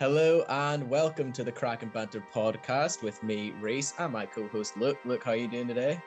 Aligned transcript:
Hello 0.00 0.44
and 0.48 0.88
welcome 0.88 1.32
to 1.32 1.42
the 1.42 1.50
Crack 1.50 1.82
and 1.82 1.92
Banter 1.92 2.22
podcast 2.32 3.02
with 3.02 3.20
me, 3.24 3.52
Reese, 3.60 3.94
and 3.98 4.12
my 4.12 4.26
co-host 4.26 4.76
Luke. 4.76 4.96
Luke, 5.04 5.24
how 5.24 5.32
are 5.32 5.36
you 5.36 5.48
doing 5.48 5.66
today? 5.66 6.00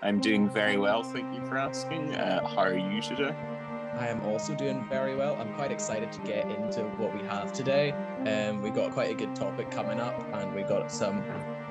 I'm 0.00 0.20
doing 0.20 0.48
very 0.48 0.76
well, 0.76 1.02
thank 1.02 1.34
you 1.34 1.44
for 1.46 1.58
asking. 1.58 2.14
Uh, 2.14 2.46
how 2.46 2.58
are 2.58 2.78
you 2.78 3.02
today? 3.02 3.34
I 3.98 4.06
am 4.06 4.20
also 4.20 4.54
doing 4.54 4.86
very 4.88 5.16
well. 5.16 5.34
I'm 5.34 5.52
quite 5.54 5.72
excited 5.72 6.12
to 6.12 6.20
get 6.20 6.48
into 6.52 6.82
what 6.98 7.12
we 7.12 7.26
have 7.26 7.52
today. 7.52 7.90
Um, 8.28 8.62
we've 8.62 8.76
got 8.76 8.92
quite 8.92 9.10
a 9.10 9.14
good 9.14 9.34
topic 9.34 9.72
coming 9.72 9.98
up, 9.98 10.24
and 10.34 10.54
we've 10.54 10.68
got 10.68 10.92
some 10.92 11.20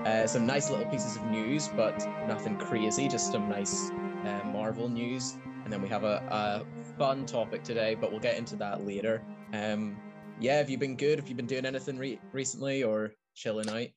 uh, 0.06 0.28
some 0.28 0.46
nice 0.46 0.70
little 0.70 0.88
pieces 0.88 1.16
of 1.16 1.26
news, 1.28 1.70
but 1.70 2.06
nothing 2.28 2.58
crazy, 2.58 3.08
just 3.08 3.32
some 3.32 3.48
nice 3.48 3.92
uh, 4.26 4.42
Marvel 4.52 4.90
news. 4.90 5.38
And 5.64 5.72
then 5.72 5.82
we 5.82 5.88
have 5.88 6.04
a, 6.04 6.22
a 6.30 6.66
fun 6.98 7.26
topic 7.26 7.64
today, 7.64 7.96
but 7.96 8.12
we'll 8.12 8.20
get 8.20 8.38
into 8.38 8.58
that 8.58 8.86
later. 8.86 9.22
Um, 9.54 9.96
yeah, 10.42 10.58
have 10.58 10.70
you 10.70 10.78
been 10.78 10.96
good? 10.96 11.20
Have 11.20 11.30
you 11.30 11.36
been 11.36 11.46
doing 11.46 11.66
anything 11.66 11.98
re- 11.98 12.20
recently 12.34 12.84
or 12.84 13.12
chilling 13.36 13.70
out? 13.70 13.88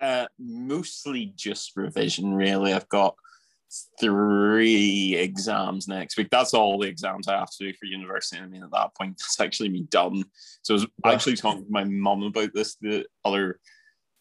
Uh, 0.00 0.26
mostly 0.38 1.32
just 1.36 1.76
revision, 1.76 2.34
really. 2.34 2.72
I've 2.72 2.88
got 2.88 3.14
three 4.00 5.14
exams 5.14 5.88
next 5.88 6.16
week. 6.16 6.28
That's 6.30 6.54
all 6.54 6.78
the 6.78 6.88
exams 6.88 7.28
I 7.28 7.38
have 7.38 7.50
to 7.50 7.66
do 7.66 7.72
for 7.74 7.84
university. 7.84 8.40
I 8.40 8.46
mean, 8.46 8.62
at 8.62 8.70
that 8.72 8.94
point, 8.96 9.12
it's 9.20 9.38
actually 9.38 9.68
me 9.68 9.82
done. 9.90 10.24
So 10.62 10.74
I 10.74 10.76
was 10.76 10.86
actually 11.04 11.36
talking 11.36 11.64
to 11.64 11.70
my 11.70 11.84
mum 11.84 12.22
about 12.22 12.54
this 12.54 12.76
the 12.76 13.04
other 13.24 13.60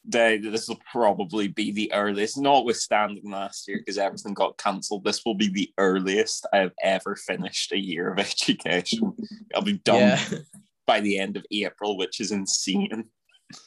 day. 0.07 0.37
That 0.39 0.49
this 0.49 0.67
will 0.67 0.79
probably 0.91 1.47
be 1.47 1.71
the 1.71 1.93
earliest, 1.93 2.37
notwithstanding 2.37 3.31
last 3.31 3.67
year 3.69 3.79
because 3.79 3.97
everything 3.97 4.33
got 4.33 4.57
cancelled. 4.57 5.05
This 5.05 5.23
will 5.25 5.35
be 5.35 5.47
the 5.47 5.71
earliest 5.77 6.45
I've 6.51 6.73
ever 6.83 7.15
finished 7.15 7.71
a 7.71 7.79
year 7.79 8.11
of 8.11 8.19
education. 8.19 9.13
I'll 9.55 9.61
be 9.61 9.77
done 9.79 9.99
yeah 9.99 10.19
by 10.85 10.99
the 10.99 11.17
end 11.17 11.37
of 11.37 11.45
April, 11.51 11.97
which 11.97 12.19
is 12.19 12.31
insane. 12.31 13.05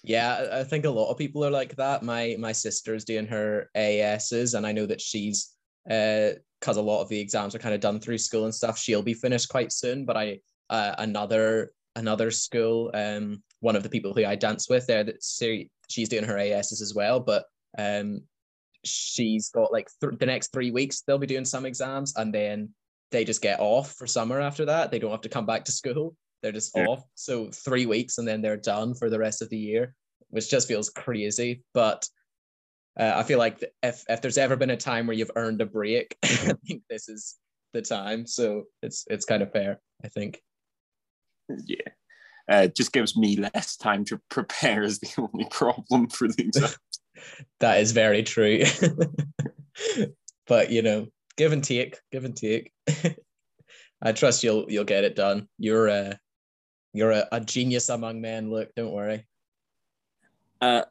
Yeah, 0.02 0.46
I 0.52 0.64
think 0.64 0.86
a 0.86 0.90
lot 0.90 1.10
of 1.10 1.18
people 1.18 1.44
are 1.44 1.50
like 1.50 1.76
that. 1.76 2.02
My 2.02 2.36
my 2.38 2.52
sister's 2.52 3.04
doing 3.04 3.26
her 3.26 3.70
ASs, 3.74 4.54
and 4.54 4.66
I 4.66 4.72
know 4.72 4.86
that 4.86 5.00
she's 5.00 5.54
uh 5.90 6.30
because 6.60 6.78
a 6.78 6.82
lot 6.82 7.02
of 7.02 7.10
the 7.10 7.20
exams 7.20 7.54
are 7.54 7.58
kind 7.58 7.74
of 7.74 7.80
done 7.82 8.00
through 8.00 8.16
school 8.16 8.44
and 8.44 8.54
stuff. 8.54 8.78
She'll 8.78 9.02
be 9.02 9.12
finished 9.12 9.50
quite 9.50 9.70
soon, 9.70 10.06
but 10.06 10.16
I 10.16 10.40
uh, 10.70 10.94
another 10.98 11.72
another 11.96 12.30
school, 12.30 12.90
um, 12.94 13.42
one 13.60 13.76
of 13.76 13.82
the 13.82 13.88
people 13.88 14.12
who 14.14 14.24
I 14.24 14.34
dance 14.34 14.68
with 14.68 14.86
there, 14.86 15.04
that 15.04 15.22
she's 15.88 16.08
doing 16.08 16.24
her 16.24 16.38
ASs 16.38 16.80
as 16.80 16.94
well, 16.94 17.20
but 17.20 17.44
um, 17.78 18.22
she's 18.84 19.50
got 19.50 19.72
like 19.72 19.88
th- 20.00 20.18
the 20.18 20.26
next 20.26 20.52
three 20.52 20.70
weeks 20.70 21.02
they'll 21.02 21.18
be 21.18 21.26
doing 21.26 21.44
some 21.44 21.66
exams, 21.66 22.14
and 22.16 22.32
then 22.32 22.70
they 23.10 23.24
just 23.24 23.42
get 23.42 23.60
off 23.60 23.92
for 23.92 24.06
summer 24.06 24.40
after 24.40 24.64
that. 24.64 24.90
They 24.90 24.98
don't 24.98 25.10
have 25.10 25.20
to 25.22 25.28
come 25.28 25.46
back 25.46 25.64
to 25.66 25.72
school. 25.72 26.16
They're 26.44 26.52
just 26.52 26.76
yeah. 26.76 26.84
off. 26.84 27.02
So 27.14 27.48
three 27.48 27.86
weeks 27.86 28.18
and 28.18 28.28
then 28.28 28.42
they're 28.42 28.58
done 28.58 28.94
for 28.94 29.08
the 29.08 29.18
rest 29.18 29.40
of 29.40 29.48
the 29.48 29.56
year, 29.56 29.94
which 30.28 30.50
just 30.50 30.68
feels 30.68 30.90
crazy. 30.90 31.62
But 31.72 32.06
uh, 33.00 33.14
I 33.16 33.22
feel 33.22 33.38
like 33.38 33.64
if 33.82 34.04
if 34.10 34.20
there's 34.20 34.36
ever 34.36 34.54
been 34.54 34.68
a 34.68 34.76
time 34.76 35.06
where 35.06 35.16
you've 35.16 35.30
earned 35.36 35.62
a 35.62 35.66
break, 35.66 36.18
I 36.22 36.52
think 36.66 36.82
this 36.90 37.08
is 37.08 37.36
the 37.72 37.80
time. 37.80 38.26
So 38.26 38.64
it's 38.82 39.06
it's 39.08 39.24
kind 39.24 39.42
of 39.42 39.52
fair, 39.52 39.80
I 40.04 40.08
think. 40.08 40.42
Yeah. 41.48 41.88
Uh, 42.46 42.66
just 42.66 42.92
gives 42.92 43.16
me 43.16 43.36
less 43.36 43.78
time 43.78 44.04
to 44.04 44.20
prepare 44.30 44.82
is 44.82 44.98
the 44.98 45.10
only 45.16 45.48
problem 45.50 46.08
for 46.08 46.28
the 46.28 46.42
exam. 46.42 46.68
that 47.60 47.80
is 47.80 47.92
very 47.92 48.22
true. 48.22 48.64
but 50.46 50.70
you 50.70 50.82
know, 50.82 51.06
give 51.38 51.52
and 51.52 51.64
take, 51.64 51.98
give 52.12 52.26
and 52.26 52.36
take. 52.36 52.70
I 54.02 54.12
trust 54.12 54.44
you'll 54.44 54.70
you'll 54.70 54.84
get 54.84 55.04
it 55.04 55.16
done. 55.16 55.48
You're 55.58 55.88
uh 55.88 56.14
you're 56.94 57.10
a, 57.10 57.28
a 57.32 57.40
genius 57.40 57.90
among 57.90 58.20
men. 58.22 58.50
Look, 58.50 58.74
don't 58.74 58.92
worry. 58.92 59.26
Uh, 60.60 60.82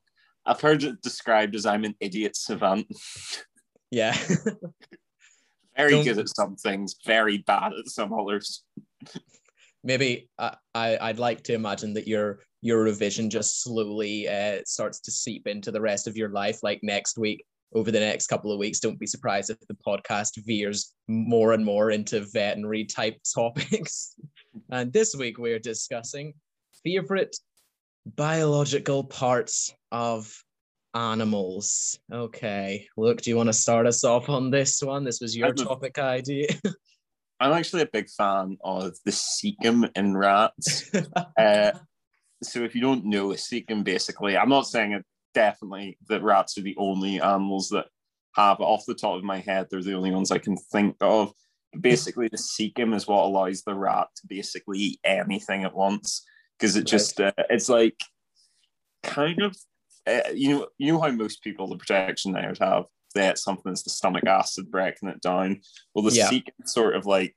I've 0.45 0.61
heard 0.61 0.83
it 0.83 1.01
described 1.01 1.55
as 1.55 1.65
I'm 1.65 1.85
an 1.85 1.95
idiot 1.99 2.35
savant. 2.35 2.85
Yeah. 3.89 4.15
very 5.77 5.91
don't... 5.91 6.03
good 6.03 6.19
at 6.19 6.35
some 6.35 6.55
things, 6.57 6.95
very 7.05 7.39
bad 7.39 7.71
at 7.73 7.87
some 7.87 8.13
others. 8.13 8.63
Maybe 9.83 10.29
I, 10.37 10.55
I 10.75 10.97
I'd 11.01 11.19
like 11.19 11.43
to 11.43 11.53
imagine 11.53 11.93
that 11.93 12.07
your 12.07 12.39
your 12.61 12.83
revision 12.83 13.29
just 13.29 13.61
slowly 13.63 14.27
uh, 14.27 14.59
starts 14.65 14.99
to 15.01 15.11
seep 15.11 15.47
into 15.47 15.71
the 15.71 15.81
rest 15.81 16.07
of 16.07 16.17
your 16.17 16.29
life. 16.29 16.59
Like 16.63 16.79
next 16.83 17.17
week, 17.17 17.45
over 17.75 17.91
the 17.91 17.99
next 17.99 18.27
couple 18.27 18.51
of 18.51 18.59
weeks, 18.59 18.79
don't 18.79 18.99
be 18.99 19.07
surprised 19.07 19.49
if 19.49 19.59
the 19.67 19.75
podcast 19.75 20.31
veers 20.45 20.93
more 21.07 21.53
and 21.53 21.65
more 21.65 21.91
into 21.91 22.25
veterinary 22.33 22.85
type 22.85 23.19
topics. 23.35 24.15
And 24.69 24.91
this 24.93 25.15
week 25.15 25.37
we're 25.37 25.59
discussing 25.59 26.33
favorite 26.83 27.35
biological 28.05 29.03
parts 29.03 29.73
of 29.91 30.33
animals. 30.93 31.97
Okay, 32.11 32.87
Luke, 32.97 33.21
do 33.21 33.29
you 33.29 33.37
want 33.37 33.47
to 33.47 33.53
start 33.53 33.87
us 33.87 34.03
off 34.03 34.29
on 34.29 34.51
this 34.51 34.81
one? 34.81 35.03
This 35.03 35.19
was 35.21 35.35
your 35.35 35.49
I'm 35.49 35.55
topic 35.55 35.97
a, 35.97 36.03
idea. 36.03 36.47
I'm 37.39 37.53
actually 37.53 37.81
a 37.81 37.89
big 37.91 38.09
fan 38.09 38.57
of 38.63 38.93
the 39.05 39.11
cecum 39.11 39.89
in 39.95 40.15
rats. 40.15 40.91
uh, 41.37 41.71
so 42.41 42.63
if 42.63 42.75
you 42.75 42.81
don't 42.81 43.05
know 43.05 43.31
a 43.31 43.35
cecum, 43.35 43.83
basically, 43.83 44.37
I'm 44.37 44.49
not 44.49 44.67
saying 44.67 44.93
it 44.93 45.05
definitely 45.33 45.97
that 46.09 46.23
rats 46.23 46.57
are 46.57 46.61
the 46.61 46.75
only 46.77 47.19
animals 47.21 47.69
that 47.69 47.87
have 48.35 48.59
off 48.59 48.85
the 48.85 48.95
top 48.95 49.15
of 49.15 49.23
my 49.23 49.39
head, 49.39 49.67
they're 49.69 49.81
the 49.81 49.93
only 49.93 50.11
ones 50.11 50.31
I 50.31 50.39
can 50.39 50.57
think 50.57 50.95
of. 51.01 51.33
Basically 51.79 52.27
the 52.27 52.37
cecum 52.37 52.95
is 52.95 53.07
what 53.07 53.23
allows 53.23 53.63
the 53.63 53.73
rat 53.73 54.07
to 54.17 54.27
basically 54.27 54.77
eat 54.79 54.99
anything 55.03 55.63
at 55.63 55.75
once 55.75 56.23
because 56.57 56.75
it 56.75 56.85
just 56.85 57.19
uh, 57.19 57.31
it's 57.49 57.67
like 57.67 57.99
kind 59.01 59.41
of 59.41 59.57
uh, 60.05 60.29
you 60.33 60.49
know 60.49 60.67
you 60.77 60.93
know 60.93 61.01
how 61.01 61.09
most 61.11 61.41
people 61.43 61.67
the 61.67 61.77
protection 61.77 62.31
they 62.31 62.45
would 62.45 62.59
have 62.59 62.85
that 63.15 63.37
something 63.37 63.71
as 63.71 63.83
the 63.83 63.89
stomach 63.89 64.25
acid 64.25 64.69
breaking 64.69 65.09
it 65.09 65.21
down. 65.21 65.61
Well 65.93 66.03
the 66.03 66.15
yeah. 66.15 66.29
cecum 66.29 66.67
sort 66.67 66.95
of 66.95 67.05
like 67.05 67.35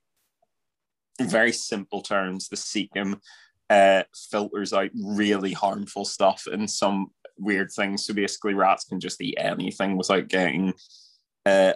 in 1.18 1.28
very 1.28 1.52
simple 1.52 2.02
terms. 2.02 2.48
The 2.48 2.56
cecum 2.56 3.20
uh, 3.68 4.04
filters 4.30 4.72
out 4.72 4.90
really 4.94 5.52
harmful 5.52 6.04
stuff 6.04 6.46
and 6.50 6.70
some 6.70 7.08
weird 7.38 7.70
things 7.70 8.04
so 8.04 8.14
basically 8.14 8.54
rats 8.54 8.84
can 8.84 9.00
just 9.00 9.20
eat 9.20 9.36
anything 9.38 9.96
without 9.96 10.28
getting 10.28 10.72
uh, 11.44 11.74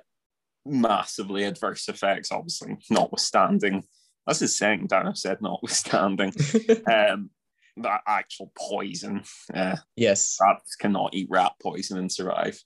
massively 0.67 1.45
adverse 1.45 1.89
effects, 1.89 2.33
obviously, 2.33 2.77
notwithstanding. 2.91 3.85
That's 4.27 4.41
his 4.41 4.57
saying, 4.57 4.87
Dan. 4.89 5.15
Said 5.15 5.41
notwithstanding. 5.41 6.33
um, 6.87 7.31
that 7.77 8.03
actual 8.07 8.53
poison. 8.57 9.23
Uh, 9.53 9.77
yes. 9.97 10.37
Rats 10.41 10.77
cannot 10.77 11.15
eat 11.15 11.29
rat 11.31 11.53
poison 11.63 11.99
and 11.99 12.13
survive. 12.13 12.63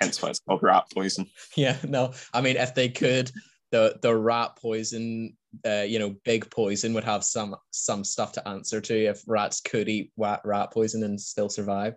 Hence 0.00 0.22
why 0.22 0.30
it's 0.30 0.40
called 0.40 0.62
rat 0.62 0.84
poison. 0.94 1.26
Yeah, 1.56 1.76
no. 1.84 2.12
I 2.32 2.40
mean, 2.40 2.56
if 2.56 2.74
they 2.74 2.88
could, 2.88 3.30
the 3.72 3.98
the 4.00 4.14
rat 4.16 4.56
poison, 4.56 5.36
uh, 5.66 5.84
you 5.86 5.98
know, 5.98 6.14
big 6.24 6.48
poison 6.50 6.94
would 6.94 7.04
have 7.04 7.24
some 7.24 7.56
some 7.70 8.04
stuff 8.04 8.32
to 8.32 8.48
answer 8.48 8.80
to 8.80 8.94
if 9.06 9.22
rats 9.26 9.60
could 9.60 9.88
eat 9.88 10.12
rat, 10.16 10.40
rat 10.44 10.72
poison 10.72 11.02
and 11.02 11.20
still 11.20 11.48
survive. 11.48 11.94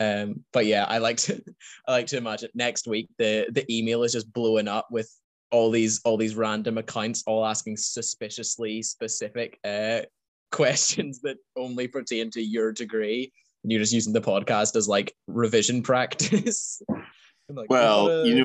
Um, 0.00 0.44
but 0.52 0.66
yeah, 0.66 0.84
I 0.84 0.98
like 0.98 1.16
to 1.18 1.42
I 1.88 1.92
like 1.92 2.06
to 2.08 2.16
imagine 2.16 2.50
next 2.54 2.86
week 2.86 3.08
the 3.18 3.46
the 3.50 3.66
email 3.74 4.02
is 4.02 4.12
just 4.12 4.32
blowing 4.32 4.68
up 4.68 4.88
with 4.90 5.10
all 5.50 5.70
these 5.70 6.00
all 6.04 6.16
these 6.16 6.34
random 6.34 6.78
accounts 6.78 7.24
all 7.26 7.44
asking 7.44 7.76
suspiciously 7.76 8.82
specific 8.82 9.58
uh, 9.64 10.00
questions 10.52 11.20
that 11.22 11.36
only 11.56 11.88
pertain 11.88 12.30
to 12.30 12.42
your 12.42 12.72
degree. 12.72 13.32
And 13.64 13.72
you're 13.72 13.80
just 13.80 13.92
using 13.92 14.12
the 14.12 14.20
podcast 14.20 14.76
as 14.76 14.88
like 14.88 15.14
revision 15.26 15.82
practice. 15.82 16.80
like, 17.48 17.68
well, 17.68 18.24
you 18.24 18.36
know, 18.36 18.44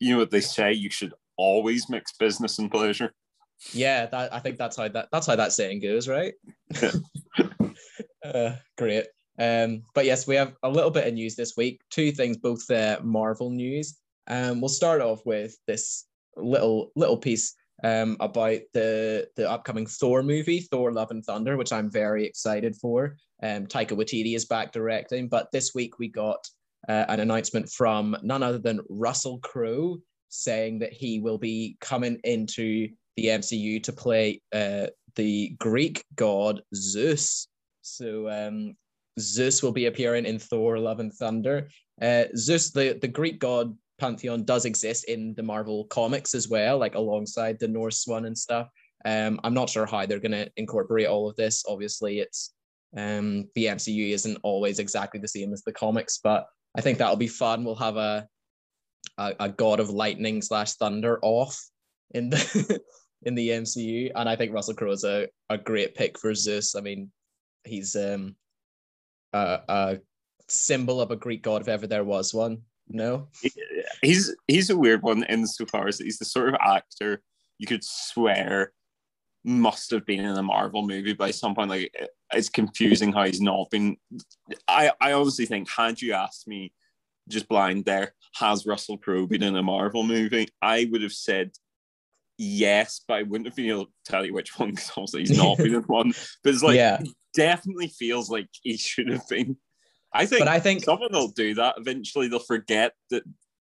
you 0.00 0.12
know 0.12 0.18
what 0.18 0.30
they 0.30 0.42
say. 0.42 0.72
You 0.72 0.90
should 0.90 1.14
always 1.36 1.88
mix 1.88 2.12
business 2.12 2.58
and 2.58 2.70
pleasure. 2.70 3.12
Yeah, 3.72 4.06
that 4.06 4.34
I 4.34 4.38
think 4.38 4.58
that's 4.58 4.76
how 4.76 4.88
that 4.88 5.08
that's 5.10 5.26
how 5.26 5.36
that 5.36 5.52
saying 5.52 5.80
goes, 5.80 6.08
right? 6.08 6.34
uh, 8.24 8.52
great. 8.76 9.06
Um, 9.40 9.82
but 9.94 10.04
yes, 10.04 10.26
we 10.26 10.36
have 10.36 10.54
a 10.62 10.70
little 10.70 10.90
bit 10.90 11.08
of 11.08 11.14
news 11.14 11.34
this 11.34 11.56
week. 11.56 11.80
Two 11.90 12.12
things, 12.12 12.36
both 12.36 12.70
uh, 12.70 13.00
Marvel 13.02 13.50
news. 13.50 13.98
Um, 14.28 14.60
we'll 14.60 14.68
start 14.68 15.00
off 15.00 15.24
with 15.24 15.56
this 15.66 16.04
little 16.36 16.92
little 16.94 17.16
piece 17.16 17.54
um, 17.82 18.18
about 18.20 18.60
the 18.74 19.26
the 19.36 19.50
upcoming 19.50 19.86
Thor 19.86 20.22
movie, 20.22 20.60
Thor: 20.60 20.92
Love 20.92 21.10
and 21.10 21.24
Thunder, 21.24 21.56
which 21.56 21.72
I'm 21.72 21.90
very 21.90 22.26
excited 22.26 22.76
for. 22.76 23.16
Um, 23.42 23.66
Taika 23.66 23.92
Waititi 23.92 24.36
is 24.36 24.44
back 24.44 24.72
directing, 24.72 25.28
but 25.28 25.50
this 25.52 25.74
week 25.74 25.98
we 25.98 26.08
got 26.08 26.46
uh, 26.88 27.06
an 27.08 27.20
announcement 27.20 27.70
from 27.70 28.16
none 28.22 28.42
other 28.42 28.58
than 28.58 28.80
Russell 28.90 29.38
Crowe 29.38 29.98
saying 30.28 30.78
that 30.80 30.92
he 30.92 31.18
will 31.18 31.38
be 31.38 31.76
coming 31.80 32.20
into 32.24 32.88
the 33.16 33.26
MCU 33.26 33.82
to 33.82 33.92
play 33.92 34.42
uh, 34.52 34.86
the 35.16 35.56
Greek 35.58 36.04
god 36.14 36.62
Zeus. 36.74 37.48
So 37.82 38.28
um, 38.28 38.76
Zeus 39.20 39.62
will 39.62 39.72
be 39.72 39.86
appearing 39.86 40.26
in 40.26 40.38
Thor: 40.38 40.78
Love 40.78 41.00
and 41.00 41.12
Thunder. 41.12 41.68
Uh, 42.00 42.24
Zeus, 42.36 42.70
the 42.70 42.98
the 43.00 43.08
Greek 43.08 43.38
god 43.38 43.76
pantheon, 43.98 44.44
does 44.44 44.64
exist 44.64 45.04
in 45.04 45.34
the 45.34 45.42
Marvel 45.42 45.84
comics 45.86 46.34
as 46.34 46.48
well, 46.48 46.78
like 46.78 46.94
alongside 46.94 47.58
the 47.58 47.68
Norse 47.68 48.06
one 48.06 48.24
and 48.24 48.36
stuff. 48.36 48.68
Um, 49.04 49.40
I'm 49.44 49.54
not 49.54 49.70
sure 49.70 49.86
how 49.86 50.06
they're 50.06 50.18
going 50.18 50.32
to 50.32 50.50
incorporate 50.56 51.06
all 51.06 51.28
of 51.28 51.36
this. 51.36 51.64
Obviously, 51.68 52.20
it's 52.20 52.52
Um, 52.96 53.48
the 53.54 53.66
MCU 53.66 54.10
isn't 54.12 54.38
always 54.42 54.78
exactly 54.80 55.20
the 55.20 55.28
same 55.28 55.52
as 55.52 55.62
the 55.62 55.72
comics, 55.72 56.18
but 56.22 56.46
I 56.76 56.80
think 56.80 56.98
that'll 56.98 57.16
be 57.16 57.28
fun. 57.28 57.64
We'll 57.64 57.76
have 57.76 57.96
a 57.96 58.26
a, 59.18 59.34
a 59.40 59.48
god 59.48 59.80
of 59.80 59.90
lightning 59.90 60.42
slash 60.42 60.74
thunder 60.74 61.18
off 61.22 61.56
in 62.12 62.30
the 62.30 62.80
in 63.22 63.34
the 63.34 63.48
MCU, 63.50 64.10
and 64.14 64.28
I 64.28 64.36
think 64.36 64.52
Russell 64.52 64.74
Crowe 64.74 64.92
is 64.92 65.04
a, 65.04 65.28
a 65.50 65.58
great 65.58 65.94
pick 65.94 66.18
for 66.18 66.34
Zeus. 66.34 66.74
I 66.74 66.80
mean, 66.80 67.10
he's 67.64 67.94
um 67.96 68.34
a, 69.32 69.60
a 69.68 69.98
symbol 70.48 71.00
of 71.00 71.10
a 71.10 71.16
Greek 71.16 71.42
god 71.42 71.62
if 71.62 71.68
ever 71.68 71.86
there 71.86 72.04
was 72.04 72.34
one. 72.34 72.62
No, 72.88 73.28
he's 74.02 74.34
he's 74.48 74.70
a 74.70 74.76
weird 74.76 75.02
one 75.02 75.24
insofar 75.24 75.86
as 75.86 75.98
he's 75.98 76.18
the 76.18 76.24
sort 76.24 76.48
of 76.48 76.56
actor 76.60 77.22
you 77.60 77.66
could 77.66 77.84
swear 77.84 78.72
must 79.44 79.90
have 79.90 80.04
been 80.04 80.24
in 80.24 80.36
a 80.36 80.42
Marvel 80.42 80.86
movie 80.86 81.12
by 81.12 81.30
some 81.30 81.54
point. 81.54 81.70
Like 81.70 81.94
it's 82.32 82.48
confusing 82.48 83.12
how 83.12 83.24
he's 83.24 83.40
not 83.40 83.70
been. 83.70 83.96
I 84.66 84.90
I 85.00 85.12
honestly 85.12 85.46
think 85.46 85.70
had 85.70 86.02
you 86.02 86.14
asked 86.14 86.48
me 86.48 86.72
just 87.28 87.48
blind 87.48 87.84
there, 87.84 88.14
has 88.36 88.66
Russell 88.66 88.98
Crowe 88.98 89.26
been 89.26 89.42
in 89.42 89.56
a 89.56 89.62
Marvel 89.62 90.02
movie? 90.02 90.48
I 90.60 90.88
would 90.90 91.02
have 91.02 91.12
said 91.12 91.52
yes, 92.38 93.02
but 93.06 93.18
I 93.18 93.22
wouldn't 93.22 93.46
have 93.46 93.56
been 93.56 93.70
able 93.70 93.86
to 93.86 93.92
tell 94.04 94.24
you 94.24 94.34
which 94.34 94.58
one 94.58 94.70
because 94.70 94.90
obviously 94.96 95.20
he's 95.20 95.36
not 95.36 95.58
been 95.58 95.74
in 95.74 95.82
one. 95.86 96.12
But 96.42 96.54
it's 96.54 96.62
like 96.62 96.76
yeah. 96.76 97.00
Definitely 97.34 97.88
feels 97.88 98.30
like 98.30 98.48
he 98.62 98.76
should 98.76 99.08
have 99.08 99.28
been. 99.28 99.56
I 100.12 100.26
think, 100.26 100.40
but 100.40 100.48
I 100.48 100.58
think 100.58 100.82
someone 100.82 101.12
will 101.12 101.28
do 101.28 101.54
that 101.54 101.76
eventually. 101.78 102.28
They'll 102.28 102.40
forget 102.40 102.92
that 103.10 103.22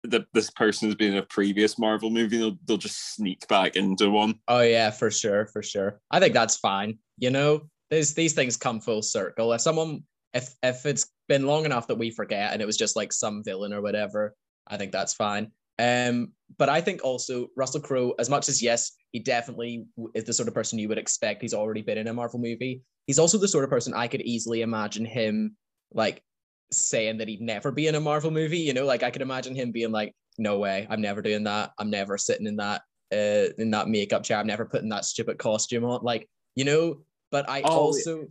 that 0.03 0.25
this 0.33 0.49
person 0.51 0.87
has 0.87 0.95
been 0.95 1.13
in 1.13 1.17
a 1.17 1.23
previous 1.23 1.79
Marvel 1.79 2.09
movie. 2.09 2.37
They'll, 2.37 2.57
they'll 2.65 2.77
just 2.77 3.15
sneak 3.15 3.47
back 3.47 3.75
into 3.75 4.09
one. 4.09 4.35
Oh 4.47 4.61
yeah, 4.61 4.91
for 4.91 5.11
sure, 5.11 5.47
for 5.47 5.63
sure. 5.63 5.99
I 6.11 6.19
think 6.19 6.33
that's 6.33 6.57
fine. 6.57 6.99
You 7.17 7.31
know, 7.31 7.63
these 7.89 8.13
these 8.13 8.33
things 8.33 8.57
come 8.57 8.79
full 8.79 9.01
circle. 9.01 9.53
If 9.53 9.61
someone, 9.61 10.03
if 10.33 10.55
if 10.63 10.85
it's 10.85 11.11
been 11.27 11.45
long 11.45 11.65
enough 11.65 11.87
that 11.87 11.97
we 11.97 12.11
forget 12.11 12.53
and 12.53 12.61
it 12.61 12.65
was 12.65 12.77
just 12.77 12.95
like 12.95 13.11
some 13.11 13.43
villain 13.43 13.73
or 13.73 13.81
whatever, 13.81 14.35
I 14.67 14.77
think 14.77 14.91
that's 14.91 15.13
fine. 15.13 15.51
Um, 15.79 16.33
but 16.57 16.69
I 16.69 16.81
think 16.81 17.03
also 17.03 17.47
Russell 17.55 17.81
Crowe, 17.81 18.13
as 18.19 18.29
much 18.29 18.49
as 18.49 18.61
yes, 18.61 18.93
he 19.11 19.19
definitely 19.19 19.85
is 20.15 20.23
the 20.23 20.33
sort 20.33 20.47
of 20.47 20.53
person 20.53 20.79
you 20.79 20.87
would 20.87 20.97
expect. 20.97 21.41
He's 21.41 21.53
already 21.53 21.81
been 21.81 21.97
in 21.97 22.07
a 22.07 22.13
Marvel 22.13 22.39
movie. 22.39 22.81
He's 23.05 23.19
also 23.19 23.37
the 23.37 23.47
sort 23.47 23.63
of 23.63 23.69
person 23.69 23.93
I 23.93 24.07
could 24.07 24.21
easily 24.21 24.61
imagine 24.61 25.05
him 25.05 25.55
like 25.93 26.23
saying 26.71 27.17
that 27.17 27.27
he'd 27.27 27.41
never 27.41 27.71
be 27.71 27.87
in 27.87 27.95
a 27.95 27.99
Marvel 27.99 28.31
movie. 28.31 28.59
You 28.59 28.73
know, 28.73 28.85
like 28.85 29.03
I 29.03 29.11
could 29.11 29.21
imagine 29.21 29.55
him 29.55 29.71
being 29.71 29.91
like, 29.91 30.13
"No 30.37 30.57
way, 30.57 30.87
I'm 30.89 31.01
never 31.01 31.21
doing 31.21 31.43
that. 31.43 31.71
I'm 31.77 31.89
never 31.89 32.17
sitting 32.17 32.47
in 32.47 32.57
that 32.57 32.81
uh 33.13 33.53
in 33.57 33.71
that 33.71 33.87
makeup 33.87 34.23
chair. 34.23 34.37
I'm 34.37 34.47
never 34.47 34.65
putting 34.65 34.89
that 34.89 35.05
stupid 35.05 35.37
costume 35.37 35.85
on." 35.85 36.01
Like, 36.03 36.27
you 36.55 36.65
know. 36.65 37.01
But 37.29 37.49
I 37.49 37.61
oh, 37.61 37.77
also, 37.77 38.27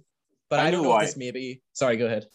but 0.48 0.58
I, 0.58 0.68
I 0.68 0.70
don't 0.70 0.82
know, 0.82 0.94
know 0.94 1.00
this 1.00 1.18
maybe. 1.18 1.62
Sorry, 1.74 1.96
go 1.96 2.06
ahead. 2.06 2.26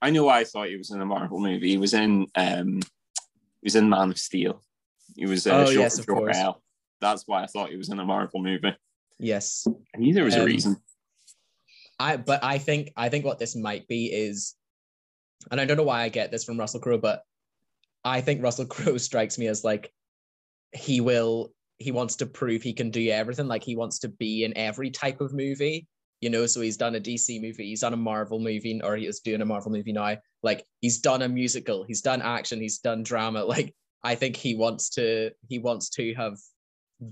I 0.00 0.10
know 0.10 0.24
why 0.24 0.38
I 0.38 0.44
thought 0.44 0.68
he 0.68 0.76
was 0.76 0.90
in 0.90 1.02
a 1.02 1.06
Marvel 1.06 1.38
movie. 1.38 1.68
He 1.68 1.76
was 1.76 1.92
in 1.92 2.26
um 2.34 2.80
was 3.62 3.76
in 3.76 3.88
Man 3.88 4.10
of 4.10 4.18
Steel. 4.18 4.62
He 5.16 5.26
was 5.26 5.46
uh, 5.46 5.50
oh, 5.50 5.64
short 5.64 5.76
yes, 5.76 5.98
of 5.98 6.06
course. 6.06 6.38
That's 7.00 7.24
why 7.26 7.42
I 7.42 7.46
thought 7.46 7.70
he 7.70 7.76
was 7.76 7.90
in 7.90 7.98
a 7.98 8.04
Marvel 8.04 8.42
movie. 8.42 8.76
Yes. 9.18 9.66
I 9.94 9.98
knew 9.98 10.14
there 10.14 10.24
was 10.24 10.36
um, 10.36 10.42
a 10.42 10.44
reason. 10.44 10.76
I 11.98 12.16
but 12.16 12.44
I 12.44 12.58
think 12.58 12.92
I 12.96 13.08
think 13.08 13.24
what 13.24 13.38
this 13.38 13.56
might 13.56 13.88
be 13.88 14.06
is, 14.06 14.54
and 15.50 15.60
I 15.60 15.64
don't 15.64 15.76
know 15.76 15.82
why 15.82 16.02
I 16.02 16.08
get 16.08 16.30
this 16.30 16.44
from 16.44 16.58
Russell 16.58 16.80
Crowe, 16.80 16.98
but 16.98 17.22
I 18.04 18.20
think 18.20 18.42
Russell 18.42 18.66
Crowe 18.74 18.98
strikes 18.98 19.38
me 19.38 19.46
as 19.46 19.64
like 19.64 19.92
he 20.72 21.00
will 21.00 21.52
he 21.78 21.92
wants 21.92 22.16
to 22.16 22.26
prove 22.26 22.62
he 22.62 22.72
can 22.72 22.90
do 22.90 23.10
everything. 23.10 23.48
Like 23.48 23.64
he 23.64 23.76
wants 23.76 24.00
to 24.00 24.08
be 24.08 24.44
in 24.44 24.56
every 24.56 24.90
type 24.90 25.20
of 25.20 25.32
movie 25.32 25.86
you 26.20 26.30
know 26.30 26.46
so 26.46 26.60
he's 26.60 26.76
done 26.76 26.94
a 26.94 27.00
dc 27.00 27.40
movie 27.40 27.66
he's 27.66 27.80
done 27.80 27.92
a 27.92 27.96
marvel 27.96 28.38
movie 28.38 28.80
or 28.82 28.96
he 28.96 29.06
is 29.06 29.20
doing 29.20 29.40
a 29.40 29.46
marvel 29.46 29.70
movie 29.70 29.92
now. 29.92 30.16
Like 30.42 30.64
he's 30.80 30.98
done 30.98 31.22
a 31.22 31.28
musical 31.28 31.84
he's 31.84 32.00
done 32.00 32.22
action 32.22 32.60
he's 32.60 32.78
done 32.78 33.02
drama. 33.02 33.44
Like 33.48 33.74
i 34.04 34.14
think 34.14 34.36
he 34.36 34.54
wants 34.54 34.90
to 34.90 35.30
he 35.48 35.58
wants 35.58 35.90
to 35.90 36.14
have 36.14 36.38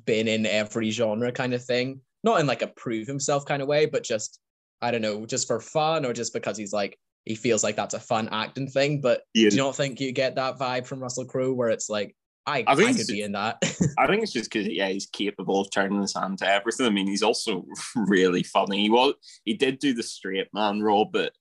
been 0.04 0.28
in 0.28 0.46
every 0.46 0.90
genre 0.90 1.32
kind 1.32 1.54
of 1.54 1.64
thing. 1.64 2.00
Not 2.24 2.40
in 2.40 2.46
like 2.46 2.62
a 2.62 2.68
prove 2.68 3.06
himself 3.06 3.44
kind 3.44 3.62
of 3.62 3.68
way 3.68 3.86
but 3.86 4.02
just 4.02 4.40
i 4.82 4.90
don't 4.90 5.02
know 5.02 5.26
just 5.26 5.46
for 5.46 5.60
fun 5.60 6.04
or 6.04 6.12
just 6.12 6.32
because 6.32 6.56
he's 6.56 6.72
like 6.72 6.98
he 7.24 7.34
feels 7.34 7.64
like 7.64 7.74
that's 7.74 7.94
a 7.94 8.00
fun 8.00 8.28
acting 8.30 8.68
thing. 8.68 9.00
But 9.00 9.22
yeah. 9.34 9.50
do 9.50 9.56
you 9.56 9.62
not 9.62 9.74
think 9.74 10.00
you 10.00 10.12
get 10.12 10.36
that 10.36 10.58
vibe 10.58 10.86
from 10.86 11.00
russell 11.00 11.24
crowe 11.26 11.52
where 11.52 11.70
it's 11.70 11.90
like 11.90 12.14
I, 12.46 12.64
I, 12.66 12.76
think 12.76 12.90
I 12.90 12.92
could 12.94 13.06
be 13.08 13.22
in 13.22 13.32
that. 13.32 13.58
I 13.98 14.06
think 14.06 14.22
it's 14.22 14.32
just 14.32 14.50
because 14.50 14.68
yeah, 14.68 14.88
he's 14.88 15.06
capable 15.06 15.60
of 15.60 15.70
turning 15.70 16.00
his 16.00 16.14
hand 16.14 16.38
to 16.38 16.48
everything. 16.48 16.86
I 16.86 16.90
mean, 16.90 17.08
he's 17.08 17.22
also 17.22 17.66
really 17.96 18.44
funny. 18.44 18.82
He 18.82 18.90
was 18.90 19.14
he 19.44 19.54
did 19.54 19.78
do 19.78 19.92
the 19.94 20.02
straight 20.02 20.48
man 20.54 20.80
role, 20.80 21.06
but 21.06 21.32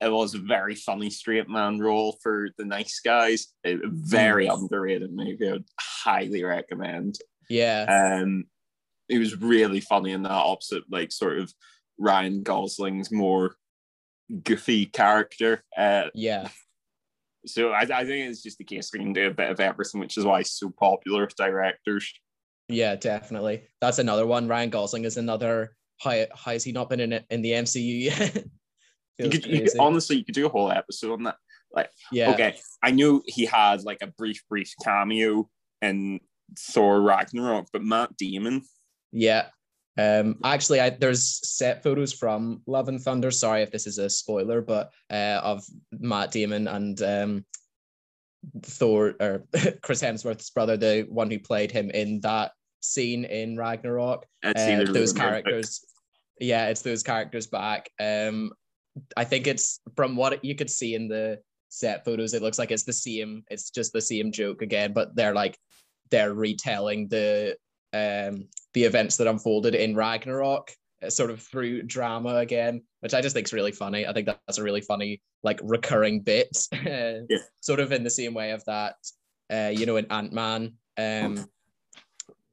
it 0.00 0.12
was 0.12 0.34
a 0.34 0.38
very 0.38 0.74
funny 0.74 1.10
straight 1.10 1.48
man 1.48 1.78
role 1.78 2.18
for 2.22 2.50
the 2.58 2.64
nice 2.64 3.00
guys. 3.04 3.48
A 3.64 3.78
very 3.84 4.46
mm. 4.46 4.54
underrated 4.54 5.12
movie. 5.12 5.48
I 5.48 5.52
would 5.52 5.64
highly 5.80 6.44
recommend. 6.44 7.18
Yeah. 7.48 8.20
Um, 8.22 8.44
he 9.08 9.18
was 9.18 9.40
really 9.40 9.80
funny 9.80 10.12
in 10.12 10.22
that 10.24 10.30
opposite, 10.30 10.84
like 10.90 11.12
sort 11.12 11.38
of 11.38 11.52
Ryan 11.98 12.42
Gosling's 12.42 13.10
more 13.10 13.56
goofy 14.44 14.86
character. 14.86 15.62
Uh, 15.76 16.08
yeah. 16.14 16.48
So 17.46 17.70
I, 17.70 17.82
I 17.82 18.04
think 18.04 18.30
it's 18.30 18.42
just 18.42 18.58
the 18.58 18.64
case 18.64 18.90
we 18.92 18.98
can 18.98 19.12
do 19.12 19.28
a 19.28 19.34
bit 19.34 19.50
of 19.50 19.60
everything, 19.60 20.00
which 20.00 20.16
is 20.16 20.24
why 20.24 20.38
he's 20.38 20.52
so 20.52 20.70
popular 20.70 21.24
with 21.24 21.36
directors. 21.36 22.12
Yeah, 22.68 22.96
definitely. 22.96 23.68
That's 23.80 23.98
another 23.98 24.26
one. 24.26 24.48
Ryan 24.48 24.70
Gosling 24.70 25.04
is 25.04 25.16
another. 25.16 25.76
How, 26.00 26.26
how 26.34 26.52
has 26.52 26.64
he 26.64 26.72
not 26.72 26.90
been 26.90 27.00
in 27.00 27.12
it 27.12 27.24
in 27.30 27.42
the 27.42 27.52
MCU 27.52 28.02
yet? 28.02 28.44
you 29.18 29.30
could, 29.30 29.46
you 29.46 29.62
could, 29.62 29.78
honestly, 29.78 30.16
you 30.16 30.24
could 30.24 30.34
do 30.34 30.46
a 30.46 30.50
whole 30.50 30.70
episode 30.70 31.12
on 31.12 31.22
that. 31.24 31.36
Like, 31.72 31.90
yeah, 32.10 32.30
okay, 32.30 32.56
I 32.82 32.90
knew 32.90 33.22
he 33.26 33.44
had 33.44 33.82
like 33.82 33.98
a 34.02 34.06
brief, 34.06 34.42
brief 34.48 34.72
cameo 34.82 35.48
in 35.82 36.20
Thor 36.58 37.00
Ragnarok, 37.00 37.68
but 37.72 37.82
Matt 37.82 38.16
Damon. 38.16 38.62
Yeah, 39.12 39.46
um, 39.98 40.38
actually, 40.44 40.80
I, 40.80 40.90
there's 40.90 41.40
set 41.48 41.82
photos 41.82 42.12
from 42.12 42.62
Love 42.66 42.88
and 42.88 43.00
Thunder. 43.00 43.30
Sorry 43.30 43.62
if 43.62 43.70
this 43.70 43.86
is 43.86 43.98
a 43.98 44.10
spoiler, 44.10 44.60
but 44.60 44.92
uh, 45.10 45.40
of 45.42 45.64
Matt 45.92 46.32
Damon 46.32 46.68
and 46.68 47.00
um, 47.02 47.44
Thor 48.62 49.14
or 49.20 49.44
Chris 49.82 50.02
Hemsworth's 50.02 50.50
brother, 50.50 50.76
the 50.76 51.06
one 51.08 51.30
who 51.30 51.38
played 51.38 51.70
him 51.70 51.90
in 51.90 52.20
that 52.20 52.52
scene 52.80 53.24
in 53.24 53.56
Ragnarok. 53.56 54.26
Uh, 54.44 54.84
those 54.84 55.12
characters. 55.12 55.84
Yeah, 56.38 56.68
it's 56.68 56.82
those 56.82 57.02
characters 57.02 57.46
back. 57.46 57.88
Um, 57.98 58.52
I 59.16 59.24
think 59.24 59.46
it's 59.46 59.80
from 59.94 60.16
what 60.16 60.44
you 60.44 60.54
could 60.54 60.70
see 60.70 60.94
in 60.94 61.08
the 61.08 61.40
set 61.68 62.04
photos. 62.04 62.34
It 62.34 62.42
looks 62.42 62.58
like 62.58 62.70
it's 62.70 62.84
the 62.84 62.92
same. 62.92 63.44
It's 63.50 63.70
just 63.70 63.92
the 63.92 64.00
same 64.00 64.30
joke 64.30 64.60
again, 64.60 64.92
but 64.92 65.16
they're 65.16 65.34
like 65.34 65.58
they're 66.10 66.34
retelling 66.34 67.08
the 67.08 67.56
um, 67.96 68.48
the 68.74 68.84
events 68.84 69.16
that 69.16 69.26
unfolded 69.26 69.74
in 69.74 69.94
Ragnarok, 69.94 70.70
uh, 71.02 71.10
sort 71.10 71.30
of 71.30 71.42
through 71.42 71.82
drama 71.82 72.36
again, 72.36 72.82
which 73.00 73.14
I 73.14 73.20
just 73.20 73.34
think 73.34 73.46
is 73.46 73.52
really 73.52 73.72
funny. 73.72 74.06
I 74.06 74.12
think 74.12 74.26
that's 74.26 74.58
a 74.58 74.62
really 74.62 74.80
funny, 74.80 75.20
like 75.42 75.60
recurring 75.62 76.20
bit, 76.20 76.56
yeah. 76.72 77.20
sort 77.60 77.80
of 77.80 77.92
in 77.92 78.04
the 78.04 78.10
same 78.10 78.34
way 78.34 78.52
of 78.52 78.64
that, 78.66 78.96
uh, 79.52 79.70
you 79.74 79.86
know, 79.86 79.96
in 79.96 80.10
Ant 80.10 80.32
Man, 80.32 80.74
um, 80.98 81.46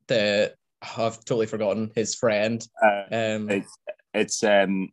the 0.07 0.53
oh, 0.83 1.07
I've 1.07 1.19
totally 1.25 1.47
forgotten 1.47 1.91
his 1.95 2.15
friend. 2.15 2.65
Uh, 2.83 3.03
um, 3.11 3.49
it's 3.49 3.77
it's 4.13 4.43
um, 4.43 4.89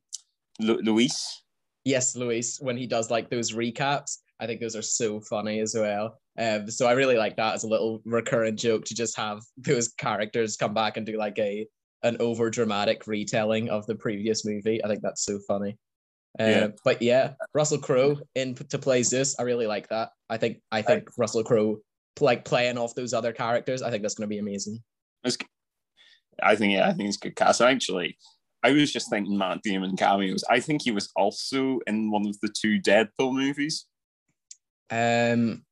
Lu- 0.61 0.81
Luis. 0.83 1.43
Yes, 1.85 2.15
Luis. 2.15 2.61
When 2.61 2.77
he 2.77 2.87
does 2.87 3.11
like 3.11 3.31
those 3.31 3.53
recaps, 3.53 4.19
I 4.39 4.47
think 4.47 4.61
those 4.61 4.77
are 4.77 4.83
so 4.83 5.21
funny 5.21 5.61
as 5.61 5.75
well. 5.75 6.20
Um, 6.39 6.71
so 6.71 6.87
I 6.87 6.93
really 6.93 7.17
like 7.17 7.37
that 7.37 7.55
as 7.55 7.65
a 7.65 7.69
little 7.69 8.01
recurrent 8.05 8.59
joke 8.59 8.85
to 8.87 8.95
just 8.95 9.17
have 9.17 9.41
those 9.59 9.89
characters 9.89 10.57
come 10.57 10.75
back 10.75 10.97
and 10.97 11.05
do 11.05 11.19
like 11.19 11.39
a 11.39 11.67
an 12.03 12.17
over 12.19 12.49
dramatic 12.49 13.07
retelling 13.07 13.69
of 13.69 13.87
the 13.87 13.95
previous 13.95 14.45
movie. 14.45 14.83
I 14.83 14.89
think 14.89 15.03
that's 15.03 15.25
so 15.25 15.39
funny. 15.47 15.77
Uh, 16.39 16.45
yeah. 16.45 16.69
But 16.85 17.03
yeah, 17.03 17.33
Russell 17.55 17.79
Crowe 17.79 18.19
in 18.35 18.55
to 18.55 18.79
play 18.79 19.03
Zeus, 19.03 19.39
I 19.39 19.43
really 19.43 19.67
like 19.67 19.89
that. 19.89 20.11
I 20.29 20.37
think 20.37 20.59
I 20.71 20.83
think 20.83 21.09
I, 21.09 21.13
Russell 21.19 21.45
Crowe 21.45 21.79
like 22.21 22.45
playing 22.45 22.79
off 22.79 22.95
those 22.95 23.13
other 23.13 23.33
characters. 23.33 23.83
I 23.83 23.91
think 23.91 24.03
that's 24.03 24.15
going 24.15 24.29
to 24.29 24.35
be 24.35 24.39
amazing. 24.39 24.83
I 26.43 26.57
think 26.57 26.73
yeah, 26.73 26.89
I 26.89 26.93
think 26.93 27.09
it's 27.09 27.19
good 27.19 27.37
cast. 27.37 27.61
Actually, 27.61 28.17
I 28.63 28.73
was 28.73 28.93
just 28.93 29.11
thinking 29.11 29.37
Matt 29.37 29.63
Damon 29.63 29.97
cameos. 29.97 30.45
I 30.49 30.61
think 30.61 30.83
he 30.83 30.91
was 30.91 31.11
also 31.17 31.81
in 31.87 32.11
one 32.11 32.27
of 32.27 32.39
the 32.41 32.49
two 32.49 32.81
Deadpool 32.81 33.35
movies. 33.35 33.87
Um, 34.91 35.65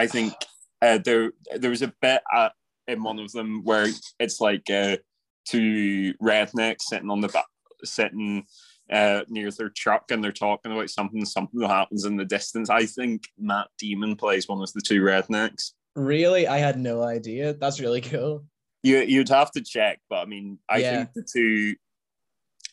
I 0.00 0.06
think 0.06 0.32
uh, 0.80 0.98
there 1.04 1.32
there 1.56 1.68
was 1.68 1.82
a 1.82 1.92
bit 2.00 2.22
at, 2.34 2.52
in 2.88 3.02
one 3.02 3.18
of 3.18 3.30
them 3.32 3.60
where 3.64 3.86
it's 4.18 4.40
like 4.40 4.70
uh, 4.70 4.96
two 5.44 6.14
rednecks 6.22 6.82
sitting 6.88 7.10
on 7.10 7.20
the 7.20 7.28
back, 7.28 7.44
sitting 7.84 8.46
uh, 8.90 9.24
near 9.28 9.50
their 9.50 9.68
truck 9.68 10.10
and 10.10 10.24
they're 10.24 10.32
talking 10.32 10.72
about 10.72 10.88
something. 10.88 11.22
Something 11.26 11.60
that 11.60 11.68
happens 11.68 12.06
in 12.06 12.16
the 12.16 12.24
distance. 12.24 12.70
I 12.70 12.86
think 12.86 13.24
Matt 13.38 13.68
Damon 13.78 14.16
plays 14.16 14.48
one 14.48 14.62
of 14.62 14.72
the 14.72 14.80
two 14.80 15.02
rednecks. 15.02 15.72
Really, 15.94 16.46
I 16.46 16.56
had 16.56 16.78
no 16.78 17.02
idea. 17.02 17.52
That's 17.52 17.78
really 17.78 18.00
cool. 18.00 18.46
You 18.82 19.00
you'd 19.00 19.28
have 19.28 19.50
to 19.50 19.60
check, 19.60 20.00
but 20.08 20.20
I 20.20 20.24
mean, 20.24 20.60
I 20.66 20.78
yeah. 20.78 20.96
think 20.96 21.12
the 21.12 21.26
two 21.30 21.74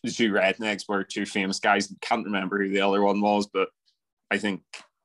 the 0.05 0.11
two 0.11 0.31
rednecks 0.31 0.83
were 0.87 1.03
two 1.03 1.25
famous 1.25 1.59
guys. 1.59 1.93
Can't 1.99 2.23
remember 2.23 2.63
who 2.63 2.69
the 2.69 2.79
other 2.79 3.01
one 3.01 3.19
was, 3.19 3.49
but 3.51 3.67
I 4.31 4.37
think 4.37 4.61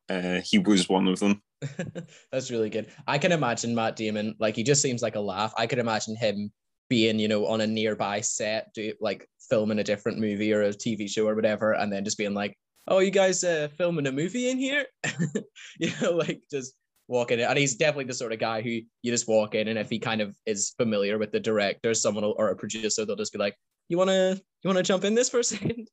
uh, 0.09 0.41
he 0.45 0.59
was 0.59 0.89
one 0.89 1.09
of 1.09 1.19
them. 1.19 1.43
That's 2.33 2.51
really 2.51 2.71
good. 2.71 2.89
I 3.07 3.19
can 3.19 3.33
imagine 3.33 3.75
Matt 3.75 3.97
Damon, 3.97 4.35
like 4.39 4.57
he 4.57 4.63
just 4.63 4.83
seems 4.83 5.03
like 5.03 5.17
a 5.17 5.21
laugh. 5.21 5.53
I 5.57 5.67
could 5.67 5.79
imagine 5.79 6.17
him 6.17 6.53
being, 6.89 7.19
you 7.19 7.29
know, 7.29 7.47
on 7.47 7.61
a 7.61 7.67
nearby 7.67 8.21
set, 8.21 8.73
do 8.75 8.93
like 9.01 9.27
filming 9.49 9.79
a 9.79 9.85
different 9.85 10.19
movie 10.19 10.53
or 10.53 10.63
a 10.63 10.71
TV 10.71 11.09
show 11.09 11.27
or 11.27 11.35
whatever, 11.35 11.73
and 11.73 11.93
then 11.93 12.05
just 12.05 12.19
being 12.19 12.35
like, 12.35 12.57
"Oh, 12.89 12.99
you 12.99 13.11
guys 13.11 13.45
uh, 13.45 13.69
filming 13.77 14.07
a 14.07 14.13
movie 14.13 14.51
in 14.51 14.59
here?" 14.59 14.87
you 15.79 15.91
know, 16.01 16.13
like 16.13 16.43
just 16.51 16.75
walking 17.09 17.39
in. 17.39 17.47
And 17.47 17.59
he's 17.59 17.77
definitely 17.77 18.05
the 18.05 18.15
sort 18.15 18.33
of 18.33 18.39
guy 18.39 18.63
who 18.63 18.81
you 19.03 19.11
just 19.11 19.29
walk 19.29 19.55
in, 19.55 19.69
and 19.69 19.79
if 19.79 19.89
he 19.89 19.99
kind 19.99 20.21
of 20.21 20.37
is 20.47 20.75
familiar 20.77 21.19
with 21.19 21.33
the 21.33 21.41
director, 21.41 21.95
someone 21.95 22.25
will, 22.25 22.35
or 22.39 22.49
a 22.49 22.57
producer, 22.57 23.05
they'll 23.05 23.17
just 23.17 23.33
be 23.33 23.39
like, 23.39 23.57
"You 23.89 23.99
wanna, 23.99 24.41
you 24.63 24.69
wanna 24.69 24.83
jump 24.83 25.05
in 25.05 25.15
this 25.15 25.29
for 25.29 25.41
a 25.41 25.45
second? 25.55 25.89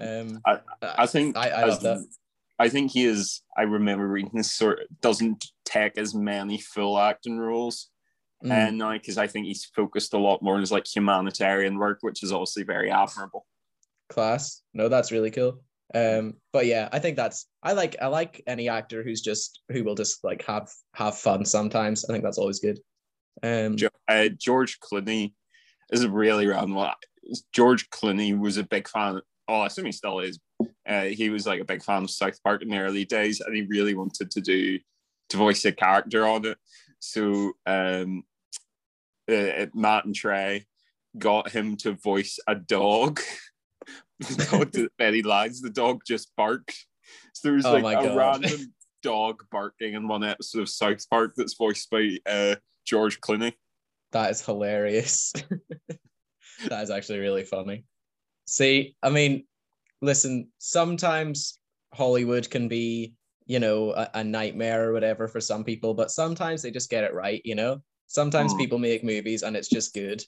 Um, 0.00 0.40
I, 0.46 0.60
I 0.82 1.06
think 1.06 1.36
I, 1.36 1.48
I 1.48 1.64
love 1.64 1.82
that. 1.82 2.06
I 2.58 2.68
think 2.68 2.92
he 2.92 3.04
is. 3.04 3.42
I 3.56 3.62
remember 3.62 4.08
reading 4.08 4.32
this 4.34 4.52
sort 4.52 4.80
of 4.80 4.86
doesn't 5.00 5.44
take 5.64 5.96
as 5.96 6.14
many 6.14 6.58
full 6.58 6.98
acting 6.98 7.38
roles, 7.38 7.88
mm. 8.44 8.50
and 8.50 8.78
now 8.78 8.92
because 8.92 9.18
I 9.18 9.26
think 9.26 9.46
he's 9.46 9.64
focused 9.64 10.14
a 10.14 10.18
lot 10.18 10.42
more 10.42 10.54
on 10.54 10.60
his 10.60 10.72
like 10.72 10.86
humanitarian 10.86 11.78
work, 11.78 11.98
which 12.00 12.22
is 12.22 12.32
obviously 12.32 12.64
very 12.64 12.90
admirable. 12.90 13.46
Class. 14.08 14.62
No, 14.74 14.88
that's 14.88 15.12
really 15.12 15.30
cool. 15.30 15.60
Um, 15.94 16.34
but 16.52 16.66
yeah, 16.66 16.88
I 16.92 16.98
think 16.98 17.16
that's 17.16 17.46
I 17.62 17.72
like 17.72 17.96
I 18.00 18.08
like 18.08 18.42
any 18.46 18.68
actor 18.68 19.02
who's 19.02 19.20
just 19.20 19.60
who 19.70 19.84
will 19.84 19.94
just 19.94 20.22
like 20.24 20.44
have 20.46 20.68
have 20.94 21.16
fun 21.16 21.44
sometimes. 21.44 22.04
I 22.04 22.12
think 22.12 22.24
that's 22.24 22.38
always 22.38 22.60
good. 22.60 22.78
Um, 23.42 23.76
uh, 24.08 24.28
George 24.36 24.80
Clooney 24.80 25.32
is 25.90 26.02
a 26.02 26.10
really 26.10 26.46
round 26.46 26.74
one. 26.74 26.92
George 27.52 27.88
Clooney 27.90 28.38
was 28.38 28.56
a 28.56 28.64
big 28.64 28.88
fan. 28.88 29.20
Oh, 29.46 29.60
I 29.60 29.66
assume 29.66 29.86
he 29.86 29.92
still 29.92 30.20
is, 30.20 30.38
uh, 30.86 31.02
he 31.02 31.30
was 31.30 31.46
like 31.46 31.60
a 31.60 31.64
big 31.64 31.82
fan 31.82 32.04
of 32.04 32.10
South 32.10 32.42
Park 32.42 32.62
in 32.62 32.68
the 32.68 32.78
early 32.78 33.04
days, 33.04 33.40
and 33.40 33.54
he 33.54 33.62
really 33.62 33.94
wanted 33.94 34.30
to 34.30 34.40
do 34.40 34.78
to 35.30 35.36
voice 35.36 35.64
a 35.64 35.72
character 35.72 36.26
on 36.26 36.46
it. 36.46 36.58
So 37.00 37.52
um, 37.66 38.22
uh, 39.30 39.66
Matt 39.74 40.06
and 40.06 40.14
Trey 40.14 40.66
got 41.18 41.50
him 41.50 41.76
to 41.78 41.92
voice 41.92 42.38
a 42.46 42.54
dog. 42.54 43.20
the 44.20 44.48
dog 44.50 44.72
that 44.72 44.96
Betty 44.98 45.22
lies, 45.22 45.60
the 45.60 45.70
dog 45.70 46.00
just 46.06 46.32
barked. 46.36 46.86
So 47.34 47.48
there's 47.48 47.64
oh 47.64 47.76
like 47.76 48.00
a 48.00 48.08
God. 48.08 48.16
random 48.16 48.74
dog 49.02 49.44
barking 49.50 49.94
in 49.94 50.08
one 50.08 50.24
episode 50.24 50.62
of 50.62 50.68
South 50.68 51.08
Park 51.08 51.34
that's 51.36 51.54
voiced 51.54 51.90
by 51.90 52.18
uh, 52.26 52.56
George 52.84 53.20
Clooney. 53.20 53.52
That 54.12 54.30
is 54.30 54.44
hilarious. 54.44 55.32
that 56.68 56.82
is 56.82 56.90
actually 56.90 57.18
really 57.18 57.44
funny. 57.44 57.84
See, 58.46 58.96
I 59.02 59.10
mean, 59.10 59.44
listen, 60.00 60.48
sometimes 60.58 61.58
Hollywood 61.94 62.48
can 62.50 62.68
be, 62.68 63.14
you 63.46 63.58
know, 63.58 63.92
a, 63.92 64.10
a, 64.14 64.24
nightmare 64.24 64.88
or 64.88 64.92
whatever 64.92 65.26
for 65.26 65.40
some 65.40 65.64
people, 65.64 65.94
but 65.94 66.10
sometimes 66.10 66.62
they 66.62 66.70
just 66.70 66.90
get 66.90 67.04
it 67.04 67.14
right, 67.14 67.40
you 67.44 67.54
know? 67.54 67.82
Sometimes 68.06 68.54
mm. 68.54 68.58
people 68.58 68.78
make 68.78 69.04
movies 69.04 69.42
and 69.42 69.56
it's 69.56 69.68
just 69.68 69.94
good 69.94 70.22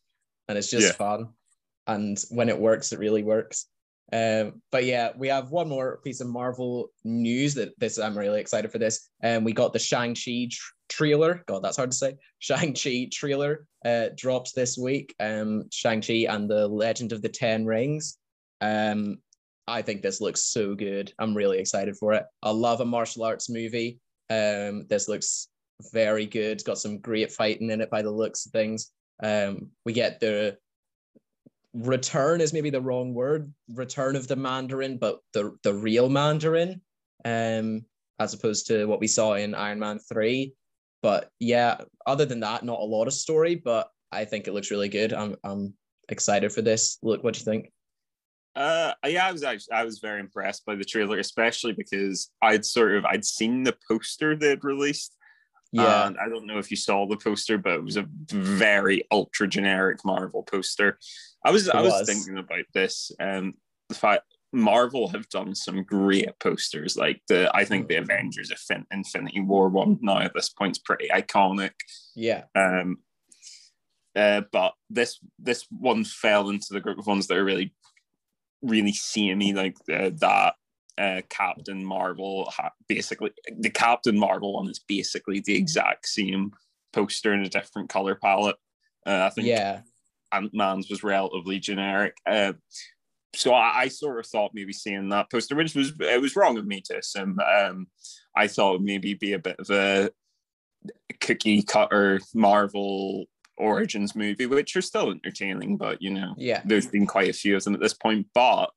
and 0.48 0.56
it's 0.56 0.70
just 0.70 0.88
yeah. 0.88 0.92
fun. 0.92 1.28
And 1.86 2.22
when 2.30 2.48
it 2.48 2.58
works, 2.58 2.92
it 2.92 2.98
really 2.98 3.22
works. 3.22 3.66
Um, 4.12 4.60
but 4.72 4.84
yeah, 4.84 5.10
we 5.16 5.28
have 5.28 5.50
one 5.50 5.68
more 5.68 6.00
piece 6.02 6.20
of 6.20 6.26
Marvel 6.26 6.90
news 7.04 7.54
that 7.54 7.78
this 7.78 7.98
I'm 7.98 8.18
really 8.18 8.40
excited 8.40 8.72
for 8.72 8.78
this. 8.78 9.08
And 9.20 9.38
um, 9.38 9.44
we 9.44 9.52
got 9.52 9.72
the 9.72 9.78
Shang-Chi 9.78 10.48
tr- 10.50 10.72
trailer. 10.88 11.44
God, 11.46 11.62
that's 11.62 11.76
hard 11.76 11.92
to 11.92 11.96
say. 11.96 12.16
Shang-Chi 12.40 13.08
trailer 13.12 13.66
uh, 13.84 14.08
drops 14.16 14.52
this 14.52 14.76
week. 14.76 15.14
Um, 15.20 15.64
Shang-Chi 15.70 16.26
and 16.28 16.50
the 16.50 16.66
Legend 16.66 17.12
of 17.12 17.22
the 17.22 17.28
Ten 17.28 17.64
Rings. 17.64 18.18
Um, 18.60 19.18
I 19.70 19.82
think 19.82 20.02
this 20.02 20.20
looks 20.20 20.42
so 20.42 20.74
good. 20.74 21.12
I'm 21.18 21.34
really 21.34 21.58
excited 21.58 21.96
for 21.96 22.12
it. 22.12 22.24
I 22.42 22.50
love 22.50 22.80
a 22.80 22.84
martial 22.84 23.24
arts 23.24 23.48
movie. 23.48 24.00
Um, 24.28 24.86
this 24.88 25.08
looks 25.08 25.48
very 25.92 26.26
good. 26.26 26.52
It's 26.52 26.62
got 26.62 26.78
some 26.78 26.98
great 26.98 27.32
fighting 27.32 27.70
in 27.70 27.80
it 27.80 27.90
by 27.90 28.02
the 28.02 28.10
looks 28.10 28.46
of 28.46 28.52
things. 28.52 28.90
Um, 29.22 29.68
we 29.84 29.92
get 29.92 30.20
the 30.20 30.56
return 31.72 32.40
is 32.40 32.52
maybe 32.52 32.70
the 32.70 32.80
wrong 32.80 33.14
word, 33.14 33.52
return 33.74 34.16
of 34.16 34.26
the 34.28 34.36
Mandarin, 34.36 34.98
but 34.98 35.20
the 35.32 35.56
the 35.62 35.74
real 35.74 36.08
Mandarin, 36.08 36.80
um, 37.24 37.84
as 38.18 38.34
opposed 38.34 38.66
to 38.68 38.86
what 38.86 39.00
we 39.00 39.06
saw 39.06 39.34
in 39.34 39.54
Iron 39.54 39.78
Man 39.78 39.98
three. 39.98 40.54
But 41.02 41.30
yeah, 41.38 41.80
other 42.06 42.26
than 42.26 42.40
that, 42.40 42.64
not 42.64 42.80
a 42.80 42.84
lot 42.84 43.06
of 43.06 43.14
story, 43.14 43.54
but 43.54 43.88
I 44.12 44.24
think 44.24 44.46
it 44.46 44.52
looks 44.52 44.70
really 44.70 44.88
good. 44.88 45.12
I'm 45.12 45.36
I'm 45.44 45.74
excited 46.08 46.52
for 46.52 46.62
this. 46.62 46.98
Luke, 47.02 47.22
what 47.22 47.34
do 47.34 47.40
you 47.40 47.44
think? 47.44 47.72
Uh, 48.56 48.92
yeah, 49.06 49.26
I 49.26 49.32
was 49.32 49.44
actually 49.44 49.72
I 49.74 49.84
was 49.84 50.00
very 50.00 50.20
impressed 50.20 50.66
by 50.66 50.74
the 50.74 50.84
trailer, 50.84 51.18
especially 51.18 51.72
because 51.72 52.30
I'd 52.42 52.64
sort 52.64 52.96
of 52.96 53.04
I'd 53.04 53.24
seen 53.24 53.62
the 53.62 53.76
poster 53.88 54.34
they'd 54.34 54.64
released. 54.64 55.16
Yeah, 55.72 56.08
and 56.08 56.16
I 56.18 56.28
don't 56.28 56.46
know 56.46 56.58
if 56.58 56.70
you 56.70 56.76
saw 56.76 57.06
the 57.06 57.16
poster, 57.16 57.56
but 57.56 57.74
it 57.74 57.84
was 57.84 57.96
a 57.96 58.08
very 58.28 59.04
ultra 59.12 59.46
generic 59.46 60.04
Marvel 60.04 60.42
poster. 60.42 60.98
I 61.44 61.52
was 61.52 61.68
I 61.68 61.80
was, 61.80 62.08
thinking 62.08 62.38
about 62.38 62.64
this, 62.74 63.12
and 63.20 63.54
the 63.88 63.94
fact 63.94 64.24
Marvel 64.52 65.08
have 65.08 65.28
done 65.28 65.54
some 65.54 65.84
great 65.84 66.28
posters. 66.40 66.96
Like 66.96 67.22
the 67.28 67.50
I 67.54 67.64
think 67.64 67.86
the 67.86 67.94
mm. 67.94 68.02
Avengers 68.02 68.52
Infinity 68.90 69.40
War 69.40 69.68
one 69.68 69.98
now 70.00 70.18
at 70.18 70.34
this 70.34 70.48
point 70.48 70.76
is 70.76 70.78
pretty 70.80 71.08
iconic. 71.08 71.72
Yeah. 72.16 72.44
Um. 72.54 72.98
Uh, 74.16 74.42
but 74.50 74.74
this 74.90 75.20
this 75.38 75.66
one 75.70 76.04
fell 76.04 76.50
into 76.50 76.72
the 76.72 76.80
group 76.80 76.98
of 76.98 77.06
ones 77.06 77.28
that 77.28 77.36
are 77.36 77.44
really 77.44 77.72
really 78.62 78.92
samey 78.92 79.52
like 79.52 79.76
uh, 79.92 80.10
that 80.20 80.54
uh, 80.98 81.22
Captain 81.30 81.84
Marvel 81.84 82.52
basically 82.88 83.30
the 83.58 83.70
Captain 83.70 84.18
Marvel 84.18 84.54
one 84.54 84.68
is 84.68 84.78
basically 84.78 85.40
the 85.40 85.54
exact 85.54 86.06
same 86.06 86.52
poster 86.92 87.32
in 87.32 87.42
a 87.42 87.48
different 87.48 87.88
color 87.88 88.14
palette. 88.14 88.56
Uh, 89.06 89.28
I 89.30 89.30
think 89.30 89.46
yeah, 89.46 89.80
Ant 90.32 90.52
Man's 90.52 90.90
was 90.90 91.02
relatively 91.02 91.58
generic. 91.58 92.16
Uh, 92.26 92.52
so 93.34 93.54
I, 93.54 93.82
I, 93.82 93.88
sort 93.88 94.18
of 94.18 94.26
thought 94.26 94.50
maybe 94.54 94.72
seeing 94.72 95.08
that 95.10 95.30
poster, 95.30 95.54
which 95.54 95.74
was 95.74 95.92
it 96.00 96.20
was 96.20 96.36
wrong 96.36 96.58
of 96.58 96.66
me 96.66 96.82
to 96.86 96.98
assume. 96.98 97.38
Um, 97.38 97.86
I 98.36 98.48
thought 98.48 98.82
maybe 98.82 99.14
be 99.14 99.32
a 99.32 99.38
bit 99.38 99.56
of 99.58 99.70
a 99.70 100.10
cookie 101.20 101.62
cutter 101.62 102.20
Marvel 102.34 103.26
origins 103.60 104.16
movie, 104.16 104.46
which 104.46 104.76
are 104.76 104.82
still 104.82 105.10
entertaining, 105.10 105.76
but 105.76 106.00
you 106.00 106.10
know, 106.10 106.34
yeah, 106.36 106.62
there's 106.64 106.86
been 106.86 107.06
quite 107.06 107.30
a 107.30 107.34
few 107.34 107.56
of 107.56 107.64
them 107.64 107.74
at 107.74 107.80
this 107.80 107.94
point. 107.94 108.26
But 108.34 108.70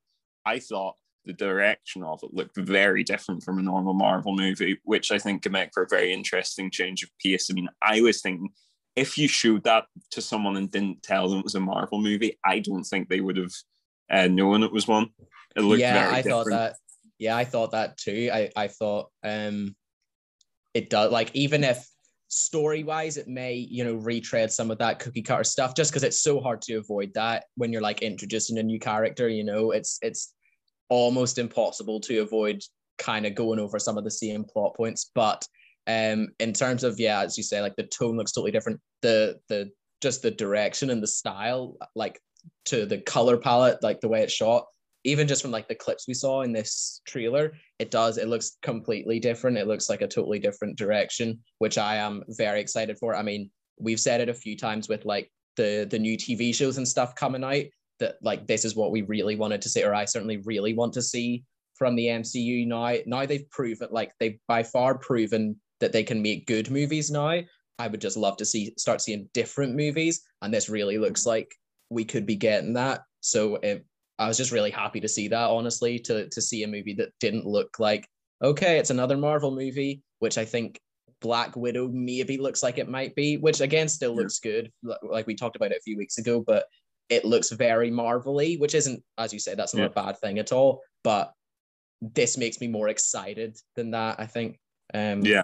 I 0.45 0.59
thought 0.59 0.95
the 1.25 1.33
direction 1.33 2.03
of 2.03 2.19
it 2.23 2.33
looked 2.33 2.57
very 2.57 3.03
different 3.03 3.43
from 3.43 3.59
a 3.59 3.61
normal 3.61 3.93
Marvel 3.93 4.35
movie, 4.35 4.79
which 4.83 5.11
I 5.11 5.17
think 5.17 5.43
can 5.43 5.53
make 5.53 5.69
for 5.73 5.83
a 5.83 5.89
very 5.89 6.13
interesting 6.13 6.69
change 6.69 7.03
of 7.03 7.09
pace. 7.23 7.49
I 7.49 7.53
mean, 7.53 7.69
I 7.81 8.01
was 8.01 8.21
thinking 8.21 8.49
if 8.95 9.17
you 9.17 9.27
showed 9.27 9.63
that 9.63 9.85
to 10.11 10.21
someone 10.21 10.57
and 10.57 10.69
didn't 10.69 11.01
tell 11.01 11.27
them 11.27 11.39
it 11.39 11.45
was 11.45 11.55
a 11.55 11.59
Marvel 11.59 12.01
movie, 12.01 12.37
I 12.45 12.59
don't 12.59 12.83
think 12.83 13.09
they 13.09 13.21
would 13.21 13.37
have 13.37 13.53
uh, 14.09 14.27
known 14.27 14.63
it 14.63 14.71
was 14.71 14.87
one. 14.87 15.09
It 15.55 15.61
looked 15.61 15.81
yeah, 15.81 16.09
I 16.11 16.21
different. 16.21 16.25
thought 16.25 16.49
that. 16.51 16.75
Yeah, 17.19 17.37
I 17.37 17.45
thought 17.45 17.71
that 17.71 17.97
too. 17.97 18.29
I 18.33 18.49
I 18.55 18.67
thought 18.67 19.09
um, 19.23 19.75
it 20.73 20.89
does 20.89 21.11
like 21.11 21.31
even 21.33 21.63
if 21.63 21.87
story 22.33 22.83
wise 22.83 23.17
it 23.17 23.27
may 23.27 23.53
you 23.53 23.83
know 23.83 23.93
retread 23.95 24.51
some 24.51 24.71
of 24.71 24.77
that 24.79 24.99
cookie 24.99 25.21
cutter 25.21 25.43
stuff 25.43 25.75
just 25.75 25.91
because 25.91 26.03
it's 26.03 26.23
so 26.23 26.39
hard 26.39 26.61
to 26.61 26.75
avoid 26.75 27.11
that 27.13 27.45
when 27.55 27.71
you're 27.71 27.81
like 27.81 28.01
introducing 28.01 28.57
a 28.57 28.63
new 28.63 28.79
character 28.79 29.29
you 29.29 29.43
know? 29.43 29.71
It's 29.71 29.99
it's 30.01 30.33
almost 30.89 31.37
impossible 31.37 31.99
to 32.01 32.19
avoid 32.19 32.61
kind 32.97 33.25
of 33.25 33.35
going 33.35 33.59
over 33.59 33.79
some 33.79 33.97
of 33.97 34.03
the 34.03 34.11
same 34.11 34.43
plot 34.43 34.75
points 34.75 35.11
but 35.15 35.47
um 35.87 36.27
in 36.39 36.53
terms 36.53 36.83
of 36.83 36.99
yeah 36.99 37.21
as 37.21 37.37
you 37.37 37.43
say 37.43 37.61
like 37.61 37.75
the 37.75 37.83
tone 37.83 38.17
looks 38.17 38.31
totally 38.31 38.51
different 38.51 38.79
the 39.01 39.39
the 39.49 39.69
just 40.01 40.21
the 40.21 40.31
direction 40.31 40.89
and 40.89 41.01
the 41.01 41.07
style 41.07 41.77
like 41.95 42.19
to 42.65 42.85
the 42.85 42.99
color 42.99 43.37
palette 43.37 43.81
like 43.81 43.99
the 44.01 44.07
way 44.07 44.21
it's 44.21 44.33
shot 44.33 44.65
even 45.03 45.27
just 45.27 45.41
from 45.41 45.51
like 45.51 45.67
the 45.67 45.75
clips 45.75 46.07
we 46.07 46.13
saw 46.13 46.41
in 46.41 46.53
this 46.53 47.01
trailer, 47.05 47.53
it 47.79 47.91
does, 47.91 48.17
it 48.17 48.27
looks 48.27 48.57
completely 48.61 49.19
different. 49.19 49.57
It 49.57 49.67
looks 49.67 49.89
like 49.89 50.01
a 50.01 50.07
totally 50.07 50.39
different 50.39 50.77
direction, 50.77 51.39
which 51.59 51.77
I 51.77 51.97
am 51.97 52.23
very 52.29 52.61
excited 52.61 52.97
for. 52.97 53.15
I 53.15 53.21
mean, 53.21 53.49
we've 53.79 53.99
said 53.99 54.21
it 54.21 54.29
a 54.29 54.33
few 54.33 54.57
times 54.57 54.87
with 54.87 55.05
like 55.05 55.31
the 55.55 55.87
the 55.89 55.99
new 55.99 56.17
TV 56.17 56.53
shows 56.55 56.77
and 56.77 56.87
stuff 56.87 57.15
coming 57.15 57.43
out 57.43 57.65
that 57.99 58.15
like 58.21 58.47
this 58.47 58.65
is 58.65 58.75
what 58.75 58.91
we 58.91 59.01
really 59.03 59.35
wanted 59.35 59.61
to 59.61 59.69
see, 59.69 59.83
or 59.83 59.93
I 59.93 60.05
certainly 60.05 60.37
really 60.45 60.73
want 60.73 60.93
to 60.93 61.01
see 61.01 61.43
from 61.75 61.95
the 61.95 62.07
MCU 62.07 62.65
now. 62.67 62.95
Now 63.05 63.25
they've 63.25 63.49
proven 63.49 63.89
like 63.91 64.13
they've 64.19 64.39
by 64.47 64.63
far 64.63 64.97
proven 64.97 65.57
that 65.79 65.91
they 65.91 66.03
can 66.03 66.21
make 66.21 66.47
good 66.47 66.71
movies 66.71 67.11
now. 67.11 67.41
I 67.79 67.87
would 67.87 68.01
just 68.01 68.17
love 68.17 68.37
to 68.37 68.45
see 68.45 68.73
start 68.77 69.01
seeing 69.01 69.29
different 69.33 69.75
movies, 69.75 70.21
and 70.41 70.53
this 70.53 70.69
really 70.69 70.97
looks 70.97 71.25
like 71.25 71.53
we 71.89 72.05
could 72.05 72.25
be 72.25 72.35
getting 72.35 72.73
that. 72.73 73.01
So 73.21 73.55
it, 73.57 73.85
I 74.23 74.27
was 74.27 74.37
just 74.37 74.51
really 74.51 74.71
happy 74.71 74.99
to 74.99 75.07
see 75.07 75.27
that, 75.27 75.49
honestly, 75.49 75.99
to 75.99 76.29
to 76.29 76.41
see 76.41 76.63
a 76.63 76.67
movie 76.67 76.93
that 76.95 77.13
didn't 77.19 77.45
look 77.45 77.79
like 77.79 78.07
okay, 78.43 78.77
it's 78.77 78.89
another 78.89 79.17
Marvel 79.17 79.51
movie, 79.51 80.01
which 80.19 80.37
I 80.37 80.45
think 80.45 80.79
Black 81.21 81.55
Widow 81.55 81.87
maybe 81.87 82.37
looks 82.37 82.61
like 82.61 82.77
it 82.77 82.89
might 82.89 83.15
be, 83.15 83.37
which 83.37 83.61
again 83.61 83.87
still 83.87 84.15
looks 84.15 84.39
good, 84.39 84.71
like 85.01 85.25
we 85.25 85.35
talked 85.35 85.55
about 85.55 85.71
it 85.71 85.77
a 85.77 85.83
few 85.83 85.97
weeks 85.97 86.17
ago, 86.17 86.43
but 86.45 86.65
it 87.09 87.25
looks 87.25 87.51
very 87.51 87.89
marvelly, 87.89 88.57
which 88.57 88.75
isn't, 88.75 89.01
as 89.17 89.33
you 89.33 89.39
said, 89.39 89.57
that's 89.57 89.73
not 89.73 89.83
yeah. 89.83 89.87
a 89.87 90.05
bad 90.05 90.17
thing 90.19 90.39
at 90.39 90.51
all. 90.51 90.81
But 91.03 91.31
this 92.01 92.37
makes 92.37 92.59
me 92.59 92.67
more 92.67 92.89
excited 92.89 93.57
than 93.75 93.91
that. 93.91 94.19
I 94.19 94.25
think. 94.25 94.59
Um, 94.93 95.21
yeah. 95.21 95.43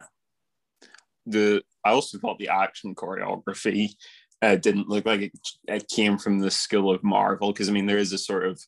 The 1.25 1.61
I 1.85 1.91
also 1.91 2.17
thought 2.17 2.39
the 2.39 2.49
action 2.49 2.95
choreography 2.95 3.91
uh, 4.41 4.55
didn't 4.55 4.89
look 4.89 5.05
like 5.05 5.21
it, 5.21 5.31
it 5.67 5.87
came 5.87 6.17
from 6.17 6.39
the 6.39 6.51
skill 6.51 6.89
of 6.89 7.03
Marvel 7.03 7.51
because 7.51 7.69
I 7.69 7.71
mean 7.71 7.85
there 7.85 7.97
is 7.97 8.13
a 8.13 8.17
sort 8.17 8.45
of 8.45 8.59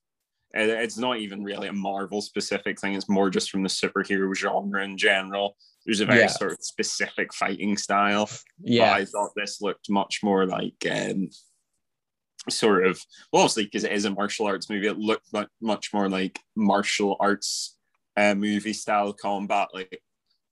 it's 0.54 0.98
not 0.98 1.18
even 1.18 1.44
really 1.44 1.70
a 1.70 1.74
Marvel 1.74 2.22
specific 2.22 2.80
thing. 2.80 2.94
It's 2.94 3.08
more 3.08 3.30
just 3.30 3.50
from 3.50 3.64
the 3.64 3.70
superhero 3.70 4.36
genre 4.36 4.84
in 4.84 4.98
general. 4.98 5.56
There's 5.86 6.02
a 6.02 6.06
very 6.06 6.20
yeah. 6.20 6.28
sort 6.28 6.52
of 6.52 6.58
specific 6.62 7.34
fighting 7.34 7.78
style. 7.78 8.30
Yeah, 8.62 8.92
but 8.92 9.02
I 9.02 9.06
thought 9.06 9.32
this 9.36 9.62
looked 9.62 9.90
much 9.90 10.20
more 10.22 10.46
like 10.46 10.76
um, 10.92 11.30
sort 12.50 12.86
of 12.86 13.00
well, 13.32 13.44
obviously 13.44 13.66
because 13.66 13.84
it 13.84 13.94
is 13.94 14.06
a 14.06 14.12
martial 14.12 14.46
arts 14.46 14.70
movie. 14.70 14.88
It 14.88 14.98
looked 14.98 15.28
much 15.62 15.94
more 15.94 16.10
like 16.10 16.40
martial 16.56 17.16
arts 17.20 17.78
uh, 18.18 18.36
movie 18.36 18.74
style 18.74 19.14
combat. 19.14 19.70
Like 19.74 20.02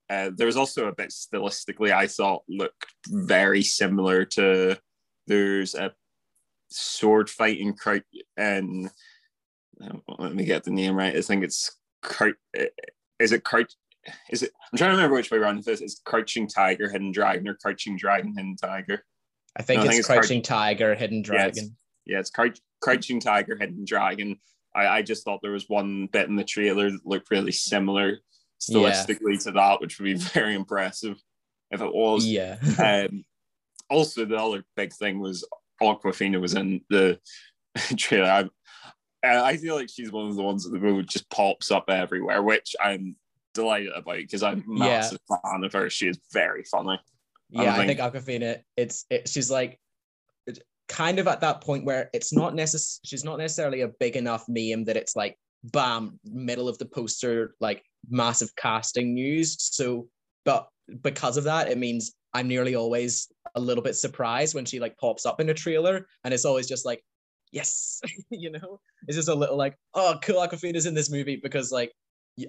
uh, 0.09 0.31
there 0.35 0.47
was 0.47 0.57
also 0.57 0.87
a 0.87 0.95
bit 0.95 1.09
stylistically, 1.09 1.91
I 1.91 2.07
thought 2.07 2.43
looked 2.47 2.85
very 3.07 3.63
similar 3.63 4.25
to. 4.25 4.77
There's 5.29 5.75
a 5.75 5.93
sword 6.69 7.29
fighting 7.29 7.73
crowd 7.73 8.03
and 8.35 8.89
let 10.17 10.35
me 10.35 10.43
get 10.43 10.63
the 10.63 10.71
name 10.71 10.95
right. 10.95 11.15
I 11.15 11.21
think 11.21 11.43
it's 11.43 11.77
is 13.19 13.31
it 13.31 13.43
crouch 13.43 13.73
is 14.29 14.43
it 14.43 14.51
I'm 14.71 14.77
trying 14.77 14.91
to 14.91 14.95
remember 14.95 15.15
which 15.15 15.31
way 15.31 15.37
around 15.37 15.63
this 15.63 15.81
is. 15.81 16.01
Crouching 16.05 16.47
tiger 16.47 16.89
hidden 16.89 17.11
dragon 17.11 17.47
or 17.47 17.55
crouching 17.55 17.97
dragon 17.97 18.33
hidden 18.35 18.55
tiger. 18.55 19.03
I 19.57 19.61
think, 19.63 19.79
no, 19.79 19.85
it's, 19.85 19.87
I 19.87 19.91
think 19.91 19.99
it's 19.99 20.07
crouching 20.07 20.41
tiger 20.41 20.95
hidden 20.95 21.21
dragon 21.21 21.53
yeah, 21.55 21.61
it's, 21.61 21.71
yeah, 22.05 22.19
it's 22.19 22.29
crouch, 22.29 22.59
crouching 22.81 23.19
tiger 23.19 23.57
hidden 23.57 23.85
dragon. 23.85 24.39
I, 24.75 24.87
I 24.87 25.01
just 25.01 25.23
thought 25.23 25.39
there 25.41 25.51
was 25.51 25.67
one 25.67 26.07
bit 26.11 26.29
in 26.29 26.35
the 26.35 26.43
trailer 26.43 26.91
that 26.91 27.05
looked 27.05 27.31
really 27.31 27.51
similar 27.51 28.19
stylistically 28.61 29.33
yeah. 29.33 29.39
to 29.39 29.51
that 29.51 29.81
which 29.81 29.99
would 29.99 30.05
be 30.05 30.13
very 30.33 30.55
impressive 30.55 31.21
if 31.71 31.81
it 31.81 31.93
was. 31.93 32.25
Yeah. 32.25 32.57
Um, 32.79 33.23
also 33.89 34.25
the 34.25 34.37
other 34.37 34.63
big 34.75 34.93
thing 34.93 35.19
was 35.19 35.45
Awkwafina 35.81 36.39
was 36.39 36.53
in 36.53 36.81
the 36.89 37.19
trailer 37.97 38.29
I, 38.29 38.39
and 39.21 39.37
I 39.37 39.57
feel 39.57 39.75
like 39.75 39.89
she's 39.89 40.11
one 40.11 40.27
of 40.27 40.35
the 40.35 40.43
ones 40.43 40.63
that 40.63 40.71
the 40.71 40.79
movie 40.79 41.03
just 41.03 41.29
pops 41.29 41.71
up 41.71 41.89
everywhere, 41.89 42.41
which 42.41 42.75
I'm 42.81 43.15
delighted 43.53 43.91
about 43.93 44.15
because 44.15 44.43
I'm 44.43 44.59
a 44.61 44.63
massive 44.79 45.19
yeah. 45.29 45.37
fan 45.43 45.63
of 45.63 45.73
her. 45.73 45.89
She 45.89 46.07
is 46.07 46.19
very 46.31 46.63
funny. 46.63 46.99
Yeah, 47.49 47.73
I 47.73 47.85
think, 47.85 47.99
I 47.99 48.09
think 48.09 48.25
Awkwafina, 48.25 48.61
it's 48.77 49.05
it, 49.09 49.27
she's 49.27 49.51
like 49.51 49.79
kind 50.89 51.19
of 51.19 51.27
at 51.27 51.41
that 51.41 51.61
point 51.61 51.85
where 51.85 52.09
it's 52.13 52.33
not 52.33 52.53
necess- 52.53 52.99
she's 53.05 53.23
not 53.23 53.37
necessarily 53.37 53.81
a 53.81 53.87
big 53.87 54.15
enough 54.15 54.45
meme 54.47 54.85
that 54.85 54.97
it's 54.97 55.15
like 55.15 55.37
bam 55.63 56.19
middle 56.25 56.67
of 56.67 56.77
the 56.79 56.85
poster 56.85 57.53
like 57.59 57.83
massive 58.09 58.55
casting 58.55 59.13
news 59.13 59.55
so 59.59 60.07
but 60.45 60.67
because 61.01 61.37
of 61.37 61.43
that 61.43 61.69
it 61.69 61.77
means 61.77 62.15
i'm 62.33 62.47
nearly 62.47 62.75
always 62.75 63.27
a 63.55 63.59
little 63.59 63.83
bit 63.83 63.95
surprised 63.95 64.55
when 64.55 64.65
she 64.65 64.79
like 64.79 64.97
pops 64.97 65.25
up 65.25 65.39
in 65.39 65.49
a 65.49 65.53
trailer 65.53 66.07
and 66.23 66.33
it's 66.33 66.45
always 66.45 66.67
just 66.67 66.85
like 66.85 67.03
yes, 67.51 68.01
you 68.29 68.51
know, 68.51 68.79
it's 69.07 69.17
just 69.17 69.29
a 69.29 69.35
little 69.35 69.57
like, 69.57 69.75
oh, 69.93 70.15
cool, 70.21 70.37
Awkwafina's 70.37 70.85
in 70.85 70.93
this 70.93 71.11
movie 71.11 71.39
because 71.41 71.71
like 71.71 71.91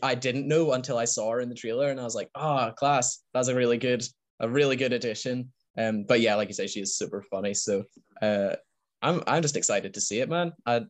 I 0.02 0.14
didn't 0.14 0.48
know 0.48 0.72
until 0.72 0.98
I 0.98 1.04
saw 1.04 1.30
her 1.32 1.40
in 1.40 1.48
the 1.48 1.54
trailer, 1.54 1.90
and 1.90 2.00
I 2.00 2.04
was 2.04 2.14
like, 2.14 2.30
oh, 2.34 2.72
class, 2.76 3.22
that's 3.34 3.48
a 3.48 3.54
really 3.54 3.78
good, 3.78 4.04
a 4.40 4.48
really 4.48 4.76
good 4.76 4.92
addition. 4.92 5.52
Um, 5.76 6.04
but 6.04 6.20
yeah, 6.20 6.34
like 6.34 6.48
you 6.48 6.54
say, 6.54 6.66
she 6.66 6.80
is 6.80 6.96
super 6.96 7.22
funny. 7.30 7.54
So 7.54 7.84
uh, 8.22 8.54
I'm 9.02 9.22
I'm 9.26 9.42
just 9.42 9.56
excited 9.56 9.94
to 9.94 10.00
see 10.00 10.20
it, 10.20 10.28
man. 10.28 10.52
I 10.66 10.82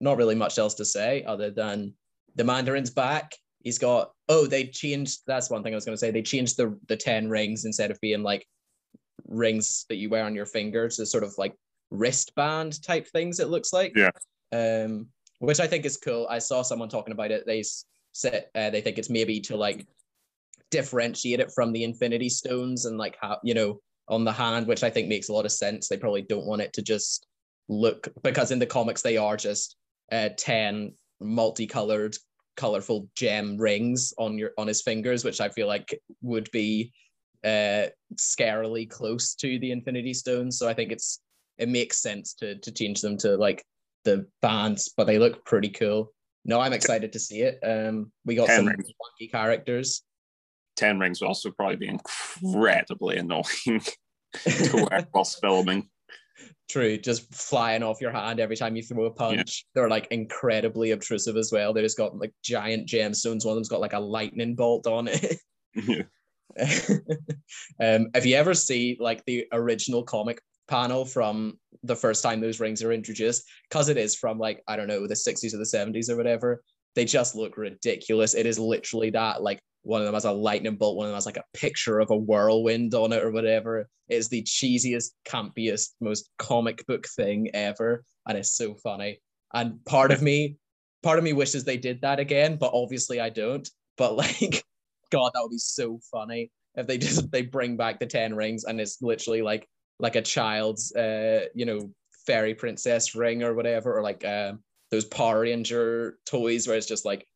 not 0.00 0.16
really 0.16 0.34
much 0.34 0.58
else 0.58 0.74
to 0.74 0.84
say 0.84 1.24
other 1.24 1.50
than 1.50 1.94
the 2.34 2.44
Mandarin's 2.44 2.90
back. 2.90 3.32
He's 3.64 3.78
got 3.78 4.12
oh, 4.28 4.46
they 4.46 4.66
changed. 4.66 5.22
That's 5.26 5.50
one 5.50 5.62
thing 5.62 5.74
I 5.74 5.76
was 5.76 5.84
going 5.84 5.94
to 5.94 6.00
say. 6.00 6.10
They 6.10 6.22
changed 6.22 6.56
the 6.56 6.78
the 6.86 6.96
ten 6.96 7.28
rings 7.28 7.64
instead 7.64 7.90
of 7.90 8.00
being 8.00 8.22
like 8.22 8.46
rings 9.26 9.86
that 9.88 9.96
you 9.96 10.10
wear 10.10 10.24
on 10.24 10.34
your 10.34 10.46
fingers 10.46 10.96
to 10.96 11.06
sort 11.06 11.24
of 11.24 11.34
like 11.38 11.54
wristband 11.90 12.82
type 12.82 13.08
things. 13.08 13.40
It 13.40 13.48
looks 13.48 13.72
like. 13.72 13.94
Yeah. 13.96 14.10
Um, 14.52 15.08
which 15.40 15.60
I 15.60 15.66
think 15.66 15.84
is 15.84 15.96
cool. 15.96 16.26
I 16.30 16.38
saw 16.38 16.62
someone 16.62 16.88
talking 16.88 17.12
about 17.12 17.30
it. 17.30 17.44
They 17.46 17.64
said 18.12 18.46
uh, 18.54 18.70
they 18.70 18.80
think 18.80 18.98
it's 18.98 19.10
maybe 19.10 19.40
to 19.40 19.56
like 19.56 19.86
differentiate 20.70 21.40
it 21.40 21.52
from 21.54 21.72
the 21.72 21.84
Infinity 21.84 22.28
Stones 22.28 22.84
and 22.84 22.98
like 22.98 23.16
how 23.20 23.38
you 23.42 23.54
know 23.54 23.80
on 24.08 24.24
the 24.24 24.32
hand, 24.32 24.66
which 24.66 24.82
I 24.82 24.90
think 24.90 25.08
makes 25.08 25.28
a 25.28 25.32
lot 25.32 25.46
of 25.46 25.52
sense. 25.52 25.88
They 25.88 25.96
probably 25.96 26.22
don't 26.22 26.46
want 26.46 26.62
it 26.62 26.72
to 26.74 26.82
just 26.82 27.26
look 27.68 28.08
because 28.22 28.50
in 28.50 28.58
the 28.58 28.66
comics 28.66 29.00
they 29.02 29.16
are 29.16 29.36
just 29.36 29.76
uh, 30.12 30.30
ten 30.36 30.92
multicolored, 31.20 32.16
colorful 32.56 33.08
gem 33.14 33.56
rings 33.56 34.12
on 34.18 34.38
your 34.38 34.52
on 34.58 34.66
his 34.66 34.82
fingers, 34.82 35.24
which 35.24 35.40
I 35.40 35.48
feel 35.48 35.66
like 35.66 36.00
would 36.22 36.50
be 36.52 36.92
uh 37.44 37.86
scarily 38.14 38.88
close 38.88 39.34
to 39.36 39.58
the 39.58 39.70
Infinity 39.70 40.14
Stones. 40.14 40.58
So 40.58 40.68
I 40.68 40.74
think 40.74 40.92
it's 40.92 41.20
it 41.58 41.68
makes 41.68 42.00
sense 42.02 42.34
to 42.34 42.56
to 42.58 42.72
change 42.72 43.00
them 43.00 43.16
to 43.18 43.36
like 43.36 43.64
the 44.04 44.26
bands, 44.42 44.92
but 44.96 45.04
they 45.06 45.18
look 45.18 45.44
pretty 45.44 45.70
cool. 45.70 46.12
No, 46.44 46.60
I'm 46.60 46.74
excited 46.74 47.12
to 47.14 47.18
see 47.18 47.40
it. 47.40 47.58
Um, 47.64 48.12
we 48.24 48.34
got 48.34 48.46
Ten 48.46 48.56
some 48.58 48.66
rings. 48.66 48.92
funky 49.02 49.30
characters. 49.30 50.02
Ten 50.76 50.98
rings 50.98 51.20
will 51.20 51.28
also 51.28 51.50
probably 51.50 51.76
be 51.76 51.88
incredibly 51.88 53.16
annoying 53.16 53.44
to 54.44 54.86
wear 54.90 55.06
whilst 55.14 55.40
filming. 55.40 55.88
True, 56.68 56.96
just 56.96 57.32
flying 57.34 57.82
off 57.82 58.00
your 58.00 58.10
hand 58.10 58.40
every 58.40 58.56
time 58.56 58.74
you 58.76 58.82
throw 58.82 59.04
a 59.04 59.10
punch. 59.10 59.64
Yeah. 59.64 59.70
They're 59.80 59.90
like 59.90 60.08
incredibly 60.10 60.92
obtrusive 60.92 61.36
as 61.36 61.52
well. 61.52 61.72
They 61.72 61.82
just 61.82 61.98
got 61.98 62.16
like 62.16 62.32
giant 62.42 62.88
gemstones. 62.88 63.44
One 63.44 63.52
of 63.52 63.56
them's 63.56 63.68
got 63.68 63.80
like 63.80 63.92
a 63.92 64.00
lightning 64.00 64.54
bolt 64.54 64.86
on 64.86 65.08
it. 65.08 65.36
Yeah. 65.76 66.04
um, 67.80 68.10
if 68.14 68.24
you 68.24 68.36
ever 68.36 68.54
see 68.54 68.96
like 69.00 69.24
the 69.24 69.44
original 69.50 70.04
comic 70.04 70.40
panel 70.68 71.04
from 71.04 71.58
the 71.82 71.96
first 71.96 72.22
time 72.22 72.40
those 72.40 72.60
rings 72.60 72.82
are 72.82 72.92
introduced 72.92 73.44
because 73.68 73.88
it 73.88 73.96
is 73.96 74.14
from 74.14 74.38
like 74.38 74.62
i 74.68 74.76
don't 74.76 74.86
know 74.86 75.06
the 75.06 75.14
60s 75.14 75.52
or 75.52 75.58
the 75.58 75.64
70s 75.64 76.08
or 76.08 76.16
whatever 76.16 76.62
they 76.94 77.04
just 77.04 77.34
look 77.34 77.56
ridiculous 77.56 78.34
it 78.34 78.46
is 78.46 78.58
literally 78.58 79.10
that 79.10 79.42
like 79.42 79.58
one 79.84 80.00
of 80.00 80.06
them 80.06 80.14
has 80.14 80.24
a 80.24 80.32
lightning 80.32 80.76
bolt 80.76 80.96
one 80.96 81.06
of 81.06 81.10
them 81.10 81.16
has 81.16 81.26
like 81.26 81.36
a 81.36 81.44
picture 81.52 82.00
of 82.00 82.10
a 82.10 82.16
whirlwind 82.16 82.94
on 82.94 83.12
it 83.12 83.22
or 83.22 83.30
whatever. 83.30 83.88
It's 84.08 84.28
the 84.28 84.42
cheesiest 84.42 85.10
campiest 85.24 85.90
most 86.00 86.30
comic 86.38 86.86
book 86.86 87.06
thing 87.16 87.50
ever 87.54 88.04
and 88.26 88.36
it's 88.36 88.56
so 88.56 88.74
funny. 88.74 89.20
And 89.52 89.84
part 89.84 90.10
of 90.10 90.22
me 90.22 90.56
part 91.02 91.18
of 91.18 91.24
me 91.24 91.32
wishes 91.32 91.64
they 91.64 91.76
did 91.76 92.00
that 92.00 92.18
again 92.18 92.56
but 92.56 92.72
obviously 92.74 93.20
i 93.20 93.30
don't. 93.30 93.68
But 93.96 94.16
like 94.16 94.64
god 95.10 95.30
that 95.34 95.42
would 95.42 95.50
be 95.50 95.58
so 95.58 96.00
funny 96.10 96.50
if 96.74 96.86
they 96.86 96.98
just 96.98 97.30
they 97.30 97.42
bring 97.42 97.76
back 97.76 98.00
the 98.00 98.06
10 98.06 98.34
rings 98.34 98.64
and 98.64 98.80
it's 98.80 99.00
literally 99.00 99.42
like 99.42 99.68
like 100.00 100.16
a 100.16 100.22
child's 100.22 100.94
uh 100.96 101.44
you 101.54 101.64
know 101.64 101.90
fairy 102.26 102.54
princess 102.54 103.14
ring 103.14 103.42
or 103.42 103.54
whatever 103.54 103.96
or 103.96 104.02
like 104.02 104.24
uh, 104.24 104.52
those 104.90 105.04
power 105.04 105.40
ranger 105.40 106.18
toys 106.26 106.66
where 106.66 106.76
it's 106.76 106.86
just 106.86 107.04
like 107.04 107.26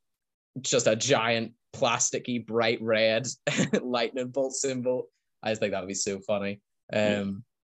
just 0.60 0.86
a 0.86 0.96
giant 0.96 1.52
plasticky 1.74 2.44
bright 2.44 2.78
red 2.80 3.26
lightning 3.82 4.28
bolt 4.28 4.52
symbol 4.52 5.08
i 5.42 5.50
just 5.50 5.60
think 5.60 5.72
that 5.72 5.80
would 5.80 5.88
be 5.88 5.94
so 5.94 6.18
funny 6.20 6.60
um 6.92 7.00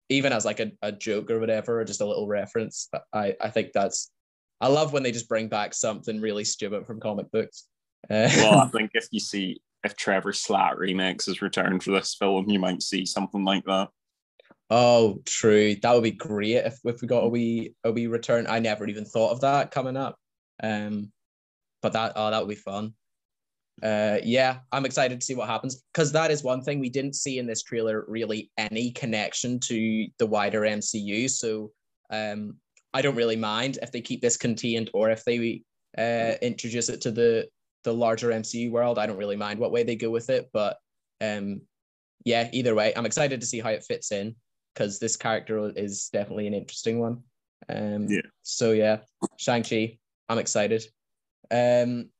yeah. 0.09 0.17
even 0.17 0.33
as 0.33 0.45
like 0.45 0.61
a, 0.61 0.71
a 0.83 0.93
joke 0.93 1.31
or 1.31 1.41
whatever 1.41 1.81
or 1.81 1.85
just 1.85 2.01
a 2.01 2.07
little 2.07 2.27
reference 2.27 2.89
i 3.13 3.35
i 3.41 3.49
think 3.49 3.73
that's 3.73 4.11
i 4.61 4.69
love 4.69 4.93
when 4.93 5.03
they 5.03 5.13
just 5.13 5.29
bring 5.29 5.49
back 5.49 5.73
something 5.75 6.21
really 6.21 6.45
stupid 6.45 6.87
from 6.87 7.01
comic 7.01 7.31
books 7.31 7.67
uh, 8.11 8.29
well 8.37 8.61
i 8.61 8.67
think 8.73 8.91
if 8.95 9.09
you 9.11 9.21
see 9.21 9.61
if 9.83 9.97
trevor 9.97 10.33
slattery 10.33 10.95
makes 10.95 11.27
his 11.27 11.41
return 11.41 11.81
for 11.81 11.93
this 11.93 12.15
film 12.15 12.49
you 12.51 12.59
might 12.59 12.83
see 12.83 13.07
something 13.07 13.45
like 13.45 13.65
that 13.65 13.89
Oh, 14.69 15.21
true. 15.25 15.77
That 15.77 15.95
would 15.95 16.03
be 16.03 16.11
great 16.11 16.57
if, 16.57 16.81
if 16.85 17.01
we 17.01 17.07
got 17.09 17.25
a 17.25 17.29
wee 17.29 17.75
a 17.85 17.93
wee 17.93 18.09
return. 18.09 18.47
I 18.49 18.59
never 18.59 18.87
even 18.87 19.05
thought 19.05 19.31
of 19.31 19.41
that 19.43 19.71
coming 19.71 19.97
up. 19.97 20.19
Um, 20.63 21.13
but 21.83 21.93
that 21.93 22.13
oh 22.17 22.31
that 22.31 22.41
would 22.41 22.49
be 22.49 22.61
fun. 22.61 22.95
Uh, 23.83 24.19
yeah, 24.25 24.59
I'm 24.73 24.87
excited 24.87 25.21
to 25.21 25.25
see 25.25 25.35
what 25.35 25.49
happens 25.49 25.83
because 25.93 26.11
that 26.13 26.31
is 26.31 26.43
one 26.43 26.63
thing 26.63 26.81
we 26.81 26.89
didn't 26.89 27.15
see 27.15 27.39
in 27.39 27.47
this 27.47 27.63
trailer 27.63 28.05
really 28.09 28.51
any 28.57 28.91
connection 28.91 29.61
to 29.61 30.07
the 30.19 30.27
wider 30.27 30.63
MCU. 30.63 31.29
So 31.29 31.73
um, 32.11 32.57
I 32.95 33.03
don't 33.03 33.17
really 33.17 33.37
mind 33.37 33.79
if 33.83 33.93
they 33.93 34.01
keep 34.01 34.23
this 34.23 34.39
contained 34.39 34.91
or 34.95 35.11
if 35.11 35.25
they 35.25 35.63
uh, 35.99 36.35
introduce 36.41 36.89
it 36.89 37.01
to 37.03 37.11
the 37.11 37.49
the 37.85 37.93
larger 37.93 38.31
MCU 38.31 38.71
world. 38.71 38.99
I 38.99 39.07
don't 39.07 39.19
really 39.19 39.37
mind 39.37 39.61
what 39.61 39.73
way 39.73 39.83
they 39.83 39.95
go 39.95 40.11
with 40.11 40.31
it, 40.31 40.49
but 40.53 40.79
um, 41.21 41.61
yeah, 42.25 42.49
either 42.53 42.75
way, 42.75 42.93
I'm 42.97 43.07
excited 43.07 43.41
to 43.41 43.47
see 43.47 43.61
how 43.61 43.71
it 43.71 43.85
fits 43.85 44.11
in 44.11 44.35
because 44.75 44.99
this 44.99 45.17
character 45.17 45.71
is 45.77 46.09
definitely 46.13 46.47
an 46.47 46.55
interesting 46.55 46.99
one. 46.99 47.23
Um, 47.69 48.07
yeah. 48.09 48.23
So 48.43 48.73
yeah, 48.73 48.99
Shang 49.37 49.63
Chi, 49.63 49.99
I'm 50.29 50.39
excited. 50.39 50.85
Um, 51.51 52.11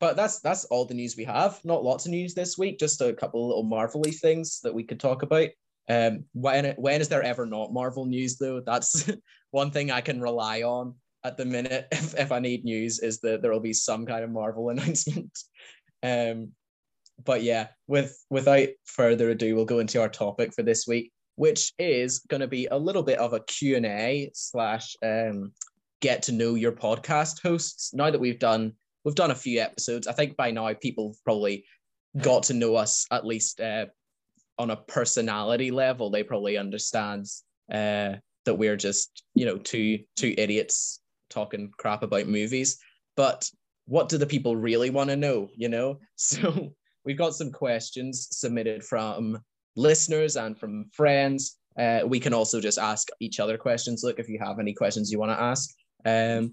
but 0.00 0.16
that's 0.16 0.40
that's 0.40 0.64
all 0.66 0.84
the 0.84 0.94
news 0.94 1.16
we 1.16 1.24
have. 1.24 1.58
Not 1.64 1.84
lots 1.84 2.06
of 2.06 2.12
news 2.12 2.34
this 2.34 2.58
week. 2.58 2.78
Just 2.78 3.00
a 3.00 3.12
couple 3.12 3.46
little 3.46 3.62
Marvelly 3.62 4.12
things 4.12 4.60
that 4.62 4.74
we 4.74 4.84
could 4.84 5.00
talk 5.00 5.22
about. 5.22 5.48
Um, 5.88 6.24
when 6.32 6.74
when 6.76 7.00
is 7.00 7.08
there 7.08 7.22
ever 7.22 7.46
not 7.46 7.72
Marvel 7.72 8.06
news 8.06 8.36
though? 8.36 8.60
That's 8.60 9.10
one 9.50 9.70
thing 9.70 9.90
I 9.90 10.00
can 10.00 10.20
rely 10.20 10.62
on 10.62 10.94
at 11.24 11.36
the 11.36 11.44
minute. 11.44 11.88
If, 11.92 12.14
if 12.18 12.32
I 12.32 12.40
need 12.40 12.64
news, 12.64 12.98
is 12.98 13.20
that 13.20 13.40
there 13.40 13.52
will 13.52 13.60
be 13.60 13.72
some 13.72 14.04
kind 14.04 14.24
of 14.24 14.30
Marvel 14.30 14.68
announcement. 14.70 15.38
Um, 16.02 16.52
but 17.24 17.42
yeah, 17.42 17.68
with 17.86 18.22
without 18.28 18.68
further 18.84 19.30
ado, 19.30 19.54
we'll 19.54 19.64
go 19.64 19.78
into 19.78 20.00
our 20.00 20.10
topic 20.10 20.52
for 20.52 20.62
this 20.62 20.86
week, 20.86 21.12
which 21.36 21.72
is 21.78 22.18
going 22.18 22.42
to 22.42 22.48
be 22.48 22.66
a 22.66 22.76
little 22.76 23.02
bit 23.02 23.18
of 23.18 23.32
a 23.32 23.40
Q 23.40 23.76
and 23.76 23.86
A 23.86 24.30
slash 24.34 24.94
um, 25.02 25.52
get 26.00 26.22
to 26.24 26.32
know 26.32 26.54
your 26.54 26.72
podcast 26.72 27.40
hosts. 27.42 27.94
Now 27.94 28.10
that 28.10 28.20
we've 28.20 28.38
done 28.38 28.74
we've 29.06 29.14
done 29.14 29.30
a 29.30 29.36
few 29.36 29.60
episodes, 29.60 30.08
I 30.08 30.12
think 30.12 30.36
by 30.36 30.50
now 30.50 30.74
people 30.74 31.16
probably 31.24 31.64
got 32.20 32.42
to 32.44 32.54
know 32.54 32.74
us 32.74 33.06
at 33.12 33.24
least 33.24 33.60
uh, 33.60 33.86
on 34.58 34.70
a 34.70 34.76
personality 34.76 35.70
level. 35.70 36.10
They 36.10 36.24
probably 36.24 36.58
understand 36.58 37.26
uh, 37.72 38.16
that 38.44 38.54
we're 38.58 38.76
just 38.76 39.22
you 39.34 39.46
know 39.46 39.58
two 39.58 40.00
two 40.16 40.34
idiots 40.36 41.00
talking 41.30 41.70
crap 41.78 42.02
about 42.02 42.26
movies. 42.26 42.78
But 43.16 43.48
what 43.86 44.08
do 44.08 44.18
the 44.18 44.26
people 44.26 44.56
really 44.56 44.90
want 44.90 45.10
to 45.10 45.16
know? 45.16 45.50
You 45.54 45.68
know, 45.68 46.00
so 46.16 46.74
we've 47.04 47.16
got 47.16 47.36
some 47.36 47.52
questions 47.52 48.26
submitted 48.32 48.82
from 48.82 49.38
listeners 49.76 50.34
and 50.34 50.58
from 50.58 50.90
friends. 50.92 51.58
Uh, 51.78 52.00
we 52.04 52.18
can 52.18 52.34
also 52.34 52.60
just 52.60 52.78
ask 52.78 53.06
each 53.20 53.38
other 53.38 53.56
questions. 53.56 54.02
Luke, 54.02 54.18
if 54.18 54.28
you 54.28 54.40
have 54.40 54.58
any 54.58 54.72
questions 54.72 55.12
you 55.12 55.20
want 55.20 55.30
to 55.30 55.40
ask. 55.40 55.70
Um, 56.04 56.50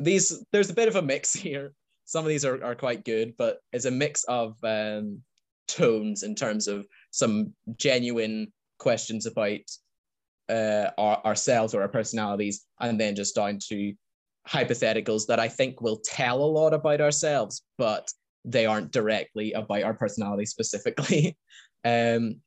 these 0.00 0.44
there's 0.50 0.70
a 0.70 0.74
bit 0.74 0.88
of 0.88 0.96
a 0.96 1.02
mix 1.02 1.32
here. 1.34 1.72
Some 2.04 2.24
of 2.24 2.28
these 2.28 2.44
are, 2.44 2.62
are 2.62 2.74
quite 2.74 3.04
good, 3.04 3.34
but 3.36 3.58
it's 3.72 3.86
a 3.86 3.90
mix 3.90 4.24
of 4.24 4.56
um, 4.62 5.22
tones 5.68 6.22
in 6.22 6.34
terms 6.34 6.68
of 6.68 6.86
some 7.10 7.52
genuine 7.76 8.52
questions 8.78 9.26
about 9.26 9.60
uh, 10.48 10.90
our, 10.98 11.24
ourselves 11.24 11.74
or 11.74 11.82
our 11.82 11.88
personalities, 11.88 12.64
and 12.80 13.00
then 13.00 13.14
just 13.14 13.34
down 13.34 13.58
to 13.68 13.94
hypotheticals 14.48 15.26
that 15.26 15.40
I 15.40 15.48
think 15.48 15.80
will 15.80 16.00
tell 16.04 16.42
a 16.42 16.44
lot 16.44 16.74
about 16.74 17.00
ourselves, 17.00 17.62
but 17.78 18.10
they 18.44 18.66
aren't 18.66 18.92
directly 18.92 19.52
about 19.52 19.82
our 19.82 19.94
personality 19.94 20.44
specifically. 20.44 21.36
um, 21.84 22.40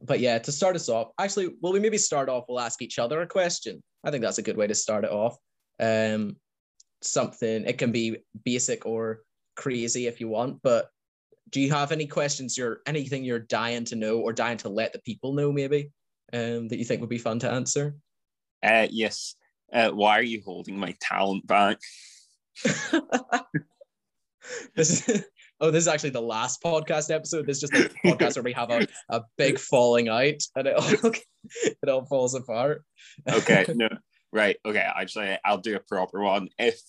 but 0.00 0.20
yeah, 0.20 0.38
to 0.38 0.52
start 0.52 0.76
us 0.76 0.88
off, 0.88 1.08
actually, 1.18 1.50
will 1.60 1.72
we 1.72 1.80
maybe 1.80 1.98
start 1.98 2.28
off? 2.28 2.44
We'll 2.48 2.60
ask 2.60 2.80
each 2.80 2.98
other 2.98 3.20
a 3.20 3.26
question. 3.26 3.82
I 4.04 4.10
think 4.10 4.22
that's 4.22 4.38
a 4.38 4.42
good 4.42 4.56
way 4.56 4.66
to 4.66 4.74
start 4.74 5.04
it 5.04 5.10
off. 5.10 5.36
Um, 5.80 6.36
something 7.02 7.64
it 7.64 7.78
can 7.78 7.92
be 7.92 8.18
basic 8.44 8.86
or 8.86 9.20
crazy 9.56 10.06
if 10.06 10.20
you 10.20 10.28
want, 10.28 10.60
but 10.62 10.88
do 11.50 11.60
you 11.60 11.70
have 11.70 11.92
any 11.92 12.06
questions? 12.06 12.56
You're 12.56 12.80
anything 12.86 13.24
you're 13.24 13.38
dying 13.38 13.84
to 13.86 13.96
know 13.96 14.20
or 14.20 14.32
dying 14.32 14.58
to 14.58 14.68
let 14.68 14.92
the 14.92 14.98
people 15.00 15.32
know, 15.32 15.52
maybe, 15.52 15.90
um, 16.32 16.68
that 16.68 16.78
you 16.78 16.84
think 16.84 17.00
would 17.00 17.10
be 17.10 17.18
fun 17.18 17.38
to 17.40 17.50
answer? 17.50 17.96
Uh, 18.62 18.86
yes. 18.90 19.34
Uh, 19.72 19.90
why 19.90 20.18
are 20.18 20.22
you 20.22 20.42
holding 20.44 20.78
my 20.78 20.94
talent 21.00 21.46
back? 21.46 21.78
this 24.74 25.08
is, 25.08 25.24
oh, 25.60 25.70
this 25.70 25.84
is 25.84 25.88
actually 25.88 26.10
the 26.10 26.20
last 26.20 26.62
podcast 26.62 27.14
episode. 27.14 27.46
This 27.46 27.62
is 27.62 27.70
just 27.70 27.74
a 27.74 27.90
podcast 28.06 28.36
where 28.36 28.42
we 28.42 28.52
have 28.52 28.70
a, 28.70 28.86
a 29.08 29.22
big 29.36 29.58
falling 29.58 30.08
out 30.08 30.42
and 30.56 30.66
it 30.66 30.76
all, 30.76 31.12
it 31.54 31.88
all 31.88 32.04
falls 32.06 32.34
apart. 32.34 32.84
okay, 33.28 33.64
no, 33.74 33.88
right. 34.32 34.56
Okay, 34.64 34.78
actually, 34.78 35.38
I'll 35.44 35.58
do 35.58 35.76
a 35.76 35.80
proper 35.80 36.20
one. 36.20 36.48
If 36.58 36.80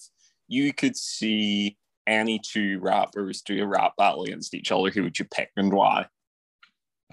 you 0.47 0.73
could 0.73 0.95
see 0.95 1.77
any 2.07 2.39
two 2.39 2.79
rappers 2.79 3.41
do 3.41 3.63
a 3.63 3.67
rap 3.67 3.93
battle 3.97 4.23
against 4.23 4.53
each 4.53 4.71
other, 4.71 4.89
who 4.89 5.03
would 5.03 5.19
you 5.19 5.25
pick 5.25 5.51
and 5.55 5.71
why? 5.71 6.07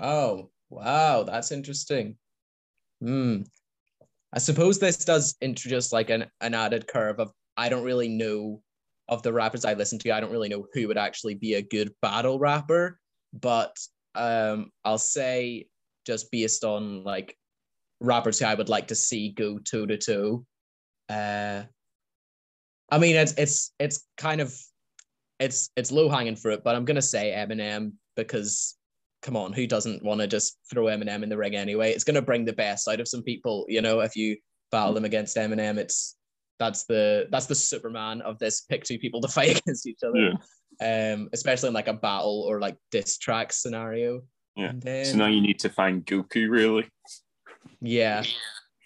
Oh, 0.01 0.51
wow, 0.71 1.23
that's 1.23 1.53
interesting. 1.53 2.17
Hmm. 3.01 3.43
I 4.33 4.39
suppose 4.39 4.79
this 4.79 5.05
does 5.05 5.37
introduce 5.41 5.93
like 5.93 6.11
an, 6.11 6.27
an 6.41 6.55
added 6.55 6.87
curve 6.87 7.21
of 7.21 7.31
I 7.57 7.69
don't 7.69 7.85
really 7.85 8.09
know 8.09 8.63
of 9.09 9.23
the 9.23 9.33
rappers 9.33 9.65
I 9.65 9.75
listen 9.75 9.99
to, 10.01 10.11
I 10.11 10.21
don't 10.21 10.33
really 10.33 10.49
know 10.49 10.67
who 10.73 10.89
would 10.89 10.99
actually 10.99 11.35
be 11.35 11.55
a 11.55 11.63
good 11.63 11.93
battle 12.03 12.39
rapper, 12.39 12.99
but 13.33 13.77
um, 14.15 14.71
I'll 14.85 14.99
say 14.99 15.69
just 16.07 16.31
based 16.31 16.65
on 16.65 17.05
like 17.05 17.37
rappers 18.01 18.39
who 18.39 18.47
I 18.47 18.55
would 18.55 18.69
like 18.69 18.89
to 18.89 18.95
see 18.95 19.31
go 19.31 19.59
toe 19.59 19.87
to 19.87 19.97
two. 19.97 20.47
Uh, 21.09 21.63
I 22.91 22.99
mean, 22.99 23.17
it's 23.17 23.35
it's 23.37 23.73
it's 23.79 24.07
kind 24.17 24.41
of 24.41 24.55
it's 25.41 25.71
it's 25.77 25.93
low 25.93 26.09
hanging 26.09 26.37
fruit, 26.37 26.63
but 26.65 26.75
I'm 26.75 26.85
gonna 26.85 27.03
say 27.03 27.33
Eminem 27.37 27.93
because 28.17 28.77
come 29.23 29.37
on, 29.37 29.53
who 29.53 29.67
doesn't 29.67 30.05
want 30.05 30.21
to 30.21 30.27
just 30.27 30.59
throw 30.71 30.85
Eminem 30.85 31.23
in 31.23 31.29
the 31.29 31.37
ring 31.37 31.57
anyway? 31.57 31.93
It's 31.93 32.05
gonna 32.05 32.23
bring 32.23 32.45
the 32.45 32.53
best 32.53 32.89
out 32.89 33.01
of 33.01 33.09
some 33.09 33.23
people, 33.23 33.67
you 33.69 33.83
know. 33.83 34.01
If 34.01 34.17
you 34.17 34.37
battle 34.71 34.95
them 34.95 35.05
against 35.05 35.37
Eminem, 35.37 35.79
it's 35.79 36.17
that's 36.59 36.85
the 36.85 37.27
that's 37.31 37.47
the 37.47 37.55
Superman 37.55 38.21
of 38.23 38.39
this 38.39 38.63
pick 38.63 38.85
two 38.85 38.99
people 38.99 39.21
to 39.21 39.29
fight 39.37 39.61
against 39.61 39.87
each 39.87 40.01
other. 40.07 40.19
Yeah. 40.19 40.35
Um, 40.79 41.31
especially 41.33 41.69
in 41.69 41.75
like 41.75 41.89
a 41.89 41.95
battle 41.95 42.45
or 42.47 42.61
like 42.61 42.77
diss 42.91 43.19
track 43.19 43.53
scenario. 43.53 44.23
Yeah. 44.57 44.73
Then, 44.75 45.05
so 45.05 45.17
now 45.17 45.27
you 45.27 45.41
need 45.41 45.59
to 45.61 45.69
find 45.69 46.05
Goku 46.05 46.49
really. 46.51 46.89
Yeah. 47.81 48.25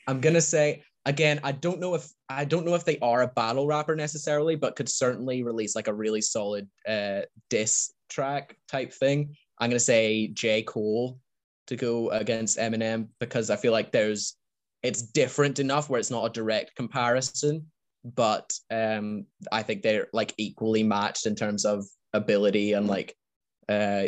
I'm 0.06 0.20
gonna 0.20 0.40
say 0.40 0.82
again, 1.06 1.40
I 1.42 1.52
don't 1.52 1.80
know 1.80 1.94
if 1.94 2.10
I 2.28 2.44
don't 2.44 2.64
know 2.66 2.74
if 2.74 2.84
they 2.84 2.98
are 2.98 3.22
a 3.22 3.28
battle 3.28 3.66
rapper 3.66 3.96
necessarily, 3.96 4.56
but 4.56 4.76
could 4.76 4.88
certainly 4.88 5.42
release 5.42 5.74
like 5.74 5.88
a 5.88 5.94
really 5.94 6.20
solid 6.20 6.68
uh 6.88 7.20
diss 7.48 7.92
track 8.08 8.56
type 8.68 8.92
thing. 8.92 9.36
I'm 9.58 9.70
gonna 9.70 9.80
say 9.80 10.28
J. 10.28 10.62
Cole 10.62 11.18
to 11.66 11.76
go 11.76 12.10
against 12.10 12.58
Eminem 12.58 13.08
because 13.20 13.48
I 13.50 13.56
feel 13.56 13.72
like 13.72 13.92
there's 13.92 14.36
it's 14.82 15.02
different 15.02 15.58
enough 15.58 15.88
where 15.88 16.00
it's 16.00 16.10
not 16.10 16.24
a 16.24 16.30
direct 16.30 16.74
comparison, 16.74 17.66
but 18.04 18.52
um, 18.70 19.26
I 19.52 19.62
think 19.62 19.82
they're 19.82 20.08
like 20.12 20.34
equally 20.38 20.82
matched 20.82 21.26
in 21.26 21.34
terms 21.34 21.64
of 21.64 21.84
ability 22.12 22.72
and 22.72 22.86
like 22.86 23.14
uh, 23.68 24.04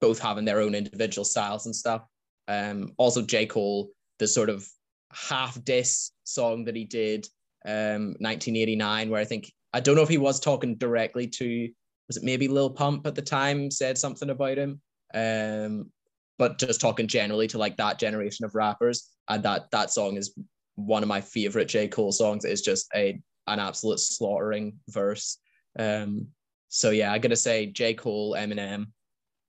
both 0.00 0.18
having 0.18 0.44
their 0.44 0.60
own 0.60 0.74
individual 0.74 1.24
styles 1.24 1.66
and 1.66 1.74
stuff. 1.74 2.02
Um, 2.48 2.92
also, 2.96 3.22
J. 3.22 3.46
Cole, 3.46 3.90
the 4.18 4.26
sort 4.26 4.50
of 4.50 4.66
half 5.12 5.62
diss 5.64 6.10
song 6.24 6.64
that 6.64 6.76
he 6.76 6.84
did, 6.84 7.26
um, 7.64 8.14
1989, 8.18 9.10
where 9.10 9.20
I 9.20 9.24
think 9.24 9.52
I 9.72 9.80
don't 9.80 9.96
know 9.96 10.02
if 10.02 10.08
he 10.08 10.18
was 10.18 10.40
talking 10.40 10.76
directly 10.76 11.26
to 11.26 11.68
was 12.08 12.16
it 12.16 12.22
maybe 12.22 12.48
Lil 12.48 12.70
Pump 12.70 13.06
at 13.06 13.14
the 13.14 13.22
time 13.22 13.70
said 13.70 13.98
something 13.98 14.30
about 14.30 14.58
him, 14.58 14.80
um, 15.12 15.90
but 16.38 16.58
just 16.58 16.80
talking 16.80 17.08
generally 17.08 17.48
to 17.48 17.58
like 17.58 17.76
that 17.76 17.98
generation 17.98 18.44
of 18.44 18.54
rappers 18.54 19.10
and 19.28 19.42
that 19.42 19.70
that 19.72 19.90
song 19.90 20.16
is 20.16 20.36
one 20.76 21.02
of 21.02 21.08
my 21.08 21.20
favorite 21.20 21.68
J 21.68 21.88
Cole 21.88 22.12
songs. 22.12 22.44
It's 22.44 22.60
just 22.60 22.86
a 22.94 23.20
an 23.46 23.58
absolute 23.58 24.00
slaughtering 24.00 24.78
verse. 24.88 25.38
Um, 25.78 26.28
so 26.68 26.90
yeah, 26.90 27.12
I'm 27.12 27.20
gonna 27.20 27.36
say 27.36 27.66
J 27.66 27.94
Cole, 27.94 28.34
Eminem. 28.34 28.86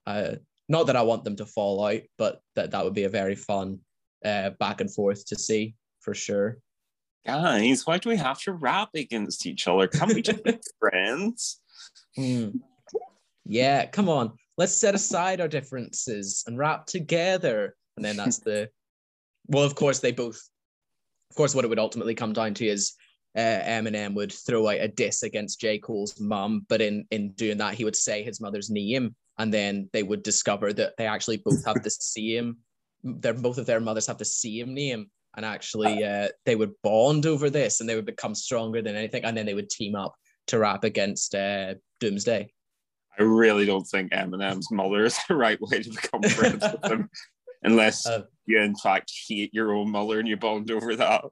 Uh, 0.06 0.36
not 0.70 0.88
that 0.88 0.96
I 0.96 1.02
want 1.02 1.24
them 1.24 1.36
to 1.38 1.46
fall 1.46 1.86
out, 1.86 2.02
but 2.18 2.42
that 2.56 2.72
that 2.72 2.84
would 2.84 2.94
be 2.94 3.04
a 3.04 3.10
very 3.10 3.36
fun 3.36 3.80
uh, 4.24 4.52
back 4.52 4.82
and 4.82 4.94
forth 4.94 5.26
to 5.28 5.36
see 5.36 5.76
for 6.02 6.14
sure. 6.14 6.58
Guys, 7.26 7.86
why 7.86 7.98
do 7.98 8.10
we 8.10 8.18
have 8.18 8.40
to 8.42 8.54
rap 8.54 8.90
against 8.96 9.46
each 9.46 9.68
other? 9.68 9.88
Can't 9.88 10.14
we 10.14 10.22
just 10.22 10.44
be 10.44 10.58
friends? 10.80 11.60
Mm. 12.18 12.60
Yeah, 13.46 13.86
come 13.86 14.08
on. 14.08 14.34
Let's 14.58 14.80
set 14.80 14.96
aside 14.96 15.42
our 15.42 15.48
differences 15.48 16.44
and 16.48 16.58
rap 16.58 16.86
together. 16.86 17.76
And 17.96 18.06
then 18.06 18.16
that's 18.16 18.40
the 18.40 18.70
well, 19.48 19.64
of 19.64 19.76
course, 19.76 20.00
they 20.00 20.12
both, 20.12 20.40
of 21.32 21.36
course, 21.36 21.56
what 21.56 21.66
it 21.66 21.68
would 21.68 21.80
ultimately 21.80 22.16
come 22.16 22.34
down 22.34 22.54
to 22.56 22.66
is 22.66 22.94
uh, 23.36 23.40
Eminem 23.40 24.14
would 24.16 24.32
throw 24.32 24.68
out 24.68 24.80
a 24.80 24.88
diss 24.88 25.24
against 25.24 25.62
J. 25.62 25.80
Cole's 25.80 26.20
mom, 26.20 26.66
but 26.70 26.82
in 26.82 27.06
in 27.12 27.32
doing 27.34 27.58
that, 27.60 27.76
he 27.76 27.86
would 27.86 27.96
say 27.96 28.24
his 28.24 28.42
mother's 28.42 28.70
name, 28.70 29.16
and 29.38 29.54
then 29.54 29.90
they 29.94 30.04
would 30.04 30.24
discover 30.24 30.74
that 30.74 30.94
they 30.98 31.06
actually 31.06 31.38
both 31.38 31.64
have 31.66 31.84
the 31.84 31.90
same. 31.90 32.58
They're 33.20 33.34
both 33.34 33.58
of 33.58 33.66
their 33.66 33.80
mothers 33.80 34.08
have 34.08 34.18
the 34.18 34.26
same 34.26 34.74
name, 34.74 35.10
and 35.36 35.46
actually, 35.46 36.04
uh, 36.04 36.30
they 36.46 36.56
would 36.56 36.74
bond 36.84 37.26
over 37.26 37.50
this, 37.50 37.80
and 37.80 37.90
they 37.90 37.96
would 37.96 38.06
become 38.06 38.36
stronger 38.36 38.82
than 38.82 38.96
anything, 38.96 39.24
and 39.24 39.36
then 39.36 39.46
they 39.46 39.54
would 39.54 39.70
team 39.70 39.96
up 39.96 40.16
to 40.48 40.60
rap 40.60 40.84
against 40.84 41.36
uh, 41.36 41.76
Doomsday. 42.00 42.52
I 43.20 43.24
really 43.24 43.66
don't 43.66 43.86
think 43.86 44.12
Eminem's 44.12 44.72
mother 44.72 45.06
is 45.06 45.18
the 45.28 45.36
right 45.36 45.60
way 45.60 45.84
to 45.84 45.90
become 45.90 46.24
friends 46.24 46.64
with 46.64 46.82
them, 46.82 47.10
unless 47.64 48.06
uh, 48.06 48.24
you 48.46 48.60
in 48.62 48.76
fact 48.76 49.12
hate 49.28 49.54
your 49.54 49.74
own 49.74 49.92
mother 49.92 50.20
and 50.20 50.28
you 50.28 50.38
bond 50.38 50.72
over 50.72 50.96
that. 50.96 51.26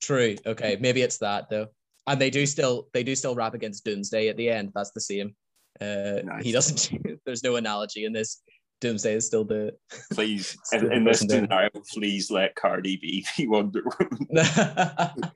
True. 0.00 0.36
Okay, 0.46 0.76
maybe 0.80 1.02
it's 1.02 1.18
that 1.18 1.48
though. 1.50 1.68
And 2.06 2.20
they 2.20 2.30
do 2.30 2.46
still 2.46 2.88
they 2.92 3.02
do 3.02 3.14
still 3.14 3.34
rap 3.34 3.54
against 3.54 3.84
Doomsday 3.84 4.28
at 4.28 4.36
the 4.36 4.48
end. 4.48 4.72
That's 4.74 4.92
the 4.92 5.00
same. 5.00 5.34
Uh, 5.80 6.22
nice. 6.24 6.44
He 6.44 6.52
doesn't. 6.52 7.20
there's 7.26 7.44
no 7.44 7.56
analogy 7.56 8.04
in 8.04 8.12
this. 8.12 8.42
Doomsday 8.80 9.14
is 9.14 9.26
still 9.26 9.44
the. 9.44 9.74
Please, 10.12 10.56
still 10.64 10.86
in, 10.86 10.92
in 10.92 11.04
this 11.04 11.20
scenario, 11.20 11.70
please 11.92 12.30
let 12.30 12.54
Cardi 12.54 12.96
B 12.96 13.24
be 13.36 13.46
Wonder 13.46 13.82
Woman. 14.00 14.28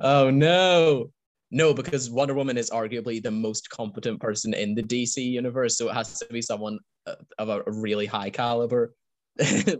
oh 0.00 0.30
no, 0.30 1.10
no, 1.50 1.74
because 1.74 2.10
Wonder 2.10 2.34
Woman 2.34 2.56
is 2.56 2.70
arguably 2.70 3.22
the 3.22 3.30
most 3.30 3.68
competent 3.70 4.20
person 4.20 4.54
in 4.54 4.74
the 4.74 4.82
DC 4.82 5.24
universe, 5.24 5.76
so 5.76 5.90
it 5.90 5.94
has 5.94 6.18
to 6.18 6.26
be 6.26 6.42
someone 6.42 6.78
uh, 7.06 7.14
of 7.38 7.48
a 7.48 7.62
really 7.66 8.06
high 8.06 8.30
caliber 8.30 8.94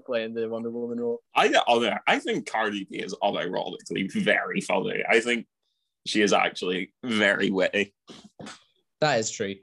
playing 0.07 0.35
the 0.35 0.48
Wonder 0.48 0.70
Woman 0.70 1.00
role. 1.00 1.20
I 1.35 1.52
other 1.66 1.98
I 2.07 2.18
think 2.18 2.46
Cardi 2.46 2.87
B 2.90 2.98
is 2.98 3.14
unironically 3.22 4.12
very 4.12 4.61
funny. 4.61 5.02
I 5.09 5.20
think 5.20 5.46
she 6.07 6.20
is 6.20 6.33
actually 6.33 6.92
very 7.02 7.50
witty. 7.50 7.94
That 9.00 9.20
is 9.20 9.30
true. 9.30 9.54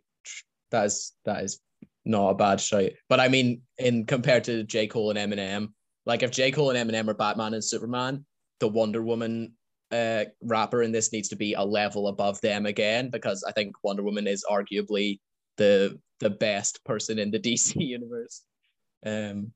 That 0.71 0.85
is 0.85 1.13
that 1.25 1.43
is 1.43 1.59
not 2.05 2.29
a 2.29 2.35
bad 2.35 2.59
shout. 2.59 2.91
But 3.09 3.19
I 3.19 3.27
mean, 3.27 3.61
in 3.77 4.05
compared 4.05 4.43
to 4.45 4.63
J. 4.63 4.87
Cole 4.87 5.15
and 5.15 5.19
Eminem, 5.19 5.69
like 6.05 6.23
if 6.23 6.31
J. 6.31 6.51
Cole 6.51 6.71
and 6.71 6.89
Eminem 6.89 7.07
are 7.07 7.13
Batman 7.13 7.53
and 7.53 7.63
Superman, 7.63 8.25
the 8.59 8.67
Wonder 8.67 9.01
Woman 9.01 9.53
uh, 9.91 10.25
rapper 10.41 10.81
in 10.83 10.91
this 10.91 11.11
needs 11.11 11.29
to 11.29 11.35
be 11.35 11.53
a 11.53 11.63
level 11.63 12.07
above 12.07 12.39
them 12.41 12.65
again 12.65 13.09
because 13.09 13.43
I 13.43 13.51
think 13.51 13.75
Wonder 13.83 14.03
Woman 14.03 14.27
is 14.27 14.45
arguably 14.49 15.19
the 15.57 15.99
the 16.19 16.29
best 16.29 16.83
person 16.85 17.19
in 17.19 17.31
the 17.31 17.39
DC 17.47 17.75
universe. 17.75 18.43
Um, 19.05 19.51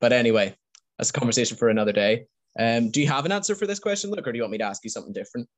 but 0.00 0.12
anyway, 0.12 0.54
that's 0.98 1.10
a 1.10 1.14
conversation 1.14 1.56
for 1.56 1.68
another 1.68 1.92
day. 1.92 2.26
Um, 2.58 2.90
do 2.90 3.00
you 3.00 3.08
have 3.08 3.26
an 3.26 3.32
answer 3.32 3.54
for 3.54 3.66
this 3.66 3.78
question, 3.78 4.10
Luke, 4.10 4.26
or 4.26 4.32
do 4.32 4.36
you 4.36 4.42
want 4.42 4.52
me 4.52 4.58
to 4.58 4.64
ask 4.64 4.84
you 4.84 4.90
something 4.90 5.12
different? 5.12 5.48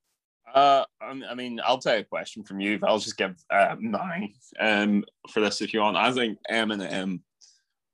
Uh, 0.54 0.84
I 1.00 1.34
mean, 1.34 1.60
I'll 1.64 1.78
take 1.78 2.04
a 2.04 2.08
question 2.08 2.44
from 2.44 2.60
you. 2.60 2.78
I'll 2.82 2.98
just 2.98 3.16
give 3.16 3.36
uh, 3.50 3.76
mine 3.80 4.34
um, 4.60 5.04
for 5.30 5.40
this 5.40 5.60
if 5.60 5.72
you 5.72 5.80
want. 5.80 5.96
I 5.96 6.12
think 6.12 6.38
Eminem. 6.50 7.20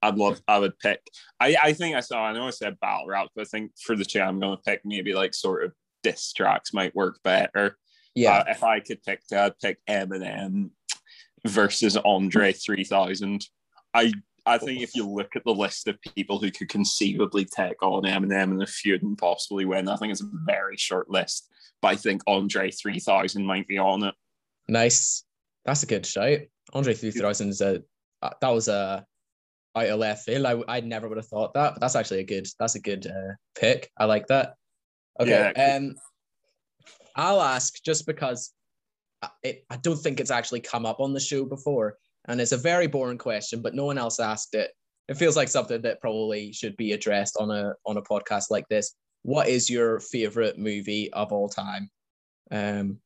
I'd 0.01 0.17
love. 0.17 0.41
I 0.47 0.59
would 0.59 0.79
pick. 0.79 1.01
I 1.41 1.57
I 1.61 1.73
think 1.73 1.97
I 1.97 2.01
saw. 2.01 2.25
I 2.25 2.33
know 2.33 2.47
I 2.47 2.51
said 2.51 2.79
battle 2.81 3.09
rap, 3.09 3.29
but 3.35 3.43
I 3.43 3.45
think 3.47 3.73
for 3.83 3.97
the 3.97 4.05
two, 4.05 4.21
I'm 4.21 4.39
going 4.39 4.57
to 4.57 4.63
pick 4.63 4.83
maybe 4.85 5.13
like 5.13 5.35
sort 5.35 5.65
of 5.65 5.73
diss 6.03 6.33
tracks 6.33 6.73
might 6.73 6.95
work 6.95 7.19
better. 7.25 7.77
Yeah. 8.15 8.39
Uh, 8.39 8.45
if 8.49 8.63
I 8.63 8.81
could 8.81 9.03
pick, 9.03 9.23
I'd 9.33 9.59
pick 9.59 9.79
Eminem 9.89 10.71
versus 11.47 11.97
Andre 11.97 12.53
3000. 12.53 13.47
I 13.95 14.13
I 14.49 14.59
think 14.59 14.81
if 14.81 14.95
you 14.95 15.07
look 15.09 15.37
at 15.37 15.45
the 15.45 15.55
list 15.55 15.89
of 15.89 16.01
people 16.01 16.39
who 16.39 16.51
could 16.51 16.69
conceivably 16.69 17.45
take 17.45 17.83
on 17.83 18.05
Eminem 18.05 18.53
in 18.53 18.63
a 18.63 18.67
feud 18.67 19.03
and 19.03 19.17
possibly 19.17 19.65
win, 19.65 19.89
I 19.89 19.97
think 19.97 20.11
it's 20.11 20.23
a 20.23 20.31
very 20.47 20.77
short 20.77 21.11
list. 21.11 21.49
But 21.83 21.89
I 21.89 21.97
think 21.97 22.23
Andre 22.27 22.71
3000 22.71 23.45
might 23.45 23.69
be 23.69 23.79
on 23.79 24.05
it. 24.05 24.15
Nice. 24.69 25.25
That's 25.65 25.83
a 25.83 25.87
good 25.87 26.07
shout. 26.07 26.39
Andre 26.73 26.95
3000 26.95 27.49
is 27.49 27.61
a 27.61 27.83
that 28.23 28.51
was 28.51 28.69
a 28.69 29.05
out 29.77 29.87
of 29.87 29.99
left 29.99 30.25
field. 30.25 30.47
I 30.47 30.63
I 30.67 30.81
never 30.81 31.09
would 31.09 31.19
have 31.19 31.27
thought 31.27 31.55
that, 31.55 31.75
but 31.75 31.81
that's 31.81 31.97
actually 31.97 32.21
a 32.21 32.25
good 32.25 32.47
that's 32.59 32.75
a 32.75 32.81
good 32.81 33.07
uh, 33.07 33.35
pick. 33.55 33.91
I 33.99 34.07
like 34.07 34.27
that. 34.29 34.55
Okay. 35.21 35.53
Yeah. 35.55 35.77
Um, 35.77 35.95
I'll 37.17 37.43
ask 37.43 37.83
just 37.85 38.07
because 38.07 38.53
it, 39.43 39.65
I 39.71 39.77
don't 39.77 39.97
think 39.97 40.21
it's 40.21 40.31
actually 40.31 40.61
come 40.61 40.87
up 40.87 41.01
on 41.01 41.13
the 41.13 41.21
show 41.21 41.45
before, 41.45 41.99
and 42.29 42.41
it's 42.41 42.53
a 42.53 42.59
very 42.59 42.87
boring 42.87 43.19
question, 43.19 43.63
but 43.63 43.75
no 43.75 43.87
one 43.87 43.99
else 43.99 44.21
asked 44.21 44.55
it. 44.55 44.71
It 45.09 45.17
feels 45.17 45.37
like 45.37 45.49
something 45.49 45.81
that 45.83 46.01
probably 46.03 46.53
should 46.53 46.77
be 46.77 46.93
addressed 46.93 47.39
on 47.41 47.51
a 47.51 47.75
on 47.87 47.97
a 47.97 48.03
podcast 48.03 48.51
like 48.51 48.69
this. 48.69 48.95
What 49.23 49.49
is 49.49 49.71
your 49.71 49.99
favorite 49.99 50.59
movie 50.59 51.11
of 51.13 51.33
all 51.33 51.49
time? 51.49 51.91
Um, 52.51 52.99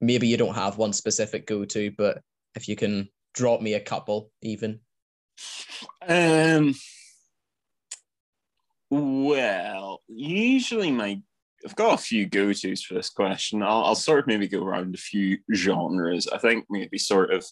maybe 0.00 0.26
you 0.26 0.38
don't 0.38 0.54
have 0.54 0.78
one 0.78 0.94
specific 0.94 1.46
go 1.46 1.66
to, 1.66 1.92
but 1.96 2.22
if 2.54 2.68
you 2.68 2.76
can 2.76 3.10
drop 3.34 3.60
me 3.60 3.74
a 3.74 3.80
couple, 3.80 4.30
even. 4.40 4.80
Um. 6.06 6.74
Well, 8.90 10.02
usually 10.08 10.90
my 10.90 11.22
I've 11.64 11.76
got 11.76 11.94
a 11.94 12.02
few 12.02 12.26
go 12.26 12.52
tos 12.52 12.82
for 12.82 12.94
this 12.94 13.10
question. 13.10 13.62
I'll, 13.62 13.84
I'll, 13.84 13.94
sort 13.94 14.20
of 14.20 14.26
maybe 14.26 14.48
go 14.48 14.64
around 14.64 14.94
a 14.94 14.98
few 14.98 15.38
genres. 15.54 16.26
I 16.26 16.38
think 16.38 16.64
maybe 16.68 16.98
sort 16.98 17.32
of 17.32 17.46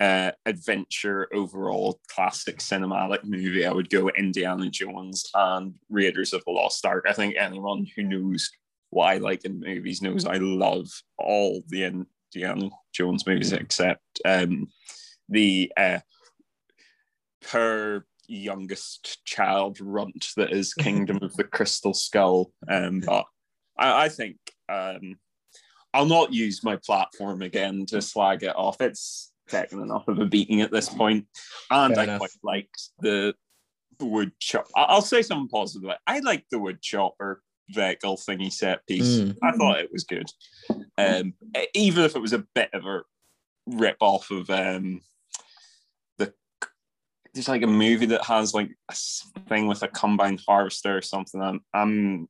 uh, 0.00 0.32
adventure 0.46 1.28
overall 1.32 2.00
classic 2.08 2.58
cinematic 2.58 3.24
movie. 3.24 3.66
I 3.66 3.72
would 3.72 3.90
go 3.90 4.08
Indiana 4.10 4.68
Jones 4.70 5.30
and 5.34 5.74
Raiders 5.88 6.32
of 6.32 6.42
the 6.44 6.52
Lost 6.52 6.84
Ark. 6.84 7.04
I 7.08 7.12
think 7.12 7.36
anyone 7.38 7.86
who 7.94 8.02
knows 8.02 8.50
what 8.90 9.06
I 9.06 9.18
like 9.18 9.44
in 9.44 9.60
movies 9.60 10.02
knows 10.02 10.24
I 10.24 10.36
love 10.36 10.88
all 11.18 11.62
the 11.68 11.84
Indiana 11.84 12.70
Jones 12.92 13.26
movies 13.26 13.52
except 13.52 14.20
um, 14.24 14.68
the 15.28 15.72
uh, 15.76 15.98
per 17.42 18.04
youngest 18.26 19.24
child 19.24 19.80
runt 19.80 20.28
that 20.36 20.52
is 20.52 20.74
Kingdom 20.78 21.18
of 21.22 21.34
the 21.36 21.44
Crystal 21.44 21.94
Skull. 21.94 22.52
Um, 22.68 23.00
but 23.00 23.26
I, 23.78 24.04
I 24.04 24.08
think 24.08 24.36
um, 24.68 25.18
I'll 25.92 26.06
not 26.06 26.32
use 26.32 26.64
my 26.64 26.76
platform 26.76 27.42
again 27.42 27.86
to 27.86 28.02
slag 28.02 28.42
it 28.42 28.56
off. 28.56 28.80
It's 28.80 29.32
taken 29.48 29.80
enough 29.80 30.08
of 30.08 30.18
a 30.18 30.26
beating 30.26 30.60
at 30.60 30.70
this 30.70 30.88
point, 30.88 31.26
and 31.70 31.94
Fair 31.94 32.02
I 32.02 32.04
enough. 32.04 32.18
quite 32.18 32.30
liked 32.42 32.90
the 33.00 33.34
wood 34.00 34.32
chop. 34.40 34.68
I'll 34.74 35.02
say 35.02 35.22
something 35.22 35.48
positive. 35.48 35.90
I 36.06 36.18
like 36.20 36.44
the 36.50 36.58
wood 36.58 36.82
chopper 36.82 37.42
vehicle 37.70 38.16
thingy 38.16 38.52
set 38.52 38.86
piece. 38.86 39.18
Mm. 39.18 39.36
I 39.42 39.52
thought 39.52 39.80
it 39.80 39.92
was 39.92 40.04
good, 40.04 40.30
um, 40.98 41.34
even 41.74 42.04
if 42.04 42.16
it 42.16 42.20
was 42.20 42.32
a 42.32 42.44
bit 42.54 42.70
of 42.72 42.86
a 42.86 43.02
rip 43.66 43.96
off 44.00 44.30
of 44.30 44.50
um, 44.50 45.00
there's 47.34 47.48
like 47.48 47.62
a 47.62 47.66
movie 47.66 48.06
that 48.06 48.24
has 48.24 48.54
like 48.54 48.70
a 48.90 48.94
thing 49.48 49.66
with 49.66 49.82
a 49.82 49.88
combine 49.88 50.38
harvester 50.46 50.96
or 50.96 51.02
something. 51.02 51.42
I'm, 51.42 51.60
I'm 51.74 52.28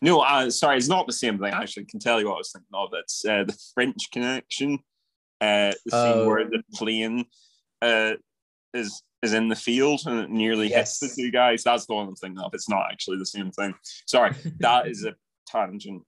no, 0.00 0.20
uh, 0.20 0.50
sorry, 0.50 0.78
it's 0.78 0.88
not 0.88 1.06
the 1.06 1.12
same 1.12 1.38
thing. 1.38 1.52
Actually, 1.52 1.84
I 1.84 1.90
can 1.90 2.00
tell 2.00 2.18
you 2.18 2.28
what 2.28 2.34
I 2.34 2.38
was 2.38 2.52
thinking 2.52 2.68
of. 2.72 2.88
It's 2.94 3.24
uh, 3.24 3.44
the 3.44 3.58
French 3.74 4.10
Connection, 4.10 4.78
uh, 5.42 5.72
the 5.84 5.90
scene 5.90 6.12
oh. 6.14 6.28
where 6.28 6.44
the 6.44 6.62
plane 6.72 7.24
uh, 7.82 8.12
is 8.72 9.02
is 9.22 9.32
in 9.32 9.48
the 9.48 9.56
field 9.56 10.00
and 10.06 10.20
it 10.20 10.30
nearly 10.30 10.68
yes. 10.68 11.00
hits 11.00 11.14
the 11.14 11.22
two 11.22 11.30
guys. 11.30 11.62
That's 11.62 11.86
the 11.86 11.94
one 11.94 12.08
I'm 12.08 12.14
thinking 12.14 12.42
of. 12.42 12.54
It's 12.54 12.68
not 12.68 12.86
actually 12.90 13.18
the 13.18 13.26
same 13.26 13.50
thing. 13.50 13.74
Sorry, 14.06 14.32
that 14.60 14.86
is 14.86 15.04
a 15.04 15.14
tangent. 15.46 16.02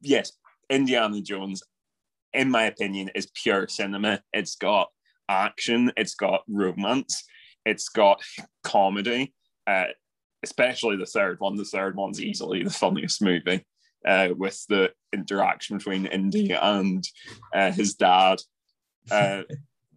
Yes, 0.00 0.32
Indiana 0.68 1.20
Jones, 1.20 1.62
in 2.32 2.50
my 2.50 2.64
opinion, 2.64 3.10
is 3.14 3.30
pure 3.42 3.68
cinema. 3.68 4.20
It's 4.32 4.56
got 4.56 4.88
action, 5.28 5.92
it's 5.96 6.14
got 6.14 6.42
romance, 6.48 7.24
it's 7.64 7.88
got 7.88 8.22
comedy, 8.62 9.34
uh, 9.66 9.86
especially 10.42 10.96
the 10.96 11.06
third 11.06 11.38
one. 11.38 11.56
The 11.56 11.64
third 11.64 11.96
one's 11.96 12.20
easily 12.20 12.64
the 12.64 12.70
funniest 12.70 13.22
movie 13.22 13.64
uh, 14.04 14.30
with 14.36 14.64
the 14.68 14.92
interaction 15.12 15.78
between 15.78 16.06
Indy 16.06 16.52
and 16.52 17.04
uh, 17.54 17.72
his 17.72 17.94
dad. 17.94 18.38
Uh, 19.10 19.42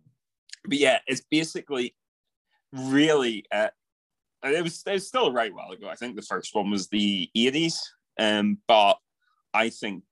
but 0.66 0.78
yeah, 0.78 1.00
it's 1.08 1.24
basically 1.30 1.96
really. 2.72 3.46
Uh, 3.52 3.70
it 4.44 4.64
was 4.64 4.84
it 4.86 4.94
was 4.94 5.08
still 5.08 5.28
a 5.28 5.32
right 5.32 5.54
while 5.54 5.72
ago. 5.72 5.90
I 5.90 5.96
think 5.96 6.16
the 6.16 6.22
first 6.22 6.54
one 6.54 6.70
was 6.70 6.88
the 6.88 7.30
eighties, 7.36 7.82
um, 8.20 8.60
but 8.68 8.98
I 9.54 9.70
think 9.70 10.04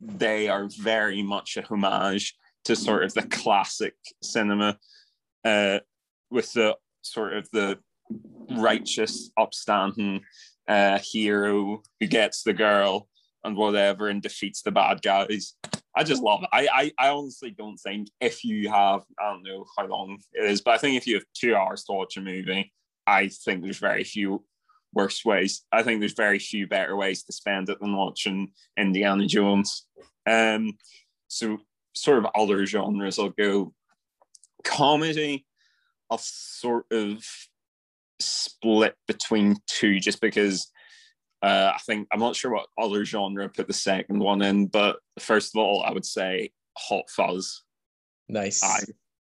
they 0.00 0.48
are 0.48 0.68
very 0.78 1.22
much 1.22 1.56
a 1.56 1.62
homage 1.62 2.34
to 2.64 2.76
sort 2.76 3.04
of 3.04 3.14
the 3.14 3.22
classic 3.22 3.94
cinema 4.22 4.78
uh, 5.44 5.78
with 6.30 6.52
the 6.52 6.76
sort 7.02 7.34
of 7.34 7.48
the 7.52 7.78
righteous, 8.50 9.30
upstanding 9.38 10.20
uh, 10.68 10.98
hero 10.98 11.82
who 12.00 12.06
gets 12.06 12.42
the 12.42 12.52
girl 12.52 13.08
and 13.44 13.56
whatever 13.56 14.08
and 14.08 14.22
defeats 14.22 14.62
the 14.62 14.72
bad 14.72 15.00
guys. 15.02 15.54
I 15.96 16.04
just 16.04 16.22
love 16.22 16.42
it. 16.42 16.50
I, 16.52 16.68
I, 16.72 16.92
I 17.06 17.08
honestly 17.08 17.50
don't 17.50 17.78
think 17.78 18.08
if 18.20 18.44
you 18.44 18.68
have, 18.68 19.02
I 19.18 19.32
don't 19.32 19.42
know 19.42 19.64
how 19.78 19.86
long 19.86 20.18
it 20.34 20.44
is, 20.44 20.60
but 20.60 20.74
I 20.74 20.78
think 20.78 20.96
if 20.96 21.06
you 21.06 21.14
have 21.14 21.24
two 21.34 21.56
hours 21.56 21.84
to 21.84 21.92
watch 21.92 22.18
a 22.18 22.20
movie, 22.20 22.72
I 23.06 23.28
think 23.28 23.62
there's 23.62 23.78
very 23.78 24.04
few 24.04 24.44
worse 24.92 25.24
ways. 25.24 25.64
I 25.72 25.82
think 25.82 26.00
there's 26.00 26.12
very 26.12 26.38
few 26.38 26.66
better 26.66 26.96
ways 26.96 27.22
to 27.24 27.32
spend 27.32 27.70
it 27.70 27.80
than 27.80 27.96
watching 27.96 28.52
Indiana 28.76 29.26
Jones. 29.26 29.86
Um, 30.26 30.76
so 31.28 31.58
sort 31.94 32.18
of 32.18 32.26
other 32.34 32.66
genres, 32.66 33.18
I'll 33.18 33.30
go 33.30 33.72
comedy. 34.64 35.46
I'll 36.10 36.18
sort 36.18 36.84
of 36.92 37.24
split 38.20 38.96
between 39.08 39.56
two 39.66 39.98
just 39.98 40.20
because 40.20 40.70
uh, 41.46 41.72
I 41.76 41.78
think 41.86 42.08
I'm 42.12 42.18
not 42.18 42.34
sure 42.34 42.52
what 42.52 42.66
other 42.76 43.04
genre 43.04 43.48
put 43.48 43.68
the 43.68 43.72
second 43.72 44.18
one 44.18 44.42
in, 44.42 44.66
but 44.66 44.98
first 45.20 45.54
of 45.54 45.60
all, 45.60 45.84
I 45.84 45.92
would 45.92 46.04
say 46.04 46.50
Hot 46.76 47.08
Fuzz. 47.08 47.62
Nice. 48.28 48.64
I 48.64 48.80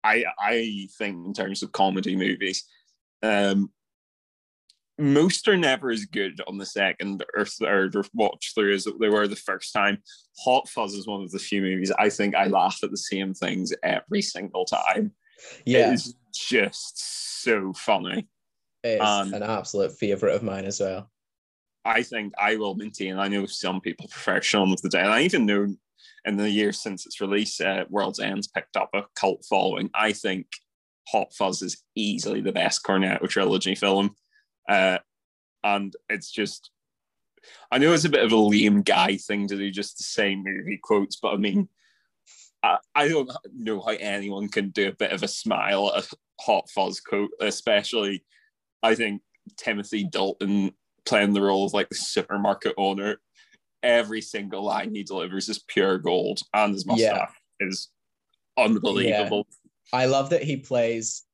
I 0.05 0.25
I 0.39 0.89
think 0.97 1.27
in 1.27 1.35
terms 1.35 1.65
of 1.65 1.73
comedy 1.73 2.15
movies, 2.15 2.63
um, 3.25 3.73
most 4.97 5.49
are 5.49 5.57
never 5.57 5.91
as 5.91 6.05
good 6.05 6.41
on 6.47 6.57
the 6.57 6.67
second 6.67 7.25
or 7.37 7.45
third 7.45 7.97
or 7.97 8.05
watch 8.15 8.53
through 8.55 8.75
as 8.75 8.87
they 9.01 9.09
were 9.09 9.27
the 9.27 9.35
first 9.35 9.73
time. 9.73 9.99
Hot 10.45 10.69
Fuzz 10.69 10.95
is 10.95 11.09
one 11.09 11.23
of 11.23 11.33
the 11.33 11.41
few 11.41 11.63
movies 11.63 11.91
I 11.99 12.11
think 12.11 12.37
I 12.37 12.47
laugh 12.47 12.79
at 12.85 12.93
the 12.93 12.97
same 12.97 13.35
things 13.35 13.73
every 13.83 14.23
single 14.23 14.67
time. 14.67 15.11
Yeah, 15.67 15.93
it's 15.93 16.15
just 16.33 17.43
so 17.43 17.73
funny. 17.73 18.29
It's 18.85 19.03
um, 19.03 19.35
an 19.35 19.43
absolute 19.43 19.99
favorite 19.99 20.37
of 20.37 20.45
mine 20.45 20.65
as 20.65 20.79
well. 20.79 21.11
I 21.85 22.03
think 22.03 22.33
I 22.39 22.57
will 22.57 22.75
maintain. 22.75 23.19
I 23.19 23.29
know 23.29 23.47
some 23.47 23.81
people 23.81 24.09
prefer 24.09 24.41
Shaun 24.41 24.73
of 24.73 24.81
the 24.83 24.89
Dead. 24.89 25.07
I 25.07 25.23
even 25.23 25.47
know 25.47 25.75
in 26.25 26.37
the 26.37 26.49
years 26.51 26.81
since 26.81 27.05
its 27.05 27.21
release, 27.21 27.61
uh, 27.61 27.85
World's 27.91 28.21
End's 28.21 28.49
picked 28.49 28.77
up 28.77 28.91
a 28.95 29.05
cult 29.15 29.45
following. 29.49 29.91
I 29.95 30.13
think 30.13 30.47
Hot 31.09 31.33
Fuzz 31.35 31.61
is 31.63 31.83
easily 31.95 32.41
the 32.41 32.53
best 32.53 32.83
Cornetto 32.83 33.29
trilogy 33.29 33.75
film. 33.75 34.17
uh, 34.69 34.99
and 35.63 35.95
it's 36.09 36.31
just. 36.31 36.71
I 37.71 37.77
know 37.77 37.93
it's 37.93 38.07
a 38.07 38.11
bit 38.11 38.25
of 38.25 38.33
a 38.33 38.37
lame 38.37 38.81
guy 38.81 39.19
thing 39.19 39.49
to 39.49 39.57
do, 39.57 39.71
just 39.71 39.99
the 39.99 40.05
same 40.05 40.43
movie 40.43 40.81
quotes, 40.83 41.17
but 41.17 41.35
I 41.35 41.37
mean, 41.37 41.69
I, 42.63 42.79
I 42.95 43.09
don't 43.09 43.31
know 43.55 43.83
how 43.83 43.93
anyone 43.93 44.49
can 44.49 44.71
do 44.71 44.89
a 44.89 44.95
bit 44.95 45.13
of 45.13 45.23
a 45.23 45.29
smile 45.29 45.93
at 45.95 46.05
a 46.05 46.17
Hot 46.41 46.71
Fuzz 46.71 47.01
quote, 47.01 47.31
especially. 47.41 48.25
I 48.83 48.95
think 48.95 49.21
Timothy 49.59 50.05
Dalton 50.05 50.73
playing 51.07 51.33
the 51.33 51.43
role 51.43 51.67
of 51.67 51.73
like 51.73 51.89
the 51.89 51.95
supermarket 51.95 52.75
owner. 52.77 53.19
Every 53.83 54.23
single 54.23 54.63
line 54.63 54.95
he 54.95 55.03
delivers 55.03 55.49
is 55.49 55.63
pure 55.69 55.99
gold, 55.99 56.41
and 56.55 56.73
his 56.73 56.87
mustache 56.87 57.31
yeah. 57.61 57.67
is 57.67 57.91
unbelievable. 58.57 59.47
Yeah. 59.93 60.01
I 60.01 60.07
love 60.07 60.31
that 60.31 60.43
he 60.43 60.57
plays 60.57 61.25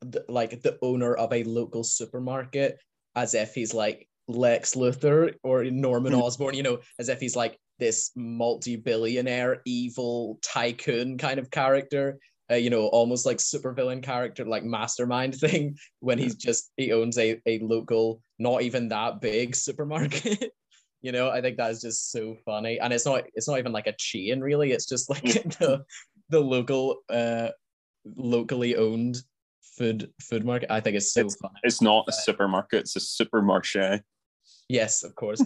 the, 0.00 0.24
like 0.28 0.62
the 0.62 0.78
owner 0.82 1.14
of 1.14 1.32
a 1.32 1.44
local 1.44 1.84
supermarket 1.84 2.78
as 3.14 3.34
if 3.34 3.54
he's 3.54 3.72
like 3.72 4.08
Lex 4.28 4.74
Luthor 4.74 5.34
or 5.42 5.64
Norman 5.64 6.12
hmm. 6.12 6.20
Osborn, 6.20 6.54
you 6.54 6.62
know, 6.62 6.80
as 6.98 7.08
if 7.08 7.20
he's 7.20 7.36
like 7.36 7.58
this 7.78 8.10
multi-billionaire 8.16 9.60
evil 9.64 10.38
tycoon 10.42 11.18
kind 11.18 11.38
of 11.38 11.50
character. 11.50 12.18
Uh, 12.50 12.56
you 12.56 12.68
know, 12.68 12.88
almost 12.88 13.24
like 13.24 13.38
supervillain 13.38 14.02
character, 14.02 14.44
like 14.44 14.64
mastermind 14.64 15.34
thing, 15.40 15.76
when 16.00 16.18
he's 16.18 16.34
just 16.34 16.72
he 16.76 16.92
owns 16.92 17.18
a, 17.18 17.40
a 17.46 17.58
local, 17.60 18.20
not 18.38 18.62
even 18.62 18.88
that 18.88 19.20
big 19.20 19.56
supermarket. 19.66 20.52
you 21.00 21.12
know, 21.12 21.30
I 21.30 21.40
think 21.40 21.56
that 21.56 21.70
is 21.70 21.80
just 21.80 22.10
so 22.10 22.36
funny. 22.44 22.78
And 22.78 22.92
it's 22.92 23.06
not 23.06 23.24
it's 23.34 23.48
not 23.48 23.58
even 23.58 23.72
like 23.72 23.86
a 23.86 23.94
chain 23.98 24.40
really, 24.40 24.72
it's 24.72 24.86
just 24.86 25.08
like 25.08 25.22
the 25.58 25.84
the 26.30 26.40
local 26.40 26.98
uh 27.10 27.48
locally 28.16 28.76
owned 28.76 29.16
food 29.76 30.10
food 30.20 30.44
market. 30.44 30.70
I 30.70 30.80
think 30.80 30.96
it's 30.96 31.12
so 31.12 31.22
it's, 31.22 31.36
funny. 31.36 31.54
It's 31.62 31.80
not 31.80 32.04
a 32.08 32.12
supermarket, 32.12 32.80
it's 32.80 32.96
a 32.96 33.24
supermarché. 33.24 34.00
Yes, 34.68 35.02
of 35.02 35.14
course. 35.14 35.42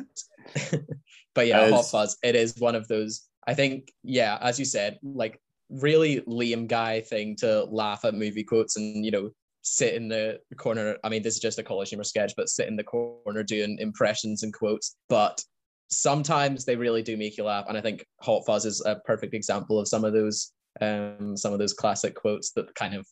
but 1.34 1.46
yeah. 1.46 1.70
Hot 1.70 1.86
Fuzz, 1.86 2.16
it 2.22 2.34
is 2.34 2.54
one 2.58 2.74
of 2.74 2.88
those. 2.88 3.28
I 3.46 3.54
think, 3.54 3.92
yeah, 4.02 4.38
as 4.40 4.58
you 4.58 4.64
said, 4.64 4.98
like 5.02 5.40
really 5.70 6.20
Liam 6.22 6.66
guy 6.66 7.00
thing 7.00 7.36
to 7.36 7.64
laugh 7.64 8.04
at 8.04 8.14
movie 8.14 8.44
quotes 8.44 8.76
and 8.76 9.04
you 9.04 9.10
know 9.10 9.30
sit 9.62 9.94
in 9.94 10.08
the 10.08 10.40
corner. 10.56 10.96
I 11.04 11.08
mean, 11.08 11.22
this 11.22 11.34
is 11.34 11.40
just 11.40 11.58
a 11.58 11.62
college 11.62 11.90
humor 11.90 12.04
sketch, 12.04 12.32
but 12.36 12.48
sit 12.48 12.68
in 12.68 12.76
the 12.76 12.84
corner 12.84 13.42
doing 13.42 13.78
impressions 13.78 14.42
and 14.42 14.52
quotes. 14.52 14.96
But 15.08 15.42
sometimes 15.90 16.64
they 16.64 16.76
really 16.76 17.02
do 17.02 17.16
make 17.16 17.36
you 17.36 17.44
laugh, 17.44 17.66
and 17.68 17.76
I 17.76 17.80
think 17.80 18.04
Hot 18.20 18.44
Fuzz 18.46 18.64
is 18.64 18.82
a 18.84 18.96
perfect 19.04 19.34
example 19.34 19.78
of 19.78 19.88
some 19.88 20.04
of 20.04 20.12
those 20.12 20.52
um 20.80 21.36
some 21.36 21.52
of 21.52 21.58
those 21.58 21.72
classic 21.72 22.14
quotes 22.14 22.52
that 22.52 22.74
kind 22.74 22.94
of 22.94 23.06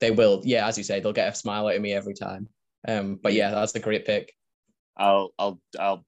they 0.00 0.10
will 0.10 0.40
yeah 0.44 0.66
as 0.66 0.76
you 0.76 0.84
say 0.84 0.98
they'll 0.98 1.12
get 1.12 1.32
a 1.32 1.36
smile 1.36 1.68
out 1.68 1.76
of 1.76 1.82
me 1.82 1.92
every 1.92 2.14
time 2.14 2.48
um 2.88 3.18
but 3.22 3.32
yeah 3.32 3.50
that's 3.50 3.74
a 3.74 3.80
great 3.80 4.04
pick 4.04 4.32
I'll 4.96 5.32
I'll 5.38 5.60
I'll 5.78 6.04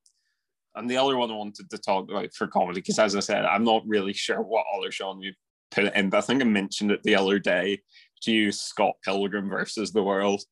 and 0.74 0.90
the 0.90 0.96
other 0.96 1.16
one 1.16 1.30
I 1.30 1.34
wanted 1.34 1.70
to 1.70 1.78
talk 1.78 2.10
about 2.10 2.34
for 2.34 2.48
comedy 2.48 2.80
because 2.80 2.98
as 2.98 3.14
I 3.14 3.20
said 3.20 3.44
I'm 3.44 3.64
not 3.64 3.86
really 3.86 4.12
sure 4.12 4.40
what 4.40 4.66
other 4.76 4.90
genre 4.90 5.30
put 5.74 5.84
it 5.84 5.94
in 5.94 6.10
but 6.10 6.18
I 6.18 6.20
think 6.20 6.42
I 6.42 6.44
mentioned 6.44 6.90
it 6.92 7.02
the 7.02 7.16
other 7.16 7.38
day 7.38 7.80
to 8.22 8.32
you 8.32 8.52
Scott 8.52 8.94
Pilgrim 9.04 9.48
versus 9.48 9.92
the 9.92 10.02
World 10.02 10.42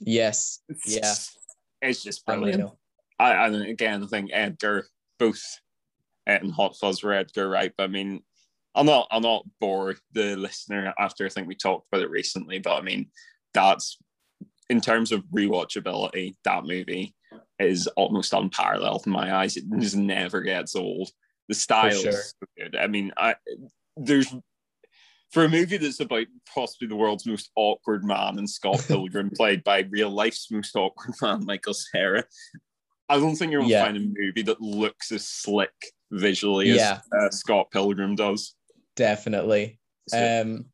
yes 0.00 0.60
it's 0.68 0.94
yeah 0.94 1.88
it's 1.88 2.02
just 2.02 2.24
brilliant 2.24 2.70
I 3.18 3.46
and 3.46 3.62
again 3.62 4.02
I 4.02 4.06
think 4.06 4.30
Edgar 4.32 4.86
both 5.18 5.42
Ed 6.26 6.42
and 6.42 6.52
Hot 6.52 6.76
Fuzz 6.76 7.02
were 7.02 7.12
Edgar 7.12 7.48
Wright 7.48 7.72
but 7.76 7.84
I 7.84 7.88
mean 7.88 8.22
I'll 8.74 8.84
not 8.84 9.08
I'll 9.10 9.20
not 9.20 9.44
bore 9.60 9.96
the 10.12 10.36
listener 10.36 10.94
after 10.98 11.26
I 11.26 11.28
think 11.28 11.48
we 11.48 11.56
talked 11.56 11.88
about 11.90 12.04
it 12.04 12.10
recently, 12.10 12.60
but 12.60 12.76
I 12.76 12.80
mean 12.80 13.10
that's 13.52 13.98
in 14.70 14.80
terms 14.80 15.10
of 15.10 15.24
rewatchability, 15.34 16.36
that 16.44 16.64
movie 16.64 17.14
is 17.58 17.86
almost 17.96 18.32
unparalleled 18.32 19.06
in 19.06 19.12
my 19.12 19.34
eyes. 19.34 19.56
It 19.56 19.64
just 19.78 19.96
never 19.96 20.42
gets 20.42 20.76
old. 20.76 21.10
The 21.48 21.54
style 21.54 21.90
sure. 21.90 22.10
is 22.10 22.34
so 22.40 22.46
good. 22.56 22.76
I 22.76 22.86
mean, 22.86 23.12
I 23.16 23.34
there's 23.96 24.32
for 25.30 25.44
a 25.44 25.48
movie 25.48 25.76
that's 25.76 26.00
about 26.00 26.26
possibly 26.52 26.88
the 26.88 26.96
world's 26.96 27.26
most 27.26 27.50
awkward 27.56 28.04
man 28.04 28.38
and 28.38 28.48
Scott 28.48 28.84
Pilgrim 28.88 29.30
played 29.30 29.62
by 29.64 29.86
real 29.90 30.10
life's 30.10 30.50
most 30.50 30.74
awkward 30.76 31.14
man, 31.22 31.44
Michael 31.44 31.74
Cera. 31.74 32.24
I 33.08 33.18
don't 33.18 33.36
think 33.36 33.52
you're 33.52 33.62
gonna 33.62 33.72
yeah. 33.72 33.84
find 33.84 33.96
a 33.96 34.00
movie 34.00 34.42
that 34.42 34.60
looks 34.60 35.12
as 35.12 35.26
slick 35.26 35.72
visually 36.10 36.70
yeah. 36.70 37.00
as 37.14 37.24
uh, 37.24 37.30
Scott 37.30 37.70
Pilgrim 37.70 38.14
does. 38.14 38.54
Definitely. 38.96 39.78
Um, 40.12 40.66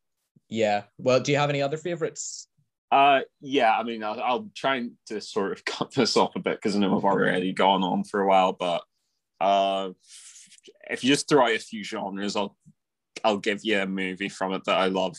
yeah. 0.49 0.85
Well, 0.99 1.21
do 1.21 1.33
you 1.33 1.39
have 1.39 1.51
any 1.51 1.63
other 1.63 1.77
favorites? 1.77 2.49
Uh, 2.91 3.21
yeah. 3.41 3.77
I 3.77 3.83
mean, 3.83 4.03
I'll, 4.03 4.21
I'll 4.21 4.51
try 4.55 4.89
to 5.07 5.21
sort 5.21 5.53
of 5.53 5.65
cut 5.67 5.93
this 5.95 6.17
off 6.17 6.37
a 6.37 6.41
bit 6.41 6.57
because 6.57 6.77
I 6.77 6.81
know 6.81 6.97
I've 6.97 7.05
already 7.05 7.53
gone 7.53 7.83
on 7.83 8.05
for 8.05 8.21
a 8.21 8.27
while. 8.27 8.53
But 8.53 8.83
uh, 9.41 9.91
if 10.91 11.05
you 11.05 11.11
just 11.11 11.29
throw 11.29 11.45
out 11.45 11.55
a 11.55 11.59
few 11.59 11.85
genres, 11.85 12.37
I'll 12.37 12.57
I'll 13.23 13.39
give 13.39 13.61
you 13.63 13.81
a 13.81 13.87
movie 13.87 14.29
from 14.29 14.53
it 14.53 14.65
that 14.65 14.77
I 14.77 14.87
love. 14.87 15.17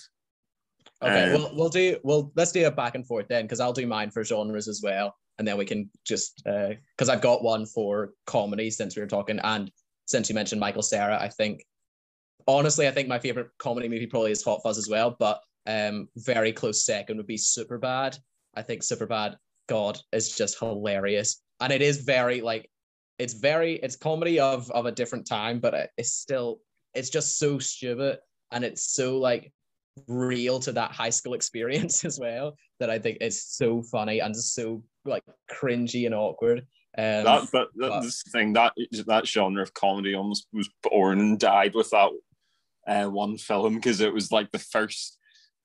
Okay, 1.01 1.25
um, 1.25 1.31
we'll 1.33 1.55
we'll 1.55 1.69
do 1.69 1.97
well. 2.03 2.31
Let's 2.35 2.51
do 2.51 2.65
a 2.65 2.71
back 2.71 2.95
and 2.95 3.05
forth 3.05 3.27
then, 3.27 3.45
because 3.45 3.59
I'll 3.59 3.73
do 3.73 3.85
mine 3.85 4.11
for 4.11 4.23
genres 4.23 4.67
as 4.67 4.81
well, 4.83 5.15
and 5.37 5.47
then 5.47 5.57
we 5.57 5.65
can 5.65 5.89
just 6.05 6.41
uh 6.45 6.69
because 6.95 7.09
uh, 7.09 7.13
I've 7.13 7.21
got 7.21 7.43
one 7.43 7.65
for 7.65 8.13
comedy 8.25 8.69
since 8.69 8.95
we 8.95 9.01
were 9.01 9.07
talking, 9.07 9.39
and 9.39 9.71
since 10.05 10.29
you 10.29 10.35
mentioned 10.35 10.61
Michael 10.61 10.81
Cera, 10.81 11.17
I 11.21 11.29
think 11.29 11.65
honestly, 12.47 12.87
I 12.87 12.91
think 12.91 13.07
my 13.07 13.19
favorite 13.19 13.49
comedy 13.59 13.89
movie 13.89 14.07
probably 14.07 14.31
is 14.31 14.43
Hot 14.43 14.61
Fuzz 14.63 14.77
as 14.77 14.89
well, 14.89 15.15
but 15.17 15.41
um, 15.67 16.07
very 16.15 16.51
close 16.51 16.85
second 16.85 17.17
would 17.17 17.27
be 17.27 17.37
Superbad. 17.37 18.17
I 18.55 18.61
think 18.61 18.81
Superbad, 18.81 19.35
God, 19.67 19.99
is 20.11 20.35
just 20.35 20.59
hilarious, 20.59 21.41
and 21.59 21.73
it 21.73 21.81
is 21.81 22.03
very 22.03 22.41
like, 22.41 22.69
it's 23.19 23.33
very 23.33 23.73
it's 23.75 23.95
comedy 23.95 24.39
of 24.39 24.69
of 24.71 24.85
a 24.85 24.91
different 24.91 25.27
time, 25.27 25.59
but 25.59 25.89
it's 25.97 26.13
still 26.13 26.59
it's 26.95 27.09
just 27.09 27.37
so 27.37 27.59
stupid 27.59 28.19
and 28.51 28.63
it's 28.63 28.93
so 28.93 29.17
like 29.17 29.51
real 30.07 30.59
to 30.59 30.71
that 30.73 30.91
high 30.91 31.09
school 31.09 31.33
experience 31.39 32.05
as 32.05 32.19
well 32.19 32.55
that 32.79 32.89
I 32.89 32.99
think 32.99 33.19
it's 33.21 33.55
so 33.55 33.81
funny 33.83 34.19
and 34.19 34.35
so 34.35 34.83
like 35.05 35.23
cringy 35.51 36.05
and 36.05 36.15
awkward. 36.15 36.65
Um, 36.97 37.25
that, 37.25 37.47
but, 37.51 37.67
but 37.75 38.01
this 38.01 38.23
thing 38.31 38.53
that 38.53 38.73
that 39.07 39.27
genre 39.27 39.61
of 39.61 39.73
comedy 39.73 40.15
almost 40.15 40.47
was 40.53 40.69
born 40.81 41.19
and 41.19 41.37
died 41.37 41.75
with 41.75 41.89
that 41.89 42.09
uh, 42.87 43.05
one 43.05 43.37
film 43.37 43.75
because 43.75 43.99
it 43.99 44.13
was 44.13 44.31
like 44.31 44.51
the 44.51 44.59
first 44.59 45.17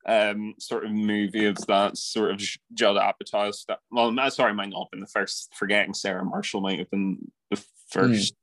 um, 0.06 0.54
sort 0.58 0.84
of 0.84 0.90
movie 0.90 1.46
of 1.46 1.56
that 1.68 1.96
sort 1.96 2.32
of 2.32 2.42
Judd 2.74 2.96
Apatow 2.96 3.54
stuff. 3.54 3.78
Well, 3.90 4.12
sorry, 4.30 4.54
might 4.54 4.70
not 4.70 4.84
have 4.84 4.90
been 4.90 5.00
the 5.00 5.06
first. 5.06 5.52
Forgetting 5.54 5.94
Sarah 5.94 6.24
Marshall 6.24 6.62
might 6.62 6.78
have 6.78 6.90
been 6.90 7.30
the 7.50 7.62
first. 7.90 8.34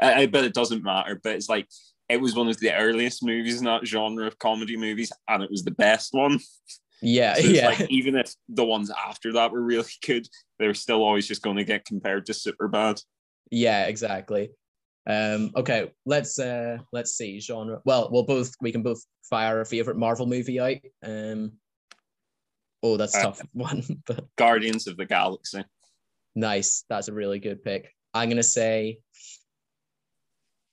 Mm. 0.00 0.24
Uh, 0.24 0.26
but 0.26 0.44
it 0.44 0.54
doesn't 0.54 0.82
matter. 0.82 1.20
But 1.22 1.34
it's 1.34 1.48
like 1.48 1.68
it 2.10 2.20
was 2.20 2.34
one 2.34 2.48
of 2.48 2.58
the 2.58 2.74
earliest 2.74 3.24
movies 3.24 3.58
in 3.58 3.64
that 3.66 3.86
genre 3.86 4.26
of 4.26 4.38
comedy 4.38 4.76
movies, 4.76 5.12
and 5.28 5.42
it 5.42 5.50
was 5.50 5.62
the 5.62 5.70
best 5.70 6.12
one. 6.12 6.40
Yeah, 7.00 7.34
so 7.34 7.46
yeah. 7.46 7.68
Like 7.68 7.90
even 7.90 8.16
if 8.16 8.34
the 8.48 8.64
ones 8.64 8.90
after 8.90 9.32
that 9.34 9.52
were 9.52 9.62
really 9.62 9.88
good, 10.06 10.28
they 10.58 10.66
were 10.66 10.74
still 10.74 11.02
always 11.02 11.26
just 11.26 11.42
going 11.42 11.56
to 11.56 11.64
get 11.64 11.84
compared 11.84 12.26
to 12.26 12.32
superbad. 12.32 13.02
Yeah, 13.50 13.84
exactly. 13.86 14.50
Um, 15.06 15.52
okay, 15.56 15.92
let's 16.04 16.38
uh 16.38 16.78
let's 16.92 17.12
see 17.12 17.40
genre. 17.40 17.80
Well, 17.84 18.08
we'll 18.10 18.24
both 18.24 18.54
we 18.60 18.72
can 18.72 18.82
both 18.82 19.02
fire 19.22 19.60
a 19.60 19.66
favorite 19.66 19.96
Marvel 19.96 20.26
movie 20.26 20.60
out. 20.60 20.76
Um, 21.02 21.52
oh, 22.82 22.96
that's 22.96 23.14
uh, 23.14 23.22
tough 23.22 23.40
one. 23.52 23.82
But 24.06 24.26
Guardians 24.36 24.86
of 24.86 24.96
the 24.96 25.06
Galaxy. 25.06 25.64
Nice, 26.34 26.84
that's 26.88 27.08
a 27.08 27.12
really 27.12 27.38
good 27.38 27.62
pick. 27.62 27.94
I'm 28.12 28.28
gonna 28.28 28.42
say 28.42 28.98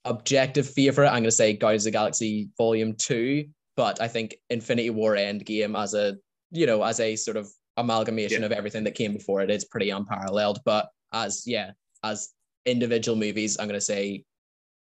objective 0.10 0.70
favorite. 0.70 1.08
I'm 1.08 1.24
gonna 1.24 1.32
say 1.32 1.54
Guardians 1.54 1.86
of 1.86 1.92
the 1.92 1.98
Galaxy 1.98 2.50
Volume 2.58 2.96
Two, 2.96 3.46
but 3.76 4.02
I 4.02 4.08
think 4.08 4.36
Infinity 4.50 4.90
War 4.90 5.16
Endgame 5.16 5.78
as 5.82 5.94
a 5.94 6.18
you 6.52 6.66
know 6.66 6.84
as 6.84 7.00
a 7.00 7.16
sort 7.16 7.38
of 7.38 7.48
amalgamation 7.78 8.42
yeah. 8.42 8.48
of 8.48 8.52
everything 8.52 8.84
that 8.84 8.96
came 8.96 9.14
before 9.14 9.42
it 9.42 9.52
is 9.52 9.66
pretty 9.66 9.92
unparalleled. 9.92 10.60
But 10.66 10.90
as 11.14 11.44
yeah, 11.46 11.72
as 12.04 12.30
individual 12.66 13.18
movies, 13.18 13.58
I'm 13.58 13.68
going 13.68 13.80
to 13.80 13.82
say 13.82 14.26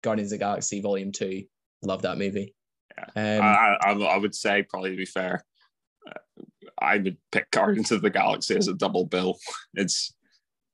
Guardians 0.04 0.32
of 0.32 0.40
the 0.40 0.44
Galaxy 0.44 0.82
Volume 0.82 1.12
Two. 1.12 1.44
Love 1.84 2.02
that 2.02 2.18
movie. 2.18 2.54
Yeah. 3.16 3.38
Um, 3.38 3.44
I, 3.44 3.78
I, 3.82 3.92
I, 3.92 4.18
would 4.18 4.34
say, 4.34 4.64
probably 4.64 4.92
to 4.92 4.98
be 4.98 5.06
fair, 5.06 5.46
uh, 6.08 6.44
I 6.80 6.98
would 6.98 7.18
pick 7.32 7.52
Guardians 7.52 7.92
of 7.92 8.02
the 8.02 8.10
Galaxy 8.10 8.58
as 8.58 8.68
a 8.68 8.74
double 8.74 9.06
bill. 9.06 9.38
It's 9.76 10.14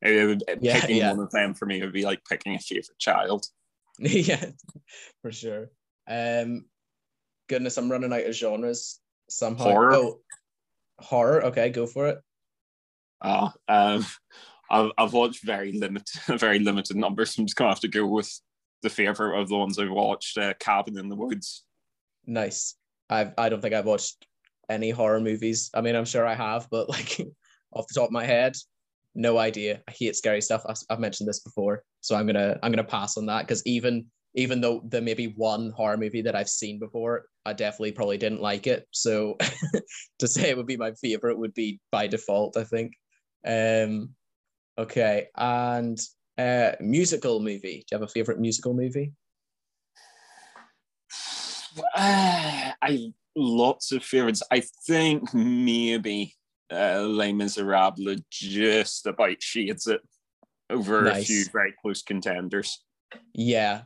it 0.01 0.27
would, 0.27 0.43
yeah, 0.61 0.79
picking 0.81 0.97
yeah. 0.97 1.11
one 1.11 1.21
of 1.21 1.31
them 1.31 1.53
for 1.53 1.65
me 1.65 1.81
would 1.81 1.93
be 1.93 2.03
like 2.03 2.21
picking 2.29 2.55
a 2.55 2.59
favorite 2.59 2.99
child. 2.99 3.45
yeah, 3.99 4.45
for 5.21 5.31
sure. 5.31 5.69
Um, 6.07 6.65
goodness, 7.47 7.77
I'm 7.77 7.91
running 7.91 8.13
out 8.13 8.25
of 8.25 8.35
genres 8.35 8.99
somehow. 9.29 9.63
Horror. 9.65 9.93
Oh, 9.93 10.19
horror. 10.99 11.45
Okay, 11.45 11.69
go 11.69 11.85
for 11.85 12.07
it. 12.07 12.19
Uh, 13.21 13.49
um, 13.67 14.05
I've, 14.69 14.91
I've 14.97 15.13
watched 15.13 15.43
very 15.43 15.73
limited, 15.73 16.21
very 16.39 16.59
limited 16.59 16.97
numbers. 16.97 17.37
I'm 17.37 17.45
just 17.45 17.55
gonna 17.55 17.71
have 17.71 17.79
to 17.81 17.87
go 17.87 18.05
with 18.05 18.31
the 18.81 18.89
favorite 18.89 19.39
of 19.39 19.49
the 19.49 19.57
ones 19.57 19.79
I've 19.79 19.89
watched, 19.89 20.37
uh, 20.37 20.53
Cabin 20.59 20.97
in 20.97 21.09
the 21.09 21.15
Woods. 21.15 21.63
Nice. 22.25 22.75
I've 23.09 23.33
I 23.37 23.49
don't 23.49 23.61
think 23.61 23.73
I've 23.73 23.85
watched 23.85 24.25
any 24.69 24.89
horror 24.89 25.19
movies. 25.19 25.69
I 25.73 25.81
mean, 25.81 25.95
I'm 25.95 26.05
sure 26.05 26.25
I 26.25 26.35
have, 26.35 26.67
but 26.69 26.89
like 26.89 27.19
off 27.73 27.87
the 27.87 27.93
top 27.93 28.07
of 28.07 28.11
my 28.11 28.25
head, 28.25 28.55
no 29.15 29.37
idea. 29.37 29.81
I 29.87 29.91
hate 29.91 30.15
scary 30.15 30.41
stuff. 30.41 30.63
I've 30.89 30.99
mentioned 30.99 31.29
this 31.29 31.39
before, 31.39 31.83
so 32.01 32.15
I'm 32.15 32.25
gonna 32.25 32.57
I'm 32.63 32.71
gonna 32.71 32.83
pass 32.83 33.17
on 33.17 33.25
that 33.27 33.47
because 33.47 33.65
even 33.65 34.05
even 34.35 34.61
though 34.61 34.81
there 34.85 35.01
may 35.01 35.13
be 35.13 35.33
one 35.35 35.71
horror 35.71 35.97
movie 35.97 36.23
that 36.23 36.35
I've 36.35 36.49
seen 36.49 36.79
before, 36.79 37.25
I 37.45 37.53
definitely 37.53 37.91
probably 37.91 38.17
didn't 38.17 38.41
like 38.41 38.65
it. 38.65 38.87
So 38.91 39.37
to 40.19 40.27
say 40.27 40.49
it 40.49 40.57
would 40.57 40.65
be 40.65 40.77
my 40.77 40.93
favorite 40.93 41.37
would 41.37 41.53
be 41.53 41.79
by 41.91 42.07
default, 42.07 42.57
I 42.57 42.63
think. 42.63 42.93
Um, 43.45 44.09
okay, 44.77 45.27
and 45.37 45.99
uh, 46.37 46.71
musical 46.79 47.39
movie. 47.39 47.85
Do 47.87 47.95
you 47.95 47.99
have 47.99 48.01
a 48.01 48.07
favorite 48.07 48.39
musical 48.39 48.73
movie? 48.73 49.13
Uh, 51.95 52.71
I 52.81 53.13
lots 53.35 53.91
of 53.91 54.03
favorites. 54.03 54.41
I 54.51 54.63
think 54.87 55.33
maybe 55.33 56.35
uh, 56.73 57.01
Les 57.01 57.33
Miserables 57.33 58.21
just 58.29 59.05
about 59.05 59.41
shades 59.41 59.87
it 59.87 60.01
over 60.69 61.03
nice. 61.03 61.23
a 61.23 61.25
few 61.25 61.45
very 61.51 61.73
close 61.81 62.01
contenders. 62.01 62.83
Yeah, 63.33 63.83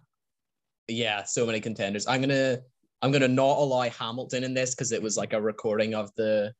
yeah, 0.87 1.23
so 1.23 1.45
many 1.45 1.59
contenders. 1.59 2.07
I'm 2.07 2.21
gonna 2.21 2.59
I'm 3.01 3.11
gonna 3.11 3.27
not 3.27 3.57
allow 3.57 3.81
Hamilton 3.81 4.43
in 4.43 4.53
this 4.53 4.73
because 4.73 4.91
it 4.91 5.01
was 5.01 5.17
like 5.17 5.33
a 5.33 5.41
recording 5.41 5.93
of 5.93 6.09
the 6.15 6.53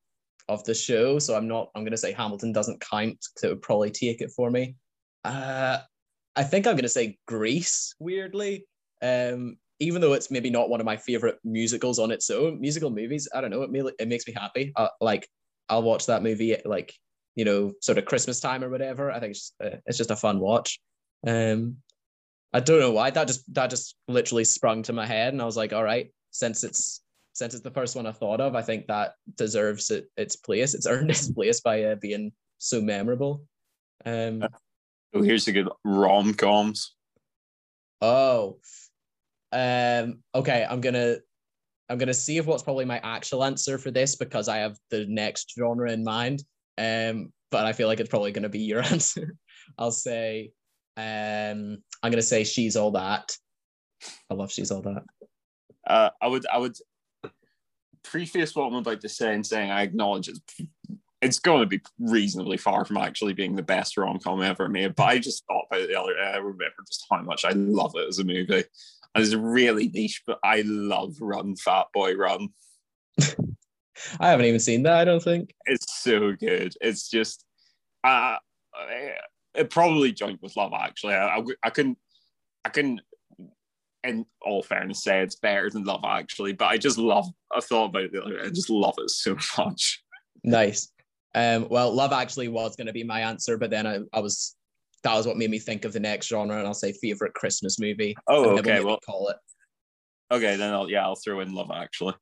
of 0.49 0.63
the 0.65 0.73
show. 0.73 1.19
So 1.19 1.35
I'm 1.35 1.47
not 1.47 1.69
I'm 1.75 1.83
gonna 1.83 1.97
say 1.97 2.11
Hamilton 2.11 2.51
doesn't 2.51 2.81
count 2.81 3.17
because 3.19 3.43
it 3.43 3.49
would 3.49 3.61
probably 3.61 3.91
take 3.91 4.21
it 4.21 4.31
for 4.35 4.51
me. 4.51 4.75
Uh 5.23 5.79
I 6.35 6.43
think 6.43 6.67
I'm 6.67 6.75
gonna 6.75 6.89
say 6.89 7.17
Grease. 7.27 7.95
weirdly. 7.99 8.65
Um, 9.01 9.57
even 9.79 10.01
though 10.01 10.13
it's 10.13 10.31
maybe 10.31 10.49
not 10.49 10.69
one 10.69 10.79
of 10.79 10.85
my 10.85 10.97
favorite 10.97 11.37
musicals 11.43 11.99
on 11.99 12.11
its 12.11 12.29
own, 12.31 12.59
musical 12.59 12.89
movies, 12.89 13.27
I 13.33 13.41
don't 13.41 13.51
know, 13.51 13.61
it, 13.61 13.95
it 13.99 14.07
makes 14.07 14.27
me 14.27 14.33
happy. 14.33 14.71
Uh, 14.75 14.87
like 15.01 15.27
I'll 15.69 15.83
watch 15.83 16.05
that 16.07 16.23
movie 16.23 16.55
like 16.65 16.93
you 17.35 17.45
know 17.45 17.73
sort 17.81 17.97
of 17.97 18.05
Christmas 18.05 18.39
time 18.39 18.63
or 18.63 18.69
whatever. 18.69 19.11
I 19.11 19.19
think 19.19 19.31
it's 19.31 19.39
just, 19.39 19.53
uh, 19.63 19.77
it's 19.85 19.97
just 19.97 20.11
a 20.11 20.15
fun 20.15 20.39
watch. 20.39 20.79
Um, 21.25 21.77
I 22.53 22.59
don't 22.59 22.79
know 22.79 22.91
why 22.91 23.09
that 23.09 23.27
just 23.27 23.53
that 23.53 23.69
just 23.69 23.95
literally 24.07 24.43
sprung 24.43 24.83
to 24.83 24.93
my 24.93 25.05
head, 25.05 25.33
and 25.33 25.41
I 25.41 25.45
was 25.45 25.57
like, 25.57 25.73
all 25.73 25.83
right, 25.83 26.11
since 26.31 26.63
it's 26.63 27.01
since 27.33 27.53
it's 27.53 27.63
the 27.63 27.71
first 27.71 27.95
one 27.95 28.07
I 28.07 28.11
thought 28.11 28.41
of, 28.41 28.55
I 28.55 28.63
think 28.63 28.87
that 28.87 29.13
deserves 29.35 29.91
it, 29.91 30.09
its 30.17 30.35
place. 30.35 30.73
It's 30.73 30.87
earned 30.87 31.11
its 31.11 31.31
place 31.31 31.61
by 31.61 31.83
uh, 31.83 31.95
being 31.95 32.31
so 32.57 32.81
memorable. 32.81 33.43
Um, 34.05 34.43
oh, 35.13 35.21
here's 35.21 35.47
a 35.47 35.51
good 35.51 35.69
rom 35.83 36.33
coms. 36.33 36.95
Oh, 38.01 38.57
um, 39.51 40.23
okay. 40.33 40.65
I'm 40.67 40.81
gonna 40.81 41.17
I'm 41.89 41.97
gonna 41.97 42.13
see 42.13 42.37
if 42.37 42.45
what's 42.45 42.63
probably 42.63 42.85
my 42.85 42.99
actual 42.99 43.43
answer 43.43 43.77
for 43.77 43.91
this 43.91 44.15
because 44.15 44.47
I 44.47 44.57
have 44.57 44.77
the 44.89 45.05
next 45.07 45.53
genre 45.57 45.91
in 45.91 46.03
mind. 46.03 46.43
Um, 46.77 47.31
but 47.49 47.65
I 47.65 47.73
feel 47.73 47.87
like 47.87 47.99
it's 47.99 48.09
probably 48.09 48.31
gonna 48.31 48.49
be 48.49 48.59
your 48.59 48.81
answer. 48.83 49.35
I'll 49.77 49.91
say 49.91 50.51
um, 50.97 51.77
I'm 52.03 52.11
gonna 52.11 52.21
say 52.21 52.43
she's 52.43 52.75
all 52.75 52.91
that. 52.91 53.35
I 54.29 54.33
love 54.33 54.51
she's 54.51 54.71
all 54.71 54.81
that. 54.81 55.03
Uh, 55.85 56.09
I 56.21 56.27
would 56.27 56.45
I 56.47 56.57
would 56.57 56.75
preface 58.03 58.55
what 58.55 58.67
I'm 58.67 58.75
about 58.75 59.01
to 59.01 59.09
say 59.09 59.33
and 59.33 59.45
saying 59.45 59.71
I 59.71 59.83
acknowledge 59.83 60.29
it's 60.29 60.41
it's 61.21 61.39
going 61.39 61.61
to 61.61 61.65
be 61.65 61.81
reasonably 61.99 62.57
far 62.57 62.85
from 62.85 62.97
actually 62.97 63.33
being 63.33 63.55
the 63.55 63.63
best 63.63 63.97
rom 63.97 64.19
com 64.19 64.41
ever 64.41 64.69
made. 64.69 64.95
But 64.95 65.03
I 65.03 65.19
just 65.19 65.45
thought 65.47 65.65
about 65.69 65.81
it 65.81 65.87
the 65.87 65.99
other 65.99 66.13
day. 66.13 66.31
I 66.33 66.37
remember 66.37 66.75
just 66.85 67.05
how 67.09 67.21
much 67.21 67.43
I 67.43 67.51
love 67.51 67.93
it 67.95 68.07
as 68.07 68.19
a 68.19 68.23
movie. 68.23 68.63
It's 69.17 69.33
really 69.33 69.89
niche, 69.89 70.23
but 70.25 70.39
I 70.43 70.63
love 70.65 71.15
Run 71.19 71.55
Fat 71.55 71.87
Boy 71.93 72.15
Run. 72.15 72.49
I 74.19 74.29
haven't 74.29 74.45
even 74.45 74.59
seen 74.59 74.83
that. 74.83 74.97
I 74.97 75.05
don't 75.05 75.23
think 75.23 75.53
it's 75.65 76.01
so 76.01 76.33
good. 76.33 76.73
It's 76.81 77.09
just 77.09 77.45
uh, 78.03 78.37
it 79.55 79.69
probably 79.69 80.11
joined 80.11 80.39
with 80.41 80.55
Love 80.55 80.73
Actually. 80.73 81.15
I, 81.15 81.37
I, 81.37 81.43
I 81.63 81.69
couldn't 81.69 81.97
I 82.63 82.69
couldn't 82.69 83.01
in 84.03 84.25
all 84.41 84.61
fairness 84.61 85.03
say 85.03 85.21
it's 85.21 85.35
better 85.35 85.69
than 85.69 85.83
Love 85.83 86.03
Actually, 86.05 86.53
but 86.53 86.65
I 86.65 86.77
just 86.77 86.97
love 86.97 87.27
I 87.51 87.59
thought 87.59 87.85
about 87.85 88.03
it 88.03 88.13
the 88.13 88.23
other 88.23 88.37
day. 88.37 88.45
I 88.45 88.49
just 88.49 88.69
love 88.69 88.95
it 88.99 89.09
so 89.09 89.35
much. 89.57 90.03
Nice. 90.43 90.91
Um, 91.35 91.67
well, 91.69 91.93
Love 91.93 92.13
Actually 92.13 92.47
was 92.47 92.75
going 92.75 92.87
to 92.87 92.93
be 92.93 93.03
my 93.03 93.21
answer, 93.21 93.57
but 93.57 93.69
then 93.69 93.85
I, 93.85 93.99
I 94.13 94.19
was 94.19 94.55
that 95.03 95.15
was 95.15 95.27
what 95.27 95.37
made 95.37 95.49
me 95.51 95.59
think 95.59 95.85
of 95.85 95.93
the 95.93 95.99
next 95.99 96.27
genre, 96.27 96.57
and 96.57 96.67
I'll 96.67 96.73
say 96.73 96.93
favorite 96.93 97.33
Christmas 97.33 97.79
movie. 97.79 98.15
Oh, 98.27 98.57
okay. 98.57 98.83
Well, 98.83 98.99
call 99.05 99.29
it. 99.29 99.37
Okay, 100.31 100.55
then 100.55 100.73
I'll 100.73 100.89
yeah, 100.89 101.03
I'll 101.03 101.15
throw 101.15 101.39
in 101.39 101.53
Love 101.53 101.71
Actually. 101.73 102.15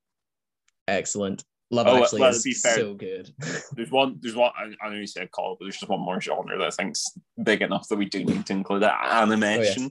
Excellent. 0.87 1.43
Love 1.71 1.87
oh, 1.87 2.03
Actually 2.03 2.21
is 2.21 2.61
fair, 2.61 2.75
so 2.75 2.93
good. 2.93 3.33
there's 3.73 3.89
one. 3.89 4.17
There's 4.21 4.35
one. 4.35 4.51
I, 4.55 4.85
I 4.85 4.89
know 4.89 4.97
you 4.97 5.07
said 5.07 5.31
call, 5.31 5.57
but 5.59 5.65
there's 5.65 5.77
just 5.77 5.89
one 5.89 5.99
more 5.99 6.21
genre 6.21 6.57
that 6.57 6.67
I 6.67 6.69
think's 6.69 7.03
big 7.41 7.61
enough 7.61 7.87
that 7.87 7.95
we 7.95 8.05
do 8.05 8.23
need 8.23 8.45
to 8.45 8.53
include 8.53 8.83
that 8.83 8.99
animation. 9.03 9.89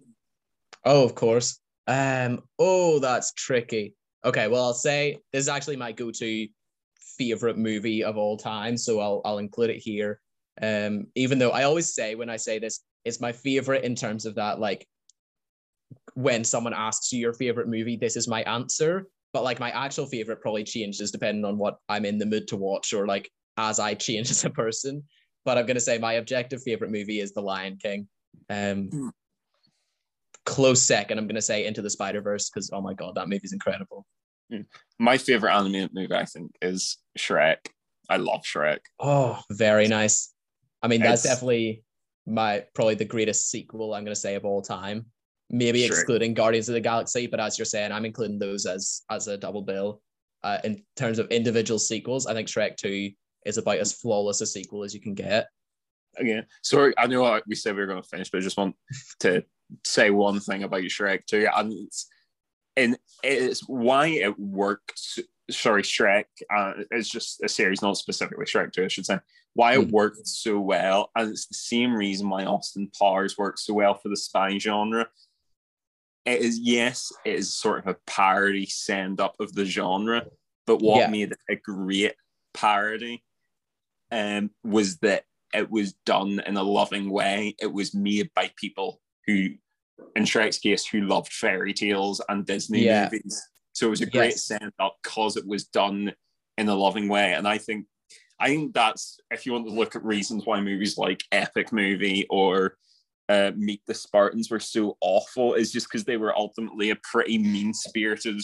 Oh, 0.84 1.02
oh, 1.02 1.04
of 1.04 1.14
course. 1.14 1.58
Um. 1.86 2.42
Oh, 2.58 3.00
that's 3.00 3.32
tricky. 3.32 3.94
Okay. 4.24 4.46
Well, 4.46 4.64
I'll 4.64 4.74
say 4.74 5.18
this 5.32 5.42
is 5.42 5.48
actually 5.48 5.76
my 5.76 5.90
go-to 5.90 6.46
favorite 7.18 7.58
movie 7.58 8.04
of 8.04 8.16
all 8.16 8.36
time, 8.36 8.76
so 8.76 9.00
I'll 9.00 9.20
I'll 9.24 9.38
include 9.38 9.70
it 9.70 9.78
here. 9.78 10.20
Um. 10.60 11.06
Even 11.14 11.38
though 11.38 11.50
I 11.50 11.64
always 11.64 11.94
say 11.94 12.14
when 12.14 12.30
I 12.30 12.36
say 12.36 12.58
this, 12.58 12.80
it's 13.04 13.20
my 13.20 13.32
favorite 13.32 13.84
in 13.84 13.94
terms 13.94 14.26
of 14.26 14.36
that, 14.36 14.60
like 14.60 14.86
when 16.14 16.44
someone 16.44 16.74
asks 16.74 17.12
you 17.12 17.20
your 17.20 17.34
favorite 17.34 17.68
movie, 17.68 17.96
this 17.96 18.16
is 18.16 18.28
my 18.28 18.42
answer 18.42 19.08
but 19.34 19.42
like 19.42 19.58
my 19.58 19.70
actual 19.72 20.06
favorite 20.06 20.40
probably 20.40 20.64
changes 20.64 21.10
depending 21.10 21.44
on 21.44 21.58
what 21.58 21.78
I'm 21.88 22.06
in 22.06 22.18
the 22.18 22.24
mood 22.24 22.46
to 22.48 22.56
watch 22.56 22.94
or 22.94 23.06
like 23.06 23.28
as 23.58 23.80
I 23.80 23.94
change 23.94 24.30
as 24.30 24.44
a 24.44 24.50
person. 24.50 25.02
But 25.44 25.58
I'm 25.58 25.66
gonna 25.66 25.80
say 25.80 25.98
my 25.98 26.14
objective 26.14 26.62
favorite 26.62 26.90
movie 26.90 27.20
is 27.20 27.32
The 27.34 27.42
Lion 27.42 27.76
King. 27.82 28.08
Um, 28.48 28.88
mm. 28.90 29.10
close 30.46 30.80
second, 30.80 31.18
I'm 31.18 31.26
gonna 31.26 31.42
say 31.42 31.66
Into 31.66 31.82
the 31.82 31.90
Spider 31.90 32.22
Verse 32.22 32.48
because 32.48 32.70
oh 32.72 32.80
my 32.80 32.94
god, 32.94 33.16
that 33.16 33.28
movie's 33.28 33.52
incredible. 33.52 34.06
Hmm. 34.50 34.62
My 34.98 35.18
favorite 35.18 35.52
animated 35.52 35.90
movie, 35.92 36.14
I 36.14 36.24
think, 36.24 36.52
is 36.62 36.98
Shrek. 37.18 37.58
I 38.08 38.18
love 38.18 38.42
Shrek. 38.42 38.80
Oh, 39.00 39.40
very 39.50 39.88
nice. 39.88 40.32
I 40.84 40.88
mean, 40.88 41.00
that's 41.00 41.24
it's... 41.24 41.34
definitely 41.34 41.82
my 42.26 42.64
probably 42.74 42.94
the 42.94 43.04
greatest 43.04 43.50
sequel 43.50 43.94
I'm 43.94 44.04
gonna 44.04 44.14
say 44.14 44.34
of 44.34 44.44
all 44.44 44.62
time 44.62 45.06
maybe 45.50 45.86
sure. 45.86 45.96
excluding 45.96 46.34
Guardians 46.34 46.68
of 46.68 46.74
the 46.74 46.80
Galaxy, 46.80 47.26
but 47.26 47.40
as 47.40 47.58
you're 47.58 47.64
saying, 47.64 47.92
I'm 47.92 48.04
including 48.04 48.38
those 48.38 48.66
as 48.66 49.02
as 49.10 49.28
a 49.28 49.36
double 49.36 49.62
bill. 49.62 50.00
Uh, 50.42 50.58
in 50.64 50.82
terms 50.96 51.18
of 51.18 51.26
individual 51.28 51.78
sequels, 51.78 52.26
I 52.26 52.34
think 52.34 52.48
Shrek 52.48 52.76
Two 52.76 53.10
is 53.46 53.56
about 53.56 53.78
as 53.78 53.94
flawless 53.94 54.40
a 54.40 54.46
sequel 54.46 54.84
as 54.84 54.94
you 54.94 55.00
can 55.00 55.14
get. 55.14 55.48
Again, 56.16 56.46
sorry, 56.62 56.94
I 56.98 57.06
know 57.06 57.40
we 57.46 57.54
said 57.54 57.74
we 57.74 57.80
were 57.80 57.86
going 57.86 58.02
to 58.02 58.08
finish, 58.08 58.30
but 58.30 58.38
I 58.38 58.42
just 58.42 58.56
want 58.56 58.76
to 59.20 59.44
say 59.84 60.10
one 60.10 60.40
thing 60.40 60.62
about 60.62 60.82
Shrek 60.82 61.24
Two, 61.26 61.48
and 61.54 61.72
it's, 61.72 62.06
and 62.76 62.98
it's 63.22 63.66
why 63.66 64.08
it 64.08 64.38
worked. 64.38 65.00
Sorry, 65.50 65.82
Shrek. 65.82 66.24
Uh, 66.54 66.74
it's 66.90 67.08
just 67.08 67.42
a 67.42 67.48
series, 67.48 67.82
not 67.82 67.96
specifically 67.96 68.44
Shrek 68.44 68.72
Two. 68.72 68.84
I 68.84 68.88
should 68.88 69.06
say 69.06 69.18
why 69.54 69.74
it 69.74 69.88
mm. 69.88 69.90
worked 69.90 70.26
so 70.26 70.60
well, 70.60 71.10
and 71.16 71.30
it's 71.30 71.46
the 71.46 71.54
same 71.54 71.94
reason 71.94 72.28
why 72.28 72.44
Austin 72.44 72.90
Powers 72.98 73.38
works 73.38 73.66
so 73.66 73.74
well 73.74 73.94
for 73.94 74.08
the 74.08 74.16
spy 74.16 74.58
genre 74.58 75.08
it 76.24 76.40
is 76.40 76.58
yes, 76.58 77.12
it 77.24 77.34
is 77.34 77.54
sort 77.54 77.80
of 77.80 77.86
a 77.86 77.96
parody 78.06 78.66
send 78.66 79.20
up 79.20 79.36
of 79.40 79.54
the 79.54 79.64
genre, 79.64 80.26
but 80.66 80.80
what 80.80 81.00
yeah. 81.00 81.08
made 81.08 81.32
it 81.32 81.38
a 81.50 81.56
great 81.56 82.14
parody 82.54 83.22
um, 84.10 84.50
was 84.62 84.98
that 84.98 85.24
it 85.52 85.70
was 85.70 85.92
done 86.06 86.40
in 86.46 86.56
a 86.56 86.62
loving 86.62 87.10
way. 87.10 87.54
It 87.60 87.72
was 87.72 87.94
made 87.94 88.30
by 88.34 88.50
people 88.56 89.00
who, 89.26 89.50
in 90.16 90.24
Shrek's 90.24 90.58
case, 90.58 90.86
who 90.86 91.02
loved 91.02 91.32
fairy 91.32 91.74
tales 91.74 92.22
and 92.28 92.46
Disney 92.46 92.86
yeah. 92.86 93.04
movies. 93.04 93.40
So 93.72 93.86
it 93.86 93.90
was 93.90 94.00
a 94.00 94.06
great 94.06 94.30
yes. 94.30 94.46
send 94.46 94.72
up 94.78 94.96
because 95.02 95.36
it 95.36 95.46
was 95.46 95.64
done 95.64 96.12
in 96.56 96.68
a 96.68 96.74
loving 96.74 97.08
way. 97.08 97.34
And 97.34 97.46
I 97.46 97.58
think 97.58 97.86
I 98.44 98.48
think 98.48 98.74
that's 98.74 99.18
if 99.30 99.46
you 99.46 99.52
want 99.52 99.66
to 99.66 99.72
look 99.72 99.96
at 99.96 100.04
reasons 100.04 100.44
why 100.44 100.60
movies 100.60 100.98
like 100.98 101.24
Epic 101.32 101.72
Movie 101.72 102.26
or 102.28 102.76
uh, 103.30 103.52
Meet 103.56 103.80
the 103.86 103.94
Spartans 103.94 104.50
were 104.50 104.60
so 104.60 104.98
awful 105.00 105.54
is 105.54 105.72
just 105.72 105.88
because 105.88 106.04
they 106.04 106.18
were 106.18 106.36
ultimately 106.36 106.90
a 106.90 106.96
pretty 107.10 107.38
mean 107.38 107.72
spirited 107.72 108.42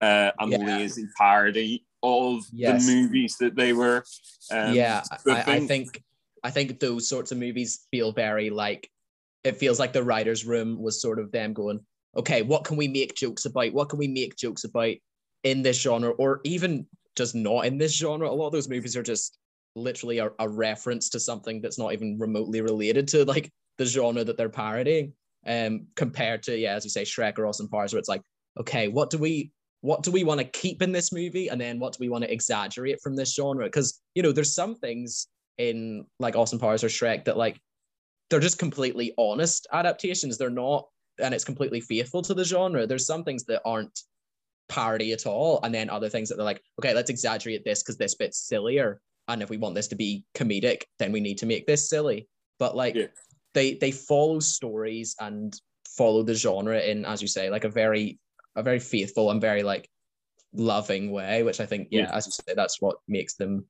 uh, 0.00 0.32
and 0.40 0.50
yeah. 0.50 0.58
lazy 0.58 1.06
parody 1.16 1.86
of 2.02 2.42
yes. 2.52 2.84
the 2.84 2.92
movies 2.92 3.36
that 3.38 3.54
they 3.54 3.72
were. 3.72 4.02
Um, 4.50 4.74
yeah, 4.74 5.04
I, 5.28 5.44
I, 5.46 5.60
think 5.60 6.02
I 6.42 6.50
think 6.50 6.80
those 6.80 7.08
sorts 7.08 7.30
of 7.30 7.38
movies 7.38 7.86
feel 7.92 8.10
very 8.10 8.50
like 8.50 8.90
it 9.44 9.56
feels 9.56 9.78
like 9.78 9.92
the 9.92 10.02
writers' 10.02 10.44
room 10.44 10.82
was 10.82 11.00
sort 11.00 11.20
of 11.20 11.30
them 11.30 11.52
going, 11.52 11.78
okay, 12.16 12.42
what 12.42 12.64
can 12.64 12.76
we 12.76 12.88
make 12.88 13.14
jokes 13.14 13.44
about? 13.44 13.72
What 13.72 13.88
can 13.88 14.00
we 14.00 14.08
make 14.08 14.34
jokes 14.34 14.64
about 14.64 14.96
in 15.44 15.62
this 15.62 15.80
genre, 15.80 16.10
or 16.10 16.40
even 16.42 16.88
just 17.18 17.34
not 17.34 17.66
in 17.66 17.78
this 17.78 17.96
genre? 17.96 18.28
A 18.28 18.30
lot 18.30 18.46
of 18.46 18.52
those 18.52 18.68
movies 18.68 18.96
are 18.96 19.02
just 19.02 19.38
literally 19.74 20.18
a, 20.18 20.30
a 20.38 20.48
reference 20.48 21.08
to 21.10 21.20
something 21.20 21.60
that's 21.60 21.78
not 21.78 21.92
even 21.92 22.18
remotely 22.18 22.60
related 22.60 23.06
to 23.08 23.24
like 23.24 23.50
the 23.76 23.84
genre 23.84 24.24
that 24.24 24.36
they're 24.36 24.48
parodying 24.48 25.12
um 25.46 25.86
compared 25.94 26.42
to 26.42 26.56
yeah 26.58 26.74
as 26.74 26.82
you 26.82 26.90
say 26.90 27.04
shrek 27.04 27.38
or 27.38 27.46
austin 27.46 27.68
powers 27.68 27.92
where 27.92 28.00
it's 28.00 28.08
like 28.08 28.22
okay 28.58 28.88
what 28.88 29.08
do 29.08 29.18
we 29.18 29.52
what 29.82 30.02
do 30.02 30.10
we 30.10 30.24
want 30.24 30.40
to 30.40 30.44
keep 30.44 30.82
in 30.82 30.90
this 30.90 31.12
movie 31.12 31.46
and 31.46 31.60
then 31.60 31.78
what 31.78 31.92
do 31.92 31.98
we 32.00 32.08
want 32.08 32.24
to 32.24 32.32
exaggerate 32.32 32.98
from 33.00 33.14
this 33.14 33.34
genre 33.34 33.66
because 33.66 34.00
you 34.16 34.22
know 34.22 34.32
there's 34.32 34.52
some 34.52 34.74
things 34.74 35.28
in 35.58 36.06
like 36.20 36.36
Austin 36.36 36.58
Powers 36.58 36.82
or 36.82 36.88
Shrek 36.88 37.24
that 37.24 37.36
like 37.36 37.60
they're 38.30 38.40
just 38.40 38.58
completely 38.58 39.12
honest 39.18 39.66
adaptations. 39.72 40.38
They're 40.38 40.50
not, 40.50 40.86
and 41.18 41.34
it's 41.34 41.44
completely 41.44 41.80
faithful 41.80 42.22
to 42.22 42.34
the 42.34 42.44
genre. 42.44 42.86
There's 42.86 43.06
some 43.06 43.24
things 43.24 43.44
that 43.44 43.62
aren't 43.64 44.00
parody 44.68 45.12
at 45.12 45.26
all, 45.26 45.60
and 45.62 45.74
then 45.74 45.90
other 45.90 46.08
things 46.08 46.28
that 46.28 46.36
they're 46.36 46.44
like, 46.44 46.62
okay, 46.80 46.94
let's 46.94 47.10
exaggerate 47.10 47.64
this 47.64 47.82
because 47.82 47.96
this 47.96 48.14
bit's 48.14 48.38
sillier, 48.38 49.00
and 49.28 49.42
if 49.42 49.50
we 49.50 49.56
want 49.56 49.74
this 49.74 49.88
to 49.88 49.96
be 49.96 50.24
comedic, 50.34 50.82
then 50.98 51.12
we 51.12 51.20
need 51.20 51.38
to 51.38 51.46
make 51.46 51.66
this 51.66 51.88
silly. 51.88 52.28
But 52.58 52.76
like, 52.76 52.94
Yeah. 52.94 53.06
they 53.54 53.74
they 53.74 53.90
follow 53.92 54.40
stories 54.40 55.14
and 55.20 55.54
follow 55.86 56.22
the 56.22 56.34
genre 56.34 56.80
in, 56.80 57.04
as 57.04 57.20
you 57.22 57.28
say, 57.28 57.50
like 57.50 57.64
a 57.64 57.68
very 57.68 58.18
a 58.56 58.62
very 58.62 58.78
faithful 58.80 59.30
and 59.30 59.40
very 59.40 59.62
like 59.62 59.88
loving 60.52 61.10
way, 61.10 61.42
which 61.42 61.60
I 61.60 61.66
think, 61.66 61.88
yeah, 61.90 62.02
Yeah. 62.02 62.16
as 62.16 62.26
you 62.26 62.32
say, 62.32 62.54
that's 62.54 62.80
what 62.80 62.96
makes 63.06 63.34
them 63.34 63.66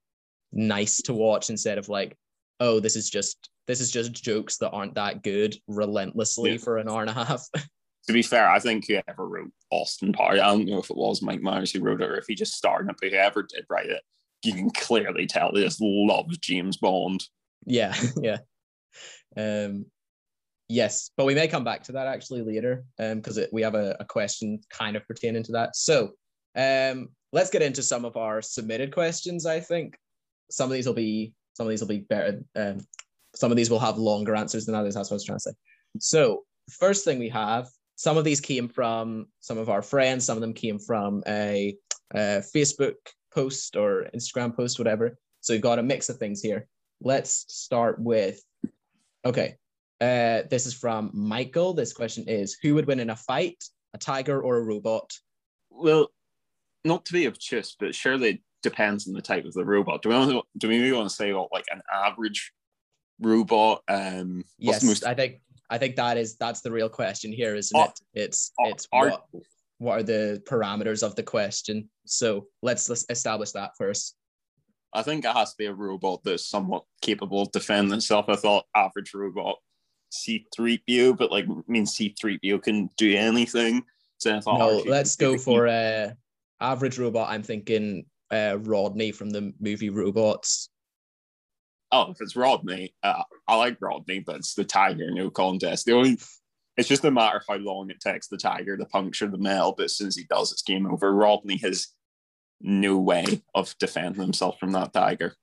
nice 0.53 1.03
to 1.03 1.13
watch 1.15 1.51
instead 1.51 1.77
of 1.79 1.89
like, 1.89 2.17
oh, 2.61 2.81
this 2.81 2.97
is 2.97 3.11
just 3.11 3.51
this 3.67 3.81
is 3.81 3.91
just 3.91 4.13
jokes 4.15 4.57
that 4.59 4.71
aren't 4.71 4.95
that 4.95 5.23
good 5.23 5.55
relentlessly 5.67 6.53
Yeah. 6.53 6.57
for 6.59 6.79
an 6.79 6.89
hour 6.89 7.03
and 7.03 7.11
a 7.11 7.13
half. 7.25 7.47
To 8.09 8.15
be 8.15 8.23
fair, 8.23 8.49
I 8.49 8.59
think 8.59 8.87
whoever 8.87 9.29
wrote 9.29 9.53
Austin 9.71 10.15
Powers, 10.15 10.41
I 10.41 10.47
don't 10.47 10.65
know 10.65 10.79
if 10.79 10.89
it 10.89 10.97
was 10.97 11.21
Mike 11.21 11.43
Myers 11.43 11.71
who 11.71 11.81
wrote 11.81 12.01
it 12.01 12.09
or 12.09 12.17
if 12.17 12.25
he 12.27 12.35
just 12.35 12.55
starred 12.55 12.87
in 12.87 12.91
it, 12.91 12.97
but 12.99 13.11
whoever 13.11 13.43
did 13.43 13.67
write 13.69 13.91
it, 13.91 14.01
you 14.43 14.55
can 14.55 14.71
clearly 14.71 15.27
tell 15.27 15.53
they 15.53 15.63
just 15.63 15.79
loves 15.83 16.39
James 16.39 16.79
Bond. 16.79 17.23
yeah, 17.67 17.95
yeah. 18.23 18.39
Um 19.37 19.85
yes, 20.71 21.11
but 21.19 21.27
we 21.27 21.35
may 21.35 21.49
come 21.49 21.65
back 21.65 21.83
to 21.83 21.93
that 21.93 22.07
actually 22.07 22.41
later 22.41 22.87
um 22.99 23.17
because 23.17 23.39
we 23.53 23.61
have 23.61 23.75
a, 23.75 23.95
a 24.01 24.07
question 24.07 24.59
kind 24.71 24.97
of 24.97 25.07
pertaining 25.07 25.43
to 25.43 25.53
that. 25.53 25.77
So 25.77 26.13
um 26.57 27.11
let's 27.35 27.51
get 27.51 27.61
into 27.61 27.83
some 27.83 28.07
of 28.07 28.17
our 28.17 28.41
submitted 28.41 28.91
questions, 28.91 29.45
I 29.45 29.61
think. 29.61 29.99
Some 30.51 30.71
of 30.71 30.73
these 30.73 30.87
will 30.87 30.95
be 30.95 31.35
some 31.53 31.67
of 31.67 31.71
these 31.71 31.83
will 31.83 31.89
be 31.89 32.07
better. 32.09 32.41
Um 32.57 32.79
some 33.35 33.51
of 33.51 33.59
these 33.59 33.69
will 33.69 33.81
have 33.81 33.99
longer 33.99 34.35
answers 34.35 34.65
than 34.65 34.75
others. 34.75 34.95
That's 34.95 35.11
what 35.11 35.17
I 35.17 35.21
was 35.21 35.25
trying 35.25 35.37
to 35.37 35.43
say. 35.43 35.53
So 35.99 36.45
first 36.71 37.05
thing 37.05 37.19
we 37.19 37.29
have, 37.29 37.69
some 37.99 38.17
of 38.17 38.23
these 38.23 38.41
came 38.41 38.69
from 38.69 39.27
some 39.41 39.59
of 39.59 39.69
our 39.69 39.83
friends, 39.83 40.25
some 40.25 40.37
of 40.37 40.41
them 40.41 40.55
came 40.55 40.79
from 40.79 41.21
a, 41.27 41.77
a 42.15 42.45
Facebook 42.55 42.95
post 43.35 43.75
or 43.75 44.07
Instagram 44.15 44.55
post, 44.55 44.79
whatever. 44.79 45.19
So 45.41 45.53
we've 45.53 45.61
got 45.61 45.81
a 45.81 45.83
mix 45.83 46.09
of 46.09 46.17
things 46.17 46.41
here. 46.41 46.69
Let's 47.03 47.45
start 47.49 48.01
with 48.01 48.41
okay. 49.25 49.57
Uh, 50.01 50.47
this 50.49 50.65
is 50.65 50.75
from 50.75 51.11
Michael. 51.13 51.75
This 51.75 51.93
question 51.93 52.29
is 52.29 52.57
Who 52.63 52.77
would 52.77 52.87
win 52.87 53.01
in 53.01 53.11
a 53.11 53.17
fight, 53.17 53.65
a 53.93 53.99
tiger 53.99 54.41
or 54.41 54.59
a 54.59 54.63
robot? 54.63 55.13
Well, 55.69 56.13
not 56.85 57.05
to 57.07 57.13
be 57.13 57.27
obtuse, 57.27 57.75
but 57.81 57.97
surely 57.97 58.29
it 58.29 58.41
depends 58.63 59.09
on 59.09 59.15
the 59.15 59.23
type 59.23 59.45
of 59.45 59.55
the 59.55 59.65
robot. 59.65 60.03
Do 60.03 60.11
we 60.11 60.15
want 60.15 60.31
to, 60.31 60.43
do 60.57 60.69
we 60.69 60.93
want 60.93 61.09
to 61.09 61.15
say 61.15 61.33
what 61.33 61.51
like 61.53 61.67
an 61.73 61.83
average 61.93 62.53
robot? 63.21 63.83
Um, 63.89 64.45
Yes, 64.57 64.85
most 64.85 65.05
I 65.05 65.15
think 65.15 65.41
I 65.71 65.79
think 65.79 65.97
that 65.97 66.17
is 66.17 66.37
that's 66.37 66.61
the 66.61 66.73
real 66.73 66.89
question 66.89 67.33
here, 67.33 67.55
isn't 67.55 67.79
Oh, 67.79 67.85
it? 67.85 68.01
It's 68.15 68.53
oh, 68.59 68.69
it's 68.69 68.87
what 68.91 69.27
what 69.79 70.01
are 70.01 70.03
the 70.03 70.43
parameters 70.47 71.03
of 71.03 71.15
the 71.15 71.23
question? 71.23 71.89
So 72.07 72.47
let's 72.63 72.89
let's 72.89 73.05
establish 73.09 73.53
that 73.53 73.73
first. 73.77 74.17
I 74.95 75.03
think 75.03 75.25
it 75.25 75.33
has 75.33 75.51
to 75.51 75.57
be 75.59 75.67
a 75.67 75.75
robot 75.75 76.21
that's 76.25 76.49
somewhat 76.49 76.85
capable 77.03 77.43
of 77.43 77.53
defending 77.53 77.97
itself. 77.97 78.27
I 78.29 78.37
thought 78.37 78.65
average 78.75 79.13
robot 79.15 79.57
C3PO, 80.13 81.17
but 81.17 81.31
like 81.31 81.45
I 81.45 81.55
mean 81.71 81.85
C3PO 81.85 82.63
can 82.63 82.89
do 82.97 83.15
anything. 83.15 83.85
So 84.19 84.37
I 84.37 84.41
thought 84.41 84.59
No, 84.59 84.81
R2D2 84.81 84.87
let's 84.87 85.17
go 85.17 85.37
for 85.37 85.69
uh 85.69 86.11
average 86.61 86.99
robot. 86.99 87.31
I'm 87.31 87.43
thinking 87.43 88.07
uh 88.33 88.59
Rodney 88.61 89.13
from 89.13 89.31
the 89.31 89.53
movie 89.61 89.91
Robots. 89.91 90.71
Oh, 91.91 92.11
if 92.11 92.21
it's 92.21 92.37
Rodney, 92.37 92.95
uh, 93.03 93.23
I 93.47 93.57
like 93.57 93.79
Rodney, 93.81 94.21
but 94.21 94.37
it's 94.37 94.55
the 94.55 94.65
Tiger, 94.65 95.11
no 95.11 95.31
contest. 95.31 95.87
The 95.87 95.93
only, 95.93 96.19
it's 96.77 96.89
just 96.89 97.05
a 97.05 97.11
matter 97.11 97.39
of 97.39 97.45
how 97.49 97.57
long 97.57 97.91
it 97.91 98.01
takes 98.01 98.29
the 98.29 98.37
Tiger 98.37 98.77
to 98.77 98.85
puncture 98.85 99.29
the 99.29 99.39
male. 99.39 99.75
But 99.77 99.85
as 99.85 99.97
soon 99.97 100.09
as 100.09 100.17
he 100.17 100.25
does, 100.25 100.53
it's 100.53 100.63
game 100.63 100.87
over. 100.87 101.13
Rodney 101.13 101.57
has 101.59 101.89
no 102.61 102.99
way 102.99 103.43
of 103.55 103.75
defending 103.79 104.21
himself 104.21 104.59
from 104.59 104.73
that 104.73 104.93
Tiger. 104.93 105.35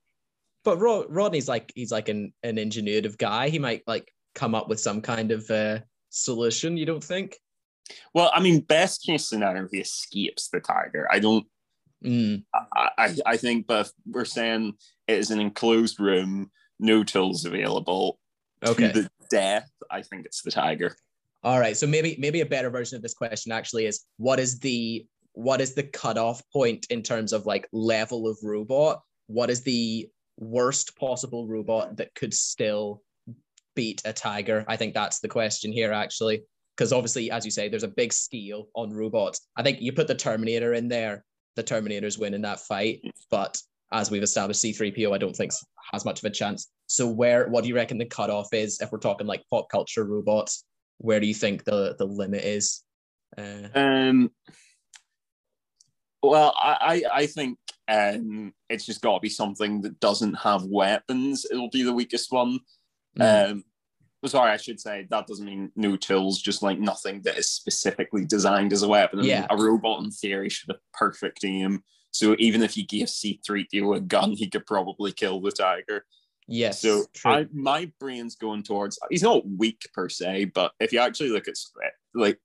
But 0.64 0.78
Rod- 0.78 1.06
Rodney's 1.08 1.48
like 1.48 1.72
he's 1.74 1.92
like 1.92 2.08
an 2.08 2.32
an 2.42 2.56
ingenuitive 2.56 3.18
guy. 3.18 3.48
He 3.48 3.58
might 3.58 3.82
like 3.86 4.12
come 4.34 4.54
up 4.54 4.68
with 4.68 4.80
some 4.80 5.00
kind 5.00 5.30
of 5.30 5.48
uh 5.50 5.80
solution. 6.10 6.76
You 6.76 6.86
don't 6.86 7.04
think? 7.04 7.38
Well, 8.14 8.30
I 8.34 8.40
mean, 8.40 8.60
best 8.60 9.04
case 9.04 9.28
scenario, 9.28 9.68
he 9.70 9.78
escapes 9.78 10.48
the 10.48 10.60
Tiger. 10.60 11.06
I 11.10 11.18
don't. 11.20 11.46
Mm, 12.04 12.44
I, 12.54 12.90
I, 12.98 13.16
I 13.24 13.36
think, 13.36 13.66
but 13.66 13.90
we're 14.06 14.24
saying 14.24 14.74
it 15.08 15.18
is 15.18 15.30
an 15.30 15.40
enclosed 15.40 16.00
room, 16.00 16.50
no 16.78 17.04
tools 17.04 17.44
available. 17.44 18.18
okay. 18.64 18.92
To 18.92 19.02
the 19.02 19.10
death, 19.30 19.70
I 19.90 20.02
think 20.02 20.26
it's 20.26 20.42
the 20.42 20.50
Tiger. 20.50 20.96
All 21.42 21.60
right. 21.60 21.76
So 21.76 21.86
maybe 21.86 22.16
maybe 22.18 22.40
a 22.40 22.46
better 22.46 22.70
version 22.70 22.96
of 22.96 23.02
this 23.02 23.14
question 23.14 23.52
actually 23.52 23.86
is 23.86 24.04
what 24.16 24.40
is 24.40 24.58
the 24.58 25.06
what 25.32 25.60
is 25.60 25.74
the 25.74 25.82
cutoff 25.82 26.42
point 26.52 26.86
in 26.90 27.02
terms 27.02 27.32
of 27.32 27.46
like 27.46 27.68
level 27.72 28.26
of 28.26 28.38
robot? 28.42 29.02
What 29.26 29.50
is 29.50 29.62
the 29.62 30.08
worst 30.38 30.96
possible 30.96 31.46
robot 31.46 31.96
that 31.98 32.14
could 32.14 32.34
still 32.34 33.02
beat 33.74 34.02
a 34.04 34.12
tiger? 34.12 34.64
I 34.66 34.76
think 34.76 34.94
that's 34.94 35.20
the 35.20 35.28
question 35.28 35.72
here 35.72 35.92
actually. 35.92 36.42
Because 36.76 36.92
obviously, 36.92 37.30
as 37.30 37.44
you 37.44 37.50
say, 37.50 37.68
there's 37.68 37.84
a 37.84 37.88
big 37.88 38.12
scale 38.12 38.68
on 38.74 38.92
robots. 38.92 39.40
I 39.56 39.62
think 39.62 39.80
you 39.80 39.92
put 39.92 40.08
the 40.08 40.14
Terminator 40.14 40.74
in 40.74 40.88
there, 40.88 41.24
the 41.54 41.62
Terminator's 41.62 42.18
winning 42.18 42.42
that 42.42 42.60
fight. 42.60 43.00
But 43.30 43.58
as 43.92 44.10
we've 44.10 44.22
established, 44.22 44.62
C3PO, 44.62 45.14
I 45.14 45.18
don't 45.18 45.34
think 45.36 45.52
has 45.92 46.04
much 46.04 46.18
of 46.20 46.24
a 46.24 46.30
chance. 46.30 46.70
So 46.86 47.08
where 47.08 47.48
what 47.48 47.62
do 47.62 47.68
you 47.68 47.74
reckon 47.74 47.98
the 47.98 48.04
cutoff 48.06 48.52
is 48.52 48.80
if 48.80 48.90
we're 48.92 48.98
talking 48.98 49.26
like 49.26 49.42
pop 49.50 49.68
culture 49.70 50.04
robots? 50.04 50.64
where 50.98 51.20
do 51.20 51.26
you 51.26 51.34
think 51.34 51.62
the 51.64 51.94
the 51.98 52.06
limit 52.06 52.42
is? 52.42 52.82
Uh, 53.36 53.68
Um. 53.74 54.30
Well, 56.22 56.54
I 56.58 57.02
I, 57.12 57.26
think 57.26 57.58
um, 57.86 58.52
it's 58.68 58.86
just 58.86 59.02
got 59.02 59.14
to 59.14 59.20
be 59.20 59.28
something 59.28 59.82
that 59.82 60.00
doesn't 60.00 60.34
have 60.34 60.64
weapons. 60.64 61.46
It'll 61.50 61.70
be 61.70 61.82
the 61.82 61.92
weakest 61.92 62.32
one. 62.32 62.60
mm, 63.18 63.50
Um. 63.50 63.64
Sorry, 64.24 64.50
I 64.50 64.56
should 64.56 64.80
say 64.80 65.06
that 65.10 65.26
doesn't 65.28 65.44
mean 65.46 65.70
no 65.76 65.96
tools. 65.96 66.40
Just 66.42 66.62
like 66.62 66.80
nothing 66.80 67.20
that 67.22 67.38
is 67.38 67.48
specifically 67.50 68.24
designed 68.24 68.72
as 68.72 68.82
a 68.82 68.88
weapon. 68.88 69.18
I 69.20 69.22
mean, 69.22 69.30
Yeah. 69.30 69.46
a 69.50 69.56
robot 69.56 70.02
in 70.02 70.10
theory 70.10 70.48
should 70.48 70.70
have 70.70 70.80
perfect 70.94 71.44
aim. 71.44 71.84
So 72.18 72.34
even 72.38 72.62
if 72.62 72.76
you 72.76 72.86
gave 72.86 73.06
C3PO 73.06 73.96
a 73.96 74.00
gun, 74.00 74.32
he 74.32 74.48
could 74.48 74.66
probably 74.66 75.12
kill 75.12 75.40
the 75.40 75.50
tiger. 75.50 76.04
yes. 76.48 76.80
So. 76.80 77.04
I, 77.24 77.46
my 77.52 77.90
brain's 78.00 78.36
going 78.36 78.62
towards 78.62 78.98
he's 79.10 79.22
not 79.22 79.42
weak 79.48 79.82
per 79.92 80.08
se, 80.08 80.46
but 80.54 80.72
if 80.80 80.92
you 80.92 80.98
actually 81.00 81.30
look 81.30 81.48
at 81.48 81.54
like, 82.14 82.38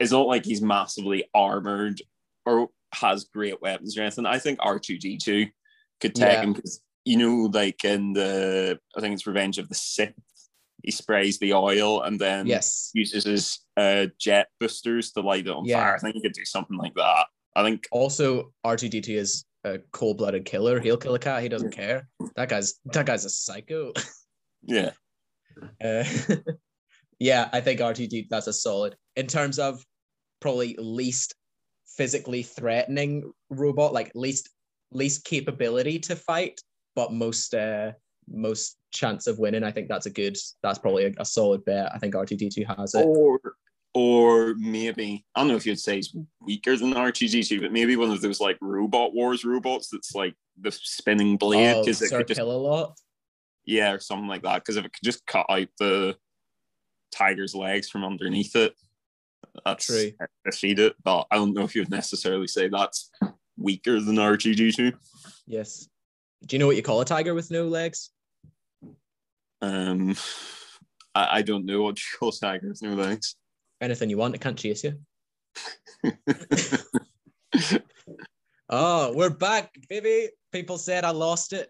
it's 0.00 0.12
not 0.12 0.26
like 0.26 0.44
he's 0.44 0.62
massively 0.62 1.24
armored 1.34 2.00
or 2.46 2.70
has 2.94 3.24
great 3.24 3.60
weapons 3.62 3.96
or 3.96 4.02
anything. 4.02 4.26
I 4.26 4.38
think 4.38 4.58
R 4.62 4.78
two 4.78 4.98
D 4.98 5.16
two 5.18 5.46
could 6.00 6.14
take 6.14 6.32
Yeah. 6.32 6.42
him 6.42 6.52
because 6.54 6.80
you 7.04 7.16
know, 7.18 7.50
like 7.52 7.84
in 7.84 8.12
the 8.12 8.78
I 8.96 9.00
think 9.00 9.14
it's 9.14 9.26
Revenge 9.26 9.58
of 9.58 9.68
the 9.68 9.74
Sith, 9.74 10.14
he 10.84 10.90
sprays 10.92 11.38
the 11.38 11.52
oil 11.54 12.02
and 12.02 12.18
then 12.20 12.46
yes. 12.46 12.90
uses 12.94 13.24
his 13.24 13.58
uh, 13.76 14.06
jet 14.20 14.48
boosters 14.60 15.10
to 15.12 15.20
light 15.20 15.46
it 15.46 15.50
on 15.50 15.64
Yeah. 15.64 15.82
fire. 15.82 15.96
I 15.96 15.98
think 15.98 16.14
he 16.14 16.22
could 16.22 16.32
do 16.32 16.44
something 16.44 16.76
like 16.76 16.94
that. 16.94 17.26
I 17.54 17.62
think 17.62 17.86
Also, 17.90 18.52
R2D2 18.64 19.16
is 19.16 19.44
a 19.64 19.78
cold-blooded 19.92 20.44
killer. 20.44 20.80
He'll 20.80 20.96
kill 20.96 21.14
a 21.14 21.18
cat. 21.18 21.42
He 21.42 21.48
doesn't 21.48 21.72
care. 21.72 22.08
That 22.36 22.48
guy's 22.48 22.74
that 22.86 23.06
guy's 23.06 23.24
a 23.24 23.30
psycho. 23.30 23.92
yeah. 24.62 24.90
Uh, 25.84 26.02
yeah, 27.18 27.50
I 27.52 27.60
think 27.60 27.78
R2D 27.78 28.28
that's 28.30 28.46
a 28.46 28.54
solid 28.54 28.96
in 29.16 29.26
terms 29.26 29.58
of 29.58 29.84
probably 30.40 30.74
least 30.78 31.34
physically 31.86 32.42
threatening 32.42 33.30
robot, 33.50 33.92
like 33.92 34.10
least 34.14 34.48
least 34.92 35.24
capability 35.24 35.98
to 35.98 36.16
fight, 36.16 36.58
but 36.96 37.12
most 37.12 37.52
uh 37.52 37.92
most 38.28 38.78
chance 38.92 39.26
of 39.26 39.38
winning. 39.38 39.62
I 39.62 39.70
think 39.70 39.88
that's 39.88 40.06
a 40.06 40.10
good. 40.10 40.36
That's 40.62 40.78
probably 40.78 41.04
a, 41.04 41.12
a 41.18 41.24
solid 41.24 41.64
bet. 41.66 41.92
I 41.94 41.98
think 41.98 42.14
R2D2 42.14 42.76
has 42.78 42.94
it. 42.94 43.04
Or 43.04 43.38
or 43.94 44.54
maybe 44.58 45.24
I 45.34 45.40
don't 45.40 45.48
know 45.48 45.56
if 45.56 45.66
you'd 45.66 45.78
say 45.78 45.98
it's 45.98 46.14
weaker 46.40 46.76
than 46.76 46.94
R2D2, 46.94 47.60
but 47.60 47.72
maybe 47.72 47.96
one 47.96 48.10
of 48.10 48.20
those 48.22 48.40
like 48.40 48.56
robot 48.60 49.14
wars 49.14 49.44
robots 49.44 49.88
that's 49.90 50.14
like 50.14 50.34
the 50.60 50.72
spinning 50.72 51.36
blade 51.36 51.74
Oh, 51.76 51.80
because 51.84 52.00
it 52.02 52.10
could 52.10 52.26
just 52.28 52.38
Kill 52.38 52.52
a 52.52 52.56
lot. 52.56 52.96
yeah 53.66 53.92
or 53.92 53.98
something 54.00 54.28
like 54.28 54.42
that. 54.42 54.56
Because 54.60 54.76
if 54.76 54.84
it 54.84 54.92
could 54.92 55.04
just 55.04 55.26
cut 55.26 55.46
out 55.48 55.68
the 55.78 56.16
tiger's 57.10 57.54
legs 57.54 57.90
from 57.90 58.04
underneath 58.04 58.56
it, 58.56 58.74
that's 59.64 59.86
True. 59.86 60.12
defeat 60.44 60.78
it. 60.78 60.94
But 61.04 61.26
I 61.30 61.36
don't 61.36 61.52
know 61.52 61.64
if 61.64 61.74
you'd 61.74 61.90
necessarily 61.90 62.46
say 62.46 62.68
that's 62.68 63.10
weaker 63.58 64.00
than 64.00 64.16
R2D2. 64.16 64.94
Yes. 65.46 65.88
Do 66.46 66.56
you 66.56 66.58
know 66.60 66.66
what 66.66 66.76
you 66.76 66.82
call 66.82 67.00
a 67.02 67.04
tiger 67.04 67.34
with 67.34 67.50
no 67.50 67.68
legs? 67.68 68.10
Um, 69.60 70.16
I, 71.14 71.38
I 71.38 71.42
don't 71.42 71.66
know 71.66 71.82
what 71.82 71.98
you 71.98 72.04
call 72.18 72.32
tigers 72.32 72.80
no 72.82 72.94
legs. 72.94 73.36
Anything 73.82 74.08
you 74.08 74.16
want, 74.16 74.34
it 74.34 74.40
can't 74.40 74.58
chase 74.58 74.84
you. 74.84 74.98
Oh, 78.74 79.12
we're 79.14 79.28
back, 79.28 79.70
baby. 79.90 80.30
People 80.50 80.78
said 80.78 81.04
I 81.04 81.10
lost 81.10 81.52
it. 81.52 81.68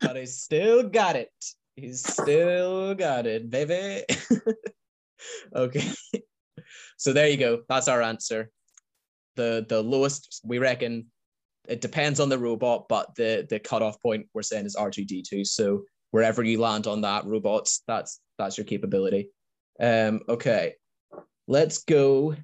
but 0.00 0.16
I 0.16 0.24
still 0.24 0.88
got 0.88 1.14
it. 1.14 1.28
He's 1.74 2.02
still 2.02 2.94
got 2.94 3.26
it, 3.26 3.50
baby. 3.50 4.02
okay. 5.54 5.90
So 6.96 7.12
there 7.12 7.28
you 7.28 7.36
go. 7.36 7.64
That's 7.68 7.88
our 7.88 8.00
answer. 8.00 8.50
The 9.34 9.66
the 9.68 9.82
lowest 9.82 10.40
we 10.42 10.58
reckon 10.58 11.08
it 11.68 11.82
depends 11.82 12.18
on 12.18 12.30
the 12.30 12.38
robot, 12.38 12.86
but 12.88 13.14
the 13.14 13.46
the 13.50 13.58
cutoff 13.58 14.00
point 14.00 14.26
we're 14.32 14.40
saying 14.40 14.64
is 14.64 14.74
R2D2. 14.74 15.46
So 15.46 15.84
wherever 16.12 16.42
you 16.42 16.58
land 16.58 16.86
on 16.86 17.02
that 17.02 17.26
robots, 17.26 17.82
that's 17.86 18.20
that's 18.38 18.56
your 18.56 18.64
capability. 18.64 19.28
Um, 19.78 20.22
okay. 20.30 20.76
Let's 21.48 21.78
go. 21.84 22.34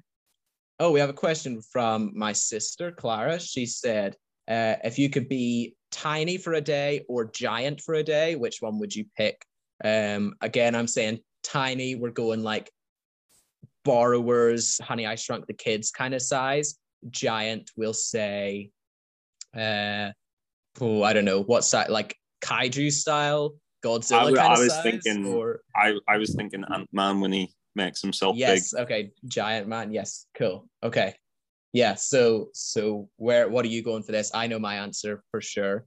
Oh, 0.79 0.91
we 0.91 0.99
have 0.99 1.09
a 1.09 1.13
question 1.13 1.61
from 1.61 2.11
my 2.15 2.33
sister, 2.33 2.91
Clara. 2.91 3.39
She 3.39 3.65
said, 3.65 4.15
uh, 4.47 4.75
if 4.83 4.97
you 4.97 5.09
could 5.09 5.29
be 5.29 5.75
tiny 5.91 6.37
for 6.37 6.53
a 6.53 6.61
day 6.61 7.05
or 7.07 7.25
giant 7.25 7.81
for 7.81 7.95
a 7.95 8.03
day, 8.03 8.35
which 8.35 8.57
one 8.61 8.79
would 8.79 8.95
you 8.95 9.05
pick? 9.17 9.45
Um, 9.83 10.35
again, 10.41 10.75
I'm 10.75 10.87
saying 10.87 11.19
tiny. 11.43 11.95
We're 11.95 12.11
going 12.11 12.43
like 12.43 12.71
borrowers, 13.83 14.79
honey, 14.81 15.05
I 15.05 15.15
shrunk 15.15 15.47
the 15.47 15.53
kids 15.53 15.91
kind 15.91 16.13
of 16.13 16.21
size. 16.21 16.75
Giant, 17.09 17.71
we'll 17.75 17.93
say, 17.93 18.71
uh, 19.55 20.11
oh, 20.79 21.03
I 21.03 21.13
don't 21.13 21.25
know 21.25 21.41
what 21.43 21.65
size, 21.65 21.89
like 21.89 22.15
kaiju 22.41 22.91
style, 22.91 23.55
Godzilla 23.83 24.37
I, 24.37 24.47
I 24.47 24.59
was 24.59 24.73
size. 24.73 24.83
thinking, 24.83 25.25
or 25.25 25.61
I, 25.75 25.97
I 26.07 26.17
was 26.17 26.33
thinking 26.33 26.63
Ant 26.73 26.87
Man 26.93 27.19
when 27.19 27.33
he 27.33 27.53
makes 27.75 28.01
himself 28.01 28.35
yes, 28.37 28.73
okay, 28.73 29.11
giant 29.25 29.67
man. 29.67 29.91
Yes, 29.91 30.25
cool. 30.35 30.67
Okay, 30.83 31.15
yeah. 31.73 31.95
So, 31.95 32.49
so 32.53 33.09
where? 33.17 33.49
What 33.49 33.65
are 33.65 33.69
you 33.69 33.83
going 33.83 34.03
for 34.03 34.11
this? 34.11 34.31
I 34.33 34.47
know 34.47 34.59
my 34.59 34.75
answer 34.75 35.23
for 35.31 35.41
sure. 35.41 35.85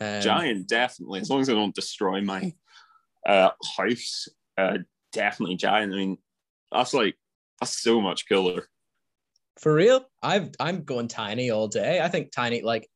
Um. 0.00 0.20
Giant, 0.20 0.68
definitely. 0.68 1.20
As 1.20 1.30
long 1.30 1.40
as 1.40 1.48
I 1.48 1.54
don't 1.54 1.74
destroy 1.74 2.20
my 2.20 2.52
uh, 3.26 3.50
house, 3.76 4.28
uh, 4.56 4.78
definitely 5.12 5.56
giant. 5.56 5.92
I 5.92 5.96
mean, 5.96 6.18
that's 6.72 6.94
like 6.94 7.16
that's 7.60 7.82
so 7.82 8.00
much 8.00 8.28
cooler. 8.28 8.66
For 9.58 9.72
real, 9.72 10.06
I've 10.22 10.50
I'm 10.60 10.84
going 10.84 11.08
tiny 11.08 11.50
all 11.50 11.68
day. 11.68 12.00
I 12.00 12.08
think 12.08 12.30
tiny 12.30 12.62
like 12.62 12.88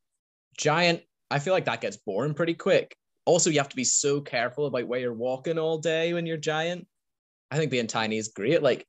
giant. 0.56 1.02
I 1.30 1.38
feel 1.38 1.54
like 1.54 1.64
that 1.66 1.80
gets 1.80 1.96
boring 1.96 2.34
pretty 2.34 2.54
quick. 2.54 2.94
Also, 3.24 3.50
you 3.50 3.58
have 3.58 3.68
to 3.68 3.76
be 3.76 3.84
so 3.84 4.20
careful 4.20 4.66
about 4.66 4.88
where 4.88 5.00
you're 5.00 5.12
walking 5.12 5.58
all 5.58 5.78
day 5.78 6.12
when 6.12 6.26
you're 6.26 6.36
giant. 6.36 6.86
I 7.50 7.56
think 7.56 7.70
being 7.70 7.86
tiny 7.86 8.16
is 8.16 8.28
great. 8.28 8.62
Like 8.62 8.86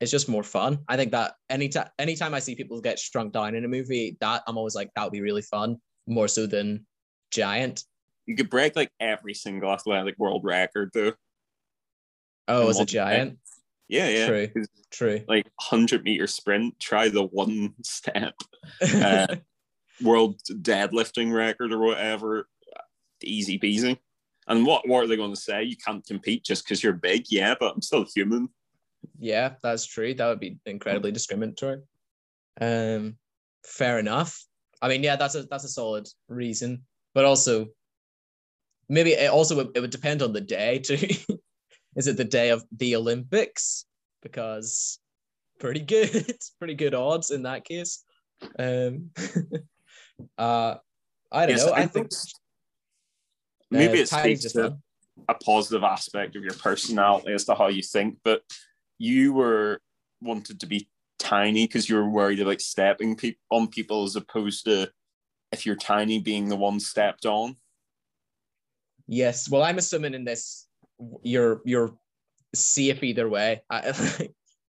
it's 0.00 0.10
just 0.10 0.28
more 0.28 0.42
fun. 0.42 0.80
I 0.88 0.96
think 0.96 1.12
that 1.12 1.34
anytime 1.48 1.88
anytime 1.98 2.34
I 2.34 2.40
see 2.40 2.54
people 2.54 2.80
get 2.80 2.98
shrunk 2.98 3.32
down 3.32 3.54
in 3.54 3.64
a 3.64 3.68
movie, 3.68 4.16
that 4.20 4.42
I'm 4.46 4.58
always 4.58 4.74
like 4.74 4.90
that 4.96 5.04
would 5.04 5.12
be 5.12 5.20
really 5.20 5.42
fun, 5.42 5.76
more 6.06 6.28
so 6.28 6.46
than 6.46 6.86
giant. 7.30 7.84
You 8.26 8.36
could 8.36 8.50
break 8.50 8.76
like 8.76 8.90
every 9.00 9.34
single 9.34 9.72
athletic 9.72 10.16
world 10.18 10.42
record 10.44 10.90
though. 10.92 11.12
Oh, 12.48 12.68
as 12.68 12.80
a 12.80 12.84
giant. 12.84 13.38
Yeah, 13.88 14.08
yeah. 14.08 14.26
True. 14.26 14.48
True. 14.90 15.20
Like 15.28 15.46
hundred 15.60 16.02
meter 16.02 16.26
sprint, 16.26 16.80
try 16.80 17.08
the 17.08 17.24
one 17.24 17.74
step 17.82 18.34
uh, 18.94 19.36
world 20.02 20.40
deadlifting 20.48 21.32
record 21.32 21.72
or 21.72 21.78
whatever. 21.78 22.48
Easy 23.22 23.58
peasy. 23.58 23.98
And 24.48 24.66
what 24.66 24.88
what 24.88 25.04
are 25.04 25.06
they 25.06 25.16
going 25.16 25.34
to 25.34 25.40
say? 25.40 25.62
You 25.62 25.76
can't 25.76 26.04
compete 26.06 26.44
just 26.44 26.64
because 26.64 26.82
you're 26.82 26.92
big. 26.92 27.26
Yeah, 27.30 27.54
but 27.58 27.74
I'm 27.74 27.82
still 27.82 28.04
human. 28.14 28.48
Yeah, 29.18 29.54
that's 29.62 29.86
true. 29.86 30.14
That 30.14 30.28
would 30.28 30.40
be 30.40 30.58
incredibly 30.66 31.12
discriminatory. 31.12 31.80
Um, 32.60 33.16
fair 33.64 33.98
enough. 33.98 34.44
I 34.80 34.88
mean, 34.88 35.02
yeah, 35.02 35.16
that's 35.16 35.34
a 35.34 35.44
that's 35.44 35.64
a 35.64 35.68
solid 35.68 36.08
reason, 36.28 36.82
but 37.14 37.24
also 37.24 37.68
maybe 38.88 39.12
it 39.12 39.30
also 39.30 39.56
would, 39.56 39.70
it 39.76 39.80
would 39.80 39.90
depend 39.90 40.22
on 40.22 40.32
the 40.32 40.40
day 40.40 40.78
too. 40.78 40.98
Is 41.96 42.08
it 42.08 42.16
the 42.16 42.24
day 42.24 42.50
of 42.50 42.64
the 42.76 42.96
Olympics? 42.96 43.84
Because 44.22 44.98
pretty 45.60 45.80
good, 45.80 46.26
pretty 46.58 46.74
good 46.74 46.94
odds 46.94 47.30
in 47.30 47.42
that 47.42 47.64
case. 47.64 48.02
Um, 48.58 49.10
uh, 50.38 50.76
I 51.30 51.46
don't 51.46 51.56
Yes, 51.56 51.66
know. 51.66 51.72
I 51.72 51.80
I 51.80 51.86
think 51.86 52.10
Maybe 53.72 53.98
uh, 53.98 54.02
it 54.02 54.08
tiny's 54.08 54.40
speaks 54.40 54.54
just 54.54 54.54
to 54.56 54.76
a 55.28 55.34
positive 55.34 55.82
aspect 55.82 56.36
of 56.36 56.44
your 56.44 56.54
personality 56.54 57.32
as 57.32 57.44
to 57.46 57.54
how 57.54 57.68
you 57.68 57.82
think, 57.82 58.18
but 58.22 58.42
you 58.98 59.32
were 59.32 59.80
wanted 60.20 60.60
to 60.60 60.66
be 60.66 60.88
tiny 61.18 61.66
because 61.66 61.88
you 61.88 61.96
were 61.96 62.08
worried 62.08 62.40
about 62.40 62.60
stepping 62.60 63.16
pe- 63.16 63.34
on 63.50 63.68
people 63.68 64.04
as 64.04 64.16
opposed 64.16 64.64
to 64.64 64.90
if 65.52 65.66
you're 65.66 65.76
tiny 65.76 66.18
being 66.18 66.48
the 66.48 66.56
one 66.56 66.80
stepped 66.80 67.26
on. 67.26 67.56
Yes. 69.08 69.48
Well, 69.48 69.62
I'm 69.62 69.78
assuming 69.78 70.14
in 70.14 70.24
this 70.24 70.68
you're 71.22 71.60
you're 71.64 71.94
safe 72.54 73.02
either 73.02 73.28
way. 73.28 73.62
I, 73.70 73.78
uh, 73.88 73.92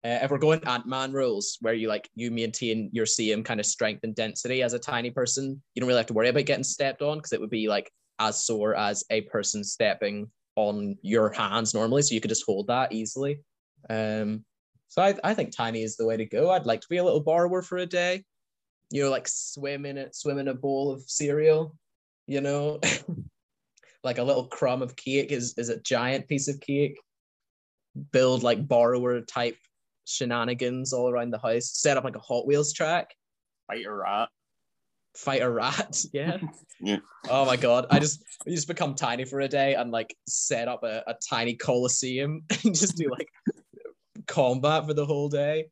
if 0.02 0.30
we're 0.30 0.38
going 0.38 0.62
Ant 0.64 0.86
Man 0.86 1.12
rules, 1.12 1.58
where 1.60 1.74
you 1.74 1.88
like 1.88 2.08
you 2.14 2.30
maintain 2.30 2.90
your 2.92 3.06
same 3.06 3.42
kind 3.42 3.60
of 3.60 3.66
strength 3.66 4.04
and 4.04 4.14
density 4.14 4.62
as 4.62 4.74
a 4.74 4.78
tiny 4.78 5.10
person, 5.10 5.62
you 5.74 5.80
don't 5.80 5.88
really 5.88 5.98
have 5.98 6.06
to 6.06 6.14
worry 6.14 6.28
about 6.28 6.44
getting 6.44 6.64
stepped 6.64 7.02
on 7.02 7.18
because 7.18 7.32
it 7.32 7.40
would 7.40 7.50
be 7.50 7.68
like 7.68 7.90
as 8.20 8.44
sore 8.44 8.76
as 8.76 9.02
a 9.10 9.22
person 9.22 9.64
stepping 9.64 10.30
on 10.56 10.96
your 11.02 11.30
hands 11.30 11.74
normally. 11.74 12.02
So 12.02 12.14
you 12.14 12.20
could 12.20 12.28
just 12.28 12.44
hold 12.44 12.68
that 12.68 12.92
easily. 12.92 13.40
Um, 13.88 14.44
so 14.88 15.02
I, 15.02 15.14
I 15.24 15.34
think 15.34 15.56
tiny 15.56 15.82
is 15.82 15.96
the 15.96 16.06
way 16.06 16.16
to 16.16 16.26
go. 16.26 16.50
I'd 16.50 16.66
like 16.66 16.80
to 16.82 16.88
be 16.88 16.98
a 16.98 17.04
little 17.04 17.20
borrower 17.20 17.62
for 17.62 17.78
a 17.78 17.86
day. 17.86 18.24
You 18.90 19.04
know, 19.04 19.10
like 19.10 19.26
swim 19.28 19.86
in 19.86 19.96
it, 19.96 20.14
swim 20.14 20.38
in 20.38 20.48
a 20.48 20.54
bowl 20.54 20.92
of 20.92 21.02
cereal. 21.02 21.76
You 22.26 22.40
know, 22.40 22.80
like 24.04 24.18
a 24.18 24.22
little 24.22 24.46
crumb 24.46 24.82
of 24.82 24.96
cake 24.96 25.32
is 25.32 25.54
is 25.56 25.68
a 25.68 25.80
giant 25.80 26.28
piece 26.28 26.48
of 26.48 26.60
cake. 26.60 27.00
Build 28.12 28.42
like 28.42 28.68
borrower 28.68 29.20
type 29.20 29.56
shenanigans 30.06 30.92
all 30.92 31.08
around 31.08 31.30
the 31.30 31.38
house. 31.38 31.70
Set 31.70 31.96
up 31.96 32.04
like 32.04 32.16
a 32.16 32.20
Hot 32.20 32.46
Wheels 32.46 32.72
track. 32.72 33.14
Fight 33.68 33.86
a 33.86 33.92
rat. 33.92 34.28
Fight 35.16 35.42
a 35.42 35.50
rat. 35.50 36.02
Yeah. 36.12 36.38
Yeah. 36.80 36.98
Oh 37.28 37.44
my 37.44 37.56
god. 37.56 37.86
I 37.90 37.98
just 37.98 38.24
I 38.46 38.50
just 38.50 38.66
become 38.68 38.94
tiny 38.94 39.24
for 39.26 39.40
a 39.40 39.48
day 39.48 39.74
and 39.74 39.90
like 39.90 40.16
set 40.26 40.66
up 40.66 40.82
a, 40.82 41.02
a 41.06 41.14
tiny 41.28 41.54
coliseum 41.54 42.42
and 42.64 42.74
just 42.74 42.96
do 42.96 43.10
like 43.10 43.28
combat 44.26 44.86
for 44.86 44.94
the 44.94 45.04
whole 45.04 45.28
day. 45.28 45.66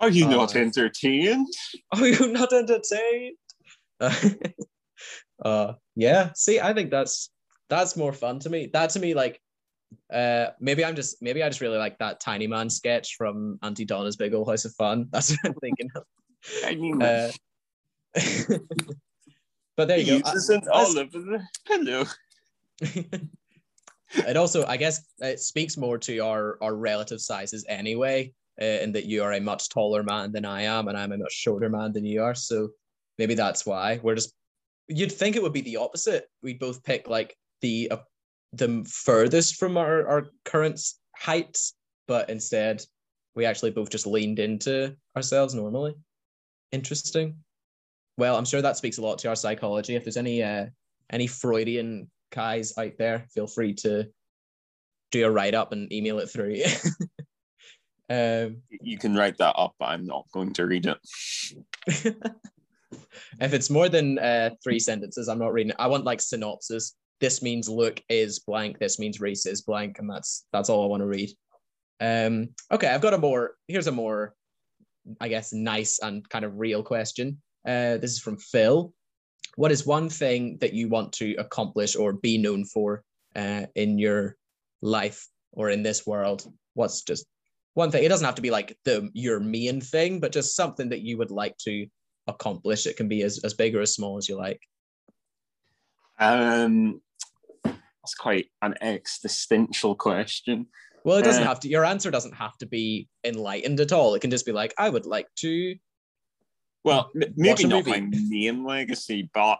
Are 0.00 0.08
you 0.08 0.26
Oh, 0.26 0.30
not 0.30 0.56
entertained? 0.56 1.48
Are 1.92 2.06
you 2.06 2.32
not 2.32 2.52
entertained? 2.52 3.36
uh, 5.44 5.72
yeah. 5.96 6.30
See, 6.34 6.60
I 6.60 6.72
think 6.72 6.90
that's 6.90 7.30
that's 7.68 7.96
more 7.96 8.12
fun 8.12 8.38
to 8.40 8.50
me. 8.50 8.70
That 8.72 8.90
to 8.90 9.00
me, 9.00 9.14
like, 9.14 9.40
uh, 10.12 10.46
maybe 10.60 10.84
I'm 10.84 10.94
just 10.96 11.20
maybe 11.20 11.42
I 11.42 11.48
just 11.48 11.60
really 11.60 11.78
like 11.78 11.98
that 11.98 12.20
tiny 12.20 12.46
man 12.46 12.70
sketch 12.70 13.16
from 13.16 13.58
Aunty 13.62 13.84
Donna's 13.84 14.16
Big 14.16 14.34
Old 14.34 14.48
House 14.48 14.64
of 14.64 14.72
Fun. 14.74 15.08
That's 15.10 15.30
what 15.30 15.38
I'm 15.44 15.54
thinking 15.54 15.90
of. 15.94 16.04
I 16.64 16.74
mean, 16.76 17.02
Uh, 17.02 17.30
but 19.76 19.88
there 19.88 19.98
he 19.98 20.04
you 20.04 20.22
go. 20.22 20.30
uses 20.30 20.48
an 20.50 20.62
I- 20.72 20.78
olive 20.78 21.14
as 21.14 21.24
a 21.24 21.48
pillow. 21.66 22.04
it 22.80 24.36
also, 24.36 24.64
I 24.66 24.76
guess, 24.76 25.02
it 25.18 25.40
speaks 25.40 25.76
more 25.76 25.98
to 25.98 26.18
our 26.18 26.58
our 26.62 26.74
relative 26.74 27.20
sizes 27.20 27.64
anyway, 27.68 28.32
uh, 28.60 28.64
in 28.64 28.92
that 28.92 29.06
you 29.06 29.22
are 29.22 29.34
a 29.34 29.40
much 29.40 29.68
taller 29.68 30.02
man 30.02 30.32
than 30.32 30.44
I 30.44 30.62
am, 30.62 30.88
and 30.88 30.96
I'm 30.96 31.12
a 31.12 31.18
much 31.18 31.32
shorter 31.32 31.68
man 31.68 31.92
than 31.92 32.04
you 32.04 32.22
are. 32.22 32.34
So 32.34 32.70
maybe 33.18 33.34
that's 33.34 33.66
why 33.66 34.00
we're 34.02 34.14
just. 34.14 34.34
You'd 34.88 35.12
think 35.12 35.36
it 35.36 35.42
would 35.42 35.52
be 35.52 35.60
the 35.60 35.76
opposite. 35.76 36.28
We'd 36.42 36.58
both 36.58 36.82
pick 36.82 37.08
like 37.08 37.36
the 37.60 37.90
uh, 37.90 37.98
the 38.52 38.86
furthest 38.88 39.56
from 39.56 39.76
our 39.76 40.06
our 40.08 40.28
current 40.44 40.80
heights, 41.16 41.74
but 42.06 42.30
instead 42.30 42.82
we 43.34 43.44
actually 43.44 43.70
both 43.70 43.90
just 43.90 44.06
leaned 44.06 44.38
into 44.38 44.96
ourselves 45.14 45.54
normally. 45.54 45.94
Interesting. 46.72 47.36
Well, 48.18 48.36
I'm 48.36 48.44
sure 48.44 48.60
that 48.60 48.76
speaks 48.76 48.98
a 48.98 49.02
lot 49.02 49.18
to 49.20 49.28
our 49.28 49.36
psychology. 49.36 49.94
If 49.94 50.04
there's 50.04 50.16
any 50.16 50.42
uh, 50.42 50.66
any 51.10 51.28
Freudian 51.28 52.10
guys 52.32 52.76
out 52.76 52.92
there, 52.98 53.24
feel 53.32 53.46
free 53.46 53.72
to 53.74 54.08
do 55.12 55.24
a 55.24 55.30
write 55.30 55.54
up 55.54 55.70
and 55.70 55.90
email 55.92 56.18
it 56.18 56.26
through. 56.26 56.56
um, 58.10 58.56
You 58.80 58.98
can 58.98 59.14
write 59.14 59.38
that 59.38 59.54
up, 59.56 59.76
but 59.78 59.86
I'm 59.86 60.04
not 60.04 60.26
going 60.32 60.52
to 60.54 60.66
read 60.66 60.86
it. 60.86 60.98
if 63.40 63.52
it's 63.52 63.70
more 63.70 63.88
than 63.88 64.18
uh, 64.18 64.50
three 64.64 64.80
sentences, 64.80 65.28
I'm 65.28 65.38
not 65.38 65.52
reading 65.52 65.70
it. 65.70 65.76
I 65.78 65.86
want 65.86 66.04
like 66.04 66.20
synopsis. 66.20 66.96
This 67.20 67.40
means 67.40 67.68
Luke 67.68 68.02
is 68.08 68.40
blank. 68.40 68.80
This 68.80 68.98
means 68.98 69.20
Reese 69.20 69.46
is 69.46 69.62
blank, 69.62 70.00
and 70.00 70.10
that's 70.10 70.44
that's 70.52 70.68
all 70.68 70.82
I 70.82 70.88
want 70.88 71.02
to 71.02 71.06
read. 71.06 71.30
Um, 72.00 72.48
okay, 72.72 72.88
I've 72.88 73.00
got 73.00 73.14
a 73.14 73.18
more. 73.18 73.52
Here's 73.68 73.86
a 73.86 73.92
more, 73.92 74.34
I 75.20 75.28
guess, 75.28 75.52
nice 75.52 76.00
and 76.02 76.28
kind 76.28 76.44
of 76.44 76.58
real 76.58 76.82
question. 76.82 77.40
Uh, 77.66 77.98
this 77.98 78.12
is 78.12 78.20
from 78.20 78.36
Phil. 78.38 78.92
What 79.56 79.72
is 79.72 79.86
one 79.86 80.08
thing 80.08 80.58
that 80.60 80.72
you 80.72 80.88
want 80.88 81.12
to 81.14 81.34
accomplish 81.34 81.96
or 81.96 82.12
be 82.12 82.38
known 82.38 82.64
for 82.64 83.02
uh, 83.34 83.66
in 83.74 83.98
your 83.98 84.36
life 84.82 85.26
or 85.52 85.70
in 85.70 85.82
this 85.82 86.06
world? 86.06 86.46
What's 86.74 87.02
just 87.02 87.26
one 87.74 87.90
thing? 87.90 88.04
It 88.04 88.08
doesn't 88.08 88.24
have 88.24 88.36
to 88.36 88.42
be 88.42 88.50
like 88.50 88.76
the 88.84 89.10
your 89.14 89.40
main 89.40 89.80
thing, 89.80 90.20
but 90.20 90.32
just 90.32 90.54
something 90.54 90.88
that 90.90 91.02
you 91.02 91.18
would 91.18 91.30
like 91.30 91.56
to 91.58 91.86
accomplish. 92.28 92.86
It 92.86 92.96
can 92.96 93.08
be 93.08 93.22
as, 93.22 93.40
as 93.44 93.54
big 93.54 93.74
or 93.74 93.80
as 93.80 93.94
small 93.94 94.16
as 94.16 94.28
you 94.28 94.36
like. 94.36 94.60
Um, 96.20 97.00
that's 97.64 98.14
quite 98.18 98.46
an 98.62 98.74
existential 98.80 99.94
question. 99.94 100.66
Well, 101.04 101.18
it 101.18 101.24
doesn't 101.24 101.42
Uh, 101.42 101.46
have 101.46 101.60
to. 101.60 101.68
Your 101.68 101.84
answer 101.84 102.10
doesn't 102.10 102.34
have 102.34 102.56
to 102.58 102.66
be 102.66 103.08
enlightened 103.24 103.80
at 103.80 103.92
all. 103.92 104.14
It 104.14 104.20
can 104.20 104.30
just 104.30 104.46
be 104.46 104.52
like, 104.52 104.74
I 104.78 104.88
would 104.88 105.06
like 105.06 105.28
to. 105.36 105.76
Well, 106.88 107.10
maybe 107.36 107.64
not 107.64 107.86
movie. 107.86 108.00
my 108.00 108.08
main 108.28 108.64
legacy, 108.64 109.30
but 109.32 109.58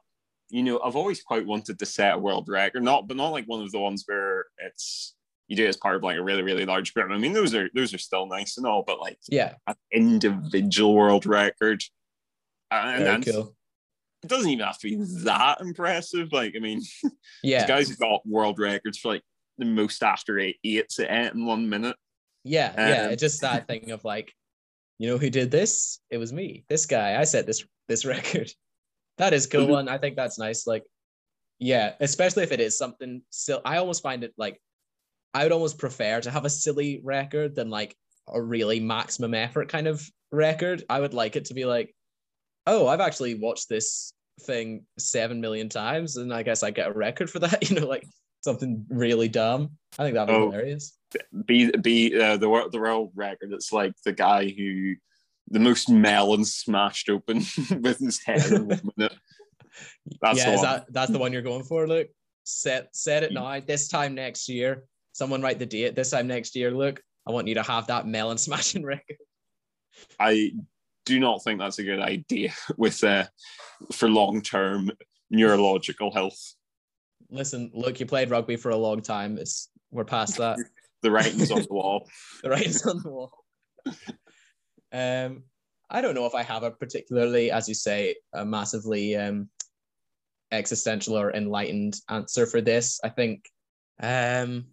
you 0.50 0.62
know, 0.62 0.80
I've 0.82 0.96
always 0.96 1.22
quite 1.22 1.44
wanted 1.46 1.78
to 1.78 1.86
set 1.86 2.14
a 2.14 2.18
world 2.18 2.48
record. 2.48 2.82
Not, 2.82 3.06
but 3.06 3.16
not 3.18 3.28
like 3.28 3.44
one 3.46 3.60
of 3.62 3.70
the 3.70 3.78
ones 3.78 4.04
where 4.06 4.46
it's 4.58 5.14
you 5.46 5.56
do 5.56 5.64
it 5.64 5.68
as 5.68 5.76
part 5.76 5.96
of 5.96 6.02
like 6.02 6.16
a 6.18 6.22
really, 6.22 6.42
really 6.42 6.64
large 6.66 6.92
group. 6.94 7.10
I 7.10 7.18
mean, 7.18 7.32
those 7.32 7.54
are 7.54 7.68
those 7.74 7.92
are 7.94 7.98
still 7.98 8.26
nice 8.26 8.56
and 8.58 8.66
all, 8.66 8.82
but 8.86 8.98
like 9.00 9.18
Yeah, 9.28 9.54
an 9.66 9.74
individual 9.92 10.94
world 10.94 11.26
record, 11.26 11.82
and, 12.70 13.04
very 13.04 13.22
cool. 13.36 13.54
it 14.22 14.28
doesn't 14.28 14.50
even 14.50 14.64
have 14.66 14.78
to 14.78 14.88
be 14.88 14.96
that 15.24 15.60
impressive. 15.60 16.32
Like, 16.32 16.54
I 16.56 16.60
mean, 16.60 16.82
Yeah, 17.42 17.66
guys 17.66 17.88
have 17.88 17.98
got 17.98 18.26
world 18.26 18.58
records 18.58 18.98
for 18.98 19.08
like 19.08 19.22
the 19.58 19.64
most 19.66 20.02
after 20.02 20.38
eight 20.38 20.56
eights 20.64 20.98
at 20.98 21.10
eight 21.10 21.32
in 21.34 21.44
one 21.46 21.68
minute. 21.68 21.96
yeah, 22.44 22.72
yeah. 22.76 23.02
Um, 23.06 23.12
It's 23.12 23.20
just 23.20 23.40
that 23.42 23.66
thing 23.66 23.90
of 23.90 24.04
like, 24.04 24.32
you 24.98 25.08
know, 25.08 25.18
who 25.18 25.30
did 25.30 25.50
this? 25.50 26.00
It 26.10 26.18
was 26.18 26.32
me. 26.32 26.64
This 26.68 26.86
guy. 26.86 27.18
I 27.20 27.24
set 27.24 27.46
this 27.46 27.64
this 27.88 28.04
record. 28.14 28.50
That 29.18 29.32
is 29.32 29.46
cool, 29.46 29.66
Mhm. 29.68 29.80
and 29.80 29.90
I 29.90 29.98
think 29.98 30.16
that's 30.16 30.38
nice. 30.38 30.66
Like, 30.66 30.84
yeah, 31.58 31.94
especially 32.00 32.42
if 32.44 32.52
it 32.52 32.60
is 32.60 32.76
something 32.78 33.22
still. 33.30 33.60
I 33.64 33.78
almost 33.78 34.02
find 34.02 34.22
it 34.24 34.32
like, 34.36 34.60
I 35.34 35.42
would 35.42 35.52
almost 35.52 35.78
prefer 35.78 36.20
to 36.20 36.30
have 36.30 36.44
a 36.44 36.50
silly 36.50 37.00
record 37.02 37.54
than 37.56 37.68
like 37.70 37.96
a 38.28 38.40
really 38.40 38.78
maximum 38.80 39.34
effort 39.34 39.68
kind 39.68 39.86
of 39.88 40.08
record. 40.30 40.84
I 40.88 41.00
would 41.00 41.14
like 41.14 41.34
it 41.36 41.46
to 41.46 41.54
be 41.54 41.64
like, 41.64 41.94
oh, 42.66 42.86
I've 42.86 43.00
actually 43.00 43.34
watched 43.34 43.68
this 43.68 44.12
thing 44.42 44.84
seven 44.98 45.40
million 45.40 45.68
times, 45.68 46.16
and 46.16 46.32
I 46.32 46.42
guess 46.44 46.62
I 46.62 46.70
get 46.70 46.88
a 46.88 46.92
record 46.92 47.28
for 47.30 47.38
that. 47.40 47.58
You 47.70 47.80
know, 47.80 47.86
like 47.86 48.04
something 48.42 48.86
really 48.88 49.28
dumb. 49.28 49.72
I 49.98 50.04
think 50.04 50.14
that'd 50.14 50.28
be 50.28 50.34
Oh. 50.34 50.50
hilarious. 50.50 50.96
be 51.46 51.70
be 51.70 52.20
uh, 52.20 52.36
the 52.36 52.68
the 52.70 52.78
world 52.78 53.12
record. 53.14 53.52
It's 53.52 53.72
like 53.72 53.92
the 54.04 54.12
guy 54.12 54.48
who 54.48 54.94
the 55.50 55.58
most 55.60 55.88
melons 55.88 56.54
smashed 56.54 57.08
open 57.08 57.38
with 57.80 57.98
his 57.98 58.22
head 58.24 58.44
in 58.52 58.68
one 58.68 58.90
minute. 58.96 59.16
That's 60.20 60.38
yeah, 60.38 60.56
the 60.56 60.62
that 60.62 60.86
that's 60.92 61.10
the 61.10 61.18
one 61.18 61.32
you're 61.32 61.42
going 61.42 61.64
for? 61.64 61.86
Luke. 61.88 62.08
set 62.44 62.94
set 62.94 63.22
it 63.22 63.32
now. 63.32 63.58
This 63.60 63.88
time 63.88 64.14
next 64.14 64.48
year, 64.48 64.84
someone 65.12 65.40
write 65.42 65.58
the 65.58 65.66
date. 65.66 65.94
This 65.94 66.10
time 66.10 66.26
next 66.26 66.54
year, 66.56 66.70
Luke, 66.70 67.00
I 67.26 67.32
want 67.32 67.48
you 67.48 67.54
to 67.54 67.62
have 67.62 67.86
that 67.86 68.06
melon 68.06 68.38
smashing 68.46 68.84
record. 68.84 69.16
I 70.20 70.52
do 71.06 71.18
not 71.18 71.42
think 71.42 71.58
that's 71.58 71.78
a 71.78 71.84
good 71.84 72.00
idea 72.00 72.52
with 72.76 73.02
uh, 73.02 73.24
for 73.92 74.08
long 74.10 74.42
term 74.42 74.90
neurological 75.30 76.12
health. 76.12 76.54
Listen, 77.30 77.70
look, 77.74 78.00
you 78.00 78.06
played 78.06 78.30
rugby 78.30 78.56
for 78.56 78.70
a 78.70 78.76
long 78.76 79.02
time. 79.02 79.38
It's 79.38 79.68
we're 79.90 80.04
past 80.04 80.36
that. 80.38 80.58
The 81.00 81.12
writing's 81.12 81.52
on 81.52 81.62
the 81.62 81.68
wall. 81.72 82.08
the 82.42 82.50
writing's 82.50 82.84
on 82.84 83.00
the 83.04 83.08
wall. 83.08 83.30
Um, 84.92 85.44
I 85.88 86.00
don't 86.00 86.16
know 86.16 86.26
if 86.26 86.34
I 86.34 86.42
have 86.42 86.64
a 86.64 86.72
particularly, 86.72 87.52
as 87.52 87.68
you 87.68 87.74
say, 87.74 88.16
a 88.32 88.44
massively 88.44 89.14
um, 89.14 89.48
existential 90.50 91.16
or 91.16 91.32
enlightened 91.32 91.94
answer 92.08 92.46
for 92.46 92.60
this. 92.60 92.98
I 93.04 93.10
think, 93.10 93.48
um, 94.00 94.66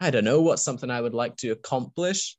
I 0.00 0.10
don't 0.10 0.24
know 0.24 0.40
what's 0.40 0.62
something 0.62 0.90
I 0.90 1.00
would 1.00 1.14
like 1.14 1.36
to 1.38 1.50
accomplish. 1.50 2.36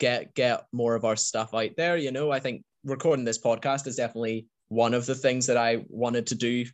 Get 0.00 0.34
get 0.34 0.64
more 0.72 0.94
of 0.94 1.04
our 1.04 1.16
stuff 1.16 1.54
out 1.54 1.70
there. 1.76 1.96
You 1.96 2.10
know, 2.10 2.30
I 2.30 2.40
think 2.40 2.64
recording 2.84 3.24
this 3.24 3.40
podcast 3.40 3.86
is 3.86 3.96
definitely 3.96 4.46
one 4.68 4.94
of 4.94 5.06
the 5.06 5.14
things 5.14 5.46
that 5.46 5.56
I 5.56 5.84
wanted 5.88 6.26
to 6.28 6.34
do, 6.34 6.64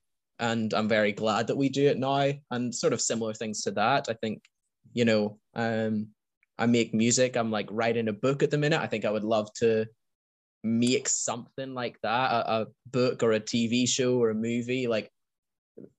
and 0.40 0.74
I'm 0.74 0.88
very 0.88 1.12
glad 1.12 1.46
that 1.46 1.56
we 1.56 1.68
do 1.68 1.86
it 1.86 1.98
now. 1.98 2.32
And 2.50 2.74
sort 2.74 2.92
of 2.92 3.00
similar 3.00 3.34
things 3.34 3.62
to 3.62 3.70
that. 3.72 4.08
I 4.08 4.14
think, 4.14 4.42
you 4.92 5.04
know, 5.04 5.38
um, 5.54 6.08
I 6.58 6.66
make 6.66 6.92
music. 6.94 7.36
I'm 7.36 7.50
like 7.50 7.68
writing 7.70 8.08
a 8.08 8.12
book 8.12 8.42
at 8.42 8.50
the 8.50 8.58
minute. 8.58 8.80
I 8.80 8.86
think 8.86 9.04
I 9.04 9.10
would 9.10 9.24
love 9.24 9.52
to 9.54 9.86
make 10.62 11.08
something 11.08 11.74
like 11.74 11.98
that, 12.02 12.32
a, 12.32 12.62
a 12.62 12.66
book 12.86 13.22
or 13.22 13.32
a 13.32 13.40
TV 13.40 13.88
show 13.88 14.18
or 14.18 14.30
a 14.30 14.34
movie, 14.34 14.86
like 14.86 15.10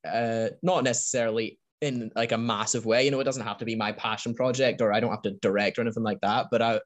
uh 0.07 0.49
not 0.61 0.83
necessarily 0.83 1.59
in 1.81 2.11
like 2.15 2.31
a 2.31 2.37
massive 2.37 2.85
way. 2.85 3.05
You 3.05 3.11
know, 3.11 3.19
it 3.19 3.23
doesn't 3.23 3.45
have 3.45 3.57
to 3.57 3.65
be 3.65 3.75
my 3.75 3.91
passion 3.91 4.35
project 4.35 4.81
or 4.81 4.93
I 4.93 4.99
don't 4.99 5.09
have 5.09 5.23
to 5.23 5.31
direct 5.31 5.77
or 5.77 5.81
anything 5.81 6.03
like 6.03 6.21
that. 6.21 6.47
But 6.51 6.61
I 6.61 6.79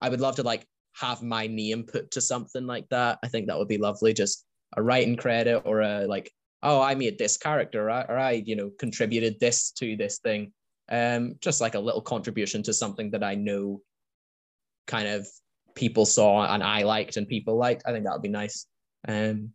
I 0.00 0.08
would 0.08 0.20
love 0.20 0.36
to 0.36 0.42
like 0.42 0.66
have 0.94 1.22
my 1.22 1.46
name 1.46 1.84
put 1.84 2.10
to 2.12 2.20
something 2.20 2.66
like 2.66 2.88
that. 2.90 3.18
I 3.22 3.28
think 3.28 3.46
that 3.46 3.58
would 3.58 3.68
be 3.68 3.78
lovely. 3.78 4.12
Just 4.12 4.44
a 4.76 4.82
writing 4.82 5.16
credit 5.16 5.62
or 5.64 5.80
a 5.80 6.06
like, 6.06 6.30
oh, 6.62 6.80
I 6.80 6.94
made 6.94 7.18
this 7.18 7.36
character, 7.36 7.88
or 7.88 7.90
I, 7.90 8.02
or 8.02 8.18
I 8.18 8.32
you 8.32 8.56
know, 8.56 8.70
contributed 8.78 9.40
this 9.40 9.70
to 9.72 9.96
this 9.96 10.18
thing 10.18 10.52
um, 10.90 11.36
just 11.40 11.60
like 11.60 11.74
a 11.74 11.80
little 11.80 12.00
contribution 12.00 12.62
to 12.64 12.74
something 12.74 13.10
that 13.12 13.22
I 13.22 13.36
know 13.36 13.80
kind 14.86 15.06
of 15.06 15.26
people 15.74 16.04
saw 16.04 16.52
and 16.52 16.62
I 16.62 16.82
liked 16.82 17.16
and 17.16 17.28
people 17.28 17.56
liked. 17.56 17.84
I 17.86 17.92
think 17.92 18.04
that 18.04 18.12
would 18.12 18.22
be 18.22 18.28
nice. 18.28 18.66
Um, 19.06 19.50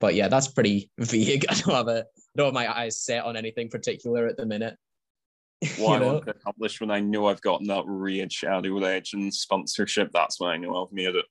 but 0.00 0.14
yeah, 0.14 0.28
that's 0.28 0.48
pretty 0.48 0.90
vague. 0.98 1.46
I 1.48 1.54
don't 1.54 1.74
have 1.74 1.88
a 1.88 2.00
I 2.00 2.36
don't 2.36 2.46
have 2.46 2.54
my 2.54 2.76
eyes 2.76 3.00
set 3.00 3.24
on 3.24 3.36
anything 3.36 3.68
particular 3.68 4.26
at 4.26 4.36
the 4.36 4.46
minute. 4.46 4.76
What 5.78 6.00
You 6.00 6.08
I 6.08 6.12
want 6.12 6.24
to 6.24 6.30
accomplish 6.32 6.80
when 6.80 6.90
I 6.90 7.00
know 7.00 7.28
I've 7.28 7.40
gotten 7.40 7.68
that 7.68 7.84
Raid 7.86 8.30
Shadow 8.32 8.70
Legend 8.70 9.32
sponsorship, 9.32 10.10
that's 10.12 10.38
when 10.38 10.50
I 10.50 10.56
know 10.56 10.84
I've 10.84 10.92
made 10.92 11.14
it. 11.14 11.24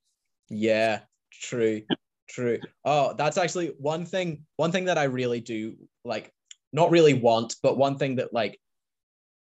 Yeah, 0.49 1.01
true, 1.31 1.81
true. 2.29 2.59
Oh, 2.85 3.13
that's 3.17 3.37
actually 3.37 3.73
one 3.77 4.05
thing. 4.05 4.45
One 4.57 4.71
thing 4.71 4.85
that 4.85 4.97
I 4.97 5.03
really 5.03 5.39
do 5.39 5.75
like, 6.05 6.31
not 6.71 6.91
really 6.91 7.13
want, 7.13 7.55
but 7.61 7.77
one 7.77 7.97
thing 7.97 8.15
that 8.15 8.33
like, 8.33 8.59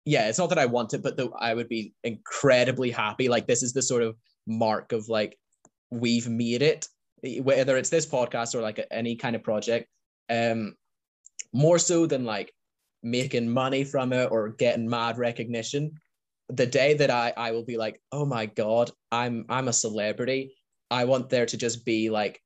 yeah, 0.05 0.29
it's 0.29 0.39
not 0.39 0.51
that 0.51 0.59
I 0.59 0.67
want 0.67 0.95
it, 0.95 1.03
but 1.03 1.17
that 1.17 1.31
I 1.39 1.55
would 1.55 1.69
be 1.69 1.95
incredibly 2.05 2.91
happy. 2.91 3.29
Like, 3.29 3.47
this 3.47 3.63
is 3.63 3.73
the 3.73 3.83
sort 3.83 4.03
of 4.03 4.17
mark 4.47 4.93
of 4.93 5.09
like, 5.09 5.37
we've 5.91 6.29
made 6.29 6.63
it. 6.63 6.87
Whether 7.41 7.77
it's 7.77 7.91
this 7.91 8.07
podcast 8.07 8.55
or 8.55 8.61
like 8.61 8.87
any 8.91 9.17
kind 9.17 9.35
of 9.35 9.43
project, 9.43 9.89
um, 10.31 10.75
more 11.53 11.79
so 11.79 12.07
than 12.07 12.25
like 12.25 12.53
making 13.03 13.49
money 13.49 13.85
from 13.85 14.13
it 14.13 14.31
or 14.31 14.51
getting 14.51 14.89
mad 14.89 15.19
recognition. 15.19 15.93
The 16.51 16.67
day 16.67 16.95
that 16.95 17.11
I 17.11 17.33
I 17.37 17.51
will 17.51 17.65
be 17.65 17.79
like, 17.79 18.01
oh 18.13 18.27
my 18.27 18.47
god, 18.47 18.91
I'm 19.11 19.47
I'm 19.49 19.67
a 19.69 19.73
celebrity. 19.73 20.55
I 20.91 21.07
want 21.07 21.31
there 21.31 21.47
to 21.47 21.57
just 21.57 21.85
be 21.85 22.11
like 22.11 22.41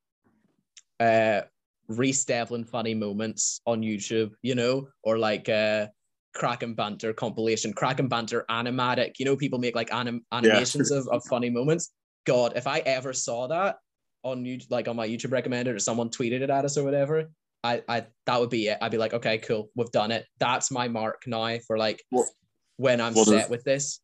uh 1.01 1.43
Reese 1.89 2.25
Devlin 2.25 2.65
funny 2.65 2.95
moments 2.95 3.61
on 3.67 3.83
YouTube, 3.83 4.31
you 4.43 4.55
know, 4.55 4.89
or 5.03 5.19
like 5.19 5.49
uh 5.49 5.89
crack 6.35 6.63
and 6.63 6.77
banter 6.77 7.13
compilation, 7.13 7.73
crack 7.73 7.99
and 7.99 8.09
banter 8.09 8.45
animatic. 8.49 9.15
You 9.19 9.25
know, 9.25 9.37
people 9.37 9.59
make 9.59 9.75
like 9.75 9.93
anim- 9.93 10.25
animations 10.31 10.93
of, 10.93 11.09
of 11.09 11.25
funny 11.25 11.51
moments. 11.51 11.91
God, 12.27 12.53
if 12.55 12.67
I 12.69 12.79
ever 12.81 13.13
saw 13.13 13.49
that 13.49 13.79
on 14.23 14.45
you 14.45 14.61
like 14.71 14.87
on 14.87 14.97
my 14.97 15.09
YouTube 15.09 15.33
recommended 15.33 15.75
or 15.75 15.79
someone 15.79 16.11
tweeted 16.11 16.43
it 16.43 16.51
at 16.51 16.65
us 16.65 16.77
or 16.77 16.85
whatever, 16.85 17.31
I 17.65 17.83
I 17.89 18.07
that 18.27 18.39
would 18.39 18.51
be 18.51 18.69
it. 18.69 18.79
I'd 18.81 18.93
be 18.93 18.99
like, 18.99 19.15
okay, 19.15 19.39
cool, 19.39 19.71
we've 19.75 19.91
done 19.91 20.13
it. 20.13 20.27
That's 20.39 20.71
my 20.71 20.87
mark 20.87 21.23
now 21.27 21.59
for 21.67 21.77
like 21.77 22.03
What- 22.11 22.29
when 22.77 23.01
I'm 23.01 23.15
what 23.15 23.27
set 23.27 23.51
with 23.51 23.65
this. 23.65 24.01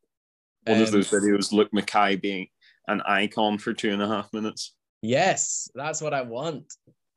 One 0.67 0.83
of 0.83 0.89
Um, 0.89 0.93
those 0.95 1.11
videos, 1.11 1.53
Luke 1.53 1.73
Mackay 1.73 2.17
being 2.17 2.49
an 2.89 3.01
icon 3.03 3.59
for 3.59 3.73
two 3.73 3.93
and 3.93 4.03
a 4.03 4.09
half 4.09 4.33
minutes. 4.33 4.75
Yes, 5.03 5.69
that's 5.75 6.01
what 6.01 6.15
I 6.15 6.23
want. 6.23 6.73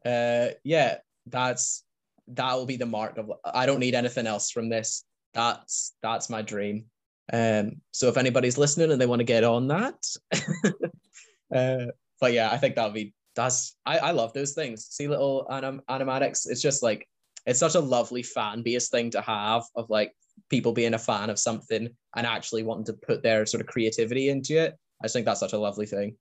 Uh, 0.06 0.50
yeah, 0.64 0.98
that's 1.26 1.84
that 2.30 2.54
will 2.54 2.66
be 2.66 2.78
the 2.78 2.86
mark 2.86 3.18
of. 3.18 3.32
I 3.46 3.66
don't 3.66 3.80
need 3.80 3.96
anything 3.96 4.28
else 4.28 4.52
from 4.52 4.70
this. 4.70 5.04
That's 5.34 5.96
that's 6.02 6.30
my 6.30 6.42
dream. 6.42 6.86
Um, 7.32 7.82
so 7.92 8.08
if 8.08 8.18
anybody's 8.18 8.58
listening 8.58 8.92
and 8.92 9.00
they 9.00 9.06
want 9.06 9.20
to 9.20 9.26
get 9.26 9.44
on 9.44 9.68
that, 9.68 10.04
uh, 11.56 11.92
but 12.20 12.34
yeah, 12.34 12.52
I 12.52 12.58
think 12.58 12.76
that'll 12.76 12.92
be 12.92 13.14
that's. 13.36 13.76
I 13.86 14.00
I 14.00 14.12
love 14.12 14.34
those 14.34 14.54
things. 14.54 14.88
See 14.90 15.08
little 15.08 15.48
anim, 15.50 15.82
animatics. 15.90 16.50
It's 16.50 16.62
just 16.62 16.84
like 16.84 17.08
it's 17.46 17.60
such 17.60 17.76
a 17.76 17.80
lovely 17.80 18.24
fan 18.24 18.62
base 18.62 18.90
thing 18.90 19.12
to 19.12 19.22
have 19.22 19.64
of 19.76 19.90
like 19.90 20.14
people 20.50 20.72
being 20.72 20.94
a 20.94 21.00
fan 21.00 21.30
of 21.30 21.40
something 21.40 21.90
and 22.16 22.28
actually 22.28 22.64
wanting 22.64 22.86
to 22.86 22.94
put 22.94 23.24
their 23.24 23.46
sort 23.46 23.62
of 23.62 23.68
creativity 23.68 24.30
into 24.30 24.58
it. 24.58 24.76
I 25.02 25.06
just 25.06 25.14
think 25.14 25.26
that's 25.26 25.40
such 25.40 25.54
a 25.54 25.60
lovely 25.60 25.86
thing. 25.86 26.16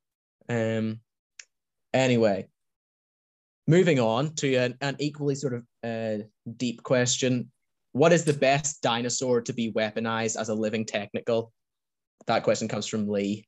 Um, 0.47 0.99
Anyway, 1.93 2.47
moving 3.67 3.99
on 3.99 4.33
to 4.35 4.55
an, 4.55 4.75
an 4.81 4.95
equally 4.99 5.35
sort 5.35 5.53
of 5.53 5.63
uh, 5.83 6.23
deep 6.57 6.83
question. 6.83 7.51
What 7.91 8.13
is 8.13 8.23
the 8.23 8.33
best 8.33 8.81
dinosaur 8.81 9.41
to 9.41 9.53
be 9.53 9.71
weaponized 9.71 10.39
as 10.39 10.49
a 10.49 10.53
living 10.53 10.85
technical? 10.85 11.51
That 12.27 12.43
question 12.43 12.67
comes 12.67 12.87
from 12.87 13.07
Lee. 13.07 13.47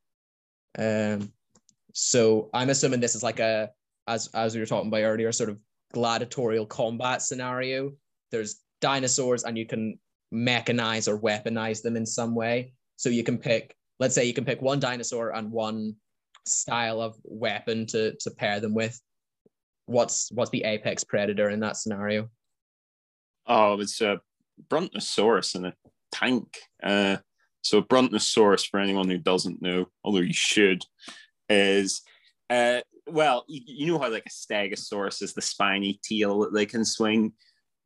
Um, 0.77 1.31
so 1.93 2.49
I'm 2.53 2.69
assuming 2.69 2.99
this 2.99 3.15
is 3.15 3.23
like 3.23 3.39
a, 3.39 3.69
as, 4.07 4.27
as 4.33 4.55
we 4.55 4.61
were 4.61 4.65
talking 4.65 4.87
about 4.87 5.03
earlier, 5.03 5.31
sort 5.31 5.49
of 5.49 5.59
gladiatorial 5.93 6.65
combat 6.65 7.21
scenario. 7.21 7.91
There's 8.31 8.61
dinosaurs 8.79 9.43
and 9.43 9.57
you 9.57 9.65
can 9.65 9.99
mechanize 10.33 11.07
or 11.07 11.19
weaponize 11.19 11.81
them 11.81 11.95
in 11.95 12.05
some 12.05 12.33
way. 12.33 12.73
So 12.95 13.09
you 13.09 13.23
can 13.23 13.37
pick, 13.37 13.75
let's 13.99 14.15
say 14.15 14.25
you 14.25 14.33
can 14.33 14.45
pick 14.45 14.61
one 14.61 14.79
dinosaur 14.79 15.35
and 15.35 15.51
one 15.51 15.95
style 16.45 17.01
of 17.01 17.15
weapon 17.23 17.85
to 17.85 18.15
to 18.19 18.31
pair 18.31 18.59
them 18.59 18.73
with 18.73 18.99
what's 19.85 20.31
what's 20.31 20.51
the 20.51 20.63
apex 20.63 21.03
predator 21.03 21.49
in 21.49 21.59
that 21.59 21.77
scenario 21.77 22.29
Oh, 23.47 23.79
it's 23.79 24.01
a 24.01 24.21
Brontosaurus 24.69 25.55
and 25.55 25.65
a 25.67 25.73
tank. 26.11 26.57
Uh, 26.81 27.17
so 27.61 27.81
Brontosaurus, 27.81 28.65
for 28.65 28.79
anyone 28.79 29.09
who 29.09 29.17
doesn't 29.17 29.61
know, 29.61 29.87
although 30.03 30.19
you 30.19 30.33
should, 30.33 30.83
is 31.49 32.01
uh, 32.49 32.81
well, 33.07 33.45
you, 33.47 33.61
you 33.65 33.87
know 33.87 33.99
how 33.99 34.09
like 34.11 34.25
a 34.25 34.29
Stegosaurus 34.29 35.21
is 35.21 35.33
the 35.33 35.41
spiny 35.41 35.99
tail 36.03 36.39
that 36.39 36.53
they 36.53 36.65
can 36.65 36.85
swing. 36.85 37.33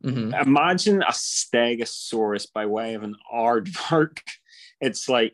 Mhm. 0.03 0.39
Imagine 0.45 1.01
a 1.01 1.11
Stegosaurus 1.11 2.47
by 2.53 2.65
way 2.65 2.93
of 2.93 3.03
an 3.03 3.15
aardvark. 3.33 4.19
It's 4.81 5.07
like 5.07 5.33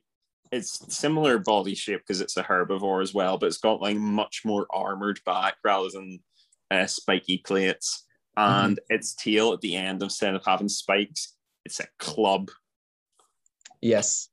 it's 0.52 0.96
similar 0.96 1.38
body 1.40 1.76
shape 1.76 2.02
because 2.02 2.22
it's 2.22 2.38
a 2.38 2.44
herbivore 2.44 3.02
as 3.02 3.14
well, 3.14 3.38
but 3.38 3.48
it's 3.48 3.58
got 3.58 3.82
like 3.82 3.98
much 3.98 4.42
more 4.44 4.68
armored 4.70 5.20
back 5.26 5.56
rather 5.64 5.90
than 5.90 6.20
uh, 6.70 6.86
spiky 6.86 7.38
plates. 7.40 8.06
And 8.38 8.80
its 8.90 9.14
tail 9.14 9.54
at 9.54 9.62
the 9.62 9.76
end, 9.76 10.02
instead 10.02 10.34
of 10.36 10.44
having 10.46 10.70
spikes, 10.70 11.36
it's 11.66 11.80
a 11.80 11.88
club. 12.00 12.50
Yes. 13.82 14.30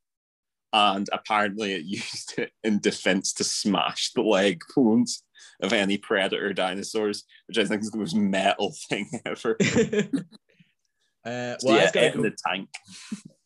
And 0.73 1.09
apparently, 1.13 1.73
it 1.73 1.83
used 1.85 2.39
it 2.39 2.53
in 2.65 2.81
defense 2.81 3.33
to 3.35 3.45
smash 3.45 4.13
the 4.13 4.23
leg 4.23 4.63
bones 4.75 5.23
of 5.63 5.73
any 5.73 5.99
predator 5.99 6.53
dinosaurs, 6.53 7.25
which 7.47 7.59
I 7.59 7.65
think 7.65 7.83
is 7.83 7.91
the 7.91 7.99
most 7.99 8.15
metal 8.15 8.75
thing 8.89 9.09
ever. 9.25 9.57
uh, 9.61 11.57
well, 11.63 11.75
I 11.75 11.77
yeah, 11.77 11.91
gonna 11.93 12.07
in 12.07 12.17
go 12.17 12.23
the 12.23 12.37
tank. 12.47 12.69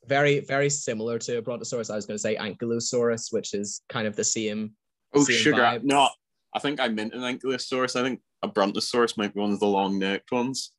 Very, 0.07 0.41
very 0.41 0.69
similar 0.71 1.19
to 1.21 1.39
a 1.39 1.43
Brontosaurus. 1.43 1.91
I 1.91 1.97
was 1.97 2.07
going 2.07 2.17
to 2.17 2.23
say 2.23 2.37
Ankylosaurus, 2.37 3.33
which 3.33 3.55
is 3.55 3.83
kind 3.89 4.07
of 4.07 4.17
the 4.17 4.25
same. 4.25 4.73
Oh, 5.15 5.23
same 5.25 5.37
sugar. 5.37 5.63
vibe. 5.63 5.85
No, 5.85 6.09
I 6.55 6.59
think 6.59 6.81
I 6.81 6.89
meant 6.89 7.15
an 7.15 7.21
ankylosaurus. 7.21 7.97
I 7.97 8.03
think 8.03 8.21
a 8.43 8.49
brontosaurus 8.49 9.17
might 9.17 9.35
be 9.35 9.41
one 9.41 9.53
of 9.53 9.61
the 9.61 9.67
long 9.67 9.99
necked 9.99 10.33
ones. 10.33 10.73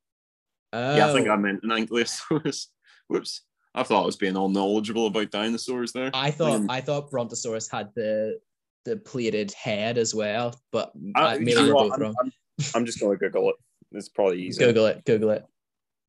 Yeah, 0.73 1.07
I 1.09 1.13
think 1.13 1.27
Oh. 1.27 1.31
I 1.31 1.35
meant 1.37 1.61
an 1.63 1.69
ankylosaurus. 1.69 2.67
Whoops. 3.07 3.41
I 3.75 3.83
thought 3.83 4.03
I 4.03 4.05
was 4.05 4.15
being 4.17 4.35
all 4.37 4.49
knowledgeable 4.49 5.07
about 5.07 5.31
dinosaurs 5.31 5.91
there. 5.93 6.11
I 6.13 6.29
thought 6.31 6.51
Um, 6.51 6.69
I 6.69 6.81
thought 6.81 7.09
Brontosaurus 7.11 7.69
had 7.71 7.89
the 7.95 8.39
the 8.85 8.97
plated 8.97 9.51
head 9.53 9.97
as 9.97 10.13
well, 10.13 10.59
but 10.71 10.91
I- 11.15 11.35
uh, 11.35 11.39
maybe 11.39 11.51
you 11.51 11.57
know 11.57 11.67
we're 11.67 11.73
both 11.73 11.93
I'm, 11.93 12.01
wrong. 12.01 12.15
I'm, 12.21 12.31
I'm 12.75 12.85
just 12.85 12.99
going 12.99 13.17
to 13.17 13.25
Google 13.29 13.49
it. 13.49 13.55
It's 13.93 14.09
probably 14.09 14.41
easier. 14.41 14.67
Google 14.67 14.87
it. 14.87 15.05
Google 15.05 15.29
it. 15.31 15.45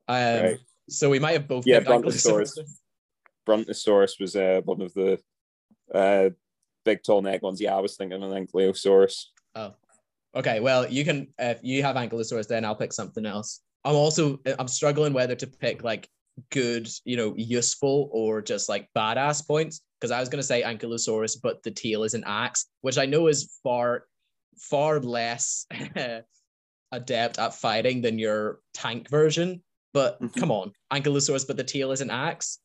Um, 0.08 0.42
Right. 0.44 0.58
So 0.90 1.08
we 1.08 1.18
might 1.18 1.32
have 1.32 1.46
both. 1.48 1.66
Yeah, 1.66 1.80
Brontosaurus. 1.80 2.58
Brontosaurus 3.46 4.18
was 4.18 4.36
uh, 4.36 4.60
one 4.64 4.80
of 4.80 4.92
the 4.94 5.18
uh, 5.94 6.30
big 6.84 7.02
tall 7.02 7.22
neck 7.22 7.42
ones. 7.42 7.60
Yeah, 7.60 7.76
I 7.76 7.80
was 7.80 7.96
thinking 7.96 8.22
an 8.22 8.30
ankylosaurus. 8.46 9.24
Oh, 9.54 9.74
okay, 10.34 10.60
well, 10.60 10.88
you 10.88 11.04
can 11.04 11.28
if 11.38 11.60
you 11.62 11.82
have 11.82 11.96
Ankylosaurus, 11.96 12.48
then 12.48 12.64
I'll 12.64 12.74
pick 12.74 12.92
something 12.92 13.26
else. 13.26 13.60
I'm 13.84 13.94
also 13.94 14.40
I'm 14.58 14.68
struggling 14.68 15.12
whether 15.12 15.34
to 15.36 15.46
pick 15.46 15.84
like 15.84 16.08
good, 16.50 16.88
you 17.04 17.16
know, 17.16 17.34
useful 17.36 18.08
or 18.12 18.42
just 18.42 18.68
like 18.68 18.88
badass 18.96 19.46
points 19.46 19.82
because 20.00 20.10
I 20.10 20.20
was 20.20 20.28
gonna 20.28 20.42
say 20.42 20.62
Ankylosaurus, 20.62 21.36
but 21.42 21.62
the 21.62 21.70
tail 21.70 22.02
is 22.02 22.14
an 22.14 22.24
axe, 22.26 22.66
which 22.80 22.98
I 22.98 23.06
know 23.06 23.28
is 23.28 23.58
far 23.62 24.06
far 24.56 25.00
less 25.00 25.66
adept 26.92 27.38
at 27.38 27.54
fighting 27.54 28.02
than 28.02 28.18
your 28.18 28.60
tank 28.72 29.08
version. 29.10 29.62
But 29.92 30.20
Mhm. 30.20 30.34
come 30.34 30.50
on, 30.50 30.72
Ankylosaurus, 30.92 31.46
but 31.46 31.56
the 31.56 31.64
tail 31.64 31.92
is 31.92 32.00
an 32.00 32.10
axe. 32.10 32.58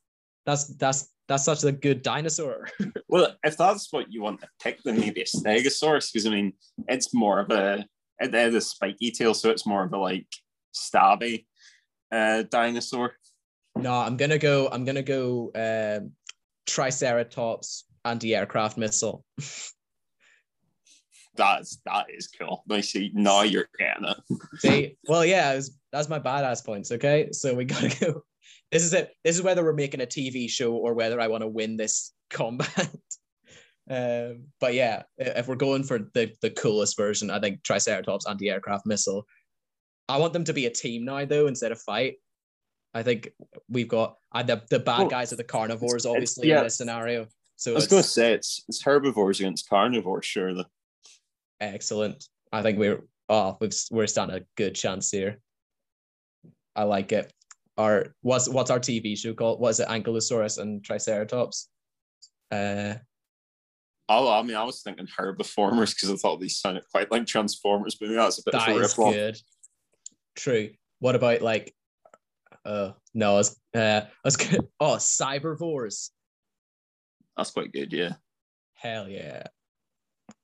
That's 0.45 0.67
that's 0.77 1.09
that's 1.27 1.45
such 1.45 1.63
a 1.63 1.71
good 1.71 2.01
dinosaur. 2.01 2.67
Well, 3.11 3.35
if 3.43 3.57
that's 3.57 3.91
what 3.91 4.13
you 4.13 4.21
want 4.21 4.39
to 4.41 4.47
pick, 4.61 4.83
then 4.83 4.99
maybe 4.99 5.21
a 5.21 5.25
stegosaurus, 5.25 6.13
because 6.13 6.27
I 6.27 6.29
mean, 6.29 6.53
it's 6.87 7.11
more 7.11 7.39
of 7.39 7.49
a 7.49 7.83
it 8.19 8.31
had 8.31 8.53
a 8.53 8.61
spiky 8.61 9.09
tail, 9.09 9.33
so 9.33 9.49
it's 9.49 9.65
more 9.65 9.83
of 9.83 9.91
a 9.93 9.97
like 9.97 10.27
stabby 10.75 11.47
uh, 12.11 12.43
dinosaur. 12.51 13.15
No, 13.75 13.93
I'm 13.93 14.15
gonna 14.15 14.37
go. 14.37 14.69
I'm 14.71 14.85
gonna 14.85 15.01
go. 15.01 15.51
Um, 15.55 16.11
Triceratops 16.67 17.85
anti-aircraft 18.05 18.77
missile. 18.77 19.25
That's 21.35 21.77
that 21.85 22.07
is 22.09 22.27
cool. 22.27 22.63
I 22.69 22.81
see. 22.81 23.11
Now 23.13 23.43
you're 23.43 23.69
getting 23.79 24.05
it. 24.05 24.17
See, 24.57 24.97
well, 25.07 25.23
yeah, 25.23 25.55
was, 25.55 25.79
that's 25.89 26.09
my 26.09 26.19
badass 26.19 26.65
points. 26.65 26.91
Okay, 26.91 27.29
so 27.31 27.55
we 27.55 27.63
gotta 27.63 27.97
go. 27.97 28.23
This 28.71 28.83
is 28.83 28.93
it. 28.93 29.11
This 29.23 29.35
is 29.35 29.41
whether 29.41 29.63
we're 29.63 29.73
making 29.73 30.01
a 30.01 30.05
TV 30.05 30.49
show 30.49 30.73
or 30.73 30.93
whether 30.93 31.19
I 31.19 31.27
want 31.27 31.41
to 31.41 31.47
win 31.47 31.77
this 31.77 32.13
combat. 32.29 32.89
um, 33.89 34.43
but 34.59 34.73
yeah, 34.73 35.03
if 35.17 35.47
we're 35.47 35.55
going 35.55 35.83
for 35.83 35.99
the 36.13 36.31
the 36.41 36.51
coolest 36.51 36.95
version, 36.97 37.29
I 37.31 37.39
think 37.39 37.63
Triceratops 37.63 38.27
anti-aircraft 38.27 38.85
missile. 38.85 39.25
I 40.07 40.17
want 40.17 40.33
them 40.33 40.43
to 40.45 40.53
be 40.53 40.65
a 40.65 40.71
team 40.71 41.05
now, 41.05 41.25
though, 41.25 41.47
instead 41.47 41.71
of 41.71 41.79
fight. 41.81 42.15
I 42.93 43.03
think 43.03 43.29
we've 43.69 43.87
got 43.87 44.17
uh, 44.31 44.43
the 44.43 44.63
the 44.69 44.79
bad 44.79 44.99
Well, 44.99 45.07
guys 45.09 45.31
are 45.33 45.35
the 45.37 45.43
carnivores, 45.43 46.05
it's- 46.05 46.11
obviously, 46.11 46.49
yeah. 46.49 46.59
in 46.59 46.63
this 46.63 46.77
scenario. 46.77 47.27
So 47.55 47.71
I 47.73 47.75
was 47.75 47.87
going 47.87 48.01
to 48.03 48.07
say 48.07 48.33
it's 48.33 48.63
it's 48.69 48.81
herbivores 48.81 49.39
against 49.41 49.69
carnivores, 49.69 50.25
surely. 50.25 50.65
Excellent. 51.59 52.23
I 52.51 52.61
think 52.61 52.79
we're 52.79 53.01
oh 53.27 53.57
we've 53.59 53.73
we're 53.91 54.07
standing 54.07 54.37
a 54.37 54.45
good 54.55 54.75
chance 54.75 55.11
here. 55.11 55.39
I 56.75 56.83
like 56.83 57.11
it. 57.11 57.31
Our 57.79 58.13
what's 58.23 58.49
what's 58.49 58.69
our 58.69 58.79
TV 58.79 59.17
show 59.17 59.33
called? 59.33 59.61
What 59.61 59.69
is 59.69 59.79
it? 59.79 59.87
Ankylosaurus 59.87 60.59
and 60.59 60.83
Triceratops. 60.83 61.69
Uh 62.51 62.95
Oh, 64.11 64.29
I 64.29 64.41
mean, 64.41 64.57
I 64.57 64.63
was 64.63 64.81
thinking 64.81 65.07
herbiformers 65.07 65.93
because 65.93 66.11
I 66.11 66.15
thought 66.15 66.41
these 66.41 66.57
sounded 66.57 66.83
quite 66.91 67.11
like 67.11 67.27
Transformers, 67.27 67.95
but 67.95 68.09
that's 68.09 68.39
a 68.39 68.43
bit 68.43 68.51
that 68.53 68.69
of 68.69 68.75
a 68.75 68.79
is 68.79 68.93
good. 68.95 69.37
True. 70.35 70.71
What 70.99 71.15
about 71.15 71.41
like 71.41 71.73
uh 72.65 72.91
no, 73.13 73.33
I 73.33 73.35
was 73.35 73.59
uh 73.73 74.01
I 74.05 74.09
was 74.25 74.35
good. 74.35 74.67
Oh, 74.81 74.95
cybervores. 74.95 76.09
That's 77.37 77.51
quite 77.51 77.71
good, 77.71 77.93
yeah. 77.93 78.15
Hell 78.73 79.07
yeah. 79.07 79.43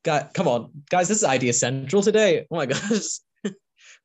God, 0.04 0.30
come 0.34 0.48
on, 0.48 0.72
guys, 0.90 1.10
this 1.10 1.18
is 1.18 1.24
Idea 1.26 1.52
Central 1.52 2.02
today. 2.02 2.46
Oh 2.50 2.56
my 2.56 2.66
gosh. 2.68 3.20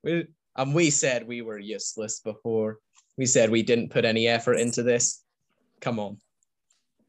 we 0.03 0.27
and 0.57 0.75
we 0.75 0.91
said 0.91 1.29
we 1.29 1.43
were 1.43 1.59
useless 1.59 2.21
before. 2.21 2.79
We 3.17 3.27
said 3.27 3.51
we 3.51 3.63
didn't 3.63 3.91
put 3.91 4.05
any 4.05 4.29
effort 4.29 4.55
into 4.55 4.83
this. 4.83 5.23
Come 5.81 5.99
on. 5.99 6.19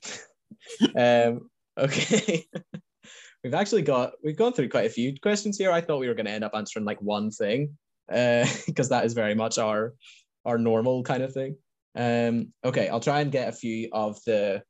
um, 0.96 1.50
okay. 1.78 2.46
we've 3.44 3.54
actually 3.54 3.82
got 3.82 4.14
we've 4.24 4.38
gone 4.38 4.54
through 4.54 4.70
quite 4.70 4.86
a 4.86 4.90
few 4.90 5.20
questions 5.20 5.58
here. 5.58 5.72
I 5.72 5.82
thought 5.82 6.00
we 6.00 6.08
were 6.08 6.14
going 6.14 6.26
to 6.26 6.32
end 6.32 6.44
up 6.44 6.56
answering 6.56 6.86
like 6.86 7.02
one 7.02 7.32
thing, 7.32 7.78
because 8.08 8.90
that 8.90 9.06
is 9.06 9.14
very 9.14 9.36
much 9.36 9.58
our 9.58 9.94
our 10.46 10.58
normal 10.58 11.04
kind 11.04 11.24
of 11.24 11.34
thing. 11.34 11.56
Um, 11.96 12.54
okay, 12.64 12.88
I'll 12.90 13.00
try 13.00 13.22
and 13.22 13.32
get 13.32 13.50
a 13.50 13.54
few 13.54 13.90
of 13.92 14.20
the 14.26 14.64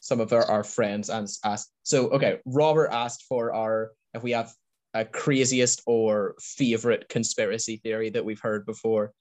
some 0.00 0.20
of 0.20 0.32
our, 0.32 0.44
our 0.44 0.64
friends 0.64 1.08
and 1.08 1.28
asked. 1.44 1.72
So 1.82 2.08
okay, 2.10 2.38
Robert 2.44 2.90
asked 2.92 3.24
for 3.28 3.52
our 3.52 3.92
if 4.14 4.22
we 4.22 4.32
have 4.32 4.52
a 4.94 5.04
craziest 5.04 5.82
or 5.86 6.34
favorite 6.40 7.08
conspiracy 7.08 7.76
theory 7.76 8.10
that 8.10 8.24
we've 8.24 8.40
heard 8.40 8.64
before. 8.64 9.12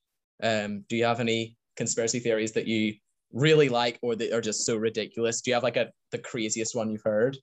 Um, 0.41 0.83
do 0.89 0.95
you 0.95 1.05
have 1.05 1.19
any 1.19 1.57
conspiracy 1.75 2.19
theories 2.19 2.53
that 2.53 2.67
you 2.67 2.95
really 3.31 3.69
like 3.69 3.99
or 4.01 4.15
that 4.15 4.33
are 4.33 4.41
just 4.41 4.65
so 4.65 4.75
ridiculous? 4.75 5.41
Do 5.41 5.51
you 5.51 5.55
have 5.55 5.63
like 5.63 5.77
a 5.77 5.91
the 6.11 6.17
craziest 6.17 6.75
one 6.75 6.91
you've 6.91 7.03
heard? 7.03 7.37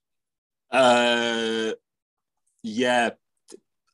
Uh, 0.70 1.72
yeah, 2.62 3.10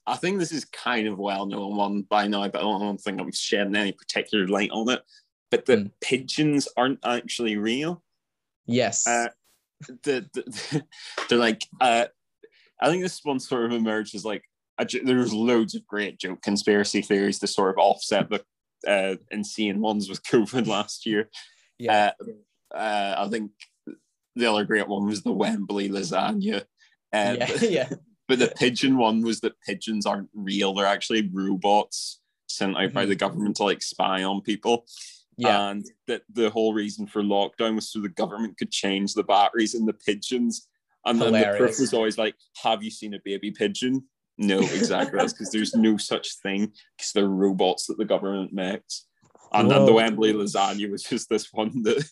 I 0.07 0.17
think 0.17 0.39
this 0.39 0.53
is 0.53 0.65
kind 0.65 1.07
of 1.09 1.19
well 1.19 1.47
known 1.47 1.77
one 1.77 2.03
by 2.03 2.29
now, 2.29 2.49
but 2.49 2.61
I 2.61 2.63
don't, 2.63 3.01
think 3.01 3.21
I'm 3.21 3.33
shedding 3.33 3.77
any 3.77 3.93
particular 3.93 4.47
light 4.47 4.71
on 4.73 4.89
it. 4.91 5.03
But 5.51 5.67
the 5.67 5.77
Hmm. 5.77 5.87
pigeons 6.01 6.69
aren't 6.77 7.01
actually 7.05 7.57
real. 7.57 8.03
Yes. 8.67 9.07
Uh, 9.07 9.29
the, 10.03 10.29
the 10.35 10.85
they're 11.29 11.39
like 11.39 11.65
uh, 11.81 12.07
I 12.81 12.89
think 12.89 13.03
this 13.03 13.21
one 13.23 13.41
sort 13.41 13.67
of 13.67 13.73
emerged 13.73 14.15
as 14.15 14.25
like 14.25 14.45
a, 14.79 14.87
there's 15.05 15.33
loads 15.33 15.75
of 15.75 15.87
great 15.87 16.19
joke 16.19 16.43
conspiracy 16.43 17.03
theories 17.03 17.39
to 17.41 17.47
sort 17.47 17.71
of 17.71 17.79
offset 17.79 18.29
the 18.31 18.45
uh, 18.87 19.17
insane 19.31 19.81
ones 19.81 20.09
with 20.09 20.23
COVID 20.33 20.67
last 20.67 21.07
year. 21.07 21.31
yeah. 21.79 22.13
Uh, 22.21 22.77
uh, 22.77 23.15
I 23.27 23.29
think 23.29 23.53
the 24.37 24.47
other 24.51 24.65
great 24.65 24.89
one 24.89 25.07
was 25.07 25.23
the 25.23 25.33
Wembley 25.33 25.89
lasagna. 25.89 26.61
Uh, 27.13 27.37
yeah. 27.39 27.47
but, 27.49 27.63
yeah. 27.71 27.89
but 28.29 28.39
the 28.39 28.53
pigeon 28.57 28.99
one 28.99 29.23
was 29.23 29.41
that 29.41 29.61
pigeons 29.67 30.05
aren't 30.05 30.29
real; 30.35 30.75
they're 30.75 30.85
actually 30.87 31.31
robots 31.33 32.21
sent 32.47 32.77
out 32.77 32.93
by 32.93 33.05
Mhm. 33.05 33.09
the 33.09 33.15
government 33.15 33.57
to 33.57 33.65
like 33.65 33.83
spy 33.83 34.23
on 34.23 34.43
people. 34.43 34.87
Yeah. 35.39 35.71
And 35.71 35.87
that 36.09 36.23
the 36.33 36.51
whole 36.51 36.75
reason 36.75 37.07
for 37.07 37.23
lockdown 37.23 37.77
was 37.77 37.91
so 37.91 38.01
the 38.01 38.09
government 38.09 38.59
could 38.59 38.71
change 38.73 39.15
the 39.15 39.23
batteries 39.23 39.75
in 39.75 39.87
the 39.87 39.93
pigeons. 39.95 40.67
And 41.07 41.21
then 41.23 41.33
the 41.33 41.55
proof 41.57 41.79
was 41.81 41.95
always 41.95 42.19
like, 42.19 42.35
"Have 42.63 42.83
you 42.83 42.91
seen 42.91 43.15
a 43.15 43.21
baby 43.25 43.51
pigeon?" 43.51 44.05
No, 44.39 44.59
exactly. 44.61 45.19
That's 45.19 45.33
because 45.33 45.51
there's 45.51 45.75
no 45.75 45.97
such 45.97 46.37
thing 46.43 46.73
because 46.97 47.13
they're 47.13 47.29
robots 47.29 47.87
that 47.87 47.99
the 47.99 48.05
government 48.05 48.53
makes. 48.53 49.07
And 49.53 49.71
then 49.71 49.87
the 49.87 49.95
Wembley 49.95 50.35
lasagna 50.35 50.91
was 50.91 51.03
just 51.03 51.29
this 51.29 51.53
one 51.53 51.83
that 51.85 52.05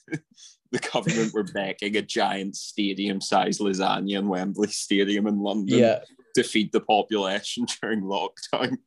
the 0.73 0.79
government 0.79 1.35
were 1.35 1.45
baking 1.45 1.97
a 1.97 2.03
giant 2.03 2.57
stadium-sized 2.57 3.61
lasagna 3.61 4.19
in 4.19 4.29
Wembley 4.29 4.69
Stadium 4.69 5.27
in 5.27 5.41
London 5.41 5.79
yeah. 5.79 5.99
to 6.35 6.43
feed 6.43 6.73
the 6.73 6.81
population 6.81 7.67
during 7.81 8.03
lockdown. 8.03 8.79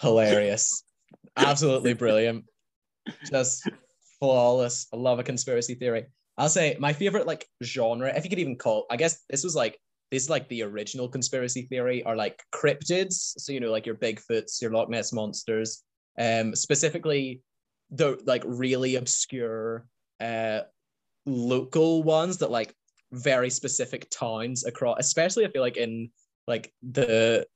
Hilarious. 0.00 0.82
Absolutely 1.36 1.92
brilliant. 1.92 2.46
Just 3.30 3.68
flawless. 4.18 4.86
I 4.92 4.96
love 4.96 5.18
a 5.18 5.24
conspiracy 5.24 5.74
theory. 5.74 6.06
I'll 6.38 6.48
say 6.48 6.76
my 6.80 6.94
favorite 6.94 7.26
like 7.26 7.46
genre, 7.62 8.08
if 8.16 8.24
you 8.24 8.30
could 8.30 8.38
even 8.38 8.56
call, 8.56 8.86
I 8.90 8.96
guess 8.96 9.24
this 9.28 9.44
was 9.44 9.54
like 9.54 9.78
this 10.10 10.24
is 10.24 10.30
like 10.30 10.48
the 10.48 10.62
original 10.62 11.08
conspiracy 11.08 11.62
theory 11.62 12.02
are 12.04 12.16
like 12.16 12.42
cryptids. 12.52 13.34
So 13.38 13.52
you 13.52 13.60
know, 13.60 13.70
like 13.70 13.86
your 13.86 13.96
Bigfoots, 13.96 14.60
your 14.60 14.72
Loch 14.72 14.88
Ness 14.88 15.12
monsters. 15.12 15.82
Um, 16.18 16.54
specifically 16.54 17.40
the 17.90 18.20
like 18.24 18.42
really 18.46 18.96
obscure 18.96 19.84
uh 20.20 20.60
local 21.26 22.02
ones 22.02 22.38
that 22.38 22.50
like 22.50 22.74
very 23.12 23.50
specific 23.50 24.08
towns 24.10 24.64
across, 24.64 24.96
especially 24.98 25.44
I 25.44 25.50
feel 25.50 25.62
like 25.62 25.76
in 25.76 26.10
like 26.46 26.72
the 26.82 27.46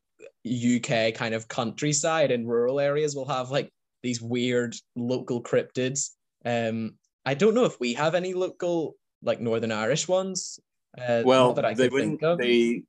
UK 0.46 1.14
kind 1.14 1.34
of 1.34 1.48
countryside 1.48 2.30
and 2.30 2.48
rural 2.48 2.80
areas 2.80 3.14
will 3.14 3.28
have 3.28 3.50
like 3.50 3.70
these 4.02 4.20
weird 4.20 4.74
local 4.96 5.42
cryptids. 5.42 6.10
Um, 6.44 6.94
I 7.24 7.34
don't 7.34 7.54
know 7.54 7.64
if 7.64 7.80
we 7.80 7.94
have 7.94 8.14
any 8.14 8.34
local 8.34 8.96
like 9.22 9.40
Northern 9.40 9.72
Irish 9.72 10.06
ones. 10.08 10.58
Uh, 11.00 11.22
well, 11.24 11.54
that 11.54 11.64
I 11.64 11.74
they 11.74 11.88
wouldn't. 11.88 12.20
They 12.38 12.82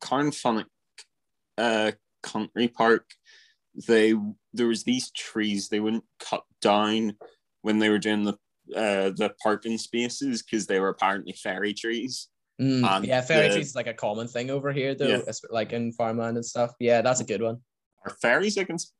Carnfunnock 0.00 0.66
uh, 1.58 1.92
Country 2.22 2.68
Park. 2.68 3.10
They 3.86 4.14
there 4.52 4.66
was 4.66 4.84
these 4.84 5.10
trees 5.12 5.68
they 5.68 5.80
wouldn't 5.80 6.04
cut 6.18 6.44
down 6.60 7.16
when 7.62 7.78
they 7.78 7.88
were 7.88 7.98
doing 7.98 8.24
the 8.24 8.34
uh, 8.74 9.10
the 9.16 9.32
parking 9.42 9.78
spaces 9.78 10.42
because 10.42 10.66
they 10.66 10.80
were 10.80 10.88
apparently 10.88 11.32
fairy 11.32 11.74
trees. 11.74 12.28
Mm, 12.60 13.06
yeah, 13.06 13.20
fairy 13.22 13.48
the, 13.48 13.54
trees 13.54 13.68
is 13.68 13.74
like 13.74 13.86
a 13.86 13.94
common 13.94 14.28
thing 14.28 14.50
over 14.50 14.72
here, 14.72 14.94
though, 14.94 15.06
yeah. 15.06 15.32
like 15.50 15.72
in 15.72 15.92
farmland 15.92 16.36
and 16.36 16.44
stuff. 16.44 16.72
Yeah, 16.78 17.00
that's 17.00 17.20
a 17.20 17.24
good 17.24 17.42
one. 17.42 17.58
Are 18.04 18.14
fairies 18.20 18.56
a 18.56 18.64
cons- 18.64 18.92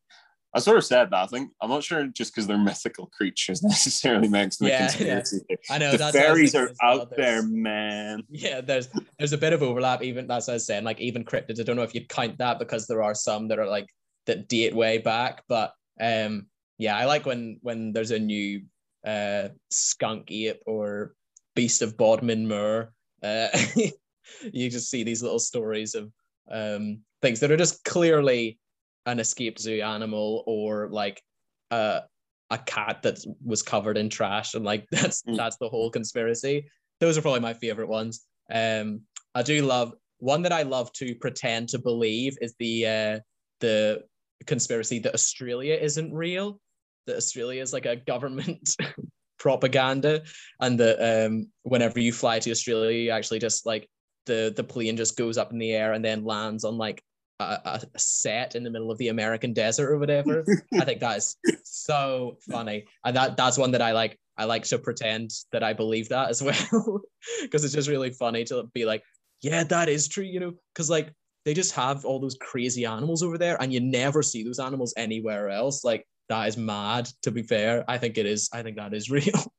I 0.53 0.59
sort 0.59 0.78
of 0.78 0.84
said 0.84 1.11
that. 1.11 1.22
I 1.22 1.26
think 1.26 1.53
I'm 1.61 1.70
not 1.70 1.84
sure 1.84 2.07
just 2.09 2.34
because 2.34 2.46
they're 2.46 2.59
mythical 2.70 3.07
creatures 3.07 3.62
necessarily 3.62 4.28
makes 4.28 4.57
them 4.57 4.68
yeah, 4.68 4.86
a 4.86 4.88
conspiracy. 4.88 5.40
Yeah. 5.48 5.57
I 5.70 5.78
know 5.78 5.96
the 5.96 6.12
fairies 6.12 6.55
are 6.55 6.72
out 6.82 7.14
there, 7.16 7.42
man. 7.42 8.24
Yeah, 8.30 8.61
there's 8.61 8.88
there's 9.18 9.32
a 9.32 9.38
bit 9.38 9.53
of 9.53 9.62
overlap. 9.62 10.03
Even 10.03 10.26
that's 10.26 10.46
what 10.46 10.55
I 10.55 10.57
was 10.57 10.66
saying. 10.66 10.84
Like 10.84 11.01
even 11.01 11.24
cryptids. 11.24 11.61
I 11.61 11.62
don't 11.62 11.76
know 11.76 11.82
if 11.82 11.94
you'd 11.94 12.09
count 12.09 12.38
that 12.38 12.59
because 12.59 12.86
there 12.86 13.03
are 13.03 13.14
some 13.14 13.48
that 13.48 13.59
are 13.59 13.66
like 13.66 13.86
that 14.26 14.48
date 14.48 14.74
way 14.74 14.98
back. 14.98 15.42
But 15.48 15.72
um, 16.01 16.46
yeah, 16.78 16.96
I 16.96 17.05
like 17.05 17.26
when 17.26 17.59
when 17.62 17.92
there's 17.92 18.11
a 18.11 18.18
new 18.18 18.62
uh 19.07 19.48
skunk 19.70 20.30
ape 20.30 20.62
or 20.66 21.14
beast 21.55 21.82
of 21.82 21.96
Bodmin 21.96 22.48
Moor. 22.48 22.92
Uh, 23.22 23.48
you 24.53 24.70
just 24.70 24.90
see 24.90 25.05
these 25.05 25.22
little 25.22 25.38
stories 25.38 25.94
of 25.94 26.11
um 26.51 27.01
things 27.22 27.40
that 27.40 27.51
are 27.51 27.57
just 27.57 27.84
clearly 27.84 28.59
an 29.07 29.18
escaped 29.18 29.61
zoo 29.61 29.80
animal 29.80 30.42
or 30.46 30.88
like 30.88 31.22
a 31.70 32.03
a 32.51 32.59
cat 32.59 33.01
that 33.03 33.18
was 33.44 33.62
covered 33.62 33.96
in 33.96 34.09
trash 34.09 34.55
and 34.55 34.64
like 34.64 34.86
that's 34.90 35.22
mm. 35.22 35.36
that's 35.36 35.57
the 35.59 35.68
whole 35.68 35.90
conspiracy 35.90 36.68
those 37.01 37.16
are 37.16 37.22
probably 37.22 37.40
my 37.40 37.55
favorite 37.55 37.88
ones 37.88 38.26
um 38.53 39.01
i 39.34 39.42
do 39.42 39.62
love 39.62 39.92
one 40.18 40.42
that 40.42 40.53
i 40.53 40.62
love 40.62 40.92
to 40.92 41.14
pretend 41.16 41.68
to 41.68 41.78
believe 41.78 42.36
is 42.40 42.55
the 42.59 42.86
uh 42.86 43.18
the 43.61 44.03
conspiracy 44.46 44.98
that 44.98 45.14
australia 45.14 45.74
isn't 45.74 46.12
real 46.12 46.61
that 47.07 47.16
australia 47.16 47.62
is 47.62 47.72
like 47.72 47.86
a 47.86 47.96
government 47.96 48.76
propaganda 49.38 50.20
and 50.61 50.78
that 50.78 51.24
um 51.26 51.46
whenever 51.62 51.98
you 51.98 52.12
fly 52.12 52.38
to 52.38 52.51
australia 52.51 52.90
you 52.90 53.11
actually 53.11 53.38
just 53.38 53.64
like 53.64 53.88
the 54.26 54.53
the 54.57 54.64
plane 54.64 54.96
just 54.96 55.16
goes 55.16 55.38
up 55.38 55.51
in 55.53 55.59
the 55.59 55.72
air 55.72 55.94
and 55.94 56.05
then 56.05 56.24
lands 56.24 56.64
on 56.64 56.76
like 56.76 57.03
a, 57.41 57.80
a, 57.95 57.99
set 57.99 58.55
in 58.55 58.62
the 58.62 58.70
middle 58.70 58.91
of 58.91 58.99
the 58.99 59.09
American 59.09 59.53
desert 59.53 59.91
or 59.91 59.99
whatever. 59.99 60.45
I 60.74 60.84
think 60.84 61.01
that 61.01 61.18
is 61.18 61.36
so 61.64 62.36
funny, 62.51 62.84
and 63.05 63.16
that 63.16 63.36
that's 63.36 63.59
one 63.59 63.72
that 63.72 63.82
I 63.82 63.93
like. 63.93 64.18
I 64.36 64.45
like 64.45 64.64
to 64.64 64.78
pretend 64.78 65.32
that 65.53 65.62
I 65.62 65.72
believe 65.72 66.09
that 66.11 66.30
as 66.30 66.43
well, 66.43 67.03
because 67.43 67.64
it's 67.64 67.74
just 67.74 67.88
really 67.88 68.11
funny 68.11 68.45
to 68.45 68.64
be 68.74 68.84
like, 68.84 69.03
yeah, 69.43 69.64
that 69.64 69.88
is 69.88 70.09
true, 70.09 70.24
you 70.24 70.41
know, 70.41 70.53
because 70.72 70.91
like 70.91 71.12
they 71.45 71.55
just 71.55 71.74
have 71.74 72.05
all 72.05 72.20
those 72.20 72.36
crazy 72.41 72.84
animals 72.84 73.22
over 73.22 73.38
there, 73.38 73.61
and 73.61 73.72
you 73.72 73.80
never 73.80 74.22
see 74.22 74.45
those 74.45 74.59
animals 74.59 74.95
anywhere 74.97 75.49
else. 75.49 75.84
Like 75.84 76.07
that 76.28 76.49
is 76.49 76.57
mad. 76.57 77.09
To 77.22 77.30
be 77.30 77.43
fair, 77.43 77.84
I 77.88 77.99
think 77.99 78.18
it 78.18 78.26
is. 78.26 78.51
I 78.53 78.62
think 78.62 78.76
that 78.76 78.95
is 78.95 79.11
real. 79.11 79.53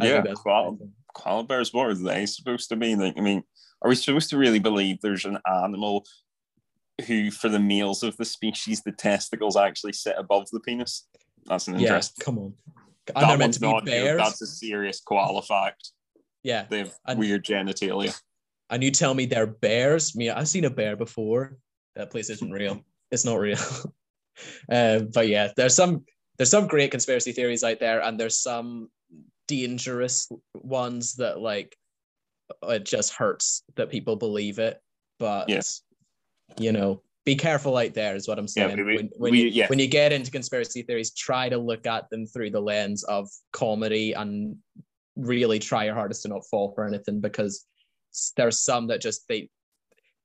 yeah, 0.00 0.22
koala, 0.36 0.76
koala 1.14 1.44
bears. 1.44 1.72
What 1.72 1.88
are 1.88 1.94
they 1.94 2.26
supposed 2.26 2.68
to 2.68 2.76
be? 2.76 2.94
Like, 2.94 3.16
I 3.16 3.20
mean, 3.20 3.42
are 3.82 3.88
we 3.88 3.94
supposed 3.94 4.30
to 4.30 4.38
really 4.38 4.58
believe 4.58 5.00
there's 5.00 5.24
an 5.24 5.38
animal 5.46 6.04
who, 7.04 7.30
for 7.30 7.48
the 7.48 7.58
males 7.58 8.02
of 8.02 8.16
the 8.16 8.24
species, 8.24 8.82
the 8.82 8.92
testicles 8.92 9.56
actually 9.56 9.92
sit 9.92 10.14
above 10.16 10.48
the 10.50 10.60
penis. 10.60 11.06
That's 11.44 11.68
an 11.68 11.78
interest. 11.78 12.14
Yeah, 12.18 12.24
come 12.24 12.38
on. 12.38 12.54
And 13.14 13.30
that 13.30 13.38
meant 13.38 13.54
to 13.54 13.60
be 13.60 13.80
bears. 13.84 14.18
That's 14.18 14.42
a 14.42 14.46
serious 14.46 15.00
koala 15.00 15.42
fact. 15.42 15.90
Yeah. 16.42 16.66
They 16.68 16.78
have 16.78 16.94
and, 17.06 17.18
weird 17.18 17.44
genitalia. 17.44 18.18
And 18.70 18.82
you 18.82 18.90
tell 18.90 19.14
me 19.14 19.26
they're 19.26 19.46
bears? 19.46 20.12
I 20.14 20.18
mean, 20.18 20.30
I've 20.30 20.48
seen 20.48 20.64
a 20.64 20.70
bear 20.70 20.96
before. 20.96 21.56
That 21.94 22.10
place 22.10 22.30
isn't 22.30 22.50
real. 22.50 22.84
It's 23.10 23.24
not 23.24 23.38
real. 23.38 23.58
um, 24.70 25.10
but 25.14 25.28
yeah, 25.28 25.52
there's 25.56 25.74
some 25.74 26.04
there's 26.36 26.50
some 26.50 26.66
great 26.66 26.90
conspiracy 26.90 27.32
theories 27.32 27.64
out 27.64 27.80
there, 27.80 28.02
and 28.02 28.18
there's 28.18 28.36
some 28.36 28.90
dangerous 29.46 30.28
ones 30.54 31.14
that 31.14 31.38
like 31.38 31.76
it 32.64 32.84
just 32.84 33.14
hurts 33.14 33.62
that 33.76 33.90
people 33.90 34.16
believe 34.16 34.58
it. 34.58 34.80
But 35.18 35.48
yes 35.48 35.82
you 36.58 36.72
know, 36.72 37.02
be 37.24 37.34
careful 37.34 37.76
out 37.76 37.94
there 37.94 38.14
is 38.14 38.28
what 38.28 38.38
I'm 38.38 38.48
saying. 38.48 38.78
Yeah, 38.78 38.84
we, 38.84 38.96
when, 38.96 39.10
when 39.16 39.32
we, 39.32 39.42
you 39.42 39.48
yeah. 39.48 39.66
when 39.66 39.78
you 39.78 39.88
get 39.88 40.12
into 40.12 40.30
conspiracy 40.30 40.82
theories, 40.82 41.12
try 41.12 41.48
to 41.48 41.58
look 41.58 41.86
at 41.86 42.08
them 42.08 42.26
through 42.26 42.50
the 42.50 42.60
lens 42.60 43.02
of 43.04 43.28
comedy 43.52 44.12
and 44.12 44.56
really 45.16 45.58
try 45.58 45.84
your 45.84 45.94
hardest 45.94 46.22
to 46.22 46.28
not 46.28 46.46
fall 46.46 46.72
for 46.74 46.86
anything 46.86 47.20
because 47.20 47.66
there's 48.36 48.60
some 48.60 48.86
that 48.86 49.00
just 49.00 49.26
they 49.28 49.50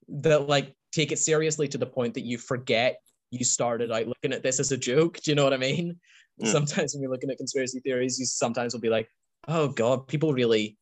that 0.07 0.47
like 0.47 0.75
take 0.91 1.11
it 1.11 1.19
seriously 1.19 1.67
to 1.69 1.77
the 1.77 1.85
point 1.85 2.13
that 2.13 2.25
you 2.25 2.37
forget 2.37 2.97
you 3.31 3.45
started 3.45 3.91
out 3.91 4.07
looking 4.07 4.33
at 4.33 4.43
this 4.43 4.59
as 4.59 4.71
a 4.71 4.77
joke. 4.77 5.19
Do 5.21 5.31
you 5.31 5.35
know 5.35 5.43
what 5.43 5.53
I 5.53 5.57
mean? 5.57 5.99
Yeah. 6.37 6.51
Sometimes 6.51 6.93
when 6.93 7.01
you're 7.01 7.11
looking 7.11 7.31
at 7.31 7.37
conspiracy 7.37 7.79
theories, 7.79 8.19
you 8.19 8.25
sometimes 8.25 8.73
will 8.73 8.81
be 8.81 8.89
like, 8.89 9.09
oh 9.47 9.69
God, 9.69 10.07
people 10.07 10.33
really 10.33 10.77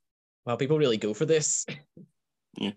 well, 0.46 0.58
people 0.58 0.78
really 0.78 0.98
go 0.98 1.14
for 1.14 1.26
this. 1.26 1.66
Yeah. 2.58 2.72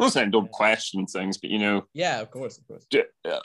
I'm 0.00 0.06
not 0.06 0.12
saying 0.14 0.30
don't 0.30 0.50
question 0.50 1.06
things, 1.06 1.36
but 1.36 1.50
you 1.50 1.58
know. 1.58 1.84
Yeah, 1.92 2.20
of 2.20 2.30
course, 2.30 2.56
of 2.56 2.66
course. 2.66 2.86
Uh, 2.94 3.40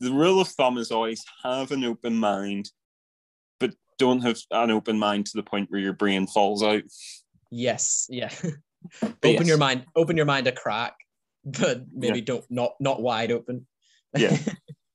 the 0.00 0.12
rule 0.12 0.40
of 0.40 0.48
thumb 0.48 0.78
is 0.78 0.90
always 0.90 1.22
have 1.44 1.70
an 1.72 1.84
open 1.84 2.16
mind, 2.16 2.70
but 3.60 3.74
don't 3.98 4.22
have 4.22 4.38
an 4.50 4.70
open 4.70 4.98
mind 4.98 5.26
to 5.26 5.32
the 5.36 5.42
point 5.42 5.70
where 5.70 5.80
your 5.80 5.92
brain 5.92 6.26
falls 6.26 6.62
out. 6.62 6.84
Yes, 7.50 8.06
yeah. 8.08 8.30
open 9.02 9.18
yes. 9.22 9.46
your 9.46 9.58
mind, 9.58 9.84
open 9.94 10.16
your 10.16 10.24
mind 10.24 10.46
a 10.46 10.52
crack, 10.52 10.94
but 11.44 11.82
maybe 11.94 12.20
yeah. 12.20 12.24
don't 12.24 12.50
not 12.50 12.72
not 12.80 13.02
wide 13.02 13.30
open. 13.30 13.66
Yeah. 14.16 14.38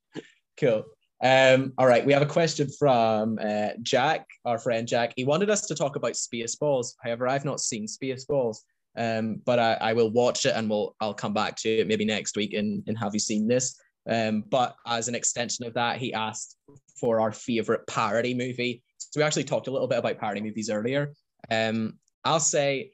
cool. 0.59 0.85
Um, 1.23 1.73
all 1.77 1.85
right, 1.87 2.05
we 2.05 2.13
have 2.13 2.23
a 2.23 2.27
question 2.27 2.67
from 2.79 3.37
uh, 3.39 3.69
Jack, 3.83 4.25
our 4.43 4.57
friend 4.57 4.87
Jack. 4.87 5.13
He 5.15 5.23
wanted 5.23 5.51
us 5.51 5.67
to 5.67 5.75
talk 5.75 5.95
about 5.95 6.13
Spaceballs. 6.13 6.95
However, 7.03 7.27
I've 7.27 7.45
not 7.45 7.59
seen 7.59 7.85
Spaceballs. 7.85 8.57
Um, 8.97 9.41
but 9.45 9.59
I, 9.59 9.73
I 9.75 9.93
will 9.93 10.09
watch 10.09 10.45
it 10.45 10.55
and 10.55 10.69
we'll 10.69 10.95
I'll 10.99 11.13
come 11.13 11.33
back 11.33 11.55
to 11.57 11.69
it 11.69 11.87
maybe 11.87 12.05
next 12.05 12.35
week 12.35 12.53
and, 12.53 12.83
and 12.87 12.97
have 12.97 13.13
you 13.13 13.19
seen 13.19 13.47
this? 13.47 13.79
Um, 14.09 14.43
but 14.49 14.75
as 14.87 15.07
an 15.07 15.15
extension 15.15 15.65
of 15.65 15.73
that, 15.75 15.97
he 15.97 16.13
asked 16.13 16.57
for 16.99 17.21
our 17.21 17.31
favorite 17.31 17.85
parody 17.87 18.33
movie. 18.33 18.81
So 18.97 19.19
we 19.19 19.23
actually 19.23 19.43
talked 19.43 19.67
a 19.67 19.71
little 19.71 19.87
bit 19.87 19.99
about 19.99 20.17
parody 20.17 20.41
movies 20.41 20.69
earlier. 20.69 21.13
Um, 21.51 21.99
I'll 22.25 22.39
say 22.39 22.91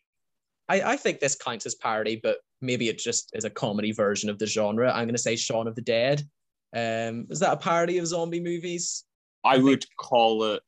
I, 0.70 0.94
I 0.94 0.98
think 0.98 1.20
this 1.20 1.36
counts 1.36 1.66
as 1.66 1.76
parody, 1.76 2.20
but 2.22 2.38
maybe 2.62 2.90
it 2.90 2.98
just 2.98 3.32
is 3.34 3.46
a 3.46 3.50
comedy 3.50 3.92
version 3.92 4.30
of 4.30 4.40
the 4.40 4.46
genre. 4.46 4.90
I'm 4.90 5.06
going 5.06 5.16
to 5.16 5.22
say 5.22 5.36
Shaun 5.36 5.68
of 5.68 5.76
the 5.76 5.82
Dead. 5.82 6.22
Um, 6.76 7.28
is 7.30 7.40
that 7.40 7.54
a 7.54 7.58
parody 7.58 7.98
of 7.98 8.08
zombie 8.08 8.40
movies? 8.40 9.04
I, 9.44 9.56
I 9.56 9.58
would 9.60 9.86
call 9.98 10.44
it. 10.46 10.64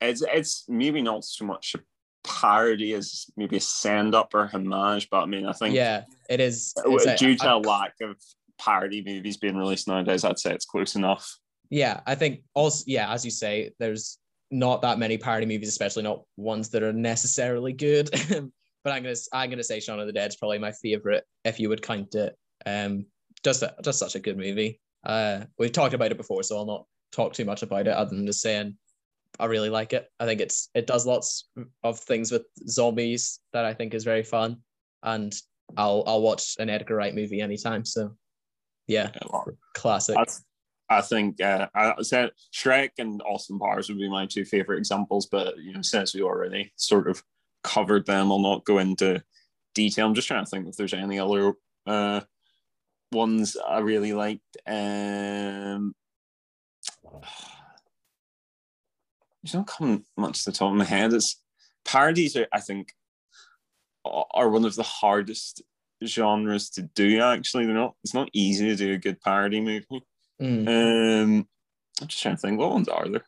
It's 0.00 0.22
it's 0.26 0.64
maybe 0.66 1.02
not 1.02 1.24
so 1.24 1.44
much 1.44 1.74
a 1.74 1.80
parody 2.24 2.92
as 2.94 3.26
maybe 3.36 3.56
a 3.56 3.60
send 3.60 4.14
up 4.14 4.34
or 4.34 4.46
homage, 4.46 5.08
but 5.10 5.22
I 5.22 5.26
mean, 5.26 5.46
I 5.46 5.52
think 5.52 5.74
yeah, 5.74 6.04
it 6.28 6.40
is 6.40 6.74
due 7.18 7.36
to 7.36 7.52
a, 7.52 7.56
a 7.56 7.58
lack 7.58 7.94
of 8.02 8.16
parody 8.58 9.02
movies 9.04 9.36
being 9.36 9.56
released 9.56 9.88
nowadays. 9.88 10.24
I'd 10.24 10.38
say 10.38 10.52
it's 10.52 10.66
close 10.66 10.94
enough. 10.94 11.38
Yeah, 11.70 12.00
I 12.06 12.14
think 12.14 12.42
also 12.54 12.84
yeah, 12.86 13.12
as 13.12 13.24
you 13.24 13.30
say, 13.30 13.72
there's 13.78 14.18
not 14.50 14.82
that 14.82 14.98
many 14.98 15.16
parody 15.16 15.46
movies, 15.46 15.68
especially 15.68 16.02
not 16.02 16.22
ones 16.36 16.70
that 16.70 16.82
are 16.82 16.92
necessarily 16.92 17.72
good. 17.72 18.10
but 18.84 18.92
I'm 18.92 19.02
gonna 19.02 19.14
I'm 19.32 19.50
gonna 19.50 19.62
say 19.62 19.80
Shaun 19.80 20.00
of 20.00 20.06
the 20.06 20.12
Dead 20.12 20.30
is 20.30 20.36
probably 20.36 20.58
my 20.58 20.72
favorite 20.72 21.24
if 21.44 21.60
you 21.60 21.68
would 21.68 21.82
count 21.82 22.14
it. 22.14 22.36
Um, 22.66 23.06
just 23.44 23.62
a, 23.62 23.74
just 23.82 23.98
such 23.98 24.14
a 24.14 24.20
good 24.20 24.36
movie. 24.36 24.80
Uh, 25.04 25.44
we've 25.58 25.72
talked 25.72 25.94
about 25.94 26.10
it 26.10 26.18
before, 26.18 26.42
so 26.42 26.58
I'll 26.58 26.66
not 26.66 26.86
talk 27.12 27.32
too 27.32 27.44
much 27.44 27.62
about 27.62 27.86
it 27.86 27.94
other 27.94 28.14
than 28.14 28.26
just 28.26 28.40
saying 28.40 28.76
I 29.40 29.46
really 29.46 29.70
like 29.70 29.92
it. 29.92 30.08
I 30.20 30.26
think 30.26 30.40
it's 30.40 30.68
it 30.74 30.86
does 30.86 31.06
lots 31.06 31.48
of 31.82 31.98
things 31.98 32.30
with 32.30 32.44
zombies 32.68 33.40
that 33.52 33.64
I 33.64 33.74
think 33.74 33.94
is 33.94 34.04
very 34.04 34.22
fun, 34.22 34.58
and 35.02 35.34
I'll 35.76 36.04
I'll 36.06 36.22
watch 36.22 36.56
an 36.58 36.68
Edgar 36.68 36.96
Wright 36.96 37.14
movie 37.14 37.40
anytime. 37.40 37.84
So, 37.84 38.14
yeah, 38.86 39.10
classic. 39.74 40.16
That's, 40.16 40.44
I 40.90 41.00
think 41.00 41.40
uh, 41.40 41.68
I 41.74 42.02
said 42.02 42.30
Shrek 42.52 42.90
and 42.98 43.22
Austin 43.22 43.58
Powers 43.58 43.88
would 43.88 43.98
be 43.98 44.10
my 44.10 44.26
two 44.26 44.44
favorite 44.44 44.78
examples, 44.78 45.26
but 45.26 45.56
you 45.58 45.72
know, 45.72 45.82
since 45.82 46.14
we 46.14 46.22
already 46.22 46.72
sort 46.76 47.08
of 47.08 47.22
covered 47.62 48.06
them, 48.06 48.30
I'll 48.32 48.40
not 48.40 48.64
go 48.64 48.78
into 48.78 49.22
detail. 49.74 50.06
I'm 50.06 50.14
just 50.14 50.28
trying 50.28 50.44
to 50.44 50.50
think 50.50 50.66
if 50.66 50.76
there's 50.76 50.94
any 50.94 51.18
other 51.18 51.54
uh, 51.86 52.20
ones 53.12 53.56
I 53.56 53.78
really 53.78 54.12
liked. 54.12 54.56
Um, 54.66 55.94
there's 59.42 59.54
not 59.54 59.66
coming 59.66 60.04
much 60.16 60.44
to 60.44 60.50
the 60.50 60.56
top 60.56 60.70
of 60.70 60.76
my 60.76 60.84
head. 60.84 61.12
It's 61.12 61.40
parodies 61.84 62.36
are, 62.36 62.46
I 62.52 62.60
think, 62.60 62.92
are 64.04 64.48
one 64.48 64.64
of 64.64 64.76
the 64.76 64.82
hardest 64.82 65.62
genres 66.04 66.70
to 66.70 66.82
do. 66.82 67.20
Actually, 67.20 67.66
they're 67.66 67.74
not. 67.74 67.94
It's 68.04 68.14
not 68.14 68.30
easy 68.32 68.68
to 68.68 68.76
do 68.76 68.92
a 68.92 68.98
good 68.98 69.20
parody 69.20 69.60
movie. 69.60 70.04
Mm. 70.40 70.68
Um, 70.68 71.48
I'm 72.00 72.06
just 72.06 72.22
trying 72.22 72.36
to 72.36 72.40
think. 72.40 72.58
What 72.58 72.72
ones 72.72 72.88
are 72.88 73.08
there? 73.08 73.24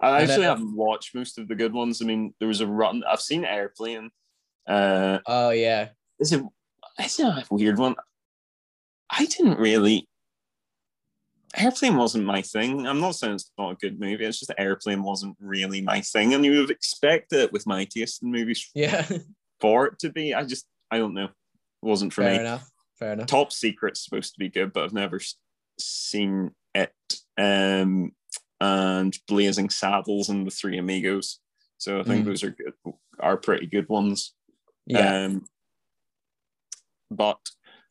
I 0.00 0.22
actually 0.22 0.44
haven't 0.44 0.76
watched 0.76 1.14
most 1.14 1.38
of 1.38 1.48
the 1.48 1.54
good 1.54 1.72
ones. 1.72 2.02
I 2.02 2.04
mean, 2.04 2.34
there 2.38 2.48
was 2.48 2.60
a 2.60 2.66
run. 2.66 3.02
I've 3.08 3.20
seen 3.20 3.44
Airplane. 3.44 4.10
Uh, 4.68 5.18
oh 5.26 5.50
yeah. 5.50 5.88
Is 6.18 6.32
it? 6.32 6.42
Is 7.02 7.20
it 7.20 7.26
a 7.26 7.44
weird 7.50 7.78
one? 7.78 7.94
I 9.10 9.24
didn't 9.26 9.58
really. 9.58 10.08
Airplane 11.56 11.96
wasn't 11.96 12.24
my 12.24 12.42
thing. 12.42 12.86
I'm 12.86 13.00
not 13.00 13.14
saying 13.14 13.34
it's 13.34 13.50
not 13.58 13.72
a 13.72 13.76
good 13.76 13.98
movie. 13.98 14.24
It's 14.24 14.40
just 14.40 14.52
Airplane 14.58 15.02
wasn't 15.02 15.36
really 15.40 15.80
my 15.80 16.00
thing, 16.00 16.34
and 16.34 16.44
you 16.44 16.60
would 16.60 16.70
expect 16.70 17.32
it 17.32 17.52
with 17.52 17.66
my 17.66 17.84
taste 17.84 18.22
in 18.22 18.30
movies. 18.30 18.70
Yeah. 18.74 19.06
For 19.58 19.86
it 19.86 19.98
to 20.00 20.10
be, 20.10 20.34
I 20.34 20.44
just 20.44 20.66
I 20.90 20.98
don't 20.98 21.14
know. 21.14 21.24
It 21.24 21.30
wasn't 21.80 22.12
for 22.12 22.22
Fair 22.22 22.32
me. 22.32 22.36
Fair 22.36 22.46
enough. 22.46 22.70
Fair 22.98 23.12
enough. 23.14 23.26
Top 23.26 23.52
Secret's 23.52 24.04
supposed 24.04 24.34
to 24.34 24.38
be 24.38 24.50
good, 24.50 24.74
but 24.74 24.84
I've 24.84 24.92
never 24.92 25.18
seen 25.78 26.50
it. 26.74 26.92
Um, 27.38 28.12
and 28.60 29.16
Blazing 29.26 29.70
Saddles 29.70 30.28
and 30.28 30.46
the 30.46 30.50
Three 30.50 30.76
Amigos. 30.76 31.40
So 31.78 32.00
I 32.00 32.02
think 32.02 32.24
mm. 32.24 32.26
those 32.26 32.42
are 32.42 32.50
good, 32.50 32.74
are 33.18 33.36
pretty 33.36 33.66
good 33.66 33.88
ones. 33.88 34.34
Yeah. 34.86 35.24
Um, 35.24 35.46
but 37.10 37.38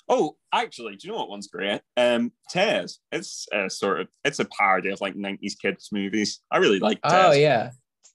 oh, 0.09 0.37
actually, 0.61 0.95
do 0.95 1.07
you 1.07 1.13
know 1.13 1.19
what 1.19 1.29
one's 1.29 1.47
great? 1.47 1.81
Um, 1.97 2.31
Ted. 2.49 2.89
It's 3.11 3.47
a 3.53 3.69
sort 3.69 4.01
of 4.01 4.07
it's 4.23 4.39
a 4.39 4.45
parody 4.45 4.89
of 4.89 5.01
like 5.01 5.15
'90s 5.15 5.53
kids 5.61 5.89
movies. 5.91 6.39
I 6.51 6.57
really 6.57 6.79
like. 6.79 7.01
Ted. 7.01 7.25
Oh 7.25 7.31
yeah, 7.31 7.71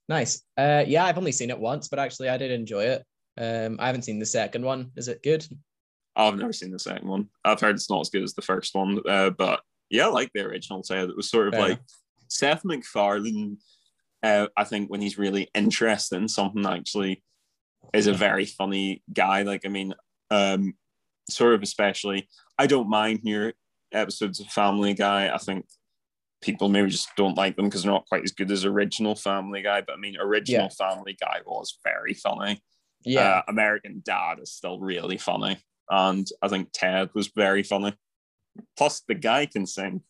nice. 0.08 0.42
Uh, 0.56 0.84
yeah, 0.86 1.04
I've 1.04 1.18
only 1.18 1.32
seen 1.32 1.50
it 1.50 1.58
once, 1.58 1.88
but 1.88 1.98
actually, 1.98 2.28
I 2.28 2.36
did 2.36 2.50
enjoy 2.50 2.84
it. 2.84 3.04
Um, 3.38 3.76
I 3.78 3.86
haven't 3.86 4.02
seen 4.02 4.18
the 4.18 4.26
second 4.26 4.64
one. 4.64 4.90
Is 4.96 5.08
it 5.08 5.22
good? 5.22 5.46
I've 6.16 6.36
never 6.36 6.52
seen 6.52 6.70
the 6.70 6.78
second 6.78 7.08
one. 7.08 7.28
I've 7.44 7.60
heard 7.60 7.76
it's 7.76 7.90
not 7.90 8.00
as 8.00 8.10
good 8.10 8.24
as 8.24 8.34
the 8.34 8.42
first 8.42 8.74
one, 8.74 9.00
uh, 9.08 9.30
but 9.30 9.60
yeah, 9.88 10.06
I 10.06 10.10
like 10.10 10.30
the 10.34 10.44
original 10.44 10.82
Ted. 10.82 11.08
It 11.08 11.16
was 11.16 11.30
sort 11.30 11.48
of 11.48 11.54
Fair 11.54 11.60
like 11.62 11.70
enough. 11.70 11.84
Seth 12.28 12.64
MacFarlane. 12.64 13.58
Uh, 14.22 14.48
I 14.56 14.64
think 14.64 14.90
when 14.90 15.00
he's 15.00 15.18
really 15.18 15.48
interested 15.54 16.16
in 16.16 16.28
something, 16.28 16.66
actually, 16.66 17.22
is 17.94 18.06
a 18.06 18.12
very 18.12 18.44
funny 18.44 19.02
guy. 19.12 19.42
Like, 19.42 19.62
I 19.64 19.68
mean, 19.68 19.94
um, 20.30 20.74
sort 21.32 21.54
of 21.54 21.62
especially. 21.62 22.28
I 22.58 22.66
don't 22.66 22.88
mind 22.88 23.20
your 23.22 23.52
episodes 23.92 24.40
of 24.40 24.46
Family 24.48 24.94
Guy. 24.94 25.32
I 25.32 25.38
think 25.38 25.66
people 26.40 26.68
maybe 26.68 26.90
just 26.90 27.14
don't 27.16 27.36
like 27.36 27.56
them 27.56 27.66
because 27.66 27.82
they're 27.82 27.92
not 27.92 28.06
quite 28.06 28.24
as 28.24 28.32
good 28.32 28.50
as 28.50 28.64
original 28.64 29.14
Family 29.14 29.62
Guy. 29.62 29.80
But 29.82 29.94
I 29.94 29.98
mean, 29.98 30.16
original 30.18 30.68
yeah. 30.70 30.88
Family 30.88 31.16
Guy 31.20 31.40
was 31.44 31.78
very 31.84 32.14
funny. 32.14 32.60
Yeah, 33.02 33.38
uh, 33.38 33.42
American 33.48 34.02
Dad 34.04 34.38
is 34.40 34.52
still 34.52 34.78
really 34.78 35.16
funny, 35.16 35.58
and 35.88 36.28
I 36.42 36.48
think 36.48 36.68
Ted 36.72 37.10
was 37.14 37.28
very 37.28 37.62
funny. 37.62 37.94
Plus, 38.76 39.00
the 39.08 39.14
guy 39.14 39.46
can 39.46 39.66
sing. 39.66 40.02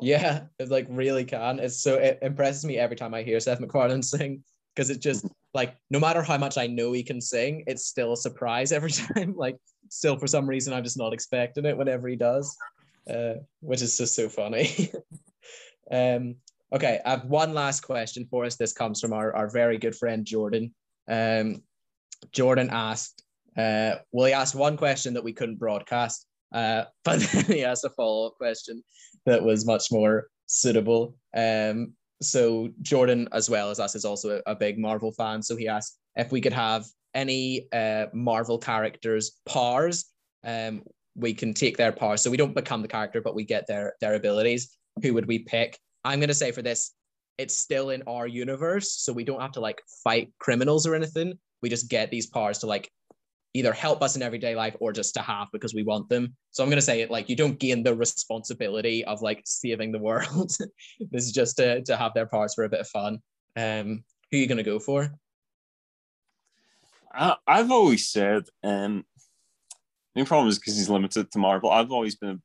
Yeah, 0.00 0.44
it 0.58 0.70
like 0.70 0.86
really 0.88 1.24
can. 1.24 1.58
It's 1.58 1.80
so 1.80 1.94
it 1.94 2.18
impresses 2.22 2.64
me 2.64 2.78
every 2.78 2.96
time 2.96 3.14
I 3.14 3.22
hear 3.22 3.40
Seth 3.40 3.60
MacFarlane 3.60 4.02
sing 4.02 4.44
because 4.74 4.90
it 4.90 5.00
just 5.00 5.26
like 5.54 5.76
no 5.90 6.00
matter 6.00 6.22
how 6.22 6.36
much 6.36 6.58
I 6.58 6.66
know 6.66 6.92
he 6.92 7.02
can 7.02 7.20
sing, 7.20 7.64
it's 7.66 7.86
still 7.86 8.12
a 8.12 8.16
surprise 8.16 8.72
every 8.72 8.90
time. 9.14 9.34
like 9.36 9.56
still 9.88 10.18
for 10.18 10.26
some 10.26 10.46
reason 10.46 10.74
I'm 10.74 10.84
just 10.84 10.98
not 10.98 11.14
expecting 11.14 11.64
it 11.64 11.76
whenever 11.76 12.08
he 12.08 12.16
does, 12.16 12.56
uh, 13.08 13.34
which 13.60 13.80
is 13.80 13.96
just 13.96 14.16
so 14.16 14.28
funny. 14.28 14.90
um, 15.90 16.36
okay, 16.72 17.00
I 17.06 17.10
have 17.10 17.26
one 17.26 17.54
last 17.54 17.82
question 17.82 18.26
for 18.28 18.44
us. 18.44 18.56
This 18.56 18.72
comes 18.72 19.00
from 19.00 19.12
our, 19.12 19.34
our 19.34 19.48
very 19.48 19.78
good 19.78 19.94
friend 19.94 20.26
Jordan. 20.26 20.74
Um, 21.08 21.62
Jordan 22.32 22.70
asked, 22.72 23.22
uh, 23.56 23.96
well, 24.10 24.26
he 24.26 24.32
asked 24.32 24.56
one 24.56 24.76
question 24.76 25.14
that 25.14 25.24
we 25.24 25.32
couldn't 25.32 25.58
broadcast, 25.58 26.26
uh, 26.52 26.84
but 27.04 27.20
then 27.20 27.44
he 27.44 27.64
asked 27.64 27.84
a 27.84 27.90
follow 27.90 28.26
up 28.26 28.34
question 28.36 28.82
that 29.24 29.42
was 29.42 29.64
much 29.64 29.92
more 29.92 30.26
suitable. 30.46 31.16
Um, 31.36 31.94
so 32.22 32.70
Jordan, 32.82 33.28
as 33.32 33.50
well 33.50 33.70
as 33.70 33.80
us, 33.80 33.94
is 33.94 34.04
also 34.04 34.40
a, 34.46 34.52
a, 34.52 34.54
big 34.54 34.78
Marvel 34.78 35.12
fan. 35.12 35.42
So 35.42 35.56
he 35.56 35.68
asked 35.68 35.98
if 36.16 36.32
we 36.32 36.40
could 36.40 36.52
have 36.52 36.84
any 37.14 37.66
uh, 37.72 38.06
Marvel 38.12 38.58
characters' 38.58 39.32
powers. 39.46 40.06
Um, 40.44 40.82
we 41.16 41.32
can 41.32 41.54
take 41.54 41.76
their 41.76 41.92
powers, 41.92 42.22
so 42.22 42.30
we 42.30 42.36
don't 42.36 42.54
become 42.54 42.82
the 42.82 42.88
character, 42.88 43.20
but 43.20 43.34
we 43.34 43.44
get 43.44 43.66
their 43.66 43.94
their 44.00 44.14
abilities. 44.14 44.76
Who 45.02 45.14
would 45.14 45.26
we 45.26 45.40
pick? 45.40 45.78
I'm 46.04 46.20
gonna 46.20 46.34
say 46.34 46.50
for 46.52 46.62
this, 46.62 46.92
it's 47.38 47.56
still 47.56 47.90
in 47.90 48.02
our 48.06 48.26
universe, 48.26 48.92
so 48.92 49.12
we 49.12 49.24
don't 49.24 49.40
have 49.40 49.52
to 49.52 49.60
like 49.60 49.80
fight 50.02 50.32
criminals 50.38 50.86
or 50.86 50.94
anything. 50.94 51.38
We 51.62 51.68
just 51.68 51.88
get 51.88 52.10
these 52.10 52.26
powers 52.26 52.58
to 52.58 52.66
like 52.66 52.90
either 53.54 53.72
help 53.72 54.02
us 54.02 54.16
in 54.16 54.22
everyday 54.22 54.56
life 54.56 54.76
or 54.80 54.92
just 54.92 55.14
to 55.14 55.20
have 55.20 55.46
because 55.52 55.72
we 55.72 55.84
want 55.84 56.08
them. 56.08 56.34
So 56.50 56.62
I'm 56.62 56.68
gonna 56.68 56.82
say 56.82 57.00
it 57.00 57.10
like 57.10 57.28
you 57.28 57.36
don't 57.36 57.58
gain 57.58 57.82
the 57.82 57.94
responsibility 57.94 59.04
of 59.04 59.22
like 59.22 59.42
saving 59.44 59.92
the 59.92 60.00
world. 60.00 60.50
this 61.10 61.24
is 61.24 61.32
just 61.32 61.56
to, 61.56 61.82
to 61.82 61.96
have 61.96 62.12
their 62.14 62.26
parts 62.26 62.54
for 62.54 62.64
a 62.64 62.68
bit 62.68 62.80
of 62.80 62.88
fun. 62.88 63.20
Um, 63.56 64.04
who 64.30 64.36
are 64.36 64.40
you 64.40 64.48
gonna 64.48 64.64
go 64.64 64.78
for? 64.78 65.14
I, 67.16 67.36
have 67.46 67.70
always 67.70 68.08
said, 68.08 68.42
um, 68.64 69.04
the 70.16 70.24
problem 70.24 70.48
is 70.48 70.58
because 70.58 70.76
he's 70.76 70.90
limited 70.90 71.30
to 71.30 71.38
Marvel. 71.38 71.70
I've 71.70 71.92
always 71.92 72.16
been 72.16 72.42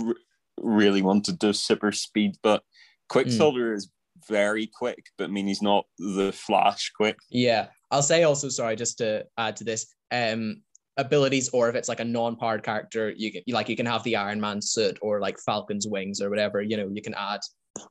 r- 0.00 0.14
really 0.58 1.02
wanted 1.02 1.38
to 1.40 1.52
super 1.52 1.92
speed, 1.92 2.36
but 2.42 2.62
Quicksilver 3.10 3.72
mm. 3.72 3.76
is 3.76 3.90
very 4.26 4.66
quick, 4.66 5.06
but 5.18 5.24
I 5.24 5.26
mean 5.26 5.46
he's 5.46 5.60
not 5.60 5.84
the 5.98 6.32
Flash 6.32 6.92
quick. 6.96 7.18
Yeah, 7.28 7.68
I'll 7.90 8.02
say 8.02 8.24
also 8.24 8.48
sorry 8.48 8.76
just 8.76 8.98
to 8.98 9.26
add 9.38 9.56
to 9.56 9.64
this 9.64 9.86
um 10.12 10.62
abilities 10.96 11.50
or 11.50 11.68
if 11.68 11.74
it's 11.74 11.88
like 11.88 12.00
a 12.00 12.04
non-powered 12.04 12.62
character 12.62 13.12
you 13.16 13.30
can 13.30 13.42
like 13.48 13.68
you 13.68 13.76
can 13.76 13.86
have 13.86 14.02
the 14.04 14.16
iron 14.16 14.40
man 14.40 14.62
suit 14.62 14.98
or 15.02 15.20
like 15.20 15.38
falcon's 15.38 15.86
wings 15.86 16.22
or 16.22 16.30
whatever 16.30 16.62
you 16.62 16.76
know 16.76 16.88
you 16.90 17.02
can 17.02 17.14
add 17.14 17.40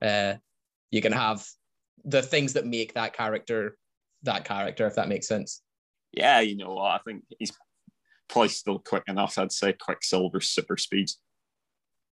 uh 0.02 0.34
you 0.90 1.02
can 1.02 1.12
have 1.12 1.46
the 2.04 2.22
things 2.22 2.54
that 2.54 2.66
make 2.66 2.94
that 2.94 3.14
character 3.14 3.78
that 4.24 4.44
character 4.44 4.88
if 4.88 4.96
that 4.96 5.08
makes 5.08 5.28
sense. 5.28 5.62
Yeah 6.14 6.40
you 6.40 6.56
know 6.58 6.74
what 6.74 6.92
i 6.92 7.00
think 7.06 7.24
he's 7.38 7.52
probably 8.28 8.50
still 8.50 8.80
quick 8.80 9.04
enough 9.08 9.38
i'd 9.38 9.52
say 9.52 9.74
quicksilver 9.74 10.42
super 10.42 10.78
speed. 10.78 11.10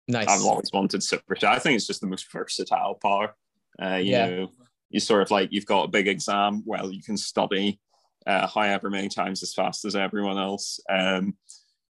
Nice. 0.08 0.28
I've 0.28 0.44
always 0.44 0.70
wanted 0.72 1.02
super 1.02 1.36
i 1.44 1.58
think 1.58 1.76
it's 1.76 1.88
just 1.88 2.02
the 2.02 2.08
most 2.08 2.32
versatile 2.32 3.00
power 3.02 3.36
uh 3.82 3.96
you 3.96 4.12
yeah. 4.12 4.30
know 4.30 4.52
you 4.94 5.02
sort 5.02 5.22
of 5.22 5.32
like 5.32 5.50
you've 5.52 5.66
got 5.66 5.84
a 5.84 5.90
big 5.90 6.08
exam 6.08 6.64
well 6.66 6.90
you 6.90 7.04
can 7.04 7.18
study 7.18 7.80
uh, 8.26 8.48
however 8.48 8.90
many 8.90 9.10
times 9.10 9.44
as 9.44 9.54
fast 9.54 9.86
as 9.86 9.96
everyone 9.96 10.38
else. 10.38 10.80
Um, 10.90 11.36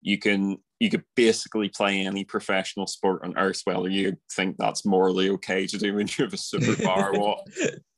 you 0.02 0.18
can 0.18 0.58
you 0.80 0.90
could 0.90 1.04
basically 1.16 1.68
play 1.68 2.00
any 2.00 2.24
professional 2.24 2.86
sport 2.86 3.22
on 3.24 3.38
earth, 3.38 3.62
whether 3.64 3.88
you 3.88 4.16
think 4.32 4.56
that's 4.58 4.84
morally 4.84 5.30
okay 5.30 5.66
to 5.66 5.78
do 5.78 5.94
when 5.94 6.08
you 6.08 6.24
have 6.24 6.34
a 6.34 6.36
superpower 6.36 7.14
or 7.14 7.20
what. 7.20 7.40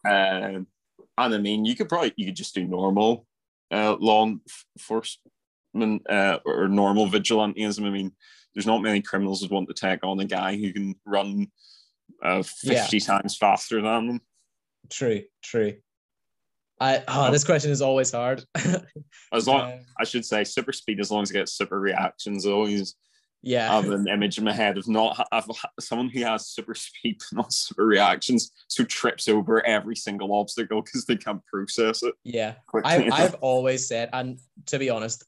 Um, 0.05 0.67
and 1.19 1.35
I 1.35 1.39
mean, 1.39 1.65
you 1.65 1.75
could 1.75 1.89
probably 1.89 2.13
you 2.17 2.27
could 2.27 2.37
just 2.37 2.55
do 2.55 2.65
normal 2.65 3.27
uh, 3.73 3.97
law 3.99 4.31
enforcement 4.77 6.09
uh, 6.09 6.39
or 6.45 6.69
normal 6.69 7.09
vigilantism. 7.09 7.87
I 7.87 7.91
mean, 7.91 8.13
there's 8.55 8.67
not 8.67 8.83
many 8.83 9.03
criminals 9.03 9.43
who 9.43 9.53
want 9.53 9.69
to 9.69 9.75
take 9.75 10.05
on 10.05 10.21
a 10.21 10.25
guy 10.25 10.57
who 10.57 10.73
can 10.73 10.95
run 11.05 11.49
uh, 12.23 12.43
50 12.43 12.97
yeah. 12.97 13.05
times 13.05 13.37
faster 13.37 13.83
than 13.83 14.07
them. 14.07 14.21
True, 14.91 15.23
true. 15.43 15.77
I 16.81 17.03
oh, 17.09 17.31
this 17.31 17.45
question 17.45 17.71
is 17.71 17.81
always 17.81 18.13
hard. 18.13 18.45
as 19.33 19.47
long 19.47 19.73
um, 19.73 19.81
I 19.99 20.05
should 20.05 20.25
say 20.25 20.45
super 20.45 20.73
speed 20.73 21.01
as 21.01 21.11
long 21.11 21.23
as 21.23 21.31
it 21.31 21.35
gets 21.35 21.53
super 21.53 21.81
reactions 21.81 22.47
always 22.47 22.95
yeah 23.43 23.73
I 23.73 23.77
have 23.77 23.91
an 23.91 24.09
image 24.09 24.39
in 24.39 24.45
my 24.45 24.53
head 24.53 24.77
of 24.77 24.89
not 24.89 25.27
of 25.33 25.51
someone 25.81 26.09
who 26.09 26.23
has 26.25 26.49
super 26.49 26.75
speed 26.87 27.19
but 27.19 27.37
not 27.37 27.53
super 27.53 27.87
reactions 27.87 28.51
who 28.77 28.85
trips 28.85 29.29
over 29.29 29.65
every 29.67 29.97
single 29.97 30.35
obstacle 30.35 30.83
because 30.83 31.07
they 31.07 31.17
can't 31.17 31.45
process 31.47 32.03
it 32.03 32.15
yeah 32.25 32.55
I, 32.85 33.09
I've 33.11 33.35
always 33.37 33.89
said 33.89 34.11
and 34.13 34.39
to 34.67 34.79
be 34.79 34.91
honest 34.91 35.25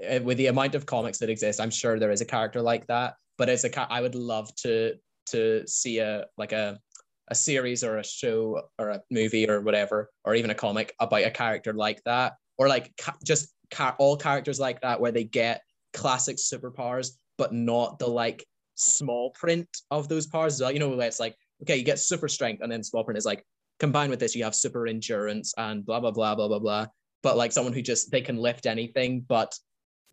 eh, 0.00 0.18
with 0.18 0.38
the 0.38 0.46
amount 0.46 0.74
of 0.74 0.86
comics 0.86 1.18
that 1.18 1.30
exist 1.30 1.60
I'm 1.60 1.70
sure 1.70 1.98
there 1.98 2.10
is 2.10 2.20
a 2.20 2.26
character 2.26 2.62
like 2.62 2.86
that 2.86 3.16
but 3.36 3.48
it's 3.48 3.64
a 3.64 3.92
I 3.92 4.00
would 4.00 4.14
love 4.14 4.54
to 4.56 4.94
to 5.26 5.66
see 5.66 5.98
a 5.98 6.26
like 6.38 6.52
a 6.52 6.78
a 7.28 7.34
series 7.34 7.82
or 7.82 7.98
a 7.98 8.04
show 8.04 8.62
or 8.78 8.90
a 8.90 9.02
movie 9.10 9.48
or 9.48 9.60
whatever, 9.60 10.10
or 10.24 10.34
even 10.34 10.50
a 10.50 10.54
comic 10.54 10.94
about 11.00 11.22
a 11.24 11.30
character 11.30 11.72
like 11.72 12.02
that, 12.04 12.34
or 12.58 12.68
like 12.68 12.96
ca- 12.96 13.16
just 13.24 13.54
ca- 13.70 13.96
all 13.98 14.16
characters 14.16 14.60
like 14.60 14.80
that 14.80 15.00
where 15.00 15.12
they 15.12 15.24
get 15.24 15.62
classic 15.92 16.36
superpowers, 16.36 17.10
but 17.38 17.52
not 17.52 17.98
the 17.98 18.06
like 18.06 18.44
small 18.74 19.30
print 19.30 19.68
of 19.90 20.08
those 20.08 20.26
powers. 20.26 20.60
You 20.60 20.78
know, 20.78 20.90
where 20.90 21.06
it's 21.06 21.20
like, 21.20 21.36
okay, 21.62 21.76
you 21.76 21.84
get 21.84 21.98
super 21.98 22.28
strength, 22.28 22.62
and 22.62 22.70
then 22.70 22.82
small 22.82 23.04
print 23.04 23.18
is 23.18 23.26
like, 23.26 23.44
combined 23.78 24.10
with 24.10 24.20
this, 24.20 24.34
you 24.34 24.44
have 24.44 24.54
super 24.54 24.86
endurance 24.86 25.52
and 25.58 25.84
blah 25.84 26.00
blah 26.00 26.10
blah 26.10 26.34
blah 26.34 26.48
blah 26.48 26.58
blah. 26.58 26.86
But 27.22 27.36
like 27.36 27.52
someone 27.52 27.72
who 27.72 27.82
just 27.82 28.10
they 28.10 28.20
can 28.20 28.36
lift 28.36 28.66
anything, 28.66 29.24
but 29.26 29.58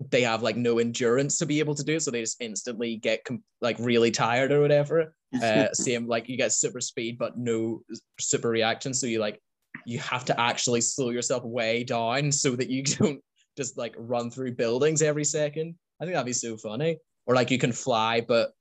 they 0.09 0.21
have 0.21 0.43
like 0.43 0.57
no 0.57 0.79
endurance 0.79 1.37
to 1.37 1.45
be 1.45 1.59
able 1.59 1.75
to 1.75 1.83
do 1.83 1.95
it, 1.95 2.01
so 2.01 2.11
they 2.11 2.21
just 2.21 2.41
instantly 2.41 2.97
get 2.97 3.23
com- 3.23 3.43
like 3.61 3.77
really 3.79 4.11
tired 4.11 4.51
or 4.51 4.61
whatever. 4.61 5.15
Uh, 5.41 5.65
same 5.73 6.05
like 6.05 6.29
you 6.29 6.37
get 6.37 6.51
super 6.51 6.79
speed, 6.79 7.17
but 7.17 7.35
no 7.35 7.81
super 8.19 8.49
reaction, 8.49 8.93
so 8.93 9.07
you 9.07 9.17
like 9.17 9.41
you 9.83 9.97
have 9.97 10.23
to 10.23 10.39
actually 10.39 10.79
slow 10.79 11.09
yourself 11.09 11.43
way 11.43 11.83
down 11.83 12.31
so 12.31 12.55
that 12.55 12.69
you 12.69 12.83
don't 12.99 13.19
just 13.57 13.75
like 13.75 13.95
run 13.97 14.29
through 14.29 14.53
buildings 14.53 15.01
every 15.01 15.23
second. 15.23 15.73
I 15.99 16.05
think 16.05 16.13
that'd 16.13 16.25
be 16.27 16.33
so 16.33 16.55
funny. 16.55 16.99
Or 17.25 17.33
like 17.33 17.49
you 17.49 17.57
can 17.57 17.71
fly, 17.71 18.21
but 18.21 18.51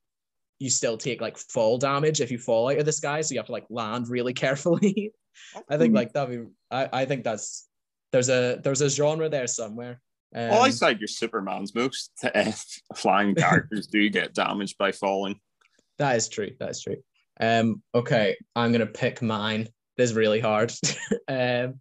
you 0.59 0.71
still 0.71 0.97
take 0.97 1.21
like 1.21 1.37
fall 1.37 1.77
damage 1.77 2.21
if 2.21 2.31
you 2.31 2.39
fall 2.39 2.71
out 2.71 2.79
of 2.79 2.87
the 2.87 2.93
sky, 2.93 3.21
so 3.21 3.35
you 3.35 3.39
have 3.39 3.47
to 3.47 3.53
like 3.53 3.67
land 3.69 4.09
really 4.09 4.33
carefully. 4.45 5.13
I 5.69 5.77
think 5.77 5.95
like 5.95 6.13
that'd 6.13 6.31
be. 6.31 6.51
I, 6.71 6.89
I 6.93 7.05
think 7.05 7.25
that's 7.25 7.69
there's 8.13 8.29
a 8.29 8.61
there's 8.63 8.81
a 8.81 8.89
genre 8.89 9.29
there 9.29 9.47
somewhere. 9.47 10.01
Um, 10.35 10.49
well, 10.49 10.63
I 10.63 10.71
said 10.71 11.01
your 11.01 11.09
Superman's 11.09 11.75
most 11.75 12.11
uh, 12.25 12.53
flying 12.95 13.35
characters 13.35 13.87
do 13.87 14.09
get 14.09 14.35
damaged 14.35 14.79
by 14.79 14.93
falling. 14.93 15.39
That 15.99 16.17
is 16.17 16.29
true. 16.29 16.51
That 16.59 16.71
is 16.71 16.83
true. 16.83 16.97
Um. 17.41 17.83
Okay, 17.95 18.37
I'm 18.57 18.73
gonna 18.73 18.87
pick 18.87 19.23
mine. 19.23 19.69
This 19.97 20.11
is 20.11 20.17
really 20.17 20.41
hard. 20.41 20.73
um. 21.29 21.81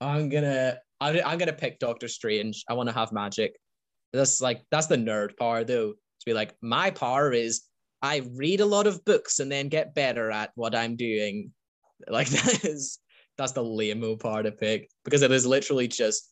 I'm 0.00 0.28
gonna 0.28 0.78
I'm, 1.00 1.20
I'm 1.24 1.38
gonna 1.38 1.52
pick 1.52 1.78
Doctor 1.78 2.08
Strange. 2.08 2.64
I 2.68 2.74
want 2.74 2.88
to 2.88 2.94
have 2.94 3.12
magic. 3.12 3.56
That's 4.12 4.40
like 4.40 4.62
that's 4.70 4.86
the 4.86 4.96
nerd 4.96 5.36
power 5.38 5.64
though. 5.64 5.92
To 5.92 6.24
be 6.26 6.34
like, 6.34 6.54
my 6.60 6.90
power 6.90 7.32
is 7.32 7.62
I 8.02 8.22
read 8.34 8.60
a 8.60 8.66
lot 8.66 8.86
of 8.86 9.04
books 9.04 9.40
and 9.40 9.50
then 9.50 9.68
get 9.68 9.94
better 9.94 10.30
at 10.30 10.50
what 10.54 10.74
I'm 10.74 10.96
doing. 10.96 11.52
Like 12.08 12.28
that 12.30 12.64
is 12.64 12.98
that's 13.38 13.52
the 13.52 13.64
lame 13.64 14.18
part 14.18 14.44
to 14.44 14.52
pick 14.52 14.90
because 15.04 15.22
it 15.22 15.32
is 15.32 15.46
literally 15.46 15.88
just 15.88 16.31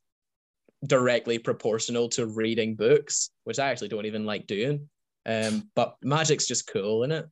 directly 0.86 1.38
proportional 1.38 2.08
to 2.10 2.26
reading 2.26 2.74
books, 2.74 3.30
which 3.44 3.58
I 3.58 3.70
actually 3.70 3.88
don't 3.88 4.06
even 4.06 4.24
like 4.24 4.46
doing. 4.46 4.88
Um, 5.26 5.68
but 5.74 5.96
magic's 6.02 6.46
just 6.46 6.66
cool, 6.66 7.02
isn't 7.04 7.12
it? 7.12 7.26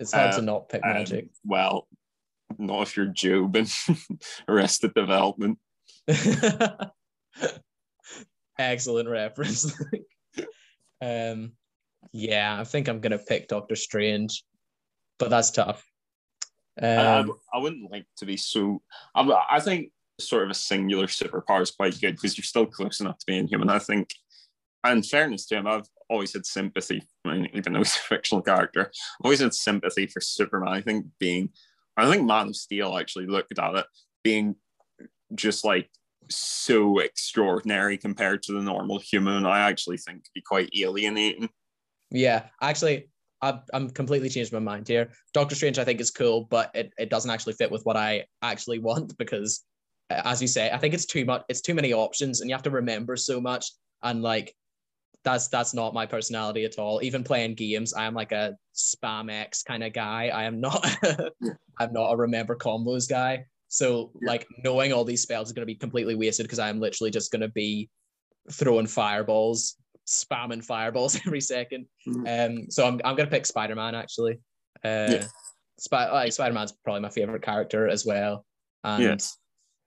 It's 0.00 0.12
hard 0.12 0.32
to 0.32 0.38
Um, 0.38 0.44
not 0.46 0.68
pick 0.68 0.82
Um, 0.84 0.92
magic. 0.92 1.28
well, 1.44 1.86
not 2.58 2.82
if 2.82 2.96
you're 2.96 3.06
Gob 3.06 3.56
and 3.56 3.72
Arrested 4.48 4.92
Development. 4.94 5.58
Excellent 8.58 9.08
reference. 9.08 9.72
um, 11.02 11.52
yeah, 12.12 12.60
I 12.60 12.64
think 12.64 12.88
I'm 12.88 13.00
gonna 13.00 13.18
pick 13.18 13.48
Doctor 13.48 13.74
Strange, 13.76 14.44
but 15.18 15.30
that's 15.30 15.50
tough. 15.50 15.84
I, 16.80 17.18
Um, 17.20 17.32
I 17.52 17.58
wouldn't 17.58 17.90
like 17.90 18.06
to 18.18 18.26
be 18.26 18.36
so. 18.36 18.82
I, 19.14 19.46
I 19.50 19.60
think 19.60 19.90
sort 20.20 20.44
of 20.44 20.50
a 20.50 20.54
singular 20.54 21.06
superpower 21.06 21.62
is 21.62 21.70
quite 21.70 22.00
good 22.00 22.16
because 22.16 22.36
you're 22.36 22.44
still 22.44 22.66
close 22.66 23.00
enough 23.00 23.18
to 23.18 23.26
being 23.26 23.46
human. 23.46 23.68
I 23.68 23.78
think, 23.78 24.10
and 24.84 25.04
fairness 25.04 25.46
to 25.46 25.56
him, 25.56 25.66
I've 25.66 25.88
always 26.08 26.32
had 26.32 26.46
sympathy. 26.46 27.02
I 27.24 27.32
mean, 27.32 27.50
even 27.54 27.72
though 27.72 27.80
he's 27.80 27.96
a 27.96 27.98
fictional 27.98 28.42
character, 28.42 28.90
I've 28.90 29.24
always 29.24 29.40
had 29.40 29.54
sympathy 29.54 30.06
for 30.06 30.20
Superman. 30.20 30.72
I 30.72 30.80
think 30.80 31.06
being, 31.18 31.50
I 31.96 32.10
think 32.10 32.24
Man 32.24 32.48
of 32.48 32.56
Steel 32.56 32.96
actually 32.96 33.26
looked 33.26 33.58
at 33.58 33.74
it 33.74 33.86
being 34.22 34.56
just 35.34 35.64
like 35.64 35.90
so 36.30 36.98
extraordinary 36.98 37.98
compared 37.98 38.42
to 38.44 38.52
the 38.52 38.62
normal 38.62 38.98
human. 38.98 39.46
I 39.46 39.60
actually 39.60 39.98
think 39.98 40.24
could 40.24 40.34
be 40.34 40.40
quite 40.40 40.70
alienating. 40.76 41.48
yeah, 42.10 42.46
actually, 42.60 43.08
I've, 43.42 43.60
I'm 43.72 43.90
completely 43.90 44.30
changed 44.30 44.52
my 44.52 44.58
mind 44.58 44.88
here. 44.88 45.10
Doctor 45.34 45.54
Strange, 45.54 45.78
I 45.78 45.84
think, 45.84 46.00
is 46.00 46.10
cool, 46.10 46.46
but 46.50 46.70
it, 46.74 46.92
it 46.98 47.10
doesn't 47.10 47.30
actually 47.30 47.52
fit 47.54 47.70
with 47.70 47.84
what 47.84 47.96
I 47.96 48.24
actually 48.42 48.78
want 48.78 49.16
because, 49.18 49.62
as 50.10 50.40
you 50.42 50.48
say, 50.48 50.70
I 50.70 50.78
think 50.78 50.94
it's 50.94 51.06
too 51.06 51.24
much. 51.24 51.42
It's 51.48 51.60
too 51.60 51.74
many 51.74 51.92
options, 51.92 52.40
and 52.40 52.50
you 52.50 52.54
have 52.54 52.62
to 52.64 52.70
remember 52.70 53.16
so 53.16 53.40
much. 53.40 53.70
And 54.02 54.22
like, 54.22 54.54
that's 55.24 55.48
that's 55.48 55.72
not 55.74 55.94
my 55.94 56.06
personality 56.06 56.64
at 56.64 56.78
all. 56.78 57.00
Even 57.02 57.24
playing 57.24 57.54
games, 57.54 57.94
I 57.94 58.04
am 58.04 58.14
like 58.14 58.32
a 58.32 58.54
spam 58.74 59.30
X 59.32 59.62
kind 59.62 59.82
of 59.82 59.92
guy. 59.92 60.28
I 60.28 60.44
am 60.44 60.60
not. 60.60 60.86
I'm 61.78 61.92
not 61.92 62.12
a 62.12 62.16
remember 62.16 62.54
combos 62.56 63.08
guy. 63.08 63.44
So 63.68 64.12
Yeah. 64.20 64.28
like 64.30 64.46
knowing 64.62 64.92
all 64.92 65.04
these 65.04 65.22
spells 65.22 65.48
is 65.48 65.52
going 65.52 65.62
to 65.62 65.66
be 65.66 65.74
completely 65.74 66.14
wasted 66.14 66.44
because 66.44 66.60
I'm 66.60 66.78
literally 66.78 67.10
just 67.10 67.32
going 67.32 67.40
to 67.40 67.48
be 67.48 67.88
throwing 68.52 68.86
fireballs, 68.86 69.76
spamming 70.06 70.62
fireballs 70.64 71.16
every 71.26 71.40
second. 71.40 71.86
Um, 72.28 72.70
so 72.70 72.86
I'm 72.86 73.00
I'm 73.04 73.16
gonna 73.16 73.30
pick 73.30 73.46
Spider 73.46 73.74
Man 73.74 73.94
actually. 73.94 74.34
Uh, 74.84 75.08
Yeah. 75.10 75.26
Sp- 75.80 76.12
like 76.12 76.32
Spider 76.32 76.52
Man's 76.54 76.72
probably 76.84 77.00
my 77.00 77.08
favorite 77.08 77.42
character 77.42 77.88
as 77.88 78.04
well, 78.06 78.44
and 78.84 79.02
Yeah. 79.02 79.16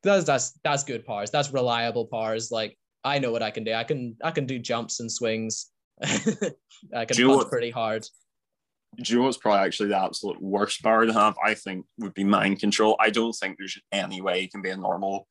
That's 0.03 0.25
that's 0.25 0.59
that's 0.63 0.83
good 0.83 1.05
powers. 1.05 1.31
That's 1.31 1.51
reliable 1.51 2.05
powers. 2.05 2.51
Like 2.51 2.77
I 3.03 3.19
know 3.19 3.31
what 3.31 3.43
I 3.43 3.51
can 3.51 3.63
do. 3.63 3.73
I 3.73 3.83
can 3.83 4.15
I 4.23 4.31
can 4.31 4.45
do 4.45 4.59
jumps 4.59 4.99
and 4.99 5.11
swings. 5.11 5.67
I 6.03 7.05
can 7.05 7.15
Do 7.17 7.27
punch 7.27 7.37
what- 7.37 7.49
pretty 7.49 7.71
hard. 7.71 8.05
Do 9.03 9.13
you 9.13 9.19
know 9.19 9.25
what's 9.25 9.37
probably 9.37 9.65
actually 9.65 9.89
the 9.89 10.01
absolute 10.01 10.41
worst 10.41 10.81
power 10.81 11.05
to 11.05 11.13
have? 11.13 11.35
I 11.43 11.53
think 11.53 11.85
would 11.99 12.13
be 12.13 12.23
mind 12.23 12.59
control. 12.59 12.95
I 12.99 13.09
don't 13.09 13.33
think 13.33 13.57
there's 13.57 13.77
any 13.91 14.21
way 14.21 14.39
you 14.41 14.49
can 14.49 14.61
be 14.61 14.69
a 14.69 14.77
normal 14.77 15.27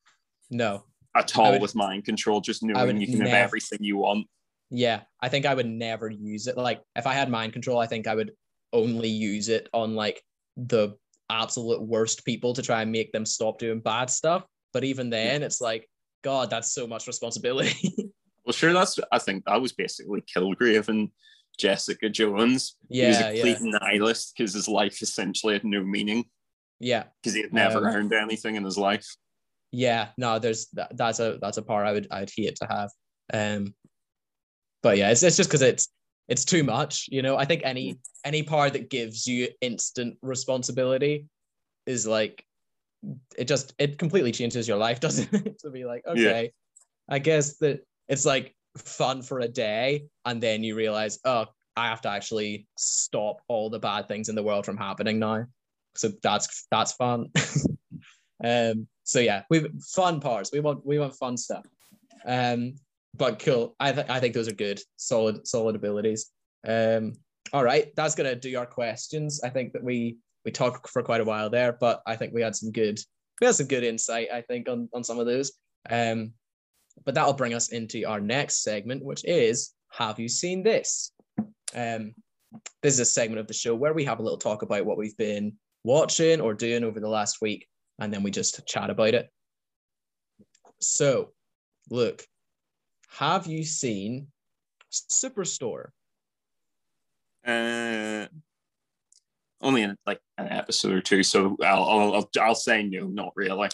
No, 0.51 0.85
at 1.17 1.37
all 1.37 1.53
would- 1.53 1.63
with 1.63 1.75
mind 1.75 2.05
control, 2.05 2.41
just 2.41 2.63
knowing 2.63 3.01
you 3.01 3.07
can 3.07 3.21
have 3.23 3.33
everything 3.35 3.79
you 3.81 3.97
want. 3.97 4.27
yeah, 4.71 5.01
I 5.21 5.31
think 5.31 5.47
I 5.47 5.55
would 5.55 5.67
never 5.67 6.09
use 6.11 6.47
it. 6.49 6.57
Like 6.57 6.83
if 6.95 7.07
I 7.07 7.15
had 7.15 7.31
mind 7.31 7.55
control, 7.55 7.79
I 7.79 7.87
think 7.87 8.07
I 8.07 8.15
would 8.15 8.33
only 8.73 9.09
use 9.09 9.49
it 9.49 9.69
on 9.73 9.95
like 9.95 10.23
the 10.57 10.91
absolute 11.31 11.81
worst 11.83 12.25
people 12.25 12.53
to 12.55 12.63
try 12.63 12.83
and 12.83 12.93
make 12.93 13.11
them 13.11 13.25
stop 13.27 13.59
doing 13.59 13.81
bad 13.81 14.11
stuff. 14.11 14.45
But 14.77 14.85
even 14.85 15.09
then, 15.09 15.43
it's 15.43 15.63
like, 15.63 15.89
God, 16.23 16.51
that's 16.51 16.71
so 16.75 16.87
much 16.87 17.07
responsibility. 17.07 17.95
Well, 18.45 18.53
sure, 18.53 18.75
that's 18.75 18.99
I 19.11 19.19
think 19.19 19.47
that 19.47 19.59
was 19.61 19.73
basically 19.73 20.21
Kilgrave 20.21 20.89
and 20.89 21.09
Jessica 21.59 22.11
Jones. 22.11 22.77
Yeah, 22.91 23.05
he 23.05 23.09
was 23.09 23.19
yeah, 23.21 23.27
a 23.29 23.33
yeah, 23.33 23.55
complete 23.55 23.81
nihilist 23.81 24.35
because 24.37 24.53
his 24.53 24.69
life 24.69 25.01
essentially 25.01 25.55
had 25.55 25.65
no 25.65 25.83
meaning 25.83 26.27
yeah, 26.79 27.05
because 27.23 27.35
he 27.35 27.41
had 27.41 27.55
never 27.55 27.79
Um, 27.79 27.85
earned 27.87 28.13
anything 28.13 28.55
in 28.57 28.65
his 28.65 28.77
life. 28.77 29.17
yeah. 29.73 30.09
No, 30.19 30.39
there's 30.39 30.67
that, 30.75 30.95
that's 30.95 31.21
a 31.21 31.39
that's 31.41 31.57
a 31.57 31.63
part 31.63 31.87
I 31.87 31.93
would 31.93 32.07
I'd 32.11 32.31
hate 32.37 32.57
to 32.57 32.67
have. 32.67 32.91
Um, 33.33 33.75
but 34.83 34.99
yeah, 34.99 35.11
it's 35.11 35.23
it's 35.23 35.39
just 35.39 35.49
because 35.49 35.63
it's 35.63 35.89
it's 36.29 36.45
too 36.45 36.63
much. 36.65 37.09
You 37.11 37.23
know, 37.23 37.37
I 37.39 37.47
think 37.47 37.63
any 37.65 37.99
any 38.25 38.43
power 38.43 38.69
that 38.69 38.91
gives 38.91 39.27
you 39.27 39.49
instant 39.63 40.19
responsibility 40.21 41.27
is 41.87 42.07
like 42.07 42.45
it 43.37 43.47
just 43.47 43.75
it 43.79 43.99
completely 43.99 44.33
changes 44.33 44.67
your 44.67 44.77
life, 44.77 45.01
doesn't 45.07 45.33
it? 45.33 45.59
to 45.61 45.71
be 45.71 45.85
like, 45.85 46.03
okay, 46.07 46.53
I 47.09 47.19
guess 47.19 47.57
that 47.59 47.81
it's 48.09 48.25
like 48.25 48.55
fun 48.77 49.23
for 49.23 49.41
a 49.41 49.49
day, 49.49 50.07
and 50.25 50.43
then 50.43 50.63
you 50.63 50.75
realize, 50.75 51.19
oh, 51.25 51.47
I 51.77 51.89
have 51.89 52.01
to 52.03 52.09
actually 52.09 52.67
stop 52.77 53.41
all 53.49 53.71
the 53.71 53.79
bad 53.79 54.09
things 54.09 54.29
in 54.29 54.35
the 54.35 54.43
world 54.43 54.65
from 54.65 54.77
happening 54.77 55.19
now. 55.19 55.47
So 55.95 56.11
that's 56.23 56.67
that's 56.71 56.93
fun. 56.93 57.31
um. 58.45 58.87
So 59.05 59.21
yeah, 59.21 59.43
we've 59.51 59.69
fun 59.95 60.21
parts. 60.21 60.51
We 60.53 60.61
want 60.61 60.85
we 60.85 60.99
want 60.99 61.15
fun 61.17 61.37
stuff. 61.37 61.65
Um. 62.25 62.75
But 63.15 63.39
cool. 63.39 63.75
I 63.81 63.93
th- 63.93 64.09
I 64.11 64.21
think 64.21 64.35
those 64.35 64.49
are 64.49 64.55
good, 64.55 64.81
solid 64.97 65.47
solid 65.47 65.77
abilities. 65.77 66.31
Um. 66.67 67.13
All 67.53 67.63
right, 67.63 67.95
that's 67.95 68.15
gonna 68.15 68.35
do 68.35 68.59
our 68.59 68.67
questions. 68.67 69.41
I 69.45 69.51
think 69.51 69.73
that 69.73 69.83
we 69.83 70.17
we 70.47 70.53
talked 70.53 70.89
for 70.89 71.03
quite 71.03 71.21
a 71.21 71.25
while 71.25 71.51
there, 71.51 71.77
but 71.79 72.01
I 72.07 72.17
think 72.17 72.33
we 72.33 72.41
had 72.41 72.57
some 72.57 72.73
good 72.73 72.99
we 73.41 73.47
had 73.47 73.55
some 73.55 73.67
good 73.67 73.85
insight. 73.85 74.29
I 74.33 74.41
think 74.41 74.67
on 74.67 74.89
on 74.95 75.05
some 75.05 75.19
of 75.19 75.27
those. 75.27 75.53
Um. 75.91 76.33
But 77.05 77.15
that'll 77.15 77.35
bring 77.35 77.53
us 77.53 77.69
into 77.69 78.05
our 78.05 78.21
next 78.21 78.63
segment, 78.63 79.05
which 79.05 79.23
is 79.27 79.75
Have 79.91 80.19
you 80.19 80.29
seen 80.29 80.63
this? 80.63 81.13
Um, 81.75 82.15
this 82.83 82.95
is 82.95 83.01
a 83.01 83.05
segment 83.05 83.41
of 83.41 83.47
the 83.47 83.53
show 83.53 83.75
where 83.75 83.93
we 83.93 84.05
have 84.05 84.19
a 84.19 84.23
little 84.23 84.39
talk 84.39 84.63
about 84.63 84.87
what 84.87 84.97
we've 84.97 85.17
been 85.19 85.59
watching 85.85 86.41
or 86.41 86.55
doing 86.55 86.85
over 86.85 86.99
the 86.99 87.09
last 87.09 87.43
week, 87.43 87.69
and 87.99 88.13
then 88.13 88.23
we 88.23 88.31
just 88.31 88.67
chat 88.67 88.89
about 88.89 89.13
it. 89.13 89.29
So, 90.81 91.33
look, 91.91 92.25
have 93.11 93.47
you 93.47 93.63
seen 93.65 94.29
Superstore? 94.91 95.89
Uh, 97.47 98.27
only 99.61 99.83
in 99.83 99.97
like 100.07 100.21
an 100.39 100.49
episode 100.49 100.93
or 100.93 101.01
two, 101.01 101.23
so 101.23 101.57
I'll 101.63 101.85
I'll, 101.85 102.31
I'll, 102.41 102.55
say 102.55 102.83
no, 102.83 103.07
not 103.07 103.33
really. 103.37 103.69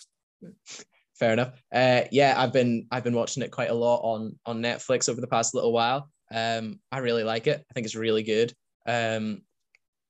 Fair 1.19 1.33
enough. 1.33 1.53
Uh, 1.73 2.03
yeah, 2.11 2.35
I've 2.37 2.53
been 2.53 2.87
I've 2.91 3.05
been 3.05 3.15
watching 3.15 3.43
it 3.43 3.51
quite 3.51 3.71
a 3.71 3.75
lot 3.75 4.01
on 4.03 4.39
on 4.47 4.63
Netflix 4.63 5.09
over 5.09 5.21
the 5.21 5.27
past 5.27 5.55
little 5.55 5.73
while. 5.73 6.09
Um, 6.33 6.81
I 6.91 6.99
really 6.99 7.25
like 7.25 7.47
it. 7.47 7.65
I 7.71 7.73
think 7.75 7.85
it's 7.85 7.95
really 7.95 8.23
good. 8.23 8.53
Um, 8.87 9.43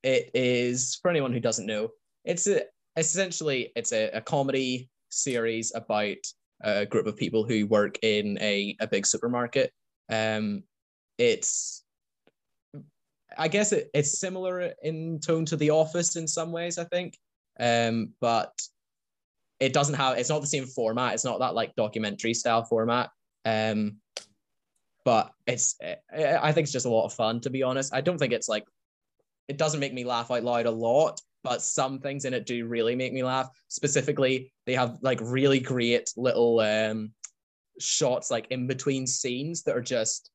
it 0.02 0.30
is 0.34 0.98
for 1.00 1.10
anyone 1.10 1.32
who 1.32 1.40
doesn't 1.40 1.66
know, 1.66 1.90
it's 2.24 2.46
a 2.46 2.62
essentially 2.96 3.72
it's 3.76 3.92
a, 3.92 4.10
a 4.10 4.20
comedy 4.20 4.88
series 5.10 5.72
about 5.74 6.16
a 6.62 6.86
group 6.86 7.06
of 7.06 7.16
people 7.16 7.44
who 7.44 7.66
work 7.66 7.98
in 8.02 8.38
a, 8.40 8.76
a 8.80 8.86
big 8.86 9.06
supermarket. 9.06 9.72
Um, 10.08 10.62
it's 11.18 11.84
I 13.38 13.48
guess 13.48 13.72
it, 13.72 13.90
it's 13.94 14.18
similar 14.18 14.72
in 14.82 15.20
tone 15.20 15.44
to 15.46 15.56
The 15.56 15.70
Office 15.70 16.16
in 16.16 16.26
some 16.26 16.52
ways, 16.52 16.78
I 16.78 16.84
think. 16.84 17.18
Um, 17.58 18.12
but 18.20 18.52
it 19.60 19.72
doesn't 19.72 19.94
have 19.94 20.18
it's 20.18 20.28
not 20.28 20.40
the 20.40 20.46
same 20.46 20.66
format. 20.66 21.14
It's 21.14 21.24
not 21.24 21.38
that 21.38 21.54
like 21.54 21.76
documentary 21.76 22.34
style 22.34 22.64
format. 22.64 23.10
Um, 23.44 23.98
but 25.04 25.32
it's 25.46 25.76
I 26.12 26.52
think 26.52 26.64
it's 26.64 26.72
just 26.72 26.86
a 26.86 26.90
lot 26.90 27.04
of 27.04 27.12
fun 27.12 27.40
to 27.42 27.50
be 27.50 27.62
honest. 27.62 27.94
I 27.94 28.00
don't 28.00 28.18
think 28.18 28.32
it's 28.32 28.48
like 28.48 28.64
it 29.46 29.58
doesn't 29.58 29.78
make 29.78 29.94
me 29.94 30.04
laugh 30.04 30.32
out 30.32 30.42
loud 30.42 30.66
a 30.66 30.70
lot, 30.70 31.20
but 31.44 31.62
some 31.62 32.00
things 32.00 32.24
in 32.24 32.34
it 32.34 32.44
do 32.44 32.66
really 32.66 32.96
make 32.96 33.12
me 33.12 33.22
laugh. 33.22 33.48
Specifically, 33.68 34.52
they 34.66 34.74
have 34.74 34.98
like 35.00 35.20
really 35.22 35.60
great 35.60 36.12
little 36.16 36.58
um 36.58 37.12
shots 37.78 38.32
like 38.32 38.48
in 38.50 38.66
between 38.66 39.06
scenes 39.06 39.62
that 39.62 39.76
are 39.76 39.80
just 39.80 40.31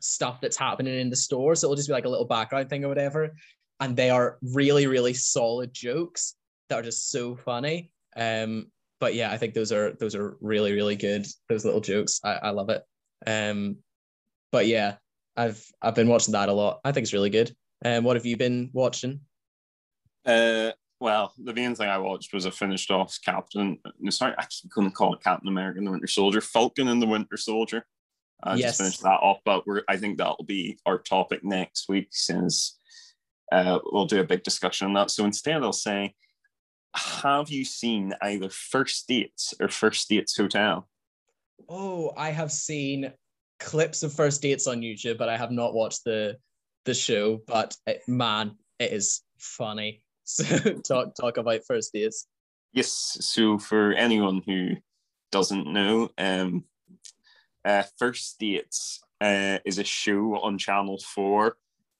stuff 0.00 0.40
that's 0.40 0.56
happening 0.56 0.98
in 0.98 1.10
the 1.10 1.16
store. 1.16 1.54
So 1.54 1.66
it'll 1.66 1.76
just 1.76 1.88
be 1.88 1.94
like 1.94 2.04
a 2.04 2.08
little 2.08 2.26
background 2.26 2.70
thing 2.70 2.84
or 2.84 2.88
whatever. 2.88 3.34
And 3.80 3.96
they 3.96 4.10
are 4.10 4.38
really, 4.42 4.86
really 4.86 5.14
solid 5.14 5.72
jokes 5.72 6.36
that 6.68 6.78
are 6.78 6.82
just 6.82 7.10
so 7.10 7.36
funny. 7.36 7.90
Um, 8.16 8.66
but 9.00 9.14
yeah, 9.14 9.32
I 9.32 9.36
think 9.36 9.54
those 9.54 9.72
are 9.72 9.92
those 9.92 10.14
are 10.14 10.36
really, 10.40 10.72
really 10.72 10.96
good. 10.96 11.26
Those 11.48 11.64
little 11.64 11.80
jokes. 11.80 12.20
I, 12.24 12.34
I 12.34 12.50
love 12.50 12.70
it. 12.70 12.82
Um, 13.26 13.76
but 14.52 14.66
yeah, 14.66 14.96
I've 15.36 15.64
I've 15.82 15.94
been 15.94 16.08
watching 16.08 16.32
that 16.32 16.48
a 16.48 16.52
lot. 16.52 16.80
I 16.84 16.92
think 16.92 17.04
it's 17.04 17.12
really 17.12 17.30
good. 17.30 17.54
And 17.82 17.98
um, 17.98 18.04
what 18.04 18.16
have 18.16 18.24
you 18.24 18.36
been 18.36 18.70
watching? 18.72 19.20
Uh, 20.24 20.70
well, 21.00 21.34
the 21.36 21.52
main 21.52 21.74
thing 21.74 21.88
I 21.88 21.98
watched 21.98 22.32
was 22.32 22.46
a 22.46 22.50
finished 22.50 22.90
off 22.90 23.18
Captain. 23.22 23.78
Sorry, 24.08 24.34
I 24.38 24.46
couldn't 24.70 24.92
call 24.92 25.14
it 25.14 25.22
Captain 25.22 25.48
America 25.48 25.78
and 25.78 25.86
the 25.86 25.90
Winter 25.90 26.06
Soldier. 26.06 26.40
Falcon 26.40 26.88
and 26.88 27.02
the 27.02 27.06
Winter 27.06 27.36
Soldier. 27.36 27.84
I 28.44 28.54
yes. 28.56 28.70
just 28.70 28.80
finish 28.80 28.98
that 28.98 29.20
off, 29.20 29.38
but 29.44 29.66
we're 29.66 29.82
I 29.88 29.96
think 29.96 30.18
that'll 30.18 30.44
be 30.44 30.78
our 30.84 30.98
topic 30.98 31.42
next 31.42 31.88
week 31.88 32.08
since 32.10 32.78
uh, 33.50 33.78
we'll 33.86 34.06
do 34.06 34.20
a 34.20 34.24
big 34.24 34.42
discussion 34.42 34.86
on 34.86 34.94
that. 34.94 35.10
So 35.10 35.24
instead, 35.24 35.62
I'll 35.62 35.72
say, 35.72 36.14
have 36.94 37.48
you 37.48 37.64
seen 37.64 38.12
either 38.22 38.48
First 38.50 39.08
Dates 39.08 39.54
or 39.60 39.68
First 39.68 40.08
Dates 40.08 40.36
Hotel? 40.36 40.88
Oh, 41.68 42.12
I 42.16 42.30
have 42.30 42.52
seen 42.52 43.12
clips 43.60 44.02
of 44.02 44.12
First 44.12 44.42
Dates 44.42 44.66
on 44.66 44.80
YouTube, 44.80 45.18
but 45.18 45.28
I 45.28 45.36
have 45.36 45.50
not 45.50 45.74
watched 45.74 46.04
the 46.04 46.36
the 46.84 46.94
show. 46.94 47.40
But 47.46 47.76
it, 47.86 48.02
man, 48.06 48.56
it 48.78 48.92
is 48.92 49.22
funny. 49.38 50.02
So 50.26 50.44
talk 50.88 51.14
talk 51.14 51.36
about 51.36 51.66
first 51.66 51.92
dates. 51.92 52.26
Yes. 52.72 53.18
So 53.20 53.58
for 53.58 53.92
anyone 53.92 54.40
who 54.46 54.70
doesn't 55.30 55.66
know, 55.66 56.08
um, 56.16 56.64
uh, 57.64 57.82
First 57.98 58.38
Dates 58.38 59.00
uh, 59.20 59.58
is 59.64 59.78
a 59.78 59.84
show 59.84 60.38
on 60.42 60.58
Channel 60.58 60.98
Four. 60.98 61.56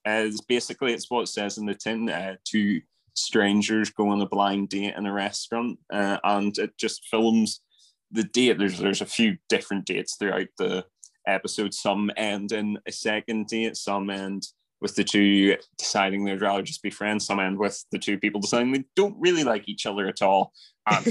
Uh, 0.06 0.24
it's 0.26 0.40
basically 0.42 0.92
it's 0.92 1.10
what 1.10 1.22
it 1.22 1.28
says 1.28 1.58
in 1.58 1.66
the 1.66 1.74
tin. 1.74 2.10
Uh, 2.10 2.36
two 2.44 2.80
strangers 3.14 3.90
go 3.90 4.08
on 4.08 4.20
a 4.20 4.26
blind 4.26 4.68
date 4.68 4.94
in 4.96 5.06
a 5.06 5.12
restaurant, 5.12 5.78
uh, 5.92 6.18
and 6.24 6.56
it 6.58 6.76
just 6.76 7.06
films 7.06 7.60
the 8.10 8.24
date. 8.24 8.58
There's 8.58 8.78
there's 8.78 9.00
a 9.00 9.06
few 9.06 9.38
different 9.48 9.86
dates 9.86 10.16
throughout 10.16 10.48
the 10.58 10.84
episode. 11.26 11.72
Some 11.72 12.10
end 12.16 12.52
in 12.52 12.78
a 12.86 12.92
second 12.92 13.46
date. 13.46 13.76
Some 13.76 14.10
end 14.10 14.46
with 14.82 14.96
the 14.96 15.04
two 15.04 15.56
deciding 15.78 16.24
they'd 16.24 16.42
rather 16.42 16.62
just 16.62 16.82
be 16.82 16.90
friends. 16.90 17.24
Some 17.24 17.40
end 17.40 17.58
with 17.58 17.82
the 17.90 17.98
two 17.98 18.18
people 18.18 18.42
deciding 18.42 18.72
they 18.72 18.84
don't 18.94 19.16
really 19.18 19.44
like 19.44 19.66
each 19.66 19.86
other 19.86 20.06
at 20.06 20.20
all. 20.20 20.52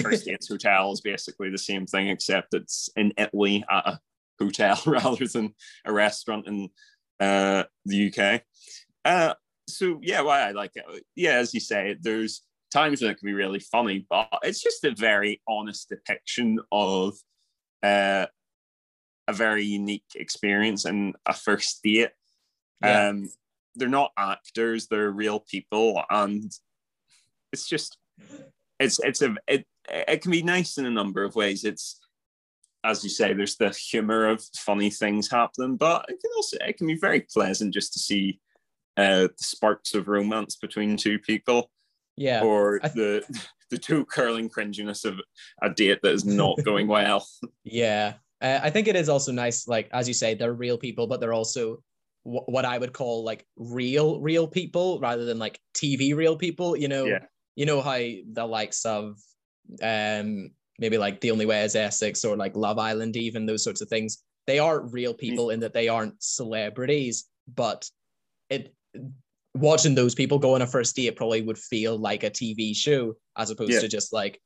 First 0.01 0.25
Dates 0.25 0.47
Hotel 0.47 0.91
is 0.91 1.01
basically 1.01 1.49
the 1.49 1.57
same 1.57 1.87
thing, 1.87 2.09
except 2.09 2.53
it's 2.53 2.89
in 2.95 3.11
Italy 3.17 3.63
at 3.71 3.87
a 3.87 3.99
hotel 4.39 4.79
rather 4.85 5.27
than 5.27 5.53
a 5.85 5.93
restaurant 5.93 6.47
in 6.47 6.69
uh, 7.19 7.63
the 7.85 8.13
UK. 8.13 8.41
Uh, 9.05 9.33
so 9.67 9.99
yeah, 10.01 10.21
why 10.21 10.41
I 10.41 10.51
like 10.51 10.71
it. 10.75 10.85
Yeah, 11.15 11.33
as 11.33 11.53
you 11.53 11.59
say, 11.59 11.95
there's 11.99 12.41
times 12.71 13.01
when 13.01 13.11
it 13.11 13.17
can 13.17 13.27
be 13.27 13.33
really 13.33 13.59
funny, 13.59 14.05
but 14.09 14.29
it's 14.43 14.61
just 14.61 14.83
a 14.83 14.95
very 14.95 15.41
honest 15.47 15.89
depiction 15.89 16.59
of 16.71 17.15
uh, 17.81 18.25
a 19.27 19.33
very 19.33 19.63
unique 19.63 20.03
experience 20.15 20.85
and 20.85 21.15
a 21.25 21.33
first 21.33 21.81
date. 21.83 22.09
Yeah. 22.83 23.09
Um, 23.09 23.29
they're 23.75 23.89
not 23.89 24.11
actors; 24.17 24.87
they're 24.87 25.11
real 25.11 25.39
people, 25.39 26.03
and 26.09 26.51
it's 27.51 27.67
just 27.67 27.97
it's 28.79 28.99
it's 28.99 29.21
a 29.21 29.35
it 29.47 29.65
it 29.89 30.21
can 30.21 30.31
be 30.31 30.43
nice 30.43 30.77
in 30.77 30.85
a 30.85 30.91
number 30.91 31.23
of 31.23 31.35
ways. 31.35 31.63
It's 31.63 31.99
as 32.83 33.03
you 33.03 33.09
say, 33.09 33.33
there's 33.33 33.55
the 33.55 33.69
humor 33.69 34.27
of 34.27 34.43
funny 34.57 34.89
things 34.89 35.29
happening, 35.29 35.77
but 35.77 36.05
it 36.09 36.19
can 36.21 36.31
also 36.35 36.57
it 36.61 36.77
can 36.77 36.87
be 36.87 36.97
very 36.97 37.21
pleasant 37.21 37.73
just 37.73 37.93
to 37.93 37.99
see 37.99 38.39
uh, 38.97 39.27
the 39.27 39.33
sparks 39.37 39.93
of 39.93 40.07
romance 40.07 40.55
between 40.55 40.97
two 40.97 41.19
people. 41.19 41.69
Yeah, 42.15 42.43
or 42.43 42.79
th- 42.79 42.93
the 42.93 43.41
the 43.69 43.77
two 43.77 44.05
curling 44.05 44.49
cringiness 44.49 45.05
of 45.05 45.19
a 45.61 45.69
date 45.69 45.99
that 46.03 46.13
is 46.13 46.25
not 46.25 46.63
going 46.63 46.87
well. 46.97 47.25
Yeah, 47.63 48.13
uh, 48.41 48.59
I 48.61 48.69
think 48.69 48.87
it 48.87 48.95
is 48.95 49.09
also 49.09 49.31
nice, 49.31 49.67
like 49.67 49.89
as 49.91 50.07
you 50.07 50.13
say, 50.13 50.35
they're 50.35 50.53
real 50.53 50.77
people, 50.77 51.07
but 51.07 51.19
they're 51.19 51.33
also 51.33 51.81
what 52.25 52.63
I 52.63 52.77
would 52.77 52.93
call 52.93 53.25
like 53.25 53.45
real 53.57 54.21
real 54.21 54.47
people 54.47 54.99
rather 54.99 55.25
than 55.25 55.39
like 55.39 55.59
TV 55.75 56.15
real 56.15 56.37
people. 56.37 56.75
You 56.75 56.87
know, 56.87 57.05
yeah. 57.05 57.25
you 57.55 57.65
know 57.65 57.81
how 57.81 57.97
the 57.97 58.45
likes 58.45 58.85
of 58.85 59.17
um 59.81 60.51
maybe 60.83 60.97
like 60.97 61.21
The 61.21 61.31
Only 61.31 61.45
Way 61.45 61.63
is 61.63 61.75
Essex 61.75 62.25
or 62.25 62.35
like 62.35 62.55
Love 62.55 62.77
Island, 62.77 63.15
even 63.15 63.45
those 63.45 63.63
sorts 63.63 63.81
of 63.81 63.87
things. 63.87 64.23
They 64.47 64.59
are 64.59 64.81
real 64.81 65.13
people 65.13 65.51
in 65.51 65.61
that 65.61 65.73
they 65.73 65.87
aren't 65.87 66.21
celebrities, 66.21 67.25
but 67.55 67.89
it 68.49 68.73
watching 69.55 69.95
those 69.95 70.13
people 70.13 70.39
go 70.39 70.55
on 70.55 70.61
a 70.61 70.67
first 70.67 70.95
date 70.95 71.15
probably 71.15 71.41
would 71.41 71.57
feel 71.57 71.97
like 71.97 72.23
a 72.23 72.29
TV 72.29 72.75
show 72.75 73.13
as 73.37 73.49
opposed 73.49 73.71
yeah. 73.71 73.79
to 73.79 73.87
just 73.87 74.11
like 74.11 74.41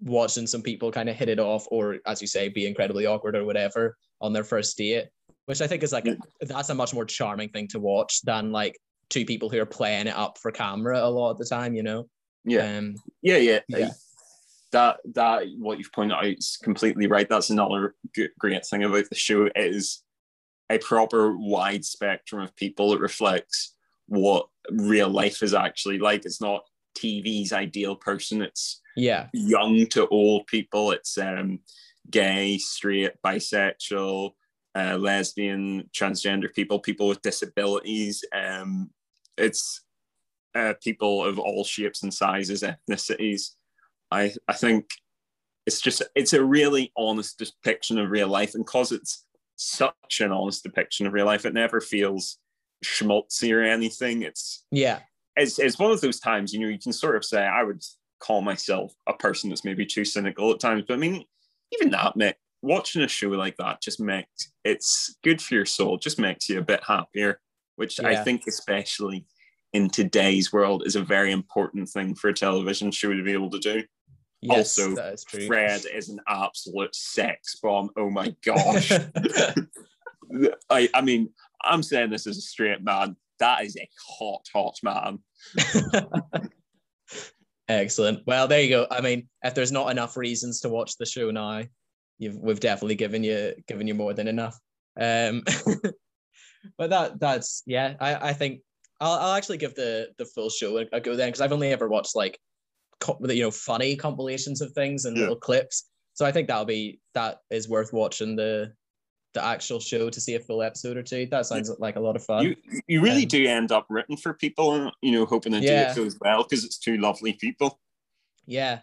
watching 0.00 0.46
some 0.46 0.62
people 0.62 0.90
kind 0.90 1.08
of 1.08 1.16
hit 1.16 1.28
it 1.28 1.38
off 1.38 1.66
or 1.70 1.98
as 2.06 2.20
you 2.20 2.26
say 2.26 2.48
be 2.48 2.66
incredibly 2.66 3.04
awkward 3.04 3.36
or 3.36 3.44
whatever 3.44 3.96
on 4.20 4.32
their 4.32 4.44
first 4.44 4.76
date 4.76 5.08
which 5.46 5.60
I 5.60 5.66
think 5.66 5.82
is 5.82 5.92
like 5.92 6.06
a, 6.06 6.16
that's 6.40 6.70
a 6.70 6.74
much 6.74 6.94
more 6.94 7.04
charming 7.04 7.50
thing 7.50 7.68
to 7.68 7.80
watch 7.80 8.22
than 8.22 8.52
like 8.52 8.78
two 9.10 9.24
people 9.24 9.48
who 9.48 9.60
are 9.60 9.66
playing 9.66 10.06
it 10.06 10.16
up 10.16 10.38
for 10.38 10.50
camera 10.50 11.00
a 11.00 11.10
lot 11.10 11.30
of 11.30 11.38
the 11.38 11.44
time, 11.44 11.74
you 11.74 11.82
know. 11.82 12.08
Yeah, 12.44 12.78
um, 12.78 12.94
yeah, 13.22 13.36
yeah. 13.36 13.60
yeah. 13.68 13.90
That 14.74 14.98
that 15.14 15.44
what 15.58 15.78
you've 15.78 15.92
pointed 15.92 16.16
out 16.16 16.26
is 16.26 16.58
completely 16.60 17.06
right. 17.06 17.28
That's 17.28 17.50
another 17.50 17.94
great 18.40 18.66
thing 18.66 18.82
about 18.82 19.08
the 19.08 19.14
show 19.14 19.48
is 19.54 20.02
a 20.68 20.78
proper 20.78 21.36
wide 21.36 21.84
spectrum 21.84 22.42
of 22.42 22.56
people. 22.56 22.92
It 22.92 23.00
reflects 23.00 23.76
what 24.06 24.48
real 24.72 25.08
life 25.08 25.44
is 25.44 25.54
actually 25.54 26.00
like. 26.00 26.24
It's 26.24 26.40
not 26.40 26.64
TV's 26.98 27.52
ideal 27.52 27.94
person. 27.94 28.42
It's 28.42 28.80
yeah, 28.96 29.28
young 29.32 29.86
to 29.90 30.08
old 30.08 30.48
people. 30.48 30.90
It's 30.90 31.18
um, 31.18 31.60
gay, 32.10 32.58
straight, 32.58 33.12
bisexual, 33.24 34.32
uh, 34.74 34.96
lesbian, 34.96 35.88
transgender 35.94 36.52
people, 36.52 36.80
people 36.80 37.06
with 37.06 37.22
disabilities. 37.22 38.24
Um, 38.34 38.90
it's 39.38 39.82
uh, 40.54 40.74
people 40.82 41.24
of 41.24 41.38
all 41.38 41.62
shapes 41.62 42.02
and 42.02 42.12
sizes, 42.12 42.62
ethnicities. 42.64 43.50
I 44.14 44.32
I 44.48 44.54
think 44.54 44.86
it's 45.66 45.80
just 45.80 46.02
it's 46.14 46.32
a 46.32 46.44
really 46.44 46.92
honest 46.96 47.38
depiction 47.38 47.98
of 47.98 48.10
real 48.10 48.28
life, 48.28 48.54
and 48.54 48.64
because 48.64 48.92
it's 48.92 49.24
such 49.56 50.20
an 50.20 50.32
honest 50.32 50.62
depiction 50.62 51.06
of 51.06 51.12
real 51.12 51.26
life, 51.26 51.46
it 51.46 51.54
never 51.54 51.80
feels 51.80 52.38
schmaltzy 52.84 53.54
or 53.54 53.62
anything. 53.62 54.22
It's 54.22 54.64
yeah, 54.70 55.00
it's 55.36 55.58
it's 55.58 55.78
one 55.78 55.90
of 55.90 56.00
those 56.00 56.20
times 56.20 56.52
you 56.52 56.60
know 56.60 56.68
you 56.68 56.78
can 56.78 56.92
sort 56.92 57.16
of 57.16 57.24
say 57.24 57.44
I 57.44 57.62
would 57.62 57.82
call 58.20 58.40
myself 58.40 58.94
a 59.06 59.12
person 59.12 59.50
that's 59.50 59.64
maybe 59.64 59.86
too 59.86 60.04
cynical 60.04 60.50
at 60.52 60.60
times, 60.60 60.84
but 60.86 60.94
I 60.94 60.98
mean 60.98 61.24
even 61.72 61.90
that 61.90 62.14
Mick, 62.16 62.34
watching 62.62 63.02
a 63.02 63.08
show 63.08 63.28
like 63.28 63.56
that 63.56 63.80
just 63.82 64.00
makes 64.00 64.52
it's 64.64 65.16
good 65.22 65.40
for 65.40 65.54
your 65.54 65.66
soul, 65.66 65.98
just 65.98 66.18
makes 66.18 66.48
you 66.48 66.58
a 66.58 66.64
bit 66.64 66.82
happier, 66.86 67.40
which 67.76 68.00
yeah. 68.00 68.08
I 68.08 68.16
think, 68.16 68.44
especially 68.48 69.26
in 69.72 69.90
today's 69.90 70.52
world, 70.52 70.84
is 70.86 70.96
a 70.96 71.02
very 71.02 71.32
important 71.32 71.88
thing 71.88 72.14
for 72.14 72.28
a 72.28 72.34
television 72.34 72.90
show 72.90 73.12
to 73.12 73.22
be 73.22 73.32
able 73.32 73.50
to 73.50 73.58
do. 73.58 73.82
Yes, 74.44 74.78
also, 74.78 75.16
Fred 75.46 75.86
is 75.90 76.10
an 76.10 76.20
absolute 76.28 76.94
sex 76.94 77.56
bomb. 77.62 77.88
Oh 77.96 78.10
my 78.10 78.36
gosh. 78.44 78.92
I, 80.68 80.88
I 80.92 81.00
mean, 81.00 81.30
I'm 81.62 81.82
saying 81.82 82.10
this 82.10 82.26
as 82.26 82.36
a 82.36 82.42
straight 82.42 82.82
man. 82.82 83.16
That 83.38 83.64
is 83.64 83.74
a 83.78 83.88
hot, 84.06 84.46
hot 84.52 84.76
man. 84.82 85.20
Excellent. 87.68 88.20
Well, 88.26 88.46
there 88.46 88.60
you 88.60 88.68
go. 88.68 88.86
I 88.90 89.00
mean, 89.00 89.28
if 89.42 89.54
there's 89.54 89.72
not 89.72 89.90
enough 89.90 90.14
reasons 90.14 90.60
to 90.60 90.68
watch 90.68 90.98
the 90.98 91.06
show 91.06 91.30
now, 91.30 91.62
you've 92.18 92.36
we've 92.36 92.60
definitely 92.60 92.96
given 92.96 93.24
you 93.24 93.54
given 93.66 93.86
you 93.86 93.94
more 93.94 94.12
than 94.12 94.28
enough. 94.28 94.58
Um, 95.00 95.42
but 96.76 96.90
that 96.90 97.18
that's 97.18 97.62
yeah, 97.64 97.94
I 97.98 98.28
I 98.28 98.32
think 98.34 98.60
I'll 99.00 99.18
I'll 99.18 99.34
actually 99.34 99.56
give 99.56 99.74
the 99.74 100.08
the 100.18 100.26
full 100.26 100.50
show 100.50 100.76
a, 100.76 100.86
a 100.92 101.00
go 101.00 101.16
then 101.16 101.28
because 101.28 101.40
I've 101.40 101.52
only 101.52 101.72
ever 101.72 101.88
watched 101.88 102.14
like 102.14 102.38
you 103.28 103.42
know 103.42 103.50
funny 103.50 103.96
compilations 103.96 104.60
of 104.60 104.72
things 104.72 105.04
and 105.04 105.16
yeah. 105.16 105.22
little 105.22 105.36
clips. 105.36 105.88
So 106.14 106.24
I 106.24 106.32
think 106.32 106.48
that'll 106.48 106.64
be 106.64 107.00
that 107.14 107.40
is 107.50 107.68
worth 107.68 107.92
watching 107.92 108.36
the 108.36 108.72
the 109.34 109.44
actual 109.44 109.80
show 109.80 110.08
to 110.10 110.20
see 110.20 110.36
a 110.36 110.40
full 110.40 110.62
episode 110.62 110.96
or 110.96 111.02
two. 111.02 111.26
That 111.26 111.44
sounds 111.46 111.68
like 111.80 111.96
a 111.96 112.00
lot 112.00 112.14
of 112.14 112.24
fun. 112.24 112.44
You 112.44 112.56
you 112.86 113.00
really 113.00 113.22
Um, 113.22 113.28
do 113.28 113.46
end 113.46 113.72
up 113.72 113.86
rooting 113.88 114.16
for 114.16 114.34
people, 114.34 114.92
you 115.02 115.10
know, 115.12 115.26
hoping 115.26 115.52
they 115.52 115.58
Yeah. 115.60 115.90
it 115.90 115.96
goes 115.96 116.16
well 116.20 116.44
because 116.44 116.64
it's 116.64 116.78
two 116.78 116.98
lovely 116.98 117.32
people. 117.32 117.80
yeah, 118.46 118.80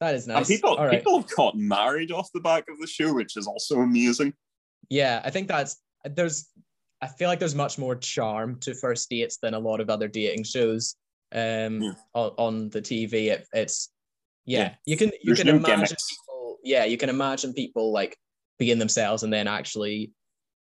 that 0.00 0.14
is 0.14 0.26
And 0.26 0.34
nice. 0.34 0.48
people 0.48 0.70
All 0.76 0.86
right. 0.86 0.98
people 0.98 1.20
have 1.20 1.30
gotten 1.30 1.66
married 1.66 2.12
off 2.12 2.28
the 2.34 2.40
back 2.40 2.68
of 2.68 2.78
the 2.80 2.86
show, 2.86 3.14
which 3.14 3.36
is 3.36 3.46
also 3.46 3.80
amazing. 3.80 4.34
Yeah, 4.90 5.22
I 5.24 5.30
think 5.30 5.48
that's 5.48 5.76
there's. 6.04 6.48
I 7.00 7.06
feel 7.06 7.28
like 7.28 7.38
there's 7.38 7.54
much 7.54 7.78
more 7.78 7.96
charm 7.96 8.58
to 8.60 8.74
first 8.74 9.08
dates 9.10 9.36
than 9.38 9.52
a 9.54 9.58
lot 9.58 9.80
of 9.80 9.88
other 9.90 10.08
dating 10.08 10.44
shows 10.44 10.96
um, 11.34 11.82
Yeah. 11.82 11.92
on, 12.14 12.30
on 12.38 12.68
the 12.70 12.80
TV. 12.80 13.30
It, 13.32 13.46
it's 13.52 13.90
yeah, 14.46 14.58
Yeah. 14.60 14.74
you 14.86 14.96
can 14.96 15.08
you 15.08 15.34
There's 15.34 15.38
can 15.38 15.46
no 15.48 15.56
imagine 15.56 15.84
gimmicks. 15.86 16.08
people. 16.10 16.58
Yeah, 16.62 16.84
you 16.84 16.96
can 16.96 17.08
imagine 17.10 17.52
people 17.52 17.92
like 17.92 18.16
being 18.58 18.78
themselves 18.78 19.22
and 19.22 19.32
then 19.32 19.48
actually 19.48 20.12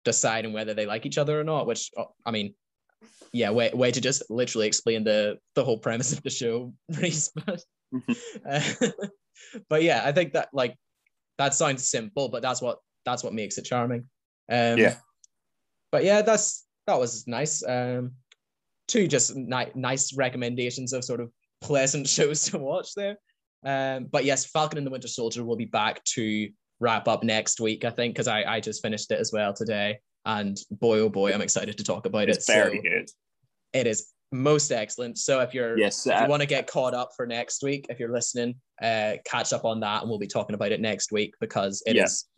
deciding 0.06 0.53
whether 0.53 0.73
they 0.73 0.85
like 0.85 1.06
each 1.06 1.18
other 1.18 1.40
or 1.40 1.44
not. 1.44 1.68
Which 1.68 1.91
oh, 1.98 2.14
I 2.26 2.31
mean, 2.31 2.56
yeah, 3.31 3.49
way 3.52 3.72
way 3.73 3.91
to 3.91 4.02
just 4.02 4.23
literally 4.30 4.68
explain 4.68 5.03
the 5.03 5.38
the 5.56 5.64
whole 5.64 5.77
premise 5.77 6.14
of 6.14 6.23
the 6.23 6.30
show, 6.30 6.73
Reese. 6.90 7.31
But, 7.45 7.64
uh, 8.49 8.61
but 9.69 9.84
yeah, 9.84 10.02
I 10.03 10.11
think 10.11 10.34
that 10.34 10.49
like 10.53 10.76
that 11.38 11.53
sounds 11.53 11.88
simple, 11.90 12.30
but 12.30 12.41
that's 12.41 12.61
what 12.61 12.77
that's 13.06 13.23
what 13.23 13.34
makes 13.34 13.57
it 13.57 13.65
charming. 13.65 14.07
Um, 14.49 14.77
Yeah. 14.77 14.95
But 15.91 16.03
yeah, 16.03 16.22
that's 16.23 16.65
that 16.88 16.99
was 16.99 17.27
nice. 17.27 17.64
Um, 17.64 18.14
two 18.88 19.08
just 19.08 19.36
ni- 19.36 19.72
nice 19.76 20.16
recommendations 20.16 20.94
of 20.94 21.04
sort 21.04 21.20
of 21.20 21.32
pleasant 21.62 22.08
shows 22.18 22.46
to 22.46 22.58
watch 22.58 22.94
there. 22.96 23.18
Um, 23.66 24.06
but 24.12 24.26
yes, 24.26 24.46
Falcon 24.46 24.78
and 24.78 24.86
the 24.86 24.92
Winter 24.92 25.08
Soldier 25.08 25.44
will 25.44 25.56
be 25.56 25.66
back 25.66 26.04
to 26.16 26.50
wrap 26.80 27.08
up 27.08 27.24
next 27.24 27.62
week, 27.62 27.86
I 27.86 27.90
think, 27.92 28.14
because 28.14 28.28
I, 28.28 28.44
I 28.44 28.60
just 28.60 28.82
finished 28.82 29.10
it 29.12 29.20
as 29.20 29.32
well 29.32 29.54
today. 29.54 30.00
And 30.26 30.58
boy, 30.72 31.00
oh 31.00 31.10
boy, 31.10 31.34
I'm 31.34 31.42
excited 31.42 31.78
to 31.78 31.84
talk 31.84 32.06
about 32.06 32.30
It's 32.30 32.48
it. 32.50 32.54
very 32.54 32.78
So 32.78 32.82
good. 32.82 33.10
it 33.74 33.88
is 33.88 34.10
most 34.34 34.72
excellent. 34.72 35.18
So 35.18 35.40
if 35.42 35.54
you're 35.54 35.78
Yes, 35.78 36.06
if 36.08 36.20
you 36.20 36.28
want 36.28 36.42
to 36.42 36.48
get 36.48 36.68
caught 36.68 36.94
up 36.94 37.12
for 37.16 37.26
next 37.26 37.64
week, 37.64 37.86
if 37.90 38.00
you're 38.00 38.12
listening, 38.12 38.56
uh, 38.82 39.14
catch 39.26 39.54
up 39.54 39.64
on 39.64 39.80
that, 39.82 40.02
and 40.02 40.10
we'll 40.10 40.20
be 40.20 40.28
talking 40.28 40.56
about 40.56 40.72
it 40.72 40.82
next 40.82 41.12
week 41.12 41.34
because 41.40 41.82
it 41.86 41.96
is 41.96 42.26
Yeah. 42.26 42.33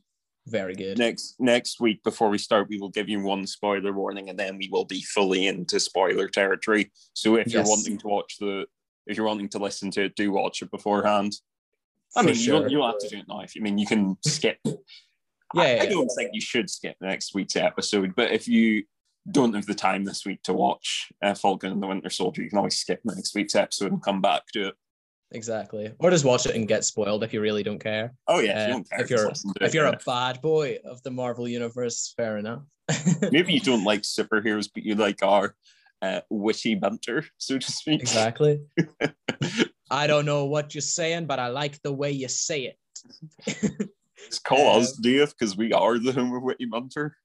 Very 0.47 0.75
good. 0.75 0.97
next 0.97 1.35
next 1.39 1.79
week 1.79 2.03
before 2.03 2.29
we 2.29 2.37
start, 2.37 2.69
we 2.69 2.77
will 2.77 2.89
give 2.89 3.09
you 3.09 3.19
one 3.21 3.47
spoiler 3.47 3.93
warning, 3.93 4.29
and 4.29 4.37
then 4.37 4.57
we 4.57 4.69
will 4.71 4.85
be 4.85 5.01
fully 5.01 5.47
into 5.47 5.79
spoiler 5.79 6.27
territory. 6.27 6.91
So 7.13 7.35
if 7.35 7.47
you're 7.47 7.63
wanting 7.63 7.97
to 7.99 8.07
watch 8.07 8.37
the, 8.39 8.65
if 9.07 9.17
you're 9.17 9.25
wanting 9.25 9.49
to 9.49 9.59
listen 9.59 9.91
to 9.91 10.05
it, 10.05 10.15
do 10.15 10.31
watch 10.31 10.61
it 10.61 10.71
beforehand. 10.71 11.33
I 12.15 12.21
For 12.21 12.27
mean, 12.27 12.37
you, 12.37 12.47
don't, 12.47 12.69
you 12.69 12.77
don't 12.77 12.91
have 12.91 12.99
to 12.99 13.09
do 13.09 13.17
it 13.17 13.25
now. 13.27 13.41
If 13.41 13.55
you 13.55 13.61
I 13.61 13.63
mean, 13.63 13.77
you 13.77 13.85
can 13.85 14.17
skip. 14.25 14.59
Yeah, 15.53 15.61
I, 15.61 15.75
yeah, 15.75 15.83
I 15.83 15.85
don't 15.85 16.09
think 16.17 16.31
you 16.33 16.41
should 16.41 16.69
skip 16.69 16.97
next 16.99 17.33
week's 17.33 17.55
episode, 17.55 18.13
but 18.15 18.31
if 18.31 18.45
you 18.47 18.83
don't 19.31 19.53
have 19.55 19.67
the 19.67 19.75
time 19.75 20.03
this 20.03 20.25
week 20.25 20.41
to 20.43 20.53
watch 20.53 21.11
uh, 21.21 21.33
Falcon 21.33 21.71
and 21.71 21.81
the 21.81 21.87
Winter 21.87 22.09
Soldier, 22.09 22.41
you 22.41 22.49
can 22.49 22.57
always 22.57 22.77
skip 22.77 22.99
next 23.05 23.33
week's 23.35 23.55
episode 23.55 23.91
and 23.91 24.03
come 24.03 24.21
back 24.21 24.41
to 24.53 24.69
it. 24.69 24.75
Exactly. 25.31 25.91
Or 25.99 26.09
just 26.09 26.25
watch 26.25 26.45
it 26.45 26.55
and 26.55 26.67
get 26.67 26.83
spoiled 26.85 27.23
if 27.23 27.33
you 27.33 27.41
really 27.41 27.63
don't 27.63 27.79
care. 27.79 28.13
Oh 28.27 28.39
yeah, 28.39 28.51
if 28.51 28.57
Uh, 28.57 28.67
you 28.67 28.73
don't 28.73 28.89
care, 28.89 29.01
if 29.01 29.09
you're 29.09 29.31
if 29.61 29.73
you're 29.73 29.85
a 29.87 29.99
bad 30.05 30.41
boy 30.41 30.77
of 30.85 31.01
the 31.03 31.11
Marvel 31.11 31.47
universe, 31.47 32.13
fair 32.15 32.37
enough. 32.37 32.63
maybe 33.31 33.53
you 33.53 33.59
don't 33.59 33.83
like 33.83 34.01
superheroes, 34.01 34.69
but 34.73 34.83
you 34.83 34.95
like 34.95 35.23
our 35.23 35.55
uh, 36.01 36.21
witty 36.29 36.75
banter, 36.75 37.25
so 37.37 37.57
to 37.57 37.71
speak. 37.71 38.01
exactly. 38.01 38.61
I 39.91 40.07
don't 40.07 40.25
know 40.25 40.45
what 40.45 40.73
you're 40.75 40.81
saying, 40.81 41.25
but 41.25 41.39
I 41.39 41.47
like 41.47 41.81
the 41.81 41.93
way 41.93 42.11
you 42.11 42.27
say 42.27 42.73
it. 42.73 42.77
Just 44.27 44.43
call 44.43 44.79
us 44.79 44.95
Um, 44.97 45.01
Dave 45.01 45.29
because 45.37 45.55
we 45.57 45.73
are 45.73 45.99
the 45.99 46.11
home 46.11 46.33
of 46.33 46.41
witty 46.43 46.65
banter. 46.65 47.15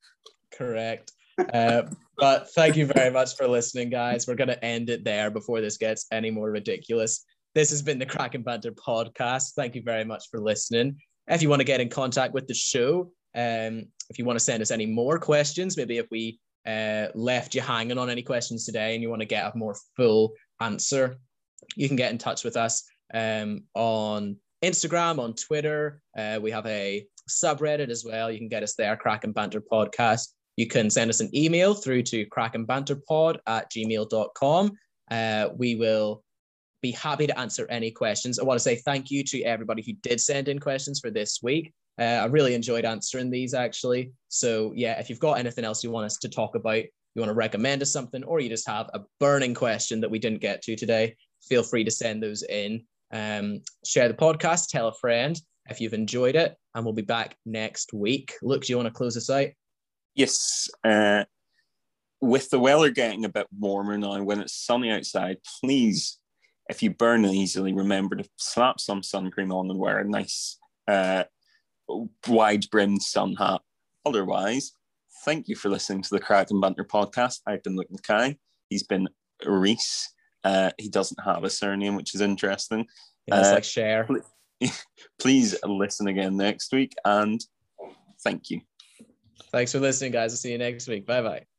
Correct. 0.52 1.12
Uh, 1.54 1.82
but 2.18 2.50
thank 2.52 2.76
you 2.76 2.84
very 2.84 3.10
much 3.10 3.34
for 3.36 3.48
listening, 3.48 3.88
guys. 3.88 4.26
We're 4.26 4.34
going 4.34 4.48
to 4.48 4.62
end 4.64 4.90
it 4.90 5.04
there 5.04 5.30
before 5.30 5.62
this 5.62 5.78
gets 5.78 6.06
any 6.12 6.30
more 6.30 6.50
ridiculous. 6.50 7.24
This 7.54 7.70
has 7.70 7.82
been 7.82 7.98
the 7.98 8.06
Crack 8.06 8.36
and 8.36 8.44
Banter 8.44 8.70
podcast. 8.70 9.54
Thank 9.54 9.74
you 9.74 9.82
very 9.82 10.04
much 10.04 10.24
for 10.30 10.38
listening. 10.38 10.96
If 11.26 11.42
you 11.42 11.48
want 11.48 11.60
to 11.60 11.64
get 11.64 11.80
in 11.80 11.88
contact 11.88 12.32
with 12.32 12.46
the 12.46 12.54
show, 12.54 13.10
um, 13.34 13.86
if 14.08 14.18
you 14.18 14.24
want 14.24 14.38
to 14.38 14.44
send 14.44 14.62
us 14.62 14.70
any 14.70 14.86
more 14.86 15.18
questions, 15.18 15.76
maybe 15.76 15.98
if 15.98 16.06
we 16.12 16.38
uh, 16.64 17.06
left 17.14 17.54
you 17.56 17.60
hanging 17.60 17.98
on 17.98 18.08
any 18.08 18.22
questions 18.22 18.64
today 18.64 18.94
and 18.94 19.02
you 19.02 19.10
want 19.10 19.20
to 19.20 19.26
get 19.26 19.52
a 19.52 19.58
more 19.58 19.74
full 19.96 20.32
answer, 20.60 21.18
you 21.74 21.88
can 21.88 21.96
get 21.96 22.12
in 22.12 22.18
touch 22.18 22.44
with 22.44 22.56
us 22.56 22.84
um, 23.14 23.64
on 23.74 24.36
Instagram, 24.62 25.18
on 25.18 25.34
Twitter. 25.34 26.00
Uh, 26.16 26.38
we 26.40 26.52
have 26.52 26.66
a 26.66 27.04
subreddit 27.28 27.88
as 27.88 28.04
well. 28.04 28.30
You 28.30 28.38
can 28.38 28.48
get 28.48 28.62
us 28.62 28.74
there, 28.76 28.96
Crack 28.96 29.24
and 29.24 29.34
Banter 29.34 29.60
Podcast. 29.60 30.28
You 30.56 30.68
can 30.68 30.88
send 30.88 31.10
us 31.10 31.20
an 31.20 31.34
email 31.34 31.74
through 31.74 32.02
to 32.04 32.26
crackanbanterpod 32.26 33.38
at 33.46 33.70
gmail.com. 33.72 34.72
Uh, 35.10 35.48
we 35.56 35.74
will 35.74 36.22
be 36.82 36.92
happy 36.92 37.26
to 37.26 37.38
answer 37.38 37.66
any 37.68 37.90
questions. 37.90 38.38
I 38.38 38.44
want 38.44 38.58
to 38.58 38.62
say 38.62 38.76
thank 38.76 39.10
you 39.10 39.22
to 39.24 39.42
everybody 39.42 39.82
who 39.82 39.92
did 40.02 40.20
send 40.20 40.48
in 40.48 40.58
questions 40.58 41.00
for 41.00 41.10
this 41.10 41.40
week. 41.42 41.72
Uh, 41.98 42.20
I 42.22 42.24
really 42.26 42.54
enjoyed 42.54 42.84
answering 42.84 43.30
these 43.30 43.52
actually. 43.52 44.12
So, 44.28 44.72
yeah, 44.74 44.98
if 44.98 45.10
you've 45.10 45.18
got 45.18 45.38
anything 45.38 45.64
else 45.64 45.84
you 45.84 45.90
want 45.90 46.06
us 46.06 46.16
to 46.18 46.28
talk 46.28 46.54
about, 46.54 46.84
you 47.14 47.20
want 47.20 47.30
to 47.30 47.34
recommend 47.34 47.82
us 47.82 47.92
something, 47.92 48.22
or 48.24 48.40
you 48.40 48.48
just 48.48 48.68
have 48.68 48.88
a 48.94 49.00
burning 49.18 49.52
question 49.52 50.00
that 50.00 50.10
we 50.10 50.18
didn't 50.18 50.40
get 50.40 50.62
to 50.62 50.76
today, 50.76 51.16
feel 51.42 51.62
free 51.62 51.84
to 51.84 51.90
send 51.90 52.22
those 52.22 52.42
in. 52.44 52.84
Um, 53.12 53.60
share 53.84 54.08
the 54.08 54.14
podcast, 54.14 54.68
tell 54.68 54.88
a 54.88 54.94
friend 54.94 55.38
if 55.68 55.80
you've 55.80 55.92
enjoyed 55.92 56.36
it, 56.36 56.54
and 56.74 56.84
we'll 56.84 56.94
be 56.94 57.02
back 57.02 57.36
next 57.44 57.92
week. 57.92 58.34
Luke, 58.42 58.64
do 58.64 58.72
you 58.72 58.76
want 58.76 58.86
to 58.86 58.94
close 58.94 59.16
us 59.16 59.28
out? 59.28 59.48
Yes, 60.14 60.68
uh, 60.84 61.24
with 62.20 62.50
the 62.50 62.60
weather 62.60 62.90
getting 62.90 63.24
a 63.24 63.28
bit 63.28 63.48
warmer 63.58 63.98
now, 63.98 64.22
when 64.22 64.40
it's 64.40 64.54
sunny 64.54 64.90
outside, 64.90 65.38
please, 65.60 66.19
if 66.70 66.82
you 66.82 66.90
burn 66.90 67.24
easily, 67.24 67.72
remember 67.72 68.16
to 68.16 68.24
slap 68.36 68.80
some 68.80 69.02
sun 69.02 69.30
cream 69.30 69.52
on 69.52 69.70
and 69.70 69.78
wear 69.78 69.98
a 69.98 70.08
nice 70.08 70.58
uh, 70.88 71.24
wide 72.26 72.64
brimmed 72.70 73.02
sun 73.02 73.34
hat. 73.36 73.60
Otherwise, 74.06 74.72
thank 75.24 75.48
you 75.48 75.56
for 75.56 75.68
listening 75.68 76.02
to 76.02 76.10
the 76.10 76.20
Crack 76.20 76.50
and 76.50 76.60
Banter 76.60 76.84
podcast. 76.84 77.40
I've 77.46 77.62
been 77.62 77.76
Luke 77.76 77.90
Mackay. 77.90 78.38
He's 78.68 78.82
been 78.84 79.08
Reese. 79.44 80.12
Uh, 80.42 80.70
he 80.78 80.88
doesn't 80.88 81.22
have 81.24 81.44
a 81.44 81.50
surname, 81.50 81.96
which 81.96 82.14
is 82.14 82.20
interesting. 82.20 82.86
Yeah, 83.26 83.40
it's 83.40 83.48
Uh, 83.48 83.54
like 83.54 83.64
share. 83.64 84.08
Please 85.20 85.56
listen 85.64 86.08
again 86.08 86.36
next 86.36 86.72
week 86.72 86.94
and 87.04 87.40
thank 88.22 88.50
you. 88.50 88.60
Thanks 89.52 89.72
for 89.72 89.80
listening, 89.80 90.12
guys. 90.12 90.32
I'll 90.32 90.36
see 90.36 90.52
you 90.52 90.58
next 90.58 90.86
week. 90.88 91.06
Bye 91.06 91.22
bye. 91.22 91.49